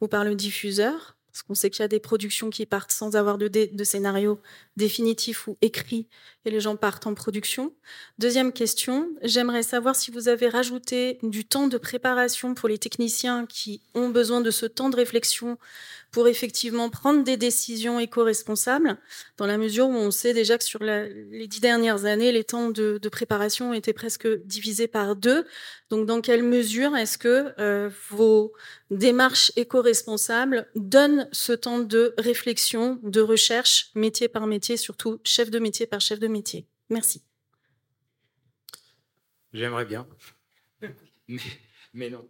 Ou 0.00 0.08
par 0.08 0.24
le 0.24 0.34
diffuseur 0.34 1.16
parce 1.30 1.42
qu'on 1.42 1.54
sait 1.54 1.70
qu'il 1.70 1.82
y 1.82 1.84
a 1.84 1.88
des 1.88 2.00
productions 2.00 2.50
qui 2.50 2.66
partent 2.66 2.90
sans 2.90 3.14
avoir 3.14 3.38
de, 3.38 3.84
scénario 3.84 4.40
définitif 4.80 5.46
ou 5.46 5.56
écrit 5.60 6.08
et 6.46 6.50
les 6.50 6.60
gens 6.60 6.76
partent 6.76 7.06
en 7.06 7.14
production. 7.14 7.74
Deuxième 8.18 8.52
question, 8.52 9.10
j'aimerais 9.22 9.62
savoir 9.62 9.94
si 9.94 10.10
vous 10.10 10.28
avez 10.28 10.48
rajouté 10.48 11.18
du 11.22 11.44
temps 11.44 11.66
de 11.66 11.76
préparation 11.76 12.54
pour 12.54 12.68
les 12.68 12.78
techniciens 12.78 13.44
qui 13.46 13.82
ont 13.94 14.08
besoin 14.08 14.40
de 14.40 14.50
ce 14.50 14.64
temps 14.64 14.88
de 14.88 14.96
réflexion 14.96 15.58
pour 16.12 16.26
effectivement 16.26 16.90
prendre 16.90 17.22
des 17.22 17.36
décisions 17.36 18.00
éco-responsables, 18.00 18.96
dans 19.36 19.46
la 19.46 19.58
mesure 19.58 19.86
où 19.88 19.94
on 19.94 20.10
sait 20.10 20.32
déjà 20.32 20.58
que 20.58 20.64
sur 20.64 20.82
les 20.82 21.46
dix 21.46 21.60
dernières 21.60 22.04
années, 22.04 22.32
les 22.32 22.42
temps 22.42 22.70
de, 22.70 22.98
préparation 23.10 23.74
étaient 23.74 23.92
presque 23.92 24.26
divisés 24.44 24.88
par 24.88 25.14
deux. 25.14 25.46
Donc, 25.88 26.06
dans 26.06 26.20
quelle 26.20 26.42
mesure 26.42 26.96
est-ce 26.96 27.18
que 27.18 27.52
euh, 27.58 27.90
vos 28.10 28.52
démarches 28.90 29.52
éco-responsables 29.56 30.66
donnent 30.74 31.28
ce 31.32 31.52
temps 31.52 31.78
de 31.78 32.14
réflexion, 32.18 32.98
de 33.02 33.20
recherche, 33.20 33.90
métier 33.94 34.28
par 34.28 34.46
métier, 34.46 34.69
surtout 34.76 35.20
chef 35.24 35.50
de 35.50 35.58
métier 35.58 35.86
par 35.86 36.00
chef 36.00 36.18
de 36.18 36.28
métier 36.28 36.66
Merci. 36.88 37.22
J'aimerais 39.52 39.84
bien, 39.84 40.06
mais, 41.92 42.10
non. 42.10 42.28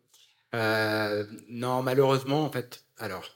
Euh, 0.54 1.26
non, 1.48 1.82
malheureusement, 1.82 2.44
en 2.44 2.50
fait, 2.50 2.84
alors, 2.96 3.28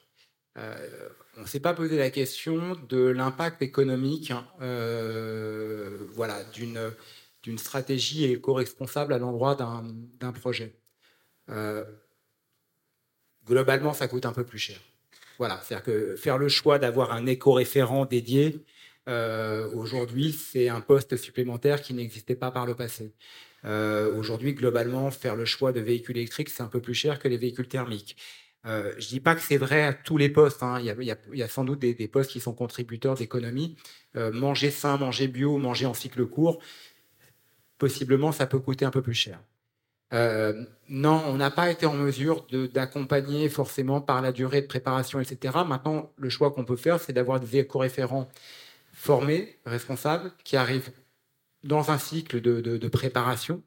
euh, 0.57 1.09
on 1.37 1.43
ne 1.43 1.47
s'est 1.47 1.61
pas 1.61 1.75
posé 1.75 1.99
la 1.99 2.11
question 2.11 2.77
de 2.89 3.07
l'impact 3.07 3.61
économique 3.63 4.31
hein, 4.31 4.47
euh, 4.61 5.99
voilà, 6.13 6.45
d'une 7.43 7.59
stratégie 7.59 8.25
éco-responsable 8.25 9.13
à 9.13 9.19
l'endroit 9.19 9.57
d'un 9.57 10.33
projet. 10.33 10.77
Euh, 11.51 11.85
globalement, 13.47 13.93
ça 13.93 14.09
coûte 14.09 14.27
un 14.27 14.33
peu 14.33 14.45
plus 14.45 14.59
cher. 14.59 14.79
Voilà, 15.39 15.61
c'est-à-dire 15.63 15.85
que 15.85 16.17
faire 16.17 16.39
le 16.39 16.49
choix 16.49 16.79
d'avoir 16.79 17.13
un 17.13 17.27
éco-référent 17.27 18.05
dédié, 18.05 18.65
aujourd'hui, 19.07 20.33
c'est 20.33 20.69
un 20.69 20.81
poste 20.81 21.17
supplémentaire 21.17 21.83
qui 21.83 21.95
n'existait 21.95 22.35
pas 22.35 22.51
par 22.51 22.67
le 22.67 22.75
passé. 22.75 23.13
aujourd'hui, 23.65 24.55
globalement, 24.55 25.11
faire 25.11 25.37
le 25.37 25.45
choix 25.45 25.73
de 25.73 25.81
véhicules 25.81 26.17
électriques, 26.17 26.51
c'est 26.51 26.63
un 26.63 26.69
peu 26.69 26.81
plus 26.81 26.95
cher 26.95 27.19
que 27.19 27.29
les 27.29 27.37
véhicules 27.37 27.69
thermiques. 27.69 28.17
Euh, 28.67 28.93
je 28.99 29.09
dis 29.09 29.21
pas 29.21 29.35
que 29.35 29.43
c'est 29.43 29.57
vrai 29.57 29.83
à 29.83 29.93
tous 29.93 30.17
les 30.17 30.29
postes. 30.29 30.63
Hein. 30.63 30.81
Il, 30.81 30.87
y 31.33 31.43
a, 31.43 31.49
sans 31.49 31.65
doute 31.65 31.81
des, 31.81 32.09
postes 32.09 32.31
qui 32.31 32.41
sont 32.41 32.55
contributeurs 32.55 33.15
d'économie. 33.15 33.77
Euh, 34.17 34.33
manger 34.33 34.71
sain, 34.71 34.97
manger 34.97 35.29
bio, 35.29 35.59
manger 35.59 35.87
en 35.87 35.95
cycle 35.95 36.25
court, 36.27 36.61
possiblement, 37.79 38.33
ça 38.33 38.47
peut 38.47 38.59
coûter 38.59 38.85
un 38.85 38.91
peu 38.91 39.03
plus 39.03 39.15
cher. 39.15 39.41
Euh, 40.13 40.65
non, 40.89 41.23
on 41.27 41.37
n'a 41.37 41.51
pas 41.51 41.71
été 41.71 41.87
en 41.87 41.95
mesure 41.95 42.47
d'accompagner 42.73 43.49
forcément 43.49 44.01
par 44.01 44.23
la 44.23 44.33
durée 44.33 44.63
de 44.63 44.67
préparation, 44.67 45.21
etc. 45.21 45.55
Maintenant, 45.67 46.13
le 46.17 46.29
choix 46.31 46.53
qu'on 46.53 46.65
peut 46.65 46.77
faire, 46.77 47.01
c'est 47.01 47.13
d'avoir 47.13 47.41
des 47.41 47.59
éco-référents 47.59 48.31
formés, 49.05 49.59
responsables, 49.67 50.33
qui 50.45 50.57
arrivent 50.57 50.91
dans 51.63 51.91
un 51.91 51.99
cycle 51.99 52.41
de, 52.41 52.61
de 52.63 52.89
préparation. 52.89 53.63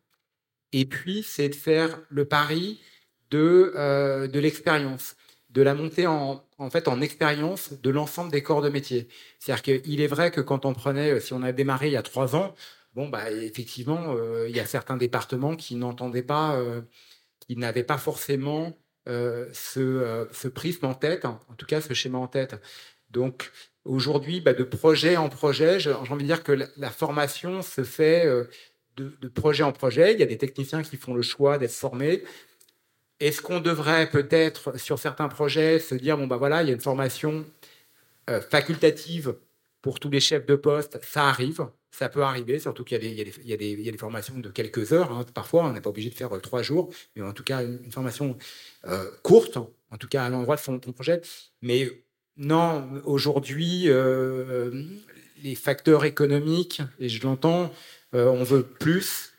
Et 0.74 0.86
puis, 0.86 1.22
c'est 1.22 1.50
de 1.50 1.56
faire 1.56 2.00
le 2.10 2.26
pari 2.26 2.82
de, 3.30 3.72
euh, 3.76 4.28
de 4.28 4.40
l'expérience, 4.40 5.16
de 5.52 5.62
la 5.62 5.76
montée 5.76 6.08
en, 6.08 6.44
en 6.58 6.70
fait 6.72 6.88
en 6.88 7.02
expérience 7.02 7.74
de 7.74 7.90
l'ensemble 7.92 8.32
des 8.32 8.42
corps 8.42 8.64
de 8.64 8.70
métier. 8.70 9.08
C'est-à-dire 9.40 9.62
qu'il 9.62 10.02
est 10.02 10.08
vrai 10.08 10.32
que 10.32 10.42
quand 10.42 10.66
on 10.66 10.74
prenait, 10.74 11.12
euh, 11.12 11.20
si 11.20 11.34
on 11.34 11.44
a 11.44 11.52
démarré 11.52 11.88
il 11.88 11.94
y 11.94 11.98
a 11.98 12.02
trois 12.02 12.36
ans, 12.36 12.56
bon, 12.96 13.08
bah, 13.08 13.32
effectivement, 13.32 14.16
euh, 14.16 14.48
il 14.50 14.56
y 14.56 14.60
a 14.60 14.66
certains 14.66 14.98
départements 14.98 15.56
qui 15.56 15.76
n'entendaient 15.76 16.24
pas, 16.24 16.60
qui 17.40 17.58
n'avaient 17.58 17.84
pas 17.84 18.00
forcément 18.00 18.76
ce, 19.06 20.28
ce, 20.32 20.48
prisme 20.48 20.86
en 20.86 20.96
tête, 20.96 21.26
en 21.26 21.40
tout 21.58 21.66
cas 21.68 21.80
ce 21.80 21.94
schéma 21.94 22.18
en 22.18 22.28
tête. 22.28 22.56
Donc 23.10 23.52
aujourd'hui, 23.88 24.42
bah, 24.42 24.54
de 24.54 24.64
projet 24.64 25.18
en 25.18 25.30
projet, 25.30 25.80
j'ai 25.80 25.94
envie 25.94 26.24
de 26.24 26.28
dire 26.28 26.44
que 26.44 26.52
la, 26.52 26.92
formation 26.92 27.62
se 27.62 27.84
fait 27.84 28.26
de, 28.96 29.14
de, 29.22 29.28
projet 29.28 29.64
en 29.64 29.72
projet. 29.72 30.14
Il 30.14 30.20
y 30.20 30.24
a 30.24 30.28
des 30.28 30.38
techniciens 30.38 30.84
qui 30.84 30.98
font 30.98 31.14
le 31.14 31.22
choix 31.22 31.58
d'être 31.58 31.72
formés. 31.72 32.24
Est-ce 33.20 33.42
qu'on 33.42 33.60
devrait 33.60 34.10
peut-être, 34.10 34.78
sur 34.78 35.00
certains 35.00 35.28
projets, 35.28 35.80
se 35.80 35.96
dire, 35.96 36.18
bon, 36.18 36.28
ben 36.28 36.38
voilà, 36.38 36.62
il 36.62 36.68
y 36.68 36.72
a 36.72 36.74
une 36.74 36.82
formation 36.82 37.46
euh, 38.30 38.42
facultative 38.42 39.36
pour 39.82 40.00
tous 40.00 40.10
les 40.10 40.20
chefs 40.20 40.46
de 40.46 40.56
poste, 40.56 41.00
ça 41.04 41.28
arrive, 41.30 41.66
ça 41.92 42.10
peut 42.10 42.22
arriver, 42.22 42.60
surtout 42.60 42.84
qu'il 42.84 43.02
y, 43.02 43.54
a 43.54 43.58
des 43.58 43.98
formations 43.98 44.38
de 44.38 44.50
quelques 44.50 44.92
heures, 44.92 45.12
hein, 45.12 45.26
parfois, 45.34 45.64
on 45.64 45.72
n'est 45.72 45.82
pas 45.82 45.90
obligé 45.90 46.10
de 46.10 46.16
faire 46.16 46.36
euh, 46.36 46.40
trois 46.40 46.62
jours, 46.62 46.94
mais 47.16 47.24
en 47.24 47.32
tout 47.32 47.44
cas, 47.44 47.64
une, 47.64 47.92
formation 47.92 48.38
euh, 48.86 49.10
courte, 49.24 49.58
en 49.58 49.98
tout 49.98 50.08
cas 50.10 50.26
à 50.26 50.30
l'endroit 50.30 50.58
de 50.58 50.62
son, 50.62 50.78
projet. 50.80 51.22
Mais 51.62 51.90
non, 52.38 52.88
aujourd'hui, 53.06 53.90
les 55.44 55.56
facteurs 55.56 56.06
économiques, 56.06 56.82
et 57.00 57.10
je 57.10 57.24
l'entends, 57.24 57.72
on 58.14 58.44
veut 58.44 58.64
plus, 58.64 59.34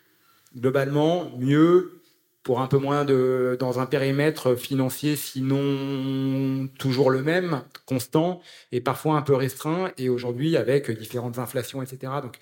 globalement, 0.55 1.31
mieux, 1.37 1.99
pour 2.43 2.61
un 2.61 2.67
peu 2.67 2.77
moins 2.77 3.05
de, 3.05 3.57
dans 3.59 3.79
un 3.79 3.85
périmètre 3.85 4.55
financier, 4.55 5.15
sinon 5.15 6.67
toujours 6.79 7.11
le 7.11 7.21
même, 7.21 7.63
constant, 7.85 8.41
et 8.71 8.81
parfois 8.81 9.17
un 9.17 9.21
peu 9.21 9.35
restreint, 9.35 9.91
et 9.97 10.09
aujourd'hui 10.09 10.57
avec 10.57 10.89
différentes 10.89 11.37
inflations, 11.37 11.81
etc. 11.81 12.13
Donc, 12.23 12.39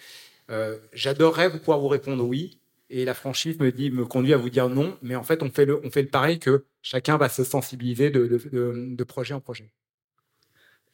euh, 0.49 0.77
j'adorerais 0.93 1.51
pouvoir 1.51 1.79
vous 1.79 1.87
répondre 1.89 2.23
oui, 2.23 2.59
et 2.89 3.03
la 3.03 3.13
franchise 3.13 3.59
me, 3.59 3.71
dit, 3.71 3.91
me 3.91 4.05
conduit 4.05 4.33
à 4.33 4.37
vous 4.37 4.49
dire 4.49 4.69
non, 4.69 4.97
mais 5.01 5.15
en 5.15 5.23
fait, 5.23 5.43
on 5.43 5.49
fait 5.49 5.65
le, 5.65 5.81
on 5.83 5.91
fait 5.91 6.03
le 6.03 6.07
pareil 6.07 6.39
que 6.39 6.65
chacun 6.81 7.17
va 7.17 7.27
se 7.27 7.43
sensibiliser 7.43 8.09
de, 8.09 8.27
de, 8.27 8.95
de 8.95 9.03
projet 9.03 9.33
en 9.33 9.41
projet. 9.41 9.71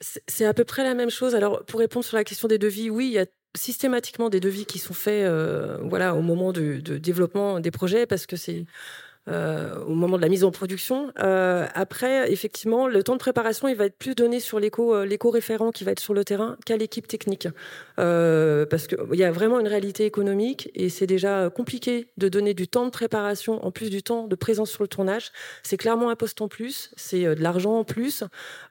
C'est 0.02 0.46
à 0.46 0.54
peu 0.54 0.64
près 0.64 0.84
la 0.84 0.94
même 0.94 1.10
chose. 1.10 1.36
Alors, 1.36 1.64
pour 1.66 1.80
répondre 1.80 2.06
sur 2.06 2.18
la 2.18 2.24
question 2.24 2.48
des 2.48 2.58
devis, 2.58 2.90
oui, 2.90 3.08
il 3.08 3.14
y 3.14 3.20
a 3.20 3.26
systématiquement 3.56 4.30
des 4.30 4.40
devis 4.40 4.66
qui 4.66 4.80
sont 4.80 4.94
faits 4.94 5.26
euh, 5.26 5.78
voilà, 5.84 6.16
au 6.16 6.22
moment 6.22 6.52
de, 6.52 6.80
de, 6.80 6.98
développement 6.98 7.60
des 7.60 7.72
projets 7.72 8.06
parce 8.06 8.26
que 8.26 8.36
c'est 8.36 8.66
au 9.28 9.94
moment 9.94 10.18
de 10.18 10.22
la 10.22 10.30
mise 10.30 10.44
en 10.44 10.52
production. 10.52 11.12
Euh, 11.20 11.66
après, 11.74 12.32
effectivement, 12.32 12.88
le 12.88 13.04
temps 13.04 13.14
de 13.14 13.20
préparation, 13.20 13.68
il 13.68 13.76
va 13.76 13.86
être 13.86 13.98
plus 13.98 14.16
donné 14.16 14.40
sur 14.40 14.60
euh, 14.60 15.06
l'éco-référent 15.06 15.72
qui 15.72 15.84
va 15.84 15.92
être 15.92 16.00
sur 16.00 16.14
le 16.14 16.26
terrain 16.26 16.58
qu'à 16.66 16.78
l'équipe 16.78 17.08
technique. 17.08 17.48
parce 17.96 18.88
qu'il 18.88 19.16
y 19.16 19.24
a 19.24 19.32
vraiment 19.32 19.60
une 19.60 19.68
réalité 19.68 20.06
économique 20.06 20.70
et 20.76 20.90
c'est 20.90 21.08
déjà 21.08 21.50
compliqué 21.50 22.08
de 22.18 22.28
donner 22.28 22.54
du 22.54 22.68
temps 22.68 22.86
de 22.86 22.92
préparation 22.92 23.66
en 23.66 23.72
plus 23.72 23.90
du 23.90 24.04
temps 24.04 24.28
de 24.28 24.36
présence 24.36 24.72
sur 24.72 24.84
le 24.84 24.88
tournage. 24.88 25.32
C'est 25.64 25.78
clairement 25.78 26.10
un 26.10 26.16
poste 26.16 26.42
en 26.42 26.48
plus, 26.48 26.92
c'est 26.96 27.24
de 27.24 27.42
l'argent 27.42 27.78
en 27.80 27.84
plus. 27.84 28.24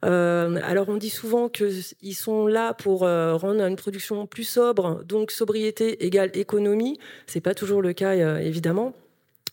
alors 0.03 0.89
on 0.89 0.97
dit 0.97 1.11
souvent 1.11 1.49
qu'ils 1.49 2.15
sont 2.15 2.47
là 2.47 2.75
pour 2.75 3.01
rendre 3.01 3.63
une 3.63 3.77
production 3.77 4.27
plus 4.27 4.45
sobre, 4.45 5.03
donc 5.05 5.31
sobriété 5.31 6.05
égale 6.05 6.31
économie. 6.35 6.99
C'est 7.27 7.41
pas 7.41 7.55
toujours 7.55 7.83
le 7.83 7.93
cas, 7.93 8.15
évidemment. 8.41 8.95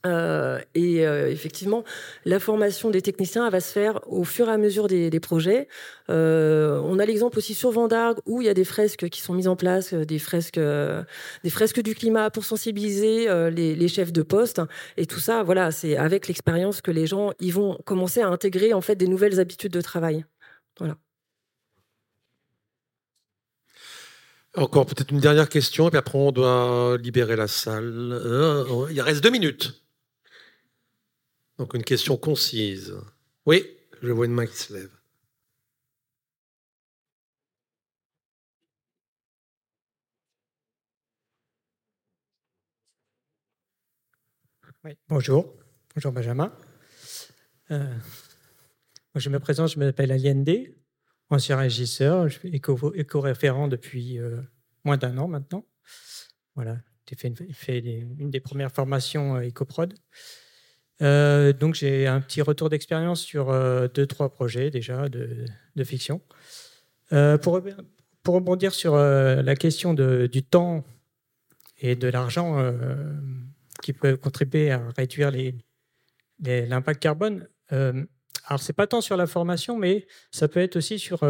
Euh, 0.05 0.59
et 0.75 1.05
euh, 1.05 1.29
effectivement, 1.29 1.83
la 2.23 2.39
formation 2.39 2.89
des 2.89 3.01
techniciens 3.01 3.49
va 3.49 3.59
se 3.59 3.73
faire 3.73 3.99
au 4.07 4.23
fur 4.23 4.47
et 4.47 4.51
à 4.51 4.57
mesure 4.57 4.87
des, 4.87 5.19
projets. 5.19 5.67
Euh, 6.09 6.79
on 6.85 6.99
a 6.99 7.05
l'exemple 7.05 7.37
aussi 7.37 7.53
sur 7.53 7.71
Vendargue 7.71 8.19
où 8.25 8.41
il 8.41 8.45
y 8.45 8.49
a 8.49 8.53
des 8.53 8.63
fresques 8.63 9.09
qui 9.09 9.19
sont 9.19 9.33
mises 9.33 9.49
en 9.49 9.57
place, 9.57 9.93
des 9.93 10.19
fresques, 10.19 10.59
des 10.59 11.49
fresques 11.49 11.81
du 11.81 11.95
climat 11.95 12.29
pour 12.29 12.45
sensibiliser 12.45 13.27
les, 13.51 13.87
chefs 13.89 14.13
de 14.13 14.21
poste. 14.21 14.61
Et 14.97 15.05
tout 15.05 15.19
ça, 15.19 15.43
voilà, 15.43 15.71
c'est 15.71 15.97
avec 15.97 16.27
l'expérience 16.27 16.81
que 16.81 16.91
les 16.91 17.07
gens 17.07 17.31
ils 17.39 17.53
vont 17.53 17.77
commencer 17.85 18.21
à 18.21 18.27
intégrer 18.27 18.73
en 18.73 18.81
fait 18.81 18.95
des 18.95 19.07
nouvelles 19.07 19.39
habitudes 19.39 19.73
de 19.73 19.81
travail. 19.81 20.25
Voilà. 20.77 20.95
Encore 24.55 24.85
peut-être 24.85 25.11
une 25.11 25.19
dernière 25.19 25.49
question, 25.49 25.87
et 25.87 25.89
puis 25.91 25.99
après 25.99 26.17
on 26.17 26.31
doit 26.31 26.97
libérer 26.97 27.35
la 27.35 27.47
salle. 27.47 28.21
il 28.91 29.01
reste 29.01 29.23
deux 29.23 29.29
minutes. 29.31 29.83
Donc 31.59 31.73
une 31.73 31.83
question 31.83 32.15
concise. 32.15 32.95
Oui, 33.45 33.77
je 34.01 34.11
vois 34.13 34.25
une 34.25 34.31
main 34.31 34.47
qui 34.47 34.55
se 34.55 34.73
lève. 34.73 34.89
Bonjour. 45.09 45.53
Bonjour 45.93 46.13
Benjamin. 46.13 46.55
Euh, 47.71 47.93
je 49.15 49.29
me 49.29 49.37
présente, 49.39 49.69
je 49.69 49.79
m'appelle 49.79 50.13
Allende, 50.13 50.49
ancien 51.29 51.57
régisseur, 51.57 52.29
je 52.29 52.39
suis 52.39 52.55
éco-référent 52.55 53.67
depuis 53.67 54.17
euh, 54.17 54.41
moins 54.85 54.95
d'un 54.95 55.17
an 55.17 55.27
maintenant. 55.27 55.65
Voilà, 56.55 56.77
j'ai 57.09 57.17
fait, 57.51 57.79
une, 57.79 58.31
des 58.31 58.39
premières 58.39 58.71
formations 58.71 59.35
euh, 59.35 59.49
EcoProd. 59.49 59.93
Euh, 61.01 61.53
donc 61.53 61.75
j'ai 61.75 62.07
un 62.07 62.19
petit 62.19 62.41
retour 62.41 62.69
d'expérience 62.69 63.21
sur 63.21 63.49
euh, 63.49 63.87
deux, 63.93 64.05
trois 64.05 64.29
projets 64.29 64.69
déjà 64.69 65.07
de, 65.09 65.45
fiction. 65.83 66.21
Euh, 67.13 67.37
pour, 67.37 67.61
rebondir 68.27 68.73
sur 68.73 68.95
la 68.95 69.55
question 69.55 69.93
du 69.93 70.43
temps 70.43 70.83
et 71.79 71.95
de 71.95 72.07
l'argent 72.07 72.63
qui 73.81 73.93
peut 73.93 74.17
contribuer 74.17 74.69
à 74.69 74.81
réduire 74.95 75.31
l'impact 76.39 77.01
carbone, 77.01 77.47
alors 77.71 78.59
c'est 78.59 78.73
pas 78.73 78.85
tant 78.85 79.01
sur 79.01 79.17
la 79.17 79.25
formation, 79.25 79.79
mais 79.79 80.05
ça 80.29 80.47
peut 80.47 80.59
être 80.59 80.75
aussi 80.75 80.99
sur, 80.99 81.21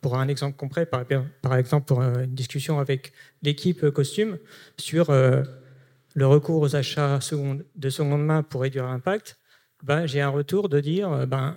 pour 0.00 0.16
un 0.16 0.28
exemple 0.28 0.56
concret, 0.56 0.86
par, 0.86 1.04
par 1.42 1.56
exemple 1.56 1.86
pour 1.86 2.02
une 2.02 2.34
discussion 2.34 2.78
avec 2.78 3.12
l'équipe 3.42 3.90
costume 3.90 4.38
sur 4.76 5.10
le 6.14 6.26
recours 6.26 6.60
aux 6.62 6.76
achats 6.76 7.18
de 7.18 7.90
seconde 7.90 8.24
main 8.24 8.42
pour 8.42 8.62
réduire 8.62 8.86
l'impact, 8.86 9.38
ben, 9.82 10.06
j'ai 10.06 10.20
un 10.20 10.28
retour 10.28 10.68
de 10.68 10.80
dire 10.80 11.12
euh, 11.12 11.26
ben, 11.26 11.56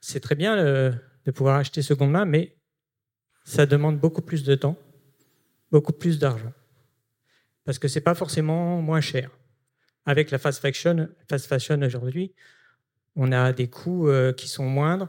c'est 0.00 0.20
très 0.20 0.34
bien 0.34 0.56
euh, 0.56 0.92
de 1.24 1.30
pouvoir 1.30 1.56
acheter 1.56 1.82
seconde 1.82 2.10
main, 2.10 2.24
mais 2.24 2.56
ça 3.44 3.66
demande 3.66 3.98
beaucoup 4.00 4.22
plus 4.22 4.44
de 4.44 4.54
temps, 4.54 4.78
beaucoup 5.70 5.92
plus 5.92 6.18
d'argent. 6.18 6.52
Parce 7.64 7.78
que 7.78 7.88
ce 7.88 7.98
n'est 7.98 8.02
pas 8.02 8.14
forcément 8.14 8.80
moins 8.80 9.00
cher. 9.00 9.30
Avec 10.04 10.30
la 10.30 10.38
fast 10.38 10.60
fashion, 10.60 11.82
aujourd'hui, 11.82 12.34
on 13.16 13.32
a 13.32 13.52
des 13.52 13.68
coûts 13.68 14.08
euh, 14.08 14.32
qui 14.32 14.48
sont 14.48 14.66
moindres, 14.66 15.08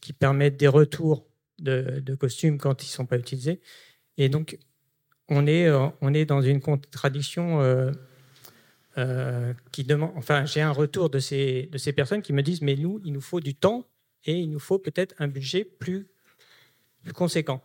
qui 0.00 0.12
permettent 0.12 0.56
des 0.56 0.68
retours 0.68 1.26
de, 1.58 2.00
de 2.00 2.14
costumes 2.14 2.56
quand 2.56 2.82
ils 2.82 2.86
ne 2.86 2.92
sont 2.92 3.06
pas 3.06 3.18
utilisés. 3.18 3.60
Et 4.16 4.30
donc, 4.30 4.58
on 5.30 5.46
est, 5.46 5.66
euh, 5.66 5.86
on 6.00 6.12
est 6.12 6.26
dans 6.26 6.42
une 6.42 6.60
contradiction 6.60 7.62
euh, 7.62 7.92
euh, 8.98 9.54
qui 9.72 9.84
demande. 9.84 10.12
Enfin, 10.16 10.44
j'ai 10.44 10.60
un 10.60 10.72
retour 10.72 11.08
de 11.08 11.20
ces, 11.20 11.68
de 11.72 11.78
ces 11.78 11.92
personnes 11.92 12.20
qui 12.20 12.32
me 12.32 12.42
disent 12.42 12.60
Mais 12.60 12.74
nous, 12.74 13.00
il 13.04 13.12
nous 13.12 13.20
faut 13.20 13.40
du 13.40 13.54
temps 13.54 13.86
et 14.24 14.34
il 14.34 14.50
nous 14.50 14.58
faut 14.58 14.78
peut-être 14.78 15.14
un 15.18 15.28
budget 15.28 15.64
plus, 15.64 16.08
plus 17.04 17.12
conséquent. 17.12 17.62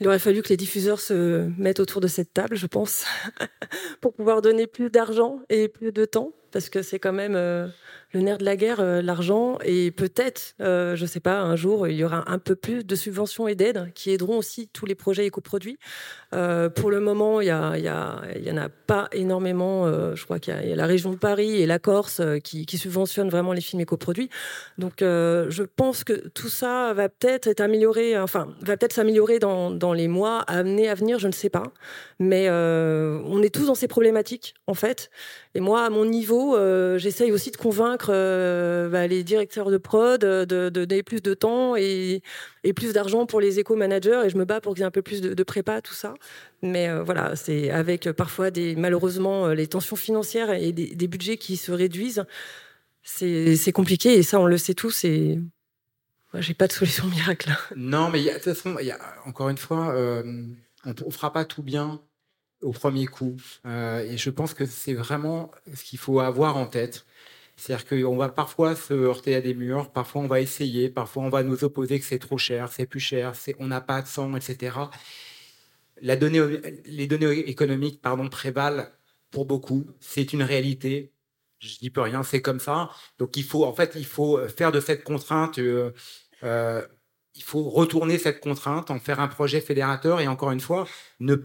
Il 0.00 0.08
aurait 0.08 0.18
fallu 0.18 0.42
que 0.42 0.48
les 0.48 0.56
diffuseurs 0.56 1.00
se 1.00 1.48
mettent 1.58 1.80
autour 1.80 2.00
de 2.00 2.08
cette 2.08 2.32
table, 2.32 2.56
je 2.56 2.66
pense, 2.66 3.04
pour 4.00 4.14
pouvoir 4.14 4.42
donner 4.42 4.66
plus 4.66 4.90
d'argent 4.90 5.40
et 5.48 5.68
plus 5.68 5.92
de 5.92 6.04
temps, 6.04 6.32
parce 6.50 6.70
que 6.70 6.82
c'est 6.82 6.98
quand 6.98 7.12
même 7.12 7.36
le 8.12 8.20
nerf 8.20 8.38
de 8.38 8.44
la 8.44 8.56
guerre, 8.56 8.80
euh, 8.80 9.00
l'argent, 9.00 9.58
et 9.64 9.90
peut-être, 9.90 10.54
euh, 10.60 10.96
je 10.96 11.02
ne 11.02 11.06
sais 11.06 11.20
pas, 11.20 11.40
un 11.40 11.56
jour, 11.56 11.88
il 11.88 11.96
y 11.96 12.04
aura 12.04 12.30
un 12.30 12.38
peu 12.38 12.54
plus 12.54 12.84
de 12.84 12.94
subventions 12.94 13.48
et 13.48 13.54
d'aides 13.54 13.90
qui 13.94 14.10
aideront 14.10 14.36
aussi 14.36 14.68
tous 14.68 14.84
les 14.84 14.94
projets 14.94 15.26
éco-produits. 15.26 15.78
Euh, 16.34 16.68
pour 16.68 16.90
le 16.90 17.00
moment, 17.00 17.40
il 17.40 17.46
n'y 17.46 17.50
en 18.50 18.56
a 18.56 18.68
pas 18.68 19.08
énormément. 19.12 19.86
je 20.14 20.24
crois 20.24 20.38
qu'il 20.38 20.54
y, 20.54 20.72
a 20.72 20.76
la 20.76 20.86
région 20.86 21.10
de 21.10 21.16
Paris 21.16 21.60
et 21.62 21.66
la 21.66 21.78
Corse 21.78 22.20
qui, 22.44 22.66
subventionnent 22.72 23.28
vraiment 23.28 23.52
les 23.52 23.60
films 23.60 23.80
éco-produits. 23.80 24.28
Donc, 24.78 24.94
je 25.00 25.62
pense 25.62 26.04
que 26.04 26.28
tout 26.28 26.48
ça 26.48 26.92
va 26.94 27.08
peut-être 27.08 27.46
être 27.46 27.60
amélioré, 27.60 28.18
enfin, 28.18 28.48
va 28.62 28.76
peut-être 28.76 28.94
s'améliorer 28.94 29.38
dans, 29.38 29.70
dans, 29.70 29.92
les 29.92 30.08
mois 30.08 30.40
amener 30.40 30.88
à 30.88 30.94
venir, 30.94 31.18
je 31.18 31.28
ne 31.28 31.32
sais 31.32 31.50
pas. 31.50 31.64
Mais 32.18 32.50
on 32.50 33.42
est 33.42 33.54
tous 33.54 33.66
dans 33.66 33.74
ces 33.74 33.88
problématiques, 33.88 34.54
en 34.66 34.74
fait. 34.74 35.10
Et 35.54 35.60
moi, 35.60 35.84
à 35.84 35.90
mon 35.90 36.04
niveau, 36.04 36.56
j'essaye 36.98 37.32
aussi 37.32 37.50
de 37.50 37.56
convaincre 37.56 38.01
euh, 38.10 38.88
bah, 38.88 39.06
les 39.06 39.24
directeurs 39.24 39.70
de 39.70 39.78
prod 39.78 40.20
de, 40.20 40.68
donner 40.68 41.02
plus 41.02 41.22
de 41.22 41.34
temps 41.34 41.76
et, 41.76 42.22
plus 42.74 42.92
d'argent 42.92 43.26
pour 43.26 43.40
les 43.40 43.58
éco-managers. 43.58 44.22
Et 44.24 44.30
je 44.30 44.36
me 44.36 44.44
bats 44.44 44.60
pour 44.60 44.74
qu'il 44.74 44.80
y 44.80 44.84
ait 44.84 44.86
un 44.86 44.90
peu 44.90 45.02
plus 45.02 45.20
de, 45.20 45.42
prépa, 45.42 45.80
tout 45.82 45.94
ça. 45.94 46.14
Mais 46.62 46.88
euh, 46.88 47.02
voilà, 47.02 47.36
c'est 47.36 47.70
avec 47.70 48.06
euh, 48.06 48.12
parfois 48.12 48.50
des, 48.50 48.76
malheureusement 48.76 49.48
les 49.48 49.66
tensions 49.66 49.96
financières 49.96 50.50
et 50.52 50.72
des, 50.72 51.08
budgets 51.08 51.36
qui 51.36 51.56
se 51.56 51.72
réduisent. 51.72 52.24
C'est 53.02 53.72
compliqué 53.72 54.14
et 54.14 54.22
ça, 54.22 54.40
on 54.40 54.46
le 54.46 54.58
sait 54.58 54.74
tous. 54.74 55.04
Et 55.04 55.38
j'ai 56.34 56.54
pas 56.54 56.68
de 56.68 56.72
solution 56.72 57.06
miracle. 57.08 57.50
Non, 57.76 58.10
mais 58.10 58.22
de 58.22 58.30
toute 58.34 58.42
façon, 58.42 58.76
encore 59.26 59.48
une 59.48 59.58
fois, 59.58 59.94
on 60.84 60.90
ne 60.90 61.10
fera 61.10 61.32
pas 61.32 61.44
tout 61.44 61.62
bien 61.62 62.00
au 62.60 62.70
premier 62.72 63.06
coup. 63.06 63.36
et 63.64 64.16
je 64.16 64.30
pense 64.30 64.54
que 64.54 64.66
c'est 64.66 64.94
vraiment 64.94 65.50
ce 65.74 65.82
qu'il 65.84 65.98
faut 65.98 66.20
avoir 66.20 66.56
en 66.56 66.66
tête. 66.66 67.04
C'est-à-dire 67.62 67.86
qu'on 67.86 68.16
va 68.16 68.28
parfois 68.28 68.74
se 68.74 68.92
heurter 68.92 69.36
à 69.36 69.40
des 69.40 69.54
murs, 69.54 69.92
parfois 69.92 70.22
on 70.22 70.26
va 70.26 70.40
essayer, 70.40 70.90
parfois 70.90 71.22
on 71.22 71.28
va 71.28 71.44
nous 71.44 71.62
opposer 71.62 72.00
que 72.00 72.04
c'est 72.04 72.18
trop 72.18 72.36
cher, 72.36 72.72
c'est 72.72 72.86
plus 72.86 72.98
cher, 72.98 73.34
on 73.60 73.68
n'a 73.68 73.80
pas 73.80 74.02
de 74.02 74.08
sang, 74.08 74.34
etc. 74.34 74.76
Les 76.00 76.16
données 76.16 77.38
économiques 77.48 78.02
pardon, 78.02 78.28
prévalent 78.28 78.86
pour 79.30 79.46
beaucoup. 79.46 79.86
C'est 80.00 80.32
une 80.32 80.42
réalité. 80.42 81.12
Je 81.60 81.78
dis 81.78 81.90
peux 81.90 82.00
rien, 82.00 82.24
c'est 82.24 82.42
comme 82.42 82.58
ça. 82.58 82.90
Donc 83.18 83.36
il 83.36 83.44
faut, 83.44 83.64
en 83.64 83.72
fait, 83.72 83.92
il 83.94 84.06
faut 84.06 84.40
faire 84.48 84.72
de 84.72 84.80
cette 84.80 85.04
contrainte, 85.04 85.60
euh, 85.60 85.92
euh, 86.42 86.84
il 87.36 87.44
faut 87.44 87.62
retourner 87.70 88.18
cette 88.18 88.40
contrainte, 88.40 88.90
en 88.90 88.98
faire 88.98 89.20
un 89.20 89.28
projet 89.28 89.60
fédérateur 89.60 90.20
et 90.20 90.26
encore 90.26 90.50
une 90.50 90.58
fois, 90.58 90.88
ne 91.20 91.36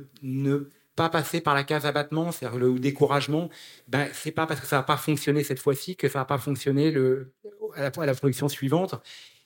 pas 0.98 1.10
passer 1.10 1.42
par 1.42 1.56
la 1.56 1.64
case 1.64 1.86
abattement, 1.86 2.32
c'est-à-dire 2.34 2.60
le 2.60 2.80
découragement, 2.80 3.50
ben, 3.88 4.10
c'est 4.14 4.32
pas 4.32 4.48
parce 4.48 4.60
que 4.60 4.68
ça 4.68 4.78
va 4.78 4.84
pas 4.84 4.98
fonctionner 4.98 5.44
cette 5.44 5.60
fois-ci 5.60 5.96
que 5.96 6.10
ça 6.10 6.20
va 6.20 6.26
pas 6.26 6.40
fonctionner 6.40 6.92
le, 6.92 7.34
à, 7.76 7.84
la, 7.84 7.92
à 7.96 8.06
la 8.06 8.16
production 8.16 8.50
suivante. 8.50 8.96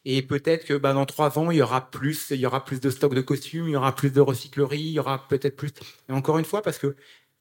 Et 0.06 0.22
peut-être 0.24 0.66
que 0.66 0.74
ben, 0.76 0.94
dans 0.96 1.06
trois 1.06 1.38
ans, 1.38 1.52
il 1.52 1.58
y 1.58 1.62
aura 1.62 1.92
plus, 1.92 2.32
il 2.32 2.38
y 2.38 2.46
aura 2.46 2.66
plus 2.66 2.80
de 2.80 2.90
stocks 2.90 3.14
de 3.14 3.22
costumes, 3.22 3.68
il 3.68 3.72
y 3.74 3.76
aura 3.76 3.96
plus 3.96 4.12
de 4.12 4.22
recyclerie, 4.22 4.80
il 4.80 4.92
y 4.94 5.00
aura 5.00 5.28
peut-être 5.28 5.56
plus. 5.58 5.72
Et 6.10 6.14
encore 6.14 6.40
une 6.40 6.46
fois, 6.46 6.62
parce 6.64 6.80
que 6.80 6.96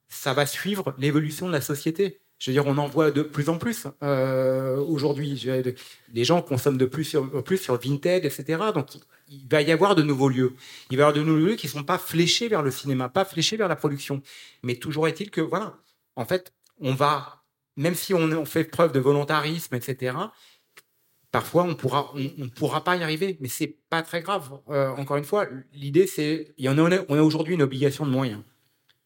ça 0.08 0.34
va 0.34 0.44
suivre 0.46 0.94
l'évolution 0.98 1.46
de 1.46 1.52
la 1.52 1.60
société. 1.60 2.20
Je 2.40 2.50
veux 2.50 2.54
dire, 2.54 2.66
on 2.66 2.78
en 2.78 2.88
voit 2.88 3.10
de 3.10 3.20
plus 3.20 3.50
en 3.50 3.58
plus 3.58 3.86
euh, 4.02 4.78
aujourd'hui. 4.78 5.46
Les 6.14 6.24
gens 6.24 6.40
consomment 6.40 6.78
de 6.78 6.86
plus 6.86 7.14
en 7.14 7.42
plus 7.42 7.58
sur 7.58 7.78
Vinted, 7.78 8.24
etc. 8.24 8.58
Donc, 8.74 8.86
il 9.28 9.46
va 9.46 9.60
y 9.60 9.70
avoir 9.70 9.94
de 9.94 10.02
nouveaux 10.02 10.30
lieux. 10.30 10.54
Il 10.90 10.96
va 10.96 11.02
y 11.02 11.04
avoir 11.04 11.12
de 11.12 11.20
nouveaux 11.22 11.48
lieux 11.48 11.54
qui 11.56 11.66
ne 11.66 11.72
sont 11.72 11.84
pas 11.84 11.98
fléchés 11.98 12.48
vers 12.48 12.62
le 12.62 12.70
cinéma, 12.70 13.10
pas 13.10 13.26
fléchés 13.26 13.58
vers 13.58 13.68
la 13.68 13.76
production. 13.76 14.22
Mais 14.62 14.76
toujours 14.76 15.06
est-il 15.06 15.30
que, 15.30 15.42
voilà, 15.42 15.76
en 16.16 16.24
fait, 16.24 16.54
on 16.80 16.94
va, 16.94 17.42
même 17.76 17.94
si 17.94 18.14
on, 18.14 18.44
fait 18.46 18.64
preuve 18.64 18.92
de 18.92 19.00
volontarisme, 19.00 19.74
etc., 19.74 20.16
parfois 21.30 21.64
on 21.64 21.74
pourra, 21.74 22.10
on, 22.38 22.48
pourra 22.48 22.82
pas 22.82 22.96
y 22.96 23.02
arriver. 23.02 23.36
Mais 23.40 23.48
c'est 23.48 23.76
pas 23.90 24.02
très 24.02 24.22
grave. 24.22 24.50
Euh, 24.70 24.88
encore 24.92 25.18
une 25.18 25.24
fois, 25.24 25.46
l'idée, 25.74 26.06
c'est, 26.06 26.54
on 26.58 26.78
on 26.78 27.18
a 27.18 27.22
aujourd'hui 27.22 27.52
une 27.52 27.62
obligation 27.62 28.06
de 28.06 28.10
moyens. 28.10 28.40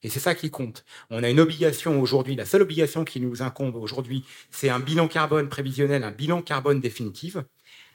Et 0.04 0.10
c'est 0.10 0.20
ça 0.20 0.34
qui 0.34 0.50
compte. 0.50 0.84
On 1.10 1.22
a 1.22 1.30
une 1.30 1.40
obligation 1.40 2.00
aujourd'hui, 2.00 2.36
la 2.36 2.44
seule 2.44 2.62
obligation 2.62 3.04
qui 3.04 3.20
nous 3.20 3.42
incombe 3.42 3.74
aujourd'hui, 3.74 4.24
c'est 4.50 4.68
un 4.68 4.78
bilan 4.78 5.08
carbone 5.08 5.48
prévisionnel, 5.48 6.04
un 6.04 6.10
bilan 6.10 6.42
carbone 6.42 6.80
définitif. 6.80 7.38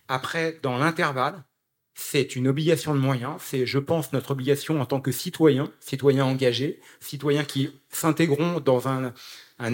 Après, 0.08 0.60
dans 0.64 0.80
l'intervalle, 0.80 1.46
c'est 1.94 2.36
une 2.36 2.48
obligation 2.48 2.96
de 2.96 3.00
moyens. 3.00 3.36
C'est, 3.40 3.66
je 3.68 3.78
pense, 3.78 4.12
notre 4.12 4.32
obligation 4.32 4.82
en 4.82 4.86
tant 4.88 5.02
que 5.02 5.12
citoyens, 5.12 5.72
citoyens 5.80 6.26
engagés, 6.26 6.80
citoyens 7.00 7.44
qui 7.46 7.72
s'intégreront 7.90 8.60
dans 8.60 8.88
un, 8.88 9.14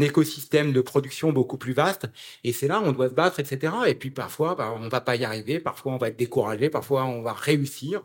écosystème 0.02 0.74
de 0.74 0.82
production 0.82 1.32
beaucoup 1.32 1.58
plus 1.58 1.74
vaste. 1.74 2.08
Et 2.44 2.52
c'est 2.52 2.68
là 2.68 2.82
on 2.84 2.92
doit 2.92 3.10
se 3.10 3.14
battre, 3.14 3.40
etc. 3.40 3.74
Et 3.88 3.96
puis 3.96 4.12
parfois, 4.12 4.56
bah, 4.56 4.74
on 4.76 4.80
ne 4.80 4.90
va 4.90 5.00
pas 5.02 5.16
y 5.16 5.24
arriver. 5.24 5.60
Parfois, 5.60 5.94
on 5.94 5.98
va 5.98 6.10
être 6.10 6.18
découragé. 6.18 6.70
Parfois, 6.70 7.06
on 7.06 7.22
va 7.22 7.34
réussir. 7.34 8.04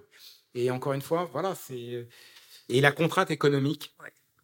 Et 0.55 0.71
encore 0.71 0.93
une 0.93 1.03
fois, 1.03 1.29
voilà, 1.33 1.55
c'est 1.55 2.07
et 2.71 2.81
la 2.81 2.93
contrainte 2.93 3.31
économique. 3.31 3.95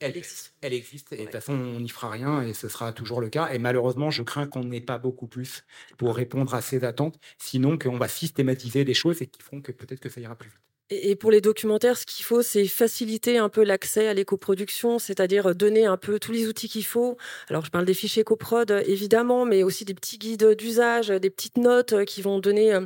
Elle, 0.00 0.16
existe. 0.16 0.54
Elle 0.60 0.74
existe 0.74 1.12
et 1.12 1.16
de 1.16 1.22
toute 1.22 1.32
façon, 1.32 1.52
on 1.52 1.80
n'y 1.80 1.88
fera 1.88 2.10
rien 2.10 2.42
et 2.42 2.54
ce 2.54 2.68
sera 2.68 2.92
toujours 2.92 3.20
le 3.20 3.28
cas. 3.28 3.48
Et 3.52 3.58
malheureusement, 3.58 4.10
je 4.10 4.22
crains 4.22 4.46
qu'on 4.46 4.64
n'ait 4.64 4.80
pas 4.80 4.98
beaucoup 4.98 5.26
plus 5.26 5.64
pour 5.96 6.14
répondre 6.14 6.54
à 6.54 6.62
ces 6.62 6.84
attentes, 6.84 7.18
sinon 7.38 7.78
qu'on 7.78 7.98
va 7.98 8.08
systématiser 8.08 8.84
des 8.84 8.94
choses 8.94 9.22
et 9.22 9.26
qui 9.26 9.42
feront 9.42 9.60
que 9.62 9.72
peut-être 9.72 10.00
que 10.00 10.08
ça 10.08 10.20
ira 10.20 10.36
plus 10.36 10.50
vite. 10.50 10.60
Et 10.88 11.16
pour 11.16 11.32
les 11.32 11.40
documentaires, 11.40 11.96
ce 11.96 12.06
qu'il 12.06 12.24
faut, 12.24 12.42
c'est 12.42 12.66
faciliter 12.66 13.38
un 13.38 13.48
peu 13.48 13.64
l'accès 13.64 14.06
à 14.06 14.14
l'éco-production, 14.14 15.00
c'est-à-dire 15.00 15.56
donner 15.56 15.84
un 15.84 15.96
peu 15.96 16.20
tous 16.20 16.30
les 16.30 16.46
outils 16.46 16.68
qu'il 16.68 16.84
faut. 16.84 17.16
Alors, 17.48 17.64
je 17.64 17.72
parle 17.72 17.86
des 17.86 17.94
fichiers 17.94 18.22
coprod, 18.22 18.70
évidemment, 18.86 19.44
mais 19.44 19.64
aussi 19.64 19.84
des 19.84 19.94
petits 19.94 20.16
guides 20.16 20.54
d'usage, 20.54 21.08
des 21.08 21.30
petites 21.30 21.56
notes 21.56 22.04
qui 22.04 22.22
vont 22.22 22.38
donner 22.38 22.72
euh, 22.72 22.82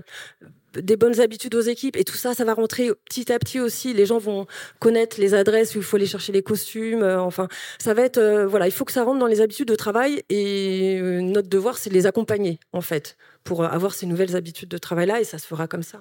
des 0.72 0.96
bonnes 0.96 1.20
habitudes 1.20 1.55
aux 1.55 1.61
équipes. 1.61 1.98
Et 1.98 2.05
tout 2.05 2.16
ça, 2.16 2.32
ça 2.32 2.42
va 2.46 2.55
rentrer 2.55 2.90
petit 3.05 3.30
à 3.30 3.38
petit 3.38 3.61
aussi. 3.61 3.92
Les 3.92 4.07
gens 4.07 4.16
vont 4.18 4.46
connaître 4.78 5.20
les 5.20 5.34
adresses 5.34 5.74
où 5.74 5.78
il 5.78 5.84
faut 5.84 5.96
aller 5.96 6.07
chercher 6.07 6.32
les 6.32 6.42
costumes. 6.42 7.03
Euh, 7.03 7.20
enfin, 7.20 7.48
ça 7.78 7.92
va 7.92 8.01
être, 8.01 8.16
euh, 8.16 8.46
voilà, 8.46 8.66
il 8.66 8.72
faut 8.72 8.86
que 8.86 8.92
ça 8.92 9.05
rentre 9.05 9.18
dans 9.18 9.26
les 9.26 9.42
habitudes 9.42 9.68
de 9.68 9.76
travail. 9.76 10.22
Et 10.30 11.01
notre 11.03 11.51
devoir, 11.51 11.76
c'est 11.76 11.90
de 11.90 11.94
les 11.94 12.07
accompagner, 12.07 12.61
en 12.72 12.80
fait, 12.80 13.18
pour 13.44 13.62
avoir 13.62 13.92
ces 13.92 14.07
nouvelles 14.07 14.36
habitudes 14.36 14.70
de 14.70 14.78
travail-là. 14.78 15.20
Et 15.20 15.24
ça 15.24 15.36
se 15.36 15.46
fera 15.46 15.66
comme 15.66 15.82
ça. 15.82 16.01